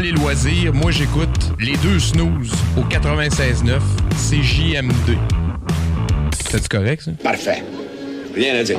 les 0.00 0.12
loisirs, 0.12 0.72
moi 0.72 0.90
j'écoute 0.90 1.52
les 1.58 1.76
deux 1.78 1.98
snooze 1.98 2.52
au 2.76 2.82
96.9, 2.82 3.80
c'est 4.16 4.42
JMD. 4.42 5.16
C'est 6.50 6.68
correct 6.68 7.02
ça? 7.02 7.12
Parfait. 7.22 7.62
Rien 8.34 8.56
à 8.56 8.62
dire. 8.62 8.78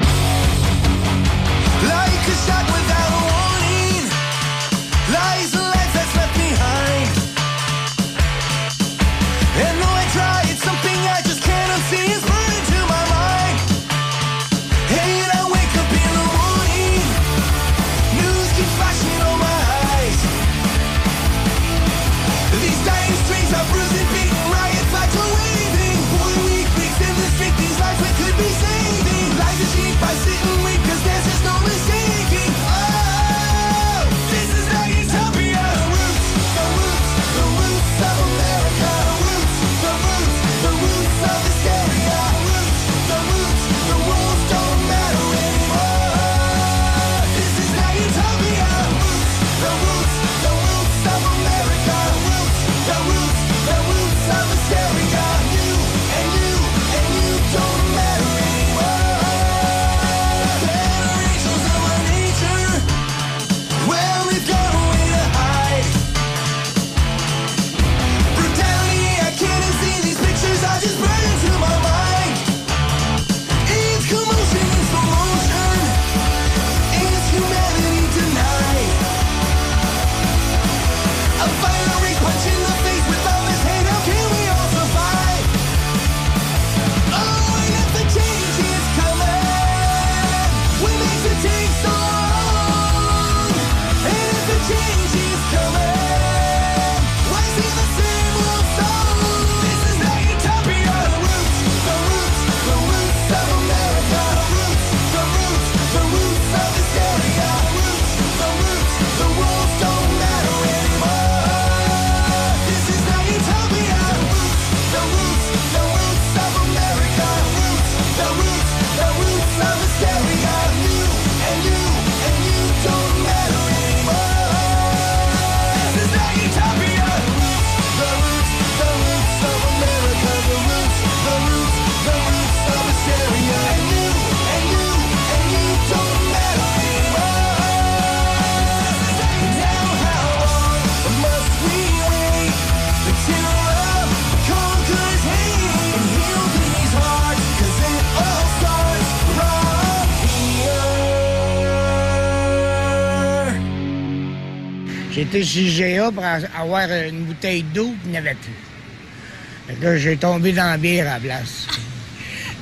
J'étais 155.22 155.43
chez 155.43 155.95
GA 155.98 156.11
pour 156.11 156.23
avoir 156.26 156.89
une 156.89 157.26
bouteille 157.26 157.61
d'eau, 157.61 157.89
puis 157.89 158.06
il 158.06 158.11
n'y 158.11 158.18
avait 158.18 158.34
plus. 158.34 159.77
Fait 159.80 159.99
j'ai 159.99 160.18
tombé 160.18 160.52
dans 160.52 160.72
la 160.72 160.77
bière 160.77 161.07
à 161.07 161.14
la 161.14 161.19
place. 161.19 161.68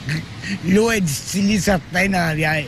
L'eau 0.68 0.92
est 0.92 1.00
distillée 1.00 1.58
certains 1.58 2.10
dans 2.10 2.28
la 2.28 2.36
bière. 2.36 2.66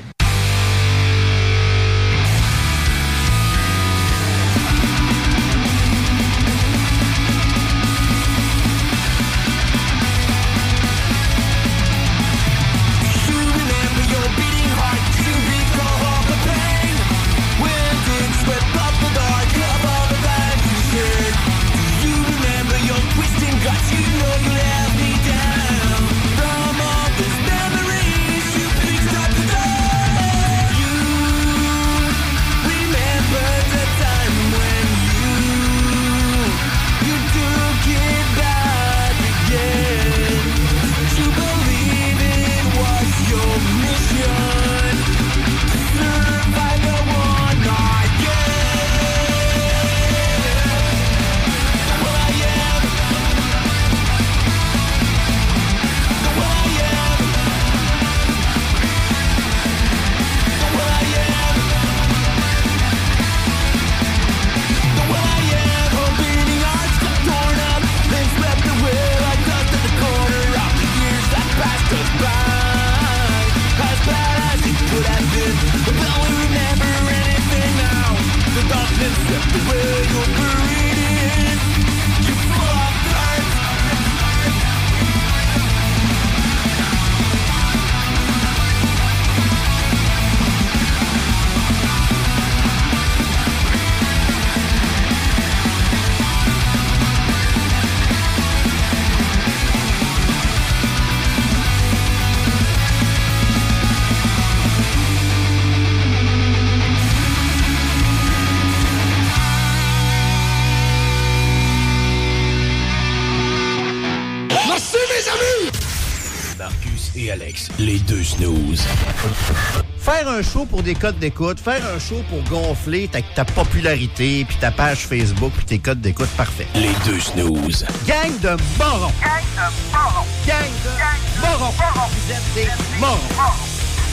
Pour 120.82 120.86
des 120.88 120.96
codes 120.96 121.20
d'écoute, 121.20 121.60
faire 121.60 121.86
un 121.94 122.00
show 122.00 122.24
pour 122.28 122.42
gonfler 122.46 123.08
ta, 123.08 123.22
ta 123.22 123.46
popularité, 123.46 124.44
puis 124.46 124.58
ta 124.58 124.72
page 124.72 125.06
Facebook, 125.06 125.52
puis 125.56 125.66
tes 125.66 125.78
codes 125.78 126.02
d'écoute, 126.02 126.30
parfait. 126.36 126.66
Les 126.74 126.94
deux 127.06 127.20
snooze. 127.20 127.86
Gang 128.08 128.32
de 128.40 128.58
morons! 128.80 129.12
Gang 129.22 129.44
de 129.56 129.92
morons! 129.92 130.26
Gang 130.48 130.72
de 130.84 131.40
morons! 131.40 131.74
Vous 132.10 132.32
êtes 132.32 132.54
des 132.56 132.68
morons! 133.00 133.20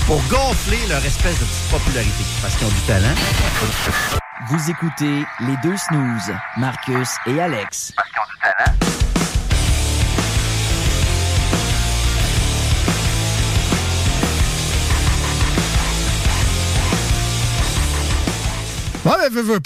Pour 0.07 0.21
gonfler 0.29 0.79
leur 0.91 1.03
espèce 1.07 1.39
de 1.41 1.45
petite 1.47 1.71
popularité, 1.71 2.25
parce 2.43 2.55
qu'ils 2.57 2.67
ont 2.67 2.71
du 2.71 2.81
talent. 2.87 3.15
Vous 4.51 4.71
écoutez 4.71 5.25
les 5.41 5.57
deux 5.63 5.77
snooze, 5.77 6.35
Marcus 6.59 7.09
et 7.27 7.41
Alex. 7.41 7.95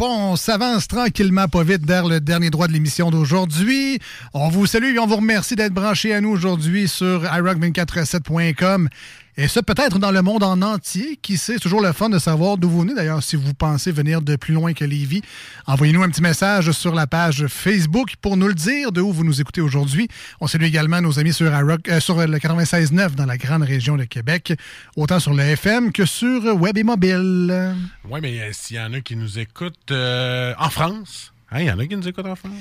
On 0.01 0.35
s'avance 0.35 0.89
tranquillement, 0.89 1.47
pas 1.47 1.63
vite, 1.63 1.87
vers 1.87 2.07
le 2.07 2.21
dernier 2.21 2.51
droit 2.51 2.67
de 2.67 2.73
l'émission 2.73 3.11
d'aujourd'hui. 3.11 4.01
On 4.35 4.49
vous 4.49 4.67
salue 4.67 4.95
et 4.95 4.99
on 4.99 5.07
vous 5.07 5.17
remercie 5.17 5.55
d'être 5.55 5.73
branchés 5.73 6.13
à 6.13 6.21
nous 6.21 6.31
aujourd'hui 6.31 6.89
sur 6.89 7.23
iRock247.com. 7.23 8.89
Et 9.39 9.49
ça, 9.49 9.63
peut-être 9.63 9.99
dans 9.99 10.11
le 10.11 10.21
monde 10.21 10.43
en 10.43 10.61
entier. 10.61 11.19
Qui 11.23 11.39
sait, 11.39 11.55
c'est 11.55 11.61
toujours 11.61 11.81
le 11.81 11.93
fun 11.93 12.11
de 12.11 12.19
savoir 12.19 12.59
d'où 12.59 12.69
vous 12.69 12.81
venez. 12.81 12.95
D'ailleurs, 12.95 13.23
si 13.23 13.37
vous 13.37 13.55
pensez 13.55 13.91
venir 13.91 14.21
de 14.21 14.37
plus 14.37 14.53
loin 14.53 14.75
que 14.75 14.85
Lévis, 14.85 15.23
envoyez-nous 15.67 16.03
un 16.03 16.11
petit 16.11 16.21
message 16.21 16.71
sur 16.73 16.95
la 16.95 17.07
page 17.07 17.47
Facebook 17.47 18.17
pour 18.21 18.37
nous 18.37 18.49
le 18.49 18.55
dire 18.55 18.93
de 18.93 19.01
où 19.01 19.11
vous 19.11 19.25
nous 19.25 19.41
écoutez 19.41 19.63
aujourd'hui. 19.63 20.09
On 20.43 20.47
salue 20.47 20.65
également 20.65 21.01
nos 21.01 21.19
amis 21.19 21.33
sur, 21.33 21.51
iRock, 21.51 21.89
euh, 21.89 21.99
sur 21.99 22.19
le 22.27 22.39
96.9 22.39 23.15
dans 23.15 23.25
la 23.25 23.39
grande 23.39 23.63
région 23.63 23.97
de 23.97 24.05
Québec, 24.05 24.53
autant 24.97 25.19
sur 25.19 25.33
le 25.33 25.43
FM 25.43 25.93
que 25.93 26.05
sur 26.05 26.45
web 26.61 26.77
et 26.77 26.85
mobile. 26.85 27.75
Oui, 28.11 28.21
mais 28.21 28.39
euh, 28.39 28.51
s'il 28.53 28.77
y 28.77 28.81
en 28.81 28.93
a 28.93 29.01
qui 29.01 29.17
nous 29.17 29.39
écoutent 29.39 29.93
euh, 29.93 30.53
en 30.59 30.69
France, 30.69 31.33
hein, 31.51 31.61
il 31.61 31.67
y 31.67 31.71
en 31.71 31.79
a 31.79 31.87
qui 31.87 31.97
nous 31.97 32.07
écoutent 32.07 32.27
en 32.27 32.37
France? 32.37 32.53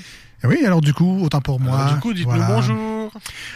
Eh 0.44 0.48
Oui, 0.48 0.66
alors 0.66 0.82
du 0.82 0.94
coup, 0.94 1.20
autant 1.24 1.42
pour 1.42 1.60
moi. 1.60 1.78
Alors, 1.80 1.94
du 1.94 2.00
coup, 2.00 2.14
dites-nous 2.14 2.44
bonjour. 2.48 3.12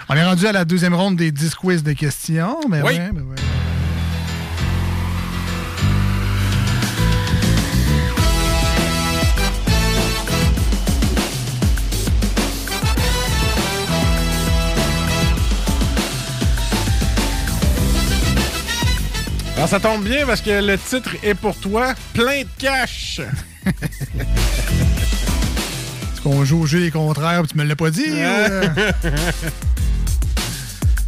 On 0.10 0.16
est 0.16 0.24
rendu 0.24 0.46
à 0.46 0.52
la 0.52 0.66
deuxième 0.66 0.94
ronde 0.94 1.16
des 1.16 1.32
10 1.32 1.56
quiz 1.56 1.84
de 1.84 1.94
questions. 1.94 2.60
Mais 2.70 2.82
Oui. 2.82 2.94
ouais, 2.94 3.10
mais 3.14 3.22
ouais. 3.22 3.36
Alors, 19.56 19.70
ça 19.70 19.80
tombe 19.80 20.04
bien 20.04 20.26
parce 20.26 20.42
que 20.42 20.64
le 20.64 20.78
titre 20.78 21.12
est 21.24 21.34
pour 21.34 21.56
toi, 21.56 21.94
plein 22.14 22.42
de 22.42 22.48
cash. 22.60 23.22
Qu'on 26.26 26.44
joue 26.44 26.64
au 26.64 26.66
jeu 26.66 26.80
des 26.80 26.90
contraires 26.90 27.44
puis 27.44 27.52
tu 27.52 27.58
me 27.60 27.64
l'as 27.64 27.76
pas 27.76 27.92
dit? 27.92 28.10
ou, 28.10 28.16
euh? 28.16 28.68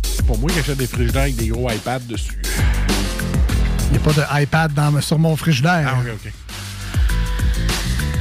C'est 0.03 0.23
pour 0.27 0.37
moi 0.37 0.51
qui 0.51 0.59
achète 0.59 0.77
des 0.77 0.85
frigidaires 0.85 1.23
avec 1.23 1.37
des 1.37 1.47
gros 1.47 1.67
iPads 1.71 2.01
dessus. 2.01 2.39
Il 3.87 3.93
n'y 3.93 3.97
a 3.97 3.99
pas 4.01 4.13
de 4.13 4.43
iPad 4.43 4.71
dans, 4.75 5.01
sur 5.01 5.17
mon 5.17 5.35
frigidaire. 5.35 5.91
Ah, 5.91 6.01
ok, 6.01 6.11
ok. 6.13 6.31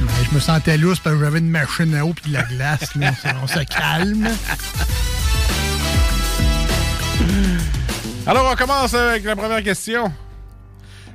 Ouais, 0.01 0.25
je 0.27 0.33
me 0.33 0.39
sentais 0.39 0.75
lousse 0.75 0.99
parce 0.99 1.15
que 1.15 1.21
j'avais 1.23 1.37
une 1.37 1.51
machine 1.51 1.93
à 1.93 2.03
eau 2.03 2.13
puis 2.13 2.31
de 2.31 2.33
la 2.35 2.41
glace. 2.41 2.95
là. 2.95 3.11
on 3.43 3.47
se 3.47 3.59
calme. 3.65 4.27
Alors, 8.25 8.51
on 8.51 8.55
commence 8.55 8.95
avec 8.95 9.23
la 9.23 9.35
première 9.35 9.61
question. 9.61 10.11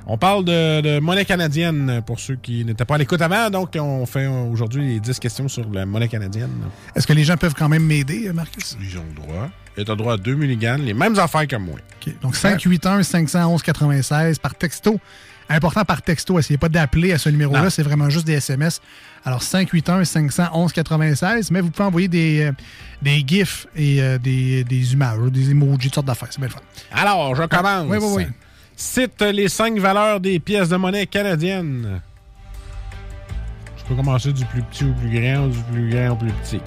On 0.05 0.17
parle 0.17 0.43
de, 0.43 0.81
de 0.81 0.99
monnaie 0.99 1.23
canadienne 1.25 2.01
pour 2.05 2.19
ceux 2.19 2.35
qui 2.35 2.65
n'étaient 2.65 2.83
pas 2.83 2.95
à 2.95 2.97
l'écoute 2.97 3.21
avant. 3.21 3.49
Donc, 3.49 3.69
on 3.79 4.05
fait 4.05 4.27
aujourd'hui 4.27 4.95
les 4.95 4.99
10 4.99 5.17
questions 5.19 5.47
sur 5.47 5.69
la 5.71 5.85
monnaie 5.85 6.09
canadienne. 6.09 6.49
Est-ce 6.95 7.07
que 7.07 7.13
les 7.13 7.23
gens 7.23 7.37
peuvent 7.37 7.53
quand 7.57 7.69
même 7.69 7.85
m'aider, 7.85 8.29
Marcus? 8.33 8.77
Ils 8.81 8.97
ont 8.97 9.05
le 9.07 9.13
droit. 9.21 9.49
Et 9.77 9.85
tu 9.85 9.89
as 9.89 9.93
le 9.93 9.97
droit 9.97 10.13
à 10.13 10.17
deux 10.17 10.35
mulligans, 10.35 10.77
les 10.79 10.93
mêmes 10.93 11.17
affaires 11.17 11.47
que 11.47 11.55
moi. 11.55 11.77
Donc, 12.21 12.35
581-511-96 12.35 14.39
par 14.39 14.55
texto. 14.55 14.99
Important 15.49 15.83
par 15.83 16.01
texto. 16.01 16.39
Essayez 16.39 16.57
pas 16.57 16.69
d'appeler 16.69 17.11
à 17.13 17.17
ce 17.17 17.29
numéro-là. 17.29 17.69
C'est 17.69 17.83
vraiment 17.83 18.09
juste 18.09 18.25
des 18.25 18.33
SMS. 18.33 18.81
Alors, 19.25 19.41
581-511-96. 19.41 21.49
Mais 21.51 21.61
vous 21.61 21.69
pouvez 21.69 21.87
envoyer 21.87 22.07
des, 22.07 22.43
euh, 22.43 22.51
des 23.01 23.23
GIFs 23.25 23.67
et 23.75 24.01
euh, 24.01 24.17
des, 24.17 24.63
des 24.63 24.93
images, 24.93 25.19
des 25.31 25.51
emojis, 25.51 25.87
toutes 25.87 25.95
sortes 25.95 26.07
d'affaires. 26.07 26.29
C'est 26.31 26.39
bien 26.39 26.47
le 26.47 26.53
fun. 26.53 26.61
Alors, 26.91 27.35
je 27.35 27.43
commence. 27.43 27.85
Oui, 27.89 27.97
oui, 28.01 28.07
oui. 28.17 28.25
Cite 28.83 29.21
les 29.21 29.47
cinq 29.47 29.79
valeurs 29.79 30.19
des 30.19 30.39
pièces 30.39 30.67
de 30.67 30.75
monnaie 30.75 31.07
canadiennes. 31.07 32.01
Je 33.77 33.83
peux 33.85 33.95
commencer 33.95 34.33
du 34.33 34.45
plus 34.45 34.61
petit 34.61 34.83
au 34.83 34.93
plus 34.93 35.09
grand 35.09 35.45
ou 35.45 35.49
du 35.49 35.59
plus 35.71 35.89
grand 35.89 36.11
au 36.11 36.15
plus 36.17 36.31
petit. 36.33 36.59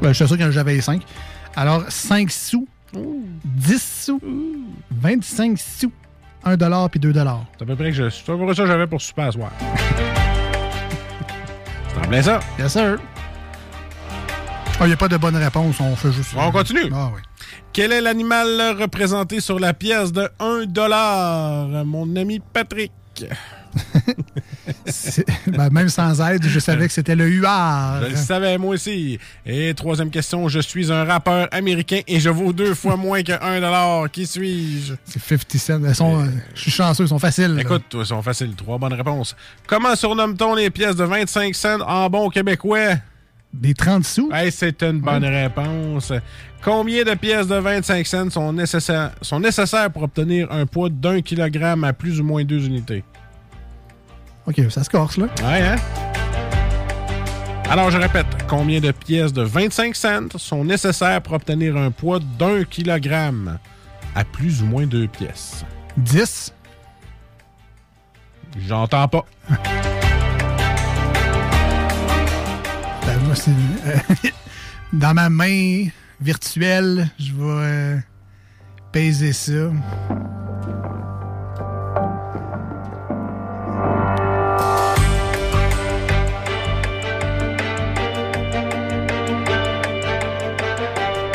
Ben, 0.00 0.08
je 0.08 0.12
suis 0.14 0.26
sûr 0.26 0.38
que 0.38 0.50
j'avais 0.50 0.72
les 0.72 0.80
5. 0.80 1.02
Alors, 1.54 1.84
5 1.86 2.30
sous, 2.30 2.66
10 3.44 4.04
sous, 4.06 4.20
25 4.90 5.58
sous, 5.58 5.92
1 6.42 6.56
puis 6.88 6.98
2 6.98 7.12
C'est 7.12 7.20
à 7.20 7.66
peu 7.66 7.76
près 7.76 7.90
que 7.90 7.92
je, 7.92 8.08
c'est 8.08 8.32
à 8.32 8.36
peu 8.36 8.46
près 8.46 8.54
ça 8.54 8.62
que 8.62 8.68
j'avais 8.68 8.86
pour 8.86 9.02
super 9.02 9.26
à 9.26 9.32
soir. 9.32 9.52
C'est 11.88 11.98
en 11.98 12.08
plein 12.08 12.22
ça. 12.22 12.40
Yes, 12.58 12.72
sir. 12.72 12.98
Il 14.80 14.86
n'y 14.86 14.92
a 14.94 14.96
pas 14.96 15.08
de 15.08 15.18
bonne 15.18 15.36
réponse, 15.36 15.78
on 15.78 15.94
fait 15.94 16.10
juste. 16.10 16.30
On 16.34 16.50
continue. 16.50 16.90
Ah 16.92 17.10
oui. 17.14 17.20
Quel 17.72 17.92
est 17.92 18.00
l'animal 18.00 18.76
représenté 18.80 19.40
sur 19.40 19.60
la 19.60 19.72
pièce 19.72 20.10
de 20.12 20.28
1 20.40 20.66
dollar? 20.66 21.84
Mon 21.84 22.16
ami 22.16 22.40
Patrick? 22.52 22.92
Ben, 25.46 25.70
même 25.70 25.88
sans 25.88 26.20
aide, 26.20 26.44
je 26.46 26.58
savais 26.58 26.86
que 26.86 26.92
c'était 26.92 27.14
le 27.14 27.28
huard. 27.28 28.02
Je 28.02 28.10
le 28.10 28.16
savais, 28.16 28.58
moi 28.58 28.74
aussi. 28.74 29.18
Et 29.46 29.72
troisième 29.74 30.10
question, 30.10 30.48
je 30.48 30.58
suis 30.58 30.92
un 30.92 31.04
rappeur 31.04 31.48
américain 31.52 32.00
et 32.06 32.18
je 32.18 32.28
vaux 32.30 32.52
deux 32.52 32.74
fois 32.74 32.96
moins 32.96 33.22
que 33.22 33.32
1 33.32 33.60
dollar. 33.60 34.10
Qui 34.10 34.26
suis-je? 34.26 34.94
C'est 35.04 35.20
50 35.20 35.56
cents. 35.58 35.80
Elles 35.86 35.94
sont, 35.94 36.22
euh, 36.22 36.26
je 36.54 36.60
suis 36.62 36.70
chanceux, 36.70 37.04
ils 37.04 37.08
sont 37.08 37.18
faciles. 37.18 37.56
Écoute, 37.60 37.84
ils 37.94 38.06
sont 38.06 38.22
faciles. 38.22 38.54
Trois 38.56 38.78
bonnes 38.78 38.94
réponses. 38.94 39.36
Comment 39.66 39.94
surnomme-t-on 39.94 40.54
les 40.54 40.70
pièces 40.70 40.96
de 40.96 41.04
25 41.04 41.54
cents 41.54 41.80
en 41.82 42.10
bon 42.10 42.28
québécois? 42.30 42.96
Des 43.52 43.74
30 43.74 44.04
sous? 44.04 44.30
Hey, 44.32 44.52
c'est 44.52 44.82
une 44.82 45.00
bonne 45.00 45.24
réponse. 45.24 46.12
Combien 46.62 47.02
de 47.02 47.14
pièces 47.14 47.48
de 47.48 47.56
25 47.56 48.06
cents 48.06 48.30
sont 48.30 48.52
nécessaires, 48.52 49.12
sont 49.22 49.40
nécessaires 49.40 49.90
pour 49.90 50.02
obtenir 50.02 50.50
un 50.52 50.66
poids 50.66 50.88
d'un 50.88 51.20
kilogramme 51.20 51.82
à 51.84 51.92
plus 51.92 52.20
ou 52.20 52.24
moins 52.24 52.44
deux 52.44 52.66
unités? 52.66 53.02
OK, 54.46 54.60
ça 54.70 54.84
se 54.84 54.90
corse, 54.90 55.16
là. 55.16 55.26
Ouais, 55.42 55.62
hein? 55.62 55.76
Alors, 57.68 57.90
je 57.90 57.98
répète, 57.98 58.26
combien 58.48 58.80
de 58.80 58.90
pièces 58.90 59.32
de 59.32 59.42
25 59.42 59.94
cents 59.94 60.28
sont 60.36 60.64
nécessaires 60.64 61.20
pour 61.22 61.34
obtenir 61.34 61.76
un 61.76 61.90
poids 61.90 62.18
d'un 62.38 62.64
kilogramme 62.64 63.58
à 64.14 64.24
plus 64.24 64.62
ou 64.62 64.66
moins 64.66 64.86
deux 64.86 65.06
pièces? 65.08 65.64
10. 65.96 66.52
J'entends 68.66 69.08
pas. 69.08 69.24
moi, 73.30 73.38
euh, 73.86 73.96
dans 74.92 75.14
ma 75.14 75.30
main 75.30 75.86
virtuelle, 76.20 77.08
je 77.18 77.32
vais 77.32 77.42
euh, 77.44 77.96
peser 78.90 79.32
ça. 79.32 79.70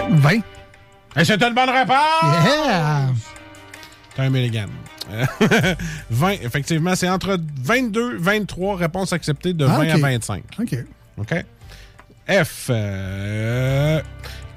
Vingt. 0.10 0.42
Et 1.18 1.24
c'est 1.24 1.42
une 1.42 1.54
bonne 1.54 1.70
réponse! 1.70 1.96
Yeah! 2.46 3.08
T'as 4.16 4.24
un 4.24 4.30
milligramme. 4.30 4.72
Euh, 5.12 5.26
20, 6.10 6.32
effectivement, 6.44 6.96
c'est 6.96 7.08
entre 7.10 7.38
22 7.62 8.18
23 8.18 8.76
réponses 8.76 9.14
acceptées 9.14 9.54
de 9.54 9.64
20 9.66 9.74
Ah, 9.74 9.84
ok. 9.84 9.90
à 9.90 9.98
25. 9.98 10.44
OK. 10.60 10.76
OK? 11.20 11.46
F. 12.28 12.68
euh, 12.70 14.02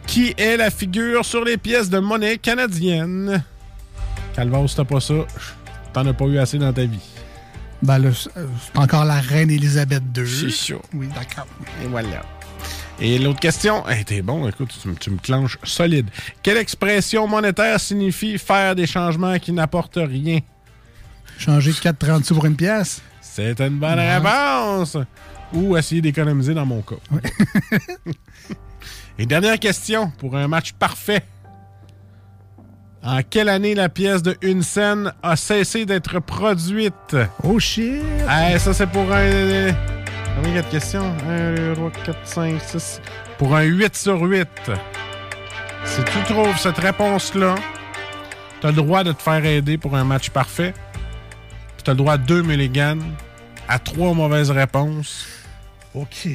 qui 0.07 0.35
est 0.39 0.57
la 0.57 0.71
figure 0.71 1.25
sur 1.25 1.45
les 1.45 1.57
pièces 1.59 1.91
de 1.91 1.99
monnaie 1.99 2.39
canadienne? 2.39 3.43
Calvas, 4.35 4.73
t'as 4.77 4.85
pas 4.85 5.01
ça, 5.01 5.15
t'en 5.93 6.07
as 6.07 6.13
pas 6.15 6.25
eu 6.27 6.39
assez 6.39 6.59
dans 6.59 6.73
ta 6.73 6.85
vie. 6.85 7.01
Ben 7.83 7.99
là, 7.99 8.11
c'est 8.15 8.37
euh, 8.37 8.47
encore 8.77 9.05
la 9.05 9.21
reine 9.21 9.51
Elisabeth 9.51 10.03
II. 10.17 10.27
C'est 10.27 10.51
chaud. 10.51 10.83
Oui, 10.95 11.09
d'accord. 11.09 11.47
Et 11.83 11.87
voilà. 11.87 12.23
Et 13.01 13.19
l'autre 13.19 13.39
question, 13.39 13.87
hey, 13.89 14.05
t'es 14.05 14.23
bon, 14.23 14.49
écoute, 14.49 14.77
tu, 14.83 14.89
me- 14.89 14.97
tu 14.97 15.11
me 15.11 15.19
clenches 15.19 15.59
solide. 15.63 16.09
Quelle 16.43 16.57
expression 16.57 17.29
monétaire 17.29 17.79
signifie 17.79 18.37
faire 18.39 18.75
des 18.75 18.87
changements 18.87 19.39
qui 19.39 19.53
n'apportent 19.53 20.01
rien? 20.03 20.41
Changer 21.39 21.71
4,30 21.71 22.25
sous 22.25 22.35
pour 22.35 22.47
une 22.47 22.57
pièce? 22.57 23.01
C'est 23.21 23.61
une 23.61 23.79
bonne 23.79 24.01
réponse! 24.01 24.97
Ou 25.53 25.77
essayer 25.77 26.01
d'économiser 26.01 26.55
dans 26.55 26.67
mon 26.67 26.83
cas. 26.83 26.97
Et 29.19 29.27
dernière 29.27 29.59
question 29.59 30.13
pour 30.19 30.37
un 30.37 30.47
match 30.47 30.73
parfait. 30.73 31.25
En 33.03 33.21
quelle 33.23 33.49
année 33.49 33.75
la 33.75 33.89
pièce 33.89 34.23
de 34.23 34.37
une 34.43 34.63
scène 34.63 35.13
a 35.23 35.37
cessé 35.37 35.87
d'être 35.87 36.21
produite? 36.21 37.17
Oh 37.43 37.59
shit! 37.59 38.03
Eh, 38.53 38.59
ça, 38.59 38.75
c'est 38.75 38.87
pour 38.89 39.13
un. 39.13 39.73
Combien 40.35 40.51
il 40.51 40.55
y 40.57 40.59
a 40.59 40.63
de 40.63 40.71
questions? 40.71 41.15
1, 41.29 41.55
2, 41.55 41.75
3, 41.75 41.91
4, 42.05 42.19
5, 42.25 42.61
6. 42.61 43.01
Pour 43.39 43.57
un 43.57 43.63
8 43.63 43.97
sur 43.97 44.21
8. 44.21 44.49
Si 45.85 46.05
tu 46.05 46.33
trouves 46.33 46.59
cette 46.59 46.79
réponse-là, 46.79 47.55
tu 48.61 48.67
as 48.67 48.71
le 48.71 48.77
droit 48.77 49.05
de 49.05 49.13
te 49.13 49.23
faire 49.23 49.45
aider 49.45 49.79
pour 49.79 49.97
un 49.97 50.05
match 50.05 50.31
parfait. 50.31 50.75
Puis 51.77 51.85
tu 51.85 51.91
as 51.91 51.95
le 51.95 51.99
droit 51.99 52.15
à 52.15 52.19
2 52.19 52.43
mulligans, 52.43 52.99
à 53.69 53.79
3 53.79 54.15
mauvaises 54.15 54.51
réponses. 54.51 55.27
OK. 56.03 56.29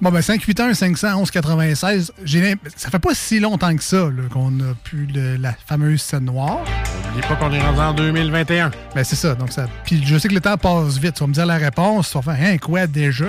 Bon, 0.00 0.10
ben 0.10 0.20
581 0.22 0.74
511 0.74 1.30
96, 1.30 2.12
j'ai 2.24 2.40
l'im- 2.40 2.56
ça 2.76 2.90
fait 2.90 2.98
pas 2.98 3.14
si 3.14 3.38
longtemps 3.40 3.74
que 3.76 3.82
ça 3.82 4.08
qu'on 4.32 4.48
a 4.60 4.74
pu 4.82 5.06
le- 5.12 5.36
la 5.36 5.54
fameuse 5.66 6.02
scène 6.02 6.24
noire. 6.24 6.58
N'oubliez 7.06 7.28
pas 7.28 7.36
qu'on 7.36 7.52
est 7.52 7.60
rendu 7.60 7.78
en 7.80 7.94
2021. 7.94 8.70
Ben 8.94 9.04
c'est 9.04 9.16
ça. 9.16 9.34
Donc 9.34 9.52
ça. 9.52 9.68
Puis 9.84 10.02
je 10.04 10.18
sais 10.18 10.28
que 10.28 10.34
le 10.34 10.40
temps 10.40 10.56
passe 10.56 10.98
vite. 10.98 11.14
Tu 11.14 11.20
vas 11.20 11.26
me 11.28 11.32
dire 11.32 11.46
la 11.46 11.56
réponse, 11.58 12.10
tu 12.10 12.18
vas 12.18 12.34
faire 12.34 12.48
hein, 12.54 12.58
quoi 12.58 12.86
déjà? 12.86 13.26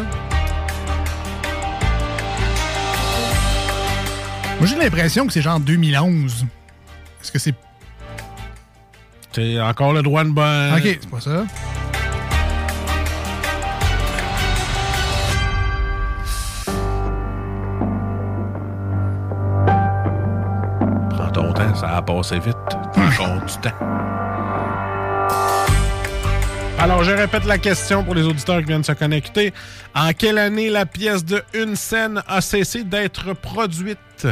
Moi 4.60 4.68
j'ai 4.68 4.78
l'impression 4.78 5.28
que 5.28 5.34
c'est 5.34 5.42
genre 5.42 5.60
2011. 5.60 6.46
Est-ce 7.22 7.32
que 7.32 7.40
c'est. 7.40 7.54
Tu 9.34 9.60
encore 9.60 9.92
le 9.94 10.02
droit 10.02 10.24
de 10.24 10.30
bonne. 10.30 10.74
Ok, 10.76 10.84
c'est 11.02 11.10
pas 11.10 11.20
ça. 11.22 11.46
Ça 21.86 21.98
a 21.98 22.02
passé 22.02 22.40
vite. 22.40 22.56
Encore 22.98 23.42
du 23.46 23.54
temps. 23.62 23.70
Alors, 26.80 27.04
je 27.04 27.12
répète 27.12 27.46
la 27.46 27.58
question 27.58 28.04
pour 28.04 28.16
les 28.16 28.24
auditeurs 28.24 28.60
qui 28.60 28.66
viennent 28.66 28.84
se 28.84 28.92
connecter. 28.92 29.54
En 29.94 30.12
quelle 30.14 30.38
année 30.38 30.70
la 30.70 30.86
pièce 30.86 31.24
de 31.24 31.44
une 31.54 31.76
scène 31.76 32.22
a 32.28 32.42
cessé 32.42 32.84
d'être 32.84 33.34
produite? 33.34 34.28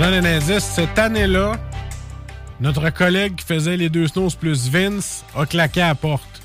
Donne 0.00 0.12
un 0.12 0.24
indice. 0.24 0.64
Cette 0.64 0.98
année-là, 0.98 1.52
notre 2.58 2.90
collègue 2.90 3.36
qui 3.36 3.46
faisait 3.46 3.76
les 3.76 3.88
deux 3.88 4.08
snows 4.08 4.30
plus 4.30 4.68
Vince 4.68 5.24
a 5.36 5.46
claqué 5.46 5.82
à 5.82 5.88
la 5.88 5.94
porte. 5.94 6.42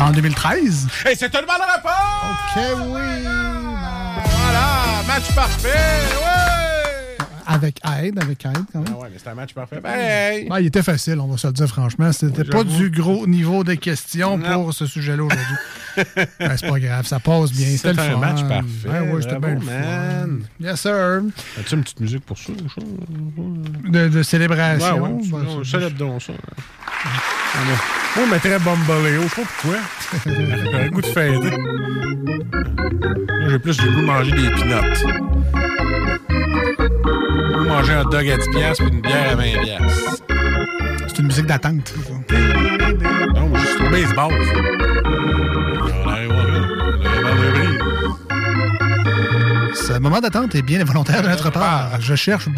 En 0.00 0.10
2013? 0.10 0.88
Et 1.10 1.14
c'est 1.16 1.34
une 1.34 1.42
bonne 1.42 1.60
réponse! 1.60 1.92
OK, 2.32 2.62
oui! 2.86 3.24
Voilà, 4.24 5.02
match 5.06 5.34
parfait! 5.34 5.68
Ouais! 5.68 6.33
Avec 7.46 7.78
aide, 8.00 8.18
avec 8.22 8.44
aide 8.46 8.52
quand 8.72 8.80
même. 8.80 8.88
Ah 8.92 8.98
ouais, 8.98 9.08
mais 9.12 9.18
c'est 9.22 9.28
un 9.30 9.34
match 9.34 9.52
parfait. 9.54 9.80
Ben, 9.82 10.48
Ben, 10.48 10.60
il 10.60 10.66
était 10.66 10.82
facile, 10.82 11.18
on 11.20 11.26
va 11.26 11.36
se 11.36 11.46
le 11.46 11.52
dire 11.52 11.66
franchement. 11.68 12.10
C'était 12.12 12.42
Ouais, 12.42 12.48
pas 12.48 12.64
du 12.64 12.90
gros 12.90 13.26
niveau 13.26 13.64
de 13.64 13.74
questions 13.74 14.38
Non. 14.38 14.64
pour 14.64 14.74
ce 14.74 14.86
sujet-là 14.86 15.22
aujourd'hui. 15.24 15.56
Ben, 16.40 16.56
c'est 16.56 16.66
pas 16.68 16.80
grave, 16.80 17.06
ça 17.06 17.20
passe 17.20 17.52
bien. 17.52 17.68
C'était 17.76 17.92
le 17.92 18.00
un 18.00 18.10
fun. 18.12 18.18
match 18.18 18.42
parfait. 18.42 18.88
Ben 18.88 19.12
ouais, 19.14 19.22
c'était 19.22 19.38
bien 19.38 19.58
man. 19.60 20.40
fun. 20.60 20.66
Yes, 20.66 20.80
sir. 20.80 21.22
As-tu 21.60 21.74
une 21.76 21.82
petite 21.84 22.00
musique 22.00 22.24
pour 22.26 22.36
ça? 22.36 22.52
De, 23.84 24.08
de 24.08 24.22
célébration. 24.24 24.96
Ouais, 25.00 25.08
ouais, 25.10 25.22
tu- 25.22 25.30
Ben, 25.30 25.44
on 25.48 25.62
célèbre 25.62 25.96
donc 25.96 26.20
ça. 26.22 26.32
Moi, 28.16 28.24
on 28.24 28.26
mettrait 28.26 28.58
Bamboleo, 28.58 29.22
je 29.22 29.28
sais 29.28 29.42
pas 29.42 29.48
pourquoi. 29.62 29.78
Le 30.82 30.90
goût 30.90 31.00
de 31.00 31.06
fêter. 31.06 31.56
Moi, 31.58 33.50
J'ai 33.50 33.58
plus 33.60 33.80
le 33.80 33.90
goût 33.92 34.00
de 34.00 34.06
manger 34.06 34.32
des 34.32 34.50
pinottes. 34.50 35.04
De 36.88 37.66
manger 37.66 37.94
un 37.94 38.04
dog 38.04 38.28
à 38.28 38.36
10$ 38.36 38.50
piastres 38.50 38.84
puis 38.84 38.94
une 38.94 39.00
bière 39.00 39.32
à 39.32 39.36
20$. 39.36 39.64
piastres. 39.64 40.22
C'est 41.08 41.18
une 41.18 41.26
musique 41.26 41.46
d'attente. 41.46 41.94
Non, 43.34 43.52
suis 43.56 43.86
au 43.86 43.90
baseball. 43.90 44.32
On 46.04 46.08
arrive. 46.08 46.32
Ce 49.74 49.98
moment 49.98 50.20
d'attente 50.20 50.54
est 50.54 50.62
bien 50.62 50.80
involontaire 50.80 51.22
de 51.22 51.28
notre 51.28 51.50
part. 51.50 52.00
Je 52.00 52.14
cherche 52.14 52.48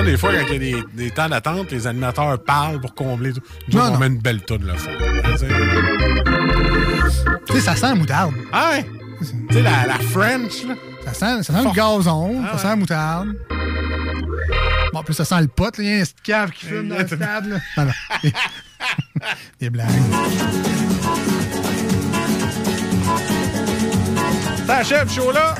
Bamboleyo. 0.00 0.18
fois, 0.18 0.30
quand 0.32 0.46
il 0.48 0.52
y 0.52 0.56
a 0.56 0.58
des, 0.58 0.84
des 0.94 1.10
temps 1.10 1.28
d'attente, 1.28 1.70
les 1.70 1.86
animateurs 1.86 2.42
parlent 2.42 2.80
pour 2.80 2.94
combler 2.94 3.32
tout. 3.32 3.40
Nous, 3.68 3.78
Non, 3.78 3.84
on 3.86 3.90
non. 3.92 3.98
met 3.98 4.06
une 4.08 4.18
belle 4.18 4.40
tonne, 4.42 4.64
le 4.66 4.74
fond. 4.74 4.90
Tu 7.46 7.52
sais, 7.54 7.60
ça 7.60 7.74
sent 7.76 7.86
la 7.88 7.94
moutarde. 7.94 8.32
Ah 8.52 8.70
ouais? 8.72 8.86
Tu 9.48 9.54
sais, 9.54 9.62
la, 9.62 9.86
la 9.86 9.98
French, 9.98 10.64
là. 10.66 10.74
Ça 11.04 11.14
sent, 11.14 11.42
ça 11.42 11.52
sent 11.54 11.64
le 11.64 11.72
gazon, 11.74 12.42
ça 12.52 12.58
sent 12.58 12.66
la 12.68 12.76
moutarde. 12.76 13.28
Bon, 14.92 15.02
puis 15.02 15.14
ça 15.14 15.24
sent 15.24 15.40
le 15.40 15.48
pot, 15.48 15.76
là. 15.78 15.84
Il 15.84 15.88
y 15.90 15.92
a 15.92 15.96
un 16.00 16.04
petit 16.04 16.14
cave 16.22 16.50
qui 16.50 16.66
fume 16.66 16.88
dans 16.88 16.98
le 16.98 17.06
stade, 17.06 17.46
là. 17.46 17.56
Non, 17.76 17.84
non. 17.86 17.92
Des 19.60 19.70
blagues. 19.70 19.86
T'achèves, 24.66 25.10
chaud 25.12 25.32
là? 25.32 25.54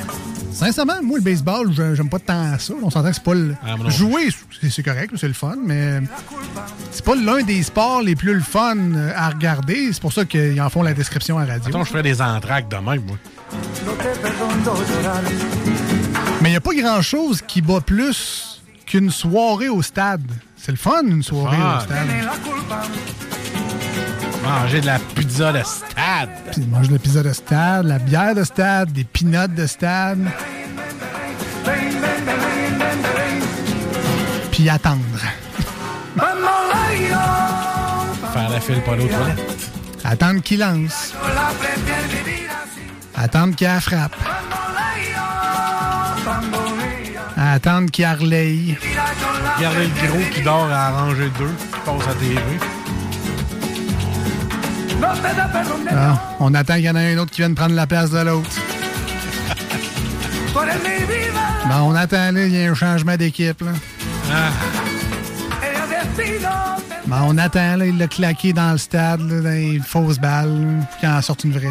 Sincèrement, 0.51 1.01
moi, 1.03 1.17
le 1.17 1.23
baseball, 1.23 1.71
j'aime 1.95 2.09
pas 2.09 2.19
tant 2.19 2.57
ça. 2.59 2.73
On 2.81 2.89
s'entend 2.89 3.09
que 3.09 3.15
c'est 3.15 3.23
pas 3.23 3.33
le. 3.33 3.55
Ah, 3.65 3.75
Jouer, 3.89 4.29
c'est- 4.69 4.83
correct, 4.83 5.13
c'est 5.17 5.27
le 5.27 5.33
fun, 5.33 5.55
mais 5.65 5.99
c'est 6.91 7.03
pas 7.05 7.15
l'un 7.15 7.41
des 7.43 7.63
sports 7.63 8.01
les 8.01 8.15
plus 8.15 8.33
le 8.33 8.41
fun 8.41 8.75
à 9.15 9.29
regarder. 9.29 9.89
C'est 9.93 10.01
pour 10.01 10.13
ça 10.13 10.25
qu'ils 10.25 10.59
en 10.61 10.69
font 10.69 10.83
la 10.83 10.93
description 10.93 11.37
à 11.37 11.45
radio. 11.45 11.69
Attends, 11.69 11.83
je 11.83 11.89
ferais 11.89 12.03
des 12.03 12.21
entraques 12.21 12.67
de 12.69 12.75
même, 12.75 13.03
moi. 13.05 13.17
Mais 16.41 16.49
il 16.49 16.51
n'y 16.51 16.57
a 16.57 16.61
pas 16.61 16.73
grand-chose 16.73 17.41
qui 17.47 17.61
bat 17.61 17.81
plus 17.81 18.61
qu'une 18.85 19.09
soirée 19.11 19.69
au 19.69 19.81
stade. 19.81 20.21
C'est 20.57 20.71
le 20.71 20.77
fun, 20.77 21.01
une 21.07 21.23
soirée 21.23 21.57
Fun. 21.57 21.77
au 21.77 21.81
stade. 21.81 22.07
Manger 24.43 24.81
de 24.81 24.85
la 24.85 24.99
pizza 24.99 25.53
de 25.53 25.61
stade. 25.63 26.29
Puis 26.51 26.65
manger 26.65 26.87
de 26.87 26.93
la 26.93 26.99
pizza 26.99 27.23
de 27.23 27.33
stade, 27.33 27.85
la 27.85 27.99
bière 27.99 28.35
de 28.35 28.43
stade, 28.43 28.91
des 28.91 29.03
peanuts 29.03 29.55
de 29.55 29.65
stade. 29.67 30.25
Puis 34.51 34.69
attendre. 34.69 34.99
Faire 38.33 38.49
la 38.49 38.59
file 38.59 38.81
pas 38.81 38.95
l'eau 38.95 39.07
toilette. 39.07 39.71
Attendre 40.03 40.41
qu'il 40.41 40.59
lance. 40.59 41.13
Attendre 43.15 43.55
qu'il 43.55 43.67
frappe. 43.79 44.15
Attendre 47.37 47.91
qu'il 47.91 48.05
relaye. 48.07 48.77
Regardez 49.57 49.87
le 49.87 50.07
gros 50.07 50.29
qui 50.31 50.41
dort 50.41 50.69
à 50.71 50.87
arranger 50.87 51.29
deux, 51.37 51.53
qui 51.73 51.79
passe 51.85 52.07
à 52.07 52.13
TV. 52.13 52.80
Ah, 55.03 56.19
on 56.39 56.53
attend 56.53 56.75
qu'il 56.75 56.83
y 56.83 56.89
en 56.89 56.95
ait 56.95 57.13
un 57.13 57.17
autre 57.17 57.31
qui 57.31 57.41
vienne 57.41 57.55
prendre 57.55 57.75
la 57.75 57.87
place 57.87 58.11
de 58.11 58.19
l'autre. 58.19 58.49
Bon, 60.53 61.75
on 61.91 61.95
attend, 61.95 62.31
là, 62.31 62.45
il 62.45 62.51
y 62.55 62.65
a 62.65 62.69
un 62.71 62.73
changement 62.75 63.15
d'équipe. 63.15 63.61
là. 63.61 63.71
Bon, 67.07 67.17
on 67.27 67.37
attend, 67.37 67.77
là, 67.77 67.85
il 67.85 67.97
l'a 67.97 68.07
claqué 68.07 68.53
dans 68.53 68.71
le 68.73 68.77
stade, 68.77 69.21
là, 69.21 69.41
dans 69.41 69.49
les 69.49 69.79
fausses 69.85 70.19
balles, 70.19 70.85
puis 70.91 70.99
qu'il 71.01 71.09
en 71.09 71.21
sorte 71.21 71.43
une 71.43 71.53
vraie. 71.53 71.67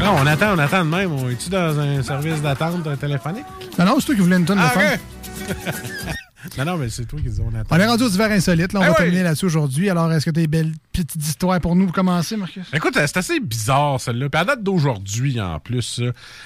Non, 0.00 0.16
on 0.20 0.26
attend, 0.26 0.54
on 0.54 0.58
attend 0.58 0.84
de 0.84 0.90
même. 0.90 1.12
On 1.12 1.28
est-tu 1.30 1.48
dans 1.50 1.78
un 1.78 2.02
service 2.02 2.42
d'attente 2.42 2.86
téléphonique? 3.00 3.46
Non, 3.78 3.86
non, 3.86 3.96
c'est 3.98 4.06
toi 4.06 4.14
qui 4.14 4.20
voulais 4.20 4.36
une 4.36 4.44
tonne 4.44 4.60
Ah, 4.60 4.68
de 4.68 4.80
fun. 4.80 6.12
non, 6.58 6.64
non, 6.64 6.76
mais 6.76 6.88
c'est 6.88 7.04
toi 7.04 7.18
qui 7.22 7.28
dis 7.30 7.40
on 7.40 7.48
attend. 7.54 7.74
On 7.74 7.78
est 7.78 7.86
rendu 7.86 8.04
aux 8.04 8.08
divers 8.08 8.30
insolites. 8.30 8.72
Là, 8.72 8.80
on 8.80 8.82
Eh 8.82 8.86
va 8.86 8.90
oui. 8.92 8.96
terminer 8.98 9.22
là-dessus 9.22 9.46
aujourd'hui. 9.46 9.90
Alors, 9.90 10.12
est-ce 10.12 10.24
que 10.26 10.30
tu 10.30 10.38
as 10.40 10.42
des 10.42 10.46
belles 10.48 10.72
petites 10.92 11.14
histoires 11.16 11.60
pour 11.60 11.76
nous? 11.76 11.86
Pour 11.86 11.94
commencer, 11.94 12.36
Marcus? 12.36 12.64
Écoute, 12.72 12.94
c'est 12.94 13.16
assez 13.16 13.40
bizarre, 13.40 14.00
celle-là. 14.00 14.28
Puis 14.28 14.40
à 14.40 14.44
date 14.44 14.62
d'aujourd'hui, 14.62 15.40
en 15.40 15.58
plus. 15.60 16.00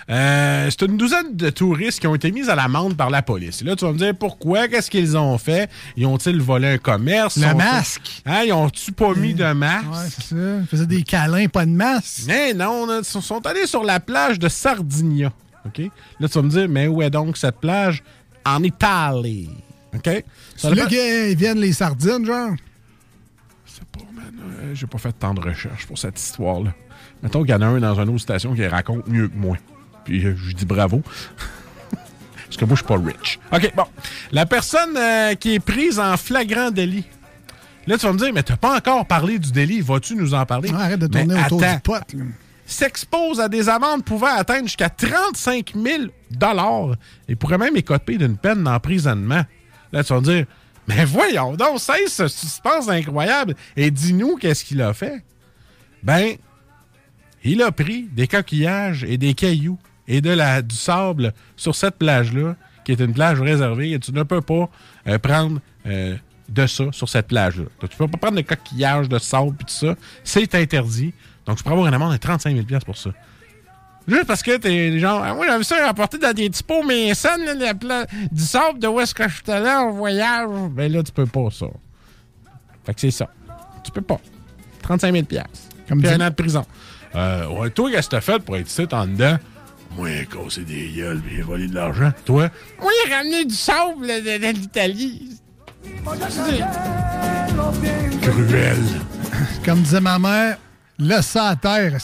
Euh, 0.09 0.69
c'est 0.71 0.83
une 0.87 0.97
douzaine 0.97 1.37
de 1.37 1.51
touristes 1.51 2.01
qui 2.01 2.07
ont 2.07 2.15
été 2.15 2.31
mis 2.33 2.49
à 2.51 2.55
l'amende 2.55 2.97
par 2.97 3.11
la 3.11 3.23
police. 3.23 3.63
Et 3.63 3.65
là, 3.65 3.77
tu 3.77 3.85
vas 3.85 3.93
me 3.93 3.99
dire 3.99 4.15
pourquoi, 4.17 4.69
qu'est-ce 4.69 4.91
qu'ils 4.91 5.17
ont 5.17 5.39
fait? 5.39 5.71
Ils 5.97 6.07
ont-ils 6.07 6.41
volé 6.41 6.69
un 6.69 6.79
commerce? 6.79 7.37
Le 7.37 7.55
masque. 7.55 8.23
Hein, 8.27 8.43
ils 8.47 8.53
ont-tu 8.53 8.93
pas 8.93 9.15
mis 9.15 9.35
de 9.35 9.53
masque? 9.53 9.87
Ouais, 9.91 10.09
c'est 10.11 10.23
ça. 10.35 10.37
Ils 10.61 10.67
faisaient 10.67 10.87
des 10.87 11.03
câlins, 11.03 11.47
pas 11.49 11.65
de 11.67 11.71
masque. 11.71 12.23
Mais 12.27 12.53
non, 12.55 12.87
ils 13.01 13.05
sont, 13.05 13.21
sont 13.21 13.45
allés 13.47 13.67
sur 13.67 13.85
la 13.85 14.01
plage 14.01 14.39
de 14.39 14.49
Sardinia. 14.49 15.33
OK? 15.67 15.83
Là, 16.21 16.29
tu 16.29 16.35
vas 16.35 16.43
me 16.43 16.49
dire, 16.51 16.69
mais 16.69 16.87
où 16.89 17.03
est 17.03 17.11
donc 17.11 17.37
cette 17.37 17.61
plage? 17.61 18.03
En 18.47 18.63
Italie. 18.63 19.51
OK? 19.95 20.05
Ça 20.05 20.13
C'est 20.57 20.69
là 20.71 20.75
dépend- 20.77 20.89
qu'ils 20.89 21.37
viennent 21.37 21.59
les 21.61 21.73
sardines, 21.73 22.25
genre. 22.25 22.51
Euh, 24.63 24.75
J'ai 24.75 24.87
pas 24.87 24.99
fait 24.99 25.13
tant 25.13 25.35
de 25.35 25.41
recherche 25.41 25.87
pour 25.87 25.99
cette 25.99 26.19
histoire-là. 26.21 26.73
Mettons 27.23 27.43
qu'il 27.43 27.51
y 27.51 27.55
en 27.55 27.63
a 27.63 27.67
un 27.67 27.81
dans 27.81 28.01
une 28.01 28.09
autre 28.11 28.21
station 28.21 28.55
qui 28.55 28.67
raconte 28.67 29.07
mieux 29.09 29.29
que 29.29 29.37
moi. 29.37 29.57
Puis 30.05 30.25
euh, 30.25 30.35
je 30.37 30.55
dis 30.55 30.65
bravo. 30.65 31.03
Parce 32.45 32.57
que 32.57 32.65
moi, 32.65 32.75
je 32.77 32.81
suis 32.83 32.87
pas 32.89 32.99
rich. 32.99 33.39
OK, 33.53 33.73
bon. 33.77 33.85
La 34.33 34.45
personne 34.47 34.97
euh, 34.97 35.35
qui 35.35 35.55
est 35.55 35.61
prise 35.61 35.99
en 36.01 36.17
flagrant 36.17 36.71
délit. 36.71 37.05
Là, 37.87 37.97
tu 37.97 38.07
vas 38.07 38.13
me 38.13 38.19
dire, 38.19 38.33
mais 38.35 38.43
t'as 38.43 38.57
pas 38.57 38.77
encore 38.77 39.07
parlé 39.07 39.39
du 39.39 39.53
délit. 39.53 39.81
Vas-tu 39.81 40.17
nous 40.17 40.35
en 40.35 40.45
parler? 40.47 40.71
Ah, 40.75 40.81
arrête 40.85 41.01
de 41.01 41.09
Mais 41.13 41.25
tourner 41.27 41.45
autour 41.45 41.63
attends. 41.63 41.75
du 41.75 41.81
pot. 41.81 42.17
S'expose 42.67 43.41
à 43.41 43.49
des 43.49 43.69
amendes 43.69 44.05
pouvant 44.05 44.35
atteindre 44.37 44.65
jusqu'à 44.67 44.89
35 44.91 45.73
000 45.75 46.05
et 47.29 47.35
pourrait 47.37 47.59
même 47.59 47.77
écoper 47.77 48.17
d'une 48.19 48.37
peine 48.37 48.63
d'emprisonnement. 48.65 49.43
Là, 49.93 50.05
tu 50.05 50.13
vas 50.13 50.21
me 50.21 50.25
dire, 50.25 50.47
mais 50.89 51.05
voyons 51.05 51.55
donc, 51.55 51.79
cesse 51.79 52.15
ce 52.15 52.29
suspense 52.29 52.89
incroyable 52.89 53.55
et 53.77 53.91
dis-nous 53.91 54.37
qu'est-ce 54.37 54.65
qu'il 54.65 54.83
a 54.83 54.93
fait. 54.93 55.23
Ben, 56.03 56.35
il 57.45 57.63
a 57.63 57.73
pris 57.73 58.09
des 58.13 58.27
coquillages 58.27 59.05
et 59.05 59.17
des 59.17 59.35
cailloux 59.35 59.79
et 60.09 60.21
de 60.21 60.31
la, 60.31 60.63
du 60.63 60.75
sable 60.75 61.33
sur 61.57 61.75
cette 61.75 61.97
plage-là, 61.97 62.57
qui 62.85 62.93
est 62.93 63.01
une 63.01 63.15
plage 63.15 63.41
réservée, 63.41 63.93
et 63.93 63.99
tu 63.99 64.13
ne 64.13 64.23
peux 64.25 64.41
pas 64.41 64.69
euh, 65.07 65.19
prendre 65.19 65.61
euh, 65.87 66.17
de 66.49 66.67
ça 66.67 66.85
sur 66.91 67.09
cette 67.09 67.29
plage-là. 67.29 67.67
Tu 67.89 67.97
peux 67.97 68.09
pas 68.09 68.19
prendre 68.19 68.37
de 68.37 68.43
coquillages, 68.43 69.09
de 69.09 69.19
sable 69.19 69.55
et 69.61 69.65
tout 69.65 69.73
ça. 69.73 69.95
C'est 70.25 70.55
interdit. 70.55 71.15
Donc, 71.47 71.59
tu 71.59 71.65
peux 71.65 71.71
avoir 71.71 71.87
une 71.87 71.95
amende 71.95 72.13
de 72.13 72.19
35 72.19 72.55
000 72.55 72.81
pour 72.85 72.97
ça. 72.97 73.11
Juste 74.09 74.25
parce 74.25 74.43
que 74.43 74.57
t'es 74.57 74.99
genre, 74.99 75.23
ah, 75.25 75.35
moi 75.35 75.47
j'avais 75.47 75.63
ça 75.65 75.87
rapporté 75.87 76.19
dans 76.19 76.33
des 76.33 76.51
petits 76.51 76.63
pots 76.63 76.83
la 77.61 77.75
pla- 77.75 78.07
du 78.33 78.43
sable 78.43 78.79
de 78.79 78.89
où 78.89 78.99
est-ce 79.01 79.15
que 79.15 79.29
je 79.29 79.35
suis 79.37 79.51
allé 79.53 79.71
en 79.71 79.91
voyage. 79.93 80.49
Ben 80.71 80.91
là, 80.91 81.03
tu 81.03 81.13
peux 81.13 81.27
pas 81.27 81.49
ça. 81.51 81.67
Fait 82.85 82.95
que 82.95 83.01
c'est 83.01 83.11
ça. 83.11 83.29
Tu 83.85 83.91
peux 83.93 84.01
pas. 84.01 84.19
35 84.83 85.13
000 85.13 85.25
Comme 85.89 86.01
Puis 86.01 86.09
dit- 86.09 86.15
un 86.15 86.21
an 86.27 86.31
de 86.31 86.35
prison. 86.35 86.65
Euh, 87.15 87.47
ouais, 87.49 87.71
toi, 87.71 87.91
qu'est-ce 87.91 88.09
que 88.09 88.17
t'as 88.17 88.21
fait 88.21 88.39
pour 88.43 88.57
être 88.57 88.69
ici 88.69 88.87
en 88.93 89.07
dedans? 89.07 89.37
Moi, 89.97 90.09
casser 90.25 90.63
des 90.63 90.89
gueules 90.97 91.21
et 91.37 91.43
voler 91.43 91.67
de 91.69 91.75
l'argent. 91.75 92.13
Toi? 92.25 92.49
Moi, 92.81 92.91
ramener 93.11 93.45
du 93.45 93.55
sable 93.55 94.07
de, 94.07 94.39
de- 94.39 94.47
de 94.47 94.53
l'Italie. 94.59 95.37
Cruel. 98.23 98.77
Comme 99.65 99.83
disait 99.83 100.01
ma 100.01 100.19
mère, 100.19 100.59
laisse 101.01 101.27
ça 101.27 101.49
à 101.49 101.57
terre. 101.57 101.97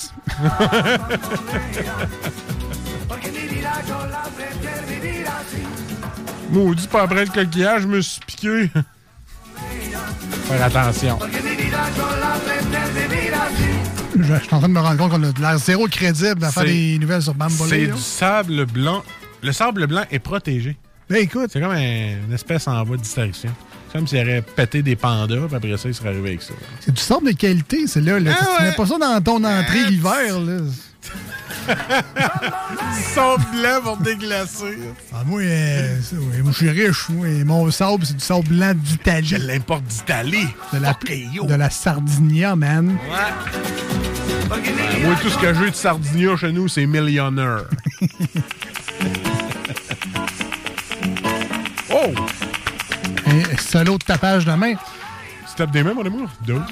Maudit, 6.50 6.86
pas 6.88 7.02
après 7.02 7.24
le 7.24 7.30
coquillage, 7.30 7.82
je 7.82 7.86
me 7.88 8.00
suis 8.00 8.20
piqué. 8.26 8.70
Faire 10.44 10.64
attention. 10.64 11.18
Je, 14.18 14.22
je 14.22 14.34
suis 14.42 14.54
en 14.54 14.58
train 14.60 14.68
de 14.68 14.72
me 14.74 14.80
rendre 14.80 14.96
compte 14.96 15.10
qu'on 15.10 15.22
a 15.24 15.32
de 15.32 15.40
l'air 15.40 15.58
zéro 15.58 15.86
crédible 15.88 16.44
à 16.44 16.50
faire 16.52 16.62
C'est- 16.62 16.68
des 16.68 16.98
nouvelles 16.98 17.22
sur 17.22 17.32
C'est 17.32 17.38
Bambolé. 17.38 17.86
du 17.88 17.98
sable 17.98 18.64
blanc. 18.66 19.02
Le 19.42 19.52
sable 19.52 19.86
blanc 19.86 20.04
est 20.10 20.18
protégé. 20.20 20.76
Ben 21.10 21.18
écoute. 21.18 21.50
C'est 21.52 21.60
comme 21.60 21.72
un- 21.72 22.16
une 22.26 22.32
espèce 22.32 22.66
en 22.68 22.82
voie 22.84 22.96
de 22.96 23.02
distraction. 23.02 23.50
Comme 23.92 24.06
s'il 24.06 24.18
aurait 24.20 24.42
pété 24.42 24.82
des 24.82 24.96
pandas, 24.96 25.46
puis 25.46 25.56
après 25.56 25.76
ça, 25.76 25.88
il 25.88 25.94
serait 25.94 26.10
arrivé 26.10 26.28
avec 26.30 26.42
ça. 26.42 26.52
C'est 26.80 26.92
du 26.92 27.00
sable 27.00 27.28
de 27.28 27.32
qualité, 27.32 27.86
c'est 27.86 28.00
là. 28.00 28.16
Ah 28.16 28.20
tu 28.20 28.62
ouais. 28.62 28.70
mets 28.70 28.76
pas 28.76 28.86
ça 28.86 28.98
dans 28.98 29.20
ton 29.22 29.44
entrée 29.44 29.84
l'hiver. 29.88 30.40
là. 30.40 30.58
Sable 33.14 33.44
blanc 33.52 33.80
pour 33.82 33.96
déglacer. 33.98 34.78
Ah, 35.12 35.22
moi, 35.24 35.40
euh, 35.40 36.00
ça, 36.00 36.16
ouais, 36.16 36.42
moi, 36.42 36.52
je 36.52 36.56
suis 36.56 36.70
riche. 36.70 37.08
moi, 37.08 37.26
mon 37.44 37.70
sable, 37.70 38.04
c'est 38.06 38.14
du 38.14 38.24
sable 38.24 38.48
blanc 38.48 38.72
d'Italie. 38.74 39.26
Je 39.26 39.36
l'importe 39.36 39.84
d'Italie. 39.84 40.48
De 40.72 40.78
la, 40.78 40.92
de 40.92 41.54
la 41.54 41.70
Sardinia, 41.70 42.56
man. 42.56 42.98
Ben, 44.48 44.62
moi, 45.04 45.16
tout 45.20 45.28
ce 45.28 45.38
que 45.38 45.54
j'ai 45.54 45.70
de 45.70 45.76
Sardinia 45.76 46.36
chez 46.36 46.52
nous, 46.52 46.68
c'est 46.68 46.86
millionnaire. 46.86 47.64
oh! 51.90 52.12
Un 53.42 53.56
solo 53.58 53.98
de 53.98 54.04
tapage 54.04 54.44
de 54.44 54.52
main. 54.52 54.74
Tu 54.74 55.54
tapes 55.56 55.70
des 55.70 55.82
mains, 55.82 55.94
mon 55.94 56.04
amour? 56.04 56.28
Deux. 56.46 56.60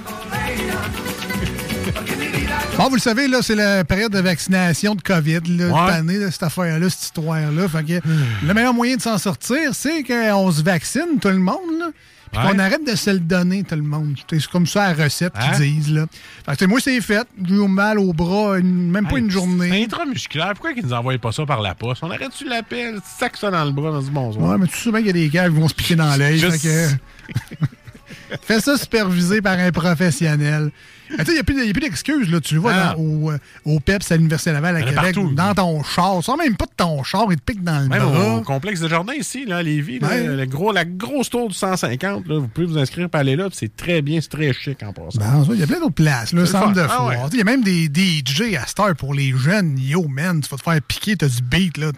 Bon, 2.77 2.89
vous 2.89 2.97
le 2.97 3.01
savez, 3.01 3.29
là, 3.29 3.39
c'est 3.41 3.55
la 3.55 3.85
période 3.85 4.11
de 4.11 4.19
vaccination 4.19 4.97
de 4.97 5.01
COVID, 5.03 5.41
là, 5.47 5.67
Ouais. 5.69 5.73
cette 5.87 5.95
année, 6.01 6.19
là, 6.19 6.31
cette 6.33 6.43
affaire-là, 6.43 6.91
cette 6.91 7.03
histoire-là. 7.05 7.67
Que 7.69 8.01
le 8.47 8.53
meilleur 8.55 8.75
moyen 8.75 8.97
de 8.97 9.03
s'en 9.03 9.17
sortir, 9.17 9.71
c'est 9.75 10.03
qu'on 10.03 10.51
se 10.51 10.61
vaccine, 10.63 11.21
tout 11.21 11.29
le 11.29 11.39
monde, 11.39 11.79
là. 11.79 11.87
Puis 12.35 12.45
Ouais. 12.47 12.53
qu'on 12.53 12.59
arrête 12.59 12.87
de 12.87 12.95
se 12.97 13.11
le 13.11 13.21
donner, 13.21 13.63
tout 13.63 13.75
le 13.75 13.83
monde. 13.83 14.17
C'est 14.29 14.47
comme 14.49 14.67
ça 14.67 14.93
la 14.95 15.05
recette 15.05 15.33
Hein? 15.37 15.53
qu'ils 15.57 15.75
disent. 15.77 15.93
Là. 15.93 16.07
Fait 16.49 16.57
que, 16.57 16.65
moi, 16.67 16.81
c'est 16.81 17.01
fait. 17.01 17.27
J'ai 17.45 17.55
eu 17.55 17.69
mal 17.69 17.99
au 17.99 18.13
bras, 18.13 18.59
une- 18.59 18.91
même 18.91 19.07
pas 19.07 19.19
une 19.19 19.31
journée. 19.31 19.69
C'est 19.71 19.85
intramusculaire. 19.85 20.51
Pourquoi 20.55 20.73
ils 20.73 20.85
nous 20.85 20.93
envoient 20.93 21.17
pas 21.19 21.33
ça 21.33 21.47
par 21.47 21.61
la 21.63 21.75
poste? 21.75 22.03
On 22.03 22.11
arrête-tu 22.11 22.49
l'appel? 22.49 22.99
Sac 23.19 23.37
ça 23.37 23.51
dans 23.51 23.65
le 23.65 23.71
bras, 23.73 23.91
on 23.93 24.01
se 24.01 24.07
dit 24.07 24.13
bonsoir. 24.13 24.51
Ouais, 24.51 24.59
mais 24.59 24.67
tu 24.67 24.77
sais 24.77 24.91
bien 24.91 24.99
qu'il 24.99 25.07
y 25.07 25.11
a 25.11 25.15
des 25.15 25.29
gars 25.29 25.49
qui 25.49 25.55
vont 25.55 25.69
se 25.69 25.75
piquer 25.75 25.97
dans 25.97 26.15
l'œil. 26.17 26.41
Fais 28.43 28.61
ça 28.61 28.77
supervisé 28.77 29.41
par 29.41 29.59
un 29.59 29.71
professionnel. 29.71 30.71
Sais, 31.11 31.25
il 31.29 31.33
n'y 31.35 31.39
a 31.39 31.43
plus, 31.45 31.81
d'excuses. 31.81 32.31
là. 32.31 32.41
Tu 32.41 32.55
le 32.55 32.61
vois 32.61 32.73
Ah. 32.75 32.95
dans- 32.97 33.03
au, 33.03 33.31
euh, 33.31 33.39
au 33.65 33.79
PEPS 33.81 34.11
à 34.13 34.17
l'Université 34.17 34.53
Laval 34.53 34.77
à 34.77 34.81
Québec, 34.83 34.95
partout. 34.97 35.33
dans 35.35 35.55
ton 35.55 35.83
char. 35.83 36.23
Sans 36.25 36.37
même 36.37 36.57
pas 36.57 36.65
de 36.67 36.71
ton 36.77 37.03
char, 37.03 37.27
il 37.31 37.37
te 37.37 37.43
pique 37.43 37.63
dans 37.63 37.81
le 37.81 37.89
Même 37.89 38.03
bras. 38.03 38.37
au 38.37 38.41
complexe 38.43 38.81
de 38.81 38.89
jardin 38.89 39.13
ici, 39.15 39.45
là, 39.45 39.59
à 39.59 39.63
Lévis, 39.63 39.99
là, 39.99 40.09
Ouais. 40.09 40.25
le 40.27 40.47
gros, 40.47 40.73
la 40.73 40.85
grosse 40.85 41.31
tour 41.31 41.49
du 41.49 41.55
150, 41.55 42.27
là, 42.27 42.39
vous 42.39 42.49
pouvez 42.49 42.67
vous 42.67 42.79
inscrire 42.79 43.09
pour 43.11 43.21
aller 43.21 43.37
là, 43.37 43.49
c'est 43.53 43.77
très 43.77 44.03
bien, 44.03 44.21
c'est 44.21 44.31
très 44.31 44.53
chic 44.53 44.83
en 44.83 44.93
passant. 44.93 45.19
Ben, 45.19 45.45
ça, 45.45 45.51
il 45.53 45.61
y 45.61 45.63
a 45.63 45.67
plein 45.67 45.81
d'autres 45.81 45.95
places, 45.95 46.33
le 46.33 46.47
centre 46.47 46.73
de. 46.73 46.81
Ah 46.81 46.89
foire. 46.89 47.07
ouais. 47.09 47.17
Il 47.33 47.39
y 47.39 47.43
a 47.43 47.45
même 47.45 47.63
des 47.63 47.89
DJ 47.89 48.55
à 48.57 48.67
Star 48.67 48.95
pour 48.97 49.15
les 49.15 49.33
jeunes. 49.37 49.77
Yo, 49.79 50.07
man, 50.09 50.41
tu 50.41 50.49
vas 50.49 50.57
te 50.57 50.63
faire 50.63 50.81
piquer, 50.83 51.17
t'as 51.17 51.29
du 51.29 51.43
beat, 51.43 51.77
là. 51.79 51.91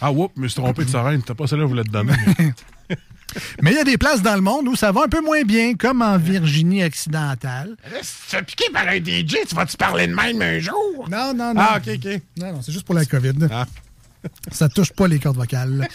Ah, 0.00 0.12
oups, 0.12 0.32
je 0.36 0.42
me 0.42 0.48
suis 0.48 0.60
trompé 0.60 0.84
de 0.84 0.90
sirène, 0.90 1.22
t'as 1.22 1.34
pas 1.34 1.46
celle-là, 1.46 1.64
vous 1.64 1.74
l'êtes 1.74 1.90
donné. 1.90 2.12
Mais 3.62 3.72
il 3.72 3.76
y 3.76 3.80
a 3.80 3.84
des 3.84 3.98
places 3.98 4.22
dans 4.22 4.34
le 4.34 4.40
monde 4.40 4.68
où 4.68 4.76
ça 4.76 4.92
va 4.92 5.02
un 5.02 5.08
peu 5.08 5.20
moins 5.20 5.42
bien, 5.42 5.74
comme 5.74 6.02
en 6.02 6.18
Virginie 6.18 6.84
occidentale. 6.84 7.76
Là, 7.90 7.98
si 8.02 8.36
tu 8.36 8.44
piquer 8.44 8.70
par 8.72 8.86
un 8.88 8.96
DJ, 8.96 9.46
tu 9.48 9.54
vas-tu 9.54 9.76
parler 9.76 10.06
de 10.06 10.14
même 10.14 10.40
un 10.40 10.58
jour? 10.58 11.08
Non, 11.10 11.34
non, 11.34 11.54
non. 11.54 11.60
Ah, 11.60 11.78
ok, 11.78 11.94
ok. 11.96 12.20
Non, 12.38 12.52
non, 12.52 12.62
c'est 12.62 12.72
juste 12.72 12.86
pour 12.86 12.94
la 12.94 13.04
COVID. 13.04 13.48
Ça 14.50 14.68
touche 14.68 14.92
pas 14.92 15.06
les 15.06 15.18
cordes 15.18 15.36
vocales. 15.36 15.88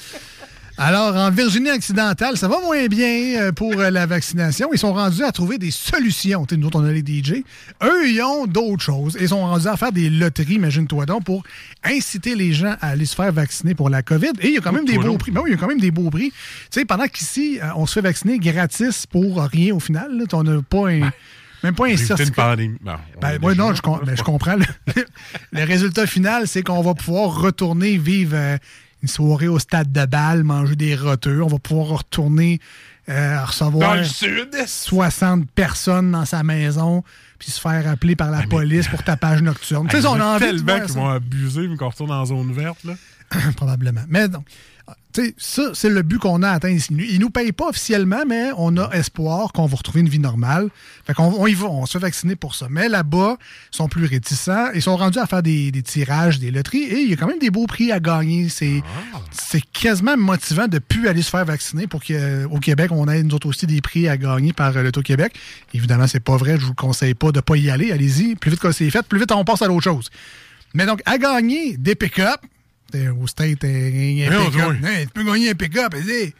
Alors, 0.81 1.13
en 1.13 1.29
Virginie 1.29 1.71
occidentale, 1.71 2.37
ça 2.37 2.47
va 2.47 2.61
moins 2.61 2.85
bien 2.87 3.41
euh, 3.41 3.51
pour 3.51 3.77
euh, 3.77 3.89
la 3.89 4.05
vaccination. 4.05 4.69
Ils 4.71 4.79
sont 4.79 4.93
rendus 4.93 5.25
à 5.25 5.33
trouver 5.33 5.57
des 5.57 5.71
solutions. 5.71 6.45
Nous 6.49 6.67
autres, 6.67 6.79
on 6.79 6.85
a 6.85 6.91
les 6.93 7.01
DJ. 7.01 7.43
Eux, 7.83 8.09
ils 8.09 8.21
ont 8.21 8.45
d'autres 8.45 8.81
choses. 8.81 9.17
Ils 9.19 9.27
sont 9.27 9.41
rendus 9.41 9.67
à 9.67 9.75
faire 9.75 9.91
des 9.91 10.09
loteries, 10.09 10.53
imagine-toi 10.53 11.05
donc, 11.05 11.25
pour 11.25 11.43
inciter 11.83 12.33
les 12.33 12.53
gens 12.53 12.77
à 12.79 12.91
aller 12.91 13.05
se 13.05 13.13
faire 13.13 13.33
vacciner 13.33 13.75
pour 13.75 13.89
la 13.89 14.03
COVID. 14.03 14.31
Et 14.39 14.47
il 14.47 14.53
y 14.53 14.57
a 14.57 14.61
quand 14.61 14.71
même 14.71 14.85
des 14.85 14.97
beaux 14.97 15.17
prix. 15.17 15.31
Ben 15.31 15.41
oui, 15.43 15.49
il 15.49 15.55
y 15.55 15.57
a 15.57 15.59
quand 15.59 15.67
même 15.67 15.81
des 15.81 15.91
beaux 15.91 16.09
prix. 16.09 16.31
Tu 16.31 16.79
sais, 16.79 16.85
pendant 16.85 17.07
qu'ici, 17.07 17.59
euh, 17.61 17.67
on 17.75 17.85
se 17.85 17.95
fait 17.95 18.01
vacciner 18.01 18.39
gratis 18.39 19.05
pour 19.05 19.41
rien 19.41 19.75
au 19.75 19.81
final. 19.81 20.17
là. 20.17 20.23
On 20.31 20.43
n'a 20.43 20.61
pas 20.61 20.89
un... 20.91 21.11
Même 21.61 21.75
pas 21.75 21.87
un 21.87 21.89
une 21.89 21.97
certificat. 21.97 22.53
on 22.53 22.55
Ben, 23.19 23.37
déjà 23.37 23.55
non, 23.55 23.73
je, 23.73 23.81
ben, 23.81 24.15
je 24.15 24.23
comprends. 24.23 24.55
Le, 24.55 24.65
le 25.51 25.63
résultat 25.65 26.07
final, 26.07 26.47
c'est 26.47 26.63
qu'on 26.63 26.81
va 26.81 26.93
pouvoir 26.93 27.41
retourner 27.41 27.97
vivre 27.97 28.31
euh, 28.33 28.57
une 29.01 29.07
soirée 29.07 29.47
au 29.47 29.59
stade 29.59 29.91
de 29.91 30.05
balle, 30.05 30.43
manger 30.43 30.75
des 30.75 30.95
roteux. 30.95 31.41
On 31.41 31.47
va 31.47 31.59
pouvoir 31.59 31.99
retourner 31.99 32.59
euh, 33.09 33.43
recevoir 33.43 33.95
Dans 33.95 33.99
le 33.99 34.03
sud. 34.03 34.55
60 34.65 35.49
personnes 35.51 36.11
dans 36.11 36.25
sa 36.25 36.43
maison 36.43 37.03
puis 37.39 37.51
se 37.51 37.59
faire 37.59 37.87
appeler 37.87 38.15
par 38.15 38.29
la 38.29 38.43
police 38.43 38.87
pour 38.89 39.01
tapage 39.01 39.41
nocturne. 39.41 39.87
Tu 39.87 40.01
sais, 40.01 40.05
on 40.05 40.19
a 40.19 40.35
envie 40.35 40.45
tellement 40.45 40.79
qu'ils 40.81 40.93
vont 40.93 41.07
abuser, 41.09 41.67
mais 41.67 41.77
qu'on 41.77 41.87
retourne 41.87 42.11
en 42.11 42.25
zone 42.25 42.51
verte, 42.51 42.83
là. 42.83 42.93
Probablement. 43.55 44.01
Mais 44.09 44.27
donc, 44.27 44.45
tu 45.11 45.25
sais, 45.25 45.35
ça, 45.37 45.71
c'est 45.73 45.89
le 45.89 46.03
but 46.03 46.19
qu'on 46.19 46.43
a 46.43 46.49
atteint 46.49 46.69
ici. 46.69 46.89
Ils 46.91 47.15
ne 47.15 47.21
nous 47.21 47.29
payent 47.31 47.51
pas 47.51 47.69
officiellement, 47.69 48.23
mais 48.27 48.51
on 48.57 48.77
a 48.77 48.91
espoir 48.91 49.51
qu'on 49.53 49.65
va 49.65 49.75
retrouver 49.75 50.01
une 50.01 50.09
vie 50.09 50.19
normale. 50.19 50.69
Fait 51.07 51.15
qu'on 51.15 51.33
on 51.35 51.47
y 51.47 51.55
va, 51.55 51.65
on 51.65 51.87
se 51.87 51.93
fait 51.93 51.99
vacciner 51.99 52.35
pour 52.35 52.53
ça. 52.53 52.67
Mais 52.69 52.89
là-bas, 52.89 53.37
ils 53.73 53.75
sont 53.75 53.87
plus 53.87 54.05
réticents. 54.05 54.67
Ils 54.75 54.83
sont 54.83 54.95
rendus 54.95 55.17
à 55.17 55.25
faire 55.25 55.41
des, 55.41 55.71
des 55.71 55.81
tirages, 55.81 56.37
des 56.37 56.51
loteries, 56.51 56.83
et 56.83 56.99
il 56.99 57.09
y 57.09 57.13
a 57.13 57.15
quand 57.15 57.27
même 57.27 57.39
des 57.39 57.49
beaux 57.49 57.65
prix 57.65 57.91
à 57.91 57.99
gagner. 57.99 58.49
C'est 58.49 58.83
c'est 59.31 59.61
quasiment 59.61 60.15
motivant 60.15 60.67
de 60.67 60.77
plus 60.77 61.07
aller 61.07 61.23
se 61.23 61.31
faire 61.31 61.45
vacciner 61.45 61.87
pour 61.87 62.01
qu'au 62.03 62.59
Québec, 62.59 62.91
on 62.91 63.07
ait 63.07 63.23
nous 63.23 63.33
autres 63.33 63.47
aussi 63.47 63.65
des 63.65 63.81
prix 63.81 64.07
à 64.07 64.17
gagner 64.17 64.53
par 64.53 64.77
euh, 64.77 64.83
l'Auto-Québec. 64.83 65.33
Évidemment, 65.73 66.05
c'est 66.05 66.19
pas 66.19 66.37
vrai. 66.37 66.59
Je 66.59 66.65
vous 66.65 66.75
conseille 66.75 67.15
pas 67.15 67.31
de 67.31 67.39
pas 67.39 67.55
y 67.55 67.71
aller. 67.71 67.91
Allez-y. 67.91 68.35
Plus 68.35 68.51
vite 68.51 68.59
que 68.59 68.71
c'est 68.71 68.89
fait, 68.91 69.01
plus 69.01 69.19
vite 69.19 69.31
on 69.31 69.43
passe 69.43 69.63
à 69.63 69.67
l'autre 69.67 69.83
chose. 69.83 70.09
Mais 70.75 70.85
donc, 70.85 71.01
à 71.05 71.17
gagner 71.17 71.77
des 71.77 71.95
pick-up, 71.95 72.41
au 72.95 73.27
state, 73.27 73.63
un, 73.63 73.67
un 73.67 74.45
pick-up. 74.45 74.75
oui. 74.83 75.03
Tu 75.05 75.09
peux 75.13 75.23
gagner 75.23 75.49
un 75.51 75.55
pick-up. 75.55 75.93
vas-y. 75.93 76.33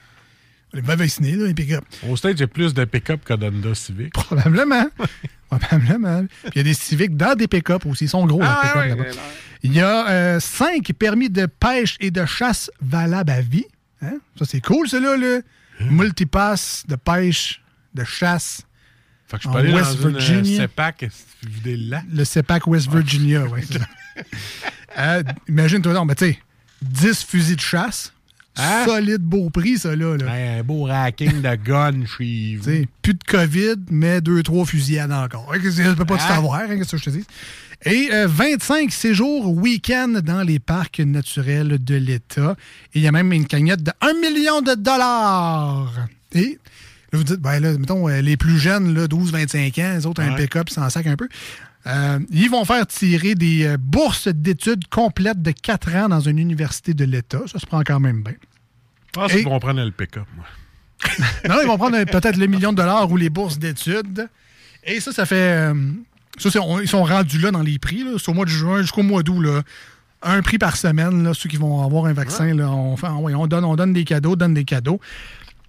On 0.73 0.77
est 0.77 0.81
pas 0.84 0.95
vacciné, 0.95 1.31
là, 1.31 1.47
un 1.49 1.53
pick-up. 1.53 1.84
Au 2.07 2.15
stade, 2.15 2.38
j'ai 2.38 2.45
plus 2.47 2.73
de 2.73 2.85
pick-up 2.85 3.21
que 3.26 3.34
d'Honda 3.34 3.73
Civic. 3.73 4.13
Probablement. 4.13 4.85
Probablement. 5.49 6.26
Puis 6.27 6.51
il 6.53 6.57
y 6.57 6.59
a 6.59 6.63
des 6.63 6.73
civiques 6.76 7.17
dans 7.17 7.35
des 7.35 7.47
pick-up 7.47 7.85
aussi. 7.88 8.05
Ils 8.05 8.09
sont 8.09 8.26
gros, 8.27 8.41
Ah, 8.43 8.84
les 8.85 8.95
pick-up. 8.95 9.15
Il 9.63 9.73
y 9.73 9.81
a 9.81 10.09
euh, 10.09 10.39
cinq 10.39 10.91
permis 10.97 11.30
de 11.30 11.45
pêche 11.47 11.97
et 11.99 12.11
de 12.11 12.23
chasse 12.26 12.69
valables 12.81 13.31
à 13.31 13.41
vie. 13.41 13.65
Hein? 14.01 14.19
Ça, 14.38 14.45
c'est 14.45 14.61
cool, 14.61 14.88
ça, 14.88 14.99
là. 14.99 15.17
là. 15.17 15.39
Hein? 15.81 15.85
Multipass 15.89 16.84
de 16.88 16.95
pêche, 16.95 17.61
de 17.95 18.03
chasse. 18.03 18.61
Fait 19.27 19.38
que 19.38 19.43
je 19.43 19.47
en 19.49 19.51
peux 19.53 19.57
aller 19.59 19.73
West 19.73 19.95
dans 20.01 20.09
une 20.09 20.15
euh, 20.15 20.19
Virginia. 20.19 20.61
CEPAC, 20.61 21.05
le 22.11 22.23
CEPAC 22.23 22.67
West 22.67 22.89
Virginia, 22.91 23.43
oui. 23.45 23.61
Euh, 24.97 25.21
Imagine-toi 25.47 25.93
donc, 25.93 26.07
mais 26.07 26.15
tu 26.15 26.25
sais, 26.25 26.39
10 26.81 27.23
fusils 27.23 27.55
de 27.55 27.61
chasse. 27.61 28.11
Hein? 28.57 28.83
Solide 28.85 29.21
beau 29.21 29.49
prix, 29.51 29.77
ça, 29.77 29.95
là. 29.95 30.17
là. 30.17 30.31
un 30.59 30.63
beau 30.63 30.83
racking 30.85 31.41
de 31.41 31.55
gun 31.55 32.05
chez 32.05 32.55
vous. 32.57 32.63
T'sais, 32.63 32.87
plus 33.01 33.13
de 33.13 33.23
COVID, 33.23 33.75
mais 33.91 34.19
deux, 34.19 34.41
trois 34.43 34.65
fusillades 34.65 35.11
encore. 35.11 35.53
Ça 35.71 35.95
peut 35.95 36.05
pas 36.05 36.17
tout 36.17 36.23
Hein? 36.23 36.27
savoir, 36.27 36.59
hein, 36.61 36.75
qu'est-ce 36.77 36.91
que 36.93 36.97
je 36.97 37.03
te 37.05 37.09
dis? 37.11 37.25
Et 37.85 38.09
euh, 38.11 38.27
25 38.27 38.91
séjours 38.91 39.49
week-end 39.55 40.19
dans 40.23 40.41
les 40.41 40.59
parcs 40.59 40.99
naturels 40.99 41.77
de 41.81 41.95
l'État. 41.95 42.55
Et 42.93 42.99
il 42.99 43.01
y 43.03 43.07
a 43.07 43.11
même 43.13 43.31
une 43.31 43.45
cagnotte 43.45 43.83
de 43.83 43.91
1 44.01 44.13
million 44.15 44.61
de 44.61 44.73
dollars. 44.73 45.93
Et 46.33 46.57
là, 47.13 47.17
vous 47.19 47.23
dites, 47.23 47.39
ben 47.39 47.59
là, 47.61 47.77
mettons, 47.77 48.09
euh, 48.09 48.19
les 48.21 48.35
plus 48.35 48.57
jeunes, 48.59 48.93
là, 48.95 49.07
12-25 49.07 49.79
ans, 49.81 49.93
les 49.95 50.05
autres, 50.07 50.21
un 50.21 50.31
Ouais. 50.33 50.41
pick-up, 50.43 50.67
ils 50.69 50.73
s'en 50.73 50.89
sac 50.89 51.07
un 51.07 51.15
peu. 51.15 51.29
Euh, 51.88 52.19
ils 52.31 52.49
vont 52.49 52.65
faire 52.65 52.85
tirer 52.88 53.35
des 53.35 53.65
euh, 53.65 53.77
bourses 53.80 54.27
d'études 54.27 54.88
complètes 54.89 55.41
de 55.41 55.51
4 55.51 55.95
ans 55.95 56.10
dans 56.10 56.19
une 56.19 56.38
université 56.38 56.93
de 56.93 57.06
l'État. 57.06 57.39
Ça 57.51 57.57
se 57.60 57.65
prend 57.65 57.81
quand 57.85 57.99
même 57.99 58.22
bien. 58.22 58.34
Je 59.07 59.11
pense 59.14 59.31
Et- 59.31 59.38
qu'ils 59.38 59.45
vont 59.45 59.60
prendre 59.60 59.81
le 59.84 59.91
pick-up, 59.91 60.26
moi. 60.35 60.45
non, 61.47 61.56
ils 61.64 61.68
vont 61.68 61.77
prendre 61.77 62.03
peut-être 62.03 62.35
le 62.35 62.47
million 62.47 62.72
de 62.72 62.77
dollars 62.77 63.10
ou 63.10 63.15
les 63.15 63.30
bourses 63.30 63.57
d'études. 63.57 64.27
Et 64.84 64.99
ça, 64.99 65.14
ça 65.14 65.26
fait. 65.26 65.35
euh, 65.72 65.73
ça, 66.38 66.49
on- 66.61 66.80
ils 66.81 66.88
sont 66.88 67.03
rendus 67.03 67.39
là 67.39 67.51
dans 67.51 67.61
les 67.64 67.80
prix. 67.80 68.03
C'est 68.18 68.30
au 68.30 68.34
mois 68.34 68.45
de 68.45 68.49
juin 68.49 68.81
jusqu'au 68.81 69.03
mois 69.03 69.23
d'août. 69.23 69.45
Un 70.22 70.41
prix 70.41 70.57
par 70.57 70.76
semaine, 70.76 71.23
là, 71.23 71.34
ceux 71.34 71.47
qui 71.47 71.56
vont 71.56 71.81
avoir 71.85 72.06
un 72.07 72.14
vaccin. 72.14 72.53
Là, 72.53 72.69
on, 72.69 72.97
fait- 72.97 73.07
ouais, 73.07 73.34
on 73.34 73.47
donne, 73.47 73.64
on 73.64 73.77
donne 73.77 73.93
des 73.93 74.03
cadeaux, 74.03 74.35
donne 74.35 74.53
des 74.53 74.65
cadeaux. 74.65 74.99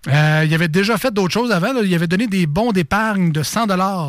Euh, 0.08 0.44
il 0.46 0.54
avait 0.54 0.68
déjà 0.68 0.96
fait 0.96 1.12
d'autres 1.12 1.34
choses 1.34 1.52
avant. 1.52 1.74
là. 1.74 1.80
Il 1.84 1.94
avait 1.94 2.06
donné 2.06 2.26
des 2.26 2.46
bons 2.46 2.72
d'épargne 2.72 3.32
de 3.32 3.42
100 3.42 3.66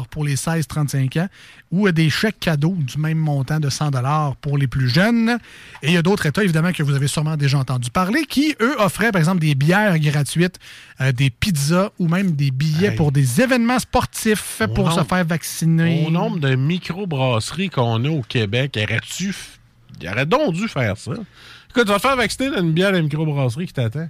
pour 0.10 0.24
les 0.24 0.36
16-35 0.38 1.20
ans 1.20 1.28
ou 1.70 1.86
euh, 1.88 1.92
des 1.92 2.10
chèques 2.10 2.40
cadeaux 2.40 2.78
du 2.80 2.98
même 2.98 3.18
montant 3.18 3.60
de 3.60 3.70
100 3.70 3.92
pour 4.40 4.58
les 4.58 4.68
plus 4.68 4.88
jeunes. 4.88 5.38
Et 5.84 5.88
il 5.90 5.94
y 5.94 5.98
a 5.98 6.02
d'autres 6.02 6.26
États, 6.28 6.44
évidemment, 6.46 6.72
que 6.72 6.82
vous 6.82 6.96
avez 6.96 7.08
sûrement 7.08 7.36
déjà 7.36 7.58
entendu 7.58 7.90
parler, 7.90 8.24
qui, 8.26 8.56
eux, 8.62 8.76
offraient, 8.80 9.12
par 9.12 9.20
exemple, 9.20 9.40
des 9.42 9.54
bières 9.54 10.00
gratuites, 10.00 10.60
euh, 11.02 11.12
des 11.12 11.30
pizzas 11.30 11.90
ou 12.00 12.08
même 12.08 12.32
des 12.32 12.52
billets 12.52 12.92
Hey. 12.92 12.96
pour 12.96 13.12
des 13.12 13.42
événements 13.42 13.80
sportifs 13.80 14.62
pour 14.74 14.86
nombre- 14.86 15.00
se 15.02 15.04
faire 15.04 15.26
vacciner. 15.26 16.06
Au 16.08 16.12
nombre 16.12 16.40
de 16.40 16.56
microbrasseries 16.56 17.70
qu'on 17.70 18.04
a 18.06 18.10
au 18.10 18.22
Québec, 18.22 18.78
aurais-tu. 18.82 19.32
f- 19.32 19.58
Il 20.02 20.08
aurait 20.10 20.26
donc 20.26 20.54
dû 20.54 20.68
faire 20.70 20.96
ça. 20.98 21.12
Écoute, 21.12 21.84
tu 21.86 21.90
vas 21.92 21.96
te 21.98 22.02
faire 22.02 22.16
vacciner 22.16 22.50
dans 22.50 22.62
une 22.62 22.72
bière 22.72 22.92
de 22.94 23.02
microbrasserie 23.02 23.68
qui 23.68 23.74
t'attend. 23.74 24.08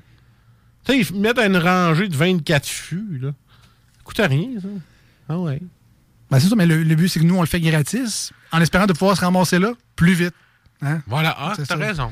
Tu 0.86 0.94
sais, 0.94 1.00
ils 1.00 1.20
mettent 1.20 1.40
une 1.40 1.58
rangée 1.58 2.08
de 2.08 2.16
24 2.16 2.66
fûts, 2.66 3.20
là. 3.22 3.30
Ça 3.30 4.04
coûte 4.04 4.22
rien, 4.30 4.60
ça. 4.62 4.68
Ah 5.30 5.38
ouais. 5.38 5.62
Ben, 6.30 6.40
c'est 6.40 6.48
ça, 6.48 6.56
mais 6.56 6.66
le, 6.66 6.84
le 6.84 6.96
but, 6.96 7.08
c'est 7.10 7.20
que 7.20 7.26
nous, 7.26 7.36
on 7.36 7.42
le 7.42 7.48
fait 7.48 7.60
gratis, 7.60 8.32
en 8.52 8.62
espérant 8.62 8.86
de 8.86 8.94
pouvoir 8.94 9.16
se 9.18 9.22
ramasser 9.22 9.60
là 9.60 9.74
plus 9.96 10.14
vite. 10.14 10.34
Hein? 10.82 11.02
Voilà, 11.08 11.36
ah, 11.38 11.54
C'est 11.56 11.68
t'as 11.68 11.76
raison. 11.76 12.12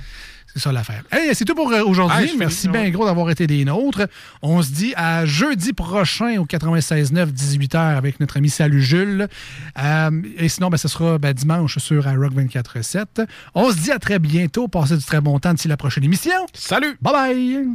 C'est 0.53 0.59
ça 0.59 0.71
l'affaire. 0.71 1.03
Hey, 1.11 1.33
c'est 1.35 1.45
tout 1.45 1.53
pour 1.53 1.71
euh, 1.71 1.83
aujourd'hui. 1.83 2.29
Ah, 2.31 2.35
Merci 2.37 2.67
ouais. 2.67 2.81
bien 2.81 2.89
gros 2.89 3.05
d'avoir 3.05 3.29
été 3.29 3.45
des 3.45 3.63
nôtres. 3.65 4.07
On 4.41 4.61
se 4.63 4.71
dit 4.71 4.93
à 4.95 5.25
jeudi 5.25 5.73
prochain 5.73 6.37
au 6.39 6.45
96.9, 6.45 7.31
18h 7.31 7.77
avec 7.77 8.19
notre 8.19 8.37
ami 8.37 8.49
Salut 8.49 8.81
Jules. 8.81 9.27
Euh, 9.77 10.21
et 10.37 10.49
sinon, 10.49 10.69
ben, 10.69 10.77
ce 10.77 10.87
sera 10.87 11.19
ben, 11.19 11.33
dimanche 11.33 11.77
sur 11.77 12.07
iRock 12.07 12.33
24.7. 12.33 13.27
On 13.53 13.71
se 13.71 13.77
dit 13.77 13.91
à 13.91 13.99
très 13.99 14.17
bientôt. 14.17 14.67
Passez 14.67 14.97
du 14.97 15.03
très 15.03 15.21
bon 15.21 15.37
temps 15.39 15.53
d'ici 15.53 15.67
la 15.67 15.77
prochaine 15.77 16.03
émission. 16.03 16.45
Salut! 16.53 16.97
Bye 17.01 17.13
bye! 17.13 17.67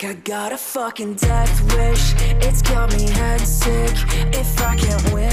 think 0.00 0.16
I 0.16 0.20
got 0.20 0.52
a 0.52 0.56
fucking 0.56 1.14
death 1.14 1.60
wish. 1.76 2.14
It's 2.42 2.62
got 2.62 2.90
me 2.92 3.08
head 3.10 3.40
sick. 3.40 3.92
If 4.32 4.60
I 4.60 4.76
can't 4.76 5.12
win 5.12 5.29